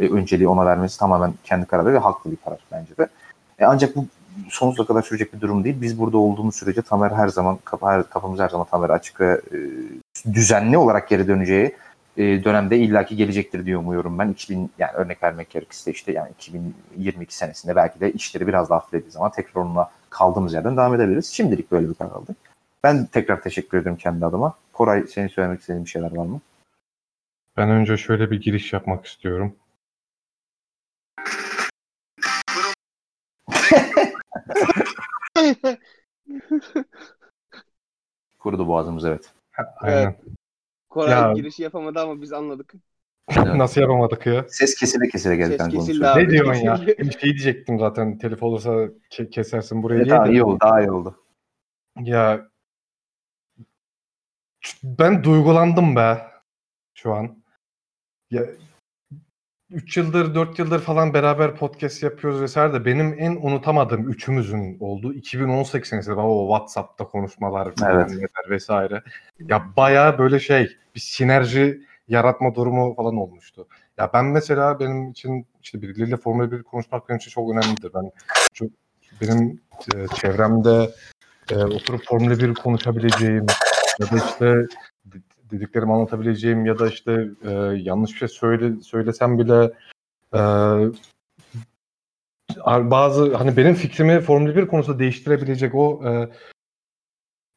önceliği 0.09 0.49
ona 0.49 0.67
vermesi 0.67 0.99
tamamen 0.99 1.35
kendi 1.45 1.67
kararı 1.67 1.93
ve 1.93 1.99
haklı 1.99 2.31
bir 2.31 2.37
karar 2.37 2.59
bence 2.73 2.97
de. 2.97 3.09
E, 3.59 3.65
ancak 3.65 3.97
bu 3.97 4.07
sonsuza 4.49 4.87
kadar 4.87 5.03
sürecek 5.03 5.35
bir 5.35 5.41
durum 5.41 5.65
değil. 5.65 5.77
Biz 5.81 5.99
burada 5.99 6.19
olduğumuz 6.19 6.55
sürece 6.57 6.83
Tamer 6.83 7.11
her 7.11 7.29
zaman 7.29 7.59
kapı, 7.65 7.87
her, 7.87 8.11
kapımız 8.11 8.41
her 8.41 8.49
zaman 8.49 8.67
Tamer 8.71 8.91
açık 8.91 9.21
ve 9.21 9.41
e, 9.53 9.59
düzenli 10.35 10.79
olarak 10.79 11.09
geri 11.09 11.29
döneceği 11.29 11.77
e, 12.17 12.45
dönemde 12.45 12.79
illaki 12.79 13.17
gelecektir 13.17 13.67
diye 13.67 13.77
umuyorum 13.77 14.19
ben. 14.19 14.29
2000 14.29 14.71
yani 14.79 14.93
örnek 14.93 15.23
vermek 15.23 15.51
gerekirse 15.51 15.91
işte 15.91 16.13
yani 16.13 16.31
2022 16.31 17.37
senesinde 17.37 17.77
belki 17.77 18.01
de 18.01 18.13
işleri 18.13 18.47
biraz 18.47 18.71
daha 18.71 18.79
hafiflediği 18.79 19.11
zaman 19.11 19.31
tekrar 19.31 19.63
onunla 19.63 19.91
kaldığımız 20.11 20.55
yerden 20.55 20.77
devam 20.77 20.95
edebiliriz. 20.95 21.27
Şimdilik 21.27 21.73
böyle 21.73 21.89
bir 21.89 21.95
karar 21.95 22.11
aldık. 22.11 22.37
Ben 22.85 23.07
tekrar 23.07 23.43
teşekkür 23.43 23.79
ederim 23.79 23.97
kendi 23.97 24.27
adıma. 24.27 24.55
Koray 24.73 25.07
senin 25.07 25.29
söylemek 25.29 25.61
istediğin 25.61 25.85
bir 25.85 25.91
şeyler 25.91 26.17
var 26.17 26.27
mı? 26.27 26.41
Ben 27.57 27.71
önce 27.71 27.97
şöyle 27.97 28.31
bir 28.31 28.41
giriş 28.41 28.73
yapmak 28.73 29.07
istiyorum. 29.07 29.55
Kurudu 38.39 38.69
boğazımız 38.69 39.05
evet. 39.05 39.31
Aynen. 39.77 40.17
Koray 40.97 41.13
Ya- 41.13 41.33
girişi 41.33 41.63
yapamadı 41.63 42.01
ama 42.01 42.23
biz 42.23 42.33
anladık. 42.33 42.75
Nasıl 43.57 43.81
yapamadık 43.81 44.27
ya? 44.27 44.45
Ses 44.49 44.75
kesile 44.75 45.09
kesile 45.09 45.37
geldi 45.37 45.59
Ses 45.59 45.87
söyle. 45.87 46.09
abi. 46.09 46.25
Ne 46.25 46.31
diyorsun 46.31 46.65
ya? 46.65 46.81
Bir 46.87 47.11
şey 47.11 47.21
diyecektim 47.23 47.79
zaten. 47.79 48.19
Telif 48.19 48.43
olursa 48.43 48.71
ke- 49.11 49.31
kesersin 49.31 49.83
burayı 49.83 50.01
Evet, 50.01 50.11
diye 50.11 50.25
de. 50.25 50.31
iyi 50.31 50.43
oldu 50.45 50.59
daha 50.61 50.81
iyi 50.81 50.91
oldu. 50.91 51.15
Ya 52.01 52.49
ben 54.85 55.25
duygulandım 55.25 55.97
be 55.97 56.27
şu 56.95 57.15
an. 57.15 57.43
Ya 58.31 58.43
3 59.71 59.97
yıldır 59.97 60.35
4 60.35 60.59
yıldır 60.59 60.81
falan 60.81 61.15
beraber 61.15 61.57
podcast 61.57 62.03
yapıyoruz 62.03 62.41
vesaire 62.41 62.73
de 62.73 62.85
benim 62.85 63.17
en 63.19 63.37
unutamadığım 63.37 64.11
üçümüzün 64.11 64.77
olduğu 64.81 65.15
2018 65.15 65.89
senesinde 65.89 66.15
o 66.15 66.47
WhatsApp'ta 66.49 67.05
konuşmalar 67.05 67.73
Evet. 67.87 68.11
vesaire. 68.51 69.03
Ya 69.39 69.67
bayağı 69.77 70.19
böyle 70.19 70.41
şey 70.41 70.77
bir 70.95 71.01
sinerji 71.01 71.81
yaratma 72.09 72.55
durumu 72.55 72.95
falan 72.95 73.17
olmuştu. 73.17 73.69
Ya 73.99 74.11
ben 74.15 74.25
mesela 74.25 74.81
benim 74.81 75.11
için 75.11 75.47
işte 75.63 75.83
birileriyle 75.83 76.17
Formula 76.17 76.53
1 76.53 76.63
konuşmak 76.63 77.09
benim 77.09 77.19
için 77.19 77.31
çok 77.31 77.53
önemlidir. 77.53 77.91
Ben 77.95 78.11
çok, 78.55 78.69
benim 79.21 79.61
e, 79.95 80.07
çevremde 80.09 80.91
e, 81.51 81.57
oturup 81.57 82.05
Formula 82.07 82.39
1 82.39 82.55
konuşabileceğim 82.55 83.47
ya 84.01 84.11
da 84.11 84.17
işte 84.17 84.67
dediklerimi 85.51 85.93
anlatabileceğim 85.93 86.67
ya 86.67 86.79
da 86.79 86.89
işte 86.89 87.29
e, 87.45 87.51
yanlış 87.77 88.13
bir 88.13 88.19
şey 88.19 88.29
söyle, 88.29 88.81
söylesem 88.83 89.39
bile 89.39 89.73
e, 90.35 90.41
bazı 92.67 93.35
hani 93.35 93.57
benim 93.57 93.75
fikrimi 93.75 94.21
Formula 94.21 94.57
1 94.57 94.67
konusunda 94.67 94.99
değiştirebilecek 94.99 95.75
o 95.75 96.03
e, 96.05 96.11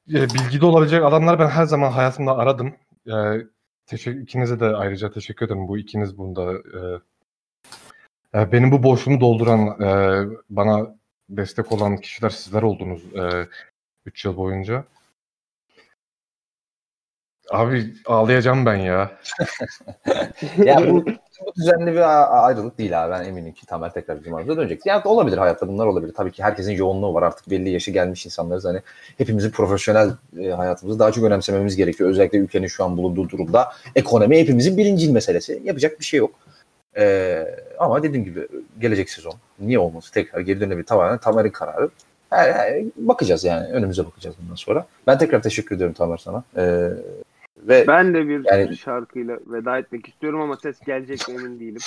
e, 0.10 0.24
bilgide 0.24 0.66
olabilecek 0.66 1.04
adamlar 1.04 1.40
ben 1.40 1.48
her 1.48 1.66
zaman 1.66 1.92
hayatımda 1.92 2.38
aradım. 2.38 2.76
E, 3.08 3.14
teşekkür, 3.86 4.22
ikinize 4.22 4.60
de 4.60 4.66
ayrıca 4.66 5.12
teşekkür 5.12 5.46
ederim. 5.46 5.68
Bu 5.68 5.78
ikiniz 5.78 6.18
bunda 6.18 6.54
e, 6.54 6.80
e, 8.40 8.52
benim 8.52 8.72
bu 8.72 8.84
boşluğumu 8.84 9.22
dolduran 9.22 9.82
e, 9.82 9.90
bana 10.50 10.96
destek 11.30 11.72
olan 11.72 11.98
kişiler 11.98 12.30
sizler 12.30 12.62
oldunuz 12.64 13.04
3 14.06 14.26
yıl 14.26 14.38
boyunca. 14.38 14.84
Abi 17.52 17.94
ağlayacağım 18.06 18.66
ben 18.66 18.76
ya. 18.76 19.12
ya 20.58 20.78
bu, 20.90 21.06
bu 21.06 21.56
düzenli 21.58 21.92
bir 21.92 22.48
ayrılık 22.48 22.78
değil 22.78 23.04
abi. 23.06 23.12
Ben 23.12 23.24
eminim 23.24 23.54
ki 23.54 23.66
Tamer 23.66 23.94
tekrar 23.94 24.20
bizim 24.20 24.34
aramıza 24.34 24.58
dönecek. 24.58 24.86
Yani 24.86 25.02
olabilir 25.06 25.38
hayatta 25.38 25.68
bunlar 25.68 25.86
olabilir. 25.88 26.14
Tabii 26.14 26.32
ki 26.32 26.44
herkesin 26.44 26.72
yoğunluğu 26.72 27.14
var 27.14 27.24
artık 27.24 27.50
belli 27.50 27.70
yaşı 27.70 27.92
gelmiş 27.92 28.26
insanlarız. 28.26 28.66
Hani 28.66 28.82
hepimizin 29.18 29.52
profesyonel 29.52 30.10
e, 30.40 30.50
hayatımızı 30.50 31.00
daha 31.00 31.12
çok 31.12 31.24
önemsememiz 31.24 31.76
gerekiyor. 31.76 32.10
Özellikle 32.10 32.38
ülkenin 32.38 32.68
şu 32.68 32.84
an 32.84 32.98
bulunduğu 32.98 33.30
durumda 33.30 33.72
ekonomi 33.96 34.40
hepimizin 34.40 34.78
birincil 34.78 35.12
meselesi. 35.12 35.62
Yapacak 35.64 36.00
bir 36.00 36.06
şey 36.06 36.18
yok. 36.18 36.32
Ee, 36.98 37.56
ama 37.80 38.04
dediğim 38.04 38.26
gibi 38.26 38.48
gelecek 38.80 39.10
sezon 39.10 39.34
niye 39.60 39.80
olması 39.80 40.14
tekrar 40.14 40.40
geri 40.42 40.60
dönebilir 40.60 40.86
tamamen 40.86 41.18
Tamer'in 41.18 41.50
kararı. 41.50 41.90
Her- 42.30 42.54
her- 42.54 42.84
bakacağız 42.96 43.44
yani 43.44 43.68
önümüze 43.68 44.06
bakacağız 44.06 44.36
bundan 44.42 44.56
sonra. 44.56 44.86
Ben 45.08 45.18
tekrar 45.18 45.42
teşekkür 45.42 45.76
ediyorum 45.76 45.94
Tamer 45.94 46.18
sana. 46.18 46.44
Ee, 46.58 46.90
ve 47.60 47.86
Ben 47.88 48.14
de 48.14 48.28
bir 48.28 48.46
Yani- 48.46 48.78
şarkıyla 48.78 49.38
veda 49.48 49.78
etmek 49.78 50.08
istiyorum 50.08 50.42
ama 50.42 50.58
ses 50.58 50.80
gelecek 50.80 51.28
mi 51.28 51.34
emin 51.36 51.60
değilim. 51.60 51.82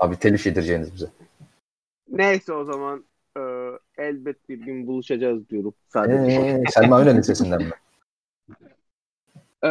abi 0.00 0.16
telif 0.16 0.46
yedireceğiniz 0.46 0.94
bize. 0.94 1.06
Neyse 2.08 2.52
o 2.52 2.64
zaman 2.64 3.04
e, 3.36 3.40
elbet 3.98 4.48
bir 4.48 4.58
gün 4.58 4.86
buluşacağız 4.86 5.48
diyorum 5.48 5.74
sadece. 5.88 6.32
Ee, 6.32 6.62
Selma 6.70 7.00
Önel'in 7.00 7.20
sesinden 7.22 7.62
mi? 7.62 7.70
E, 9.64 9.68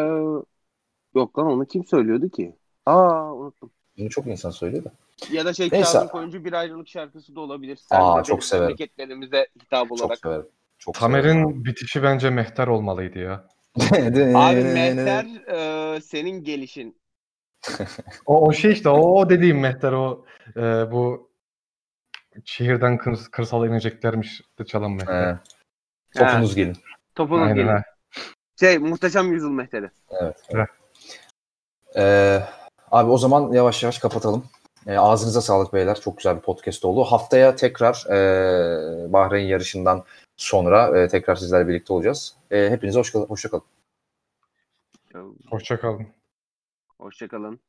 yok 1.15 1.39
lan 1.39 1.47
onu 1.47 1.65
kim 1.65 1.85
söylüyordu 1.85 2.29
ki? 2.29 2.55
Aa 2.85 3.33
unuttum. 3.33 3.71
Bunu 3.97 4.09
çok 4.09 4.27
insan 4.27 4.49
söylüyor 4.49 4.83
da. 4.83 4.91
Ya 5.31 5.45
da 5.45 5.53
şey 5.53 5.69
Neyse. 5.71 5.93
Kazım 5.93 6.07
Koyuncu 6.07 6.45
bir 6.45 6.53
ayrılık 6.53 6.87
şarkısı 6.87 7.35
da 7.35 7.39
olabilir. 7.39 7.79
Aa, 7.89 8.19
de 8.19 8.23
çok 8.23 8.43
severim. 8.43 8.65
Memleketlerimize 8.67 9.47
hitap 9.63 9.87
Çok 9.89 10.01
olarak. 10.01 10.17
severim. 10.17 10.45
Çok 10.79 10.97
severim. 10.97 11.13
Tamer'in 11.13 11.65
bitişi 11.65 12.03
bence 12.03 12.29
mehter 12.29 12.67
olmalıydı 12.67 13.19
ya. 13.19 13.47
Abi 14.35 14.63
Mehter 14.63 15.25
e, 15.95 16.01
senin 16.01 16.43
gelişin. 16.43 17.01
O, 18.25 18.47
o 18.47 18.53
şey 18.53 18.71
işte 18.71 18.89
o, 18.89 19.19
o 19.19 19.29
dediğim 19.29 19.59
mehter 19.59 19.91
o 19.91 20.25
e, 20.55 20.61
bu 20.91 21.31
şehirden 22.45 22.97
kır, 22.97 23.19
kırsala 23.31 23.67
ineceklermiş 23.67 24.41
de 24.59 24.65
çalan 24.65 24.91
mehter. 24.91 25.33
He. 25.33 25.39
Topunuz 26.19 26.55
gelin. 26.55 26.77
Topunun 27.15 27.41
Aynen 27.41 27.55
gelin. 27.55 27.67
ha. 27.67 27.83
Şey 28.59 28.77
muhteşem 28.77 29.31
yüzyıl 29.31 29.51
Mehter'i. 29.51 29.91
Evet. 30.21 30.37
Evet. 30.49 30.69
Ee, 31.95 32.39
abi 32.91 33.11
o 33.11 33.17
zaman 33.17 33.51
yavaş 33.51 33.83
yavaş 33.83 33.99
kapatalım. 33.99 34.45
Ee, 34.87 34.97
ağzınıza 34.97 35.41
sağlık 35.41 35.73
beyler. 35.73 36.01
Çok 36.01 36.17
güzel 36.17 36.35
bir 36.37 36.41
podcast 36.41 36.85
oldu. 36.85 37.03
Haftaya 37.03 37.55
tekrar 37.55 38.05
e, 38.09 39.13
Bahreyn 39.13 39.47
yarışından 39.47 40.03
sonra 40.41 40.99
e, 40.99 41.07
tekrar 41.07 41.35
sizlerle 41.35 41.67
birlikte 41.67 41.93
olacağız. 41.93 42.35
E, 42.51 42.69
hepinize 42.69 42.99
hoş, 42.99 43.15
hoşça 43.15 43.49
kalın. 43.49 43.63
Hoşça 45.49 45.79
kalın. 45.79 46.07
Hoşçakalın. 46.99 47.59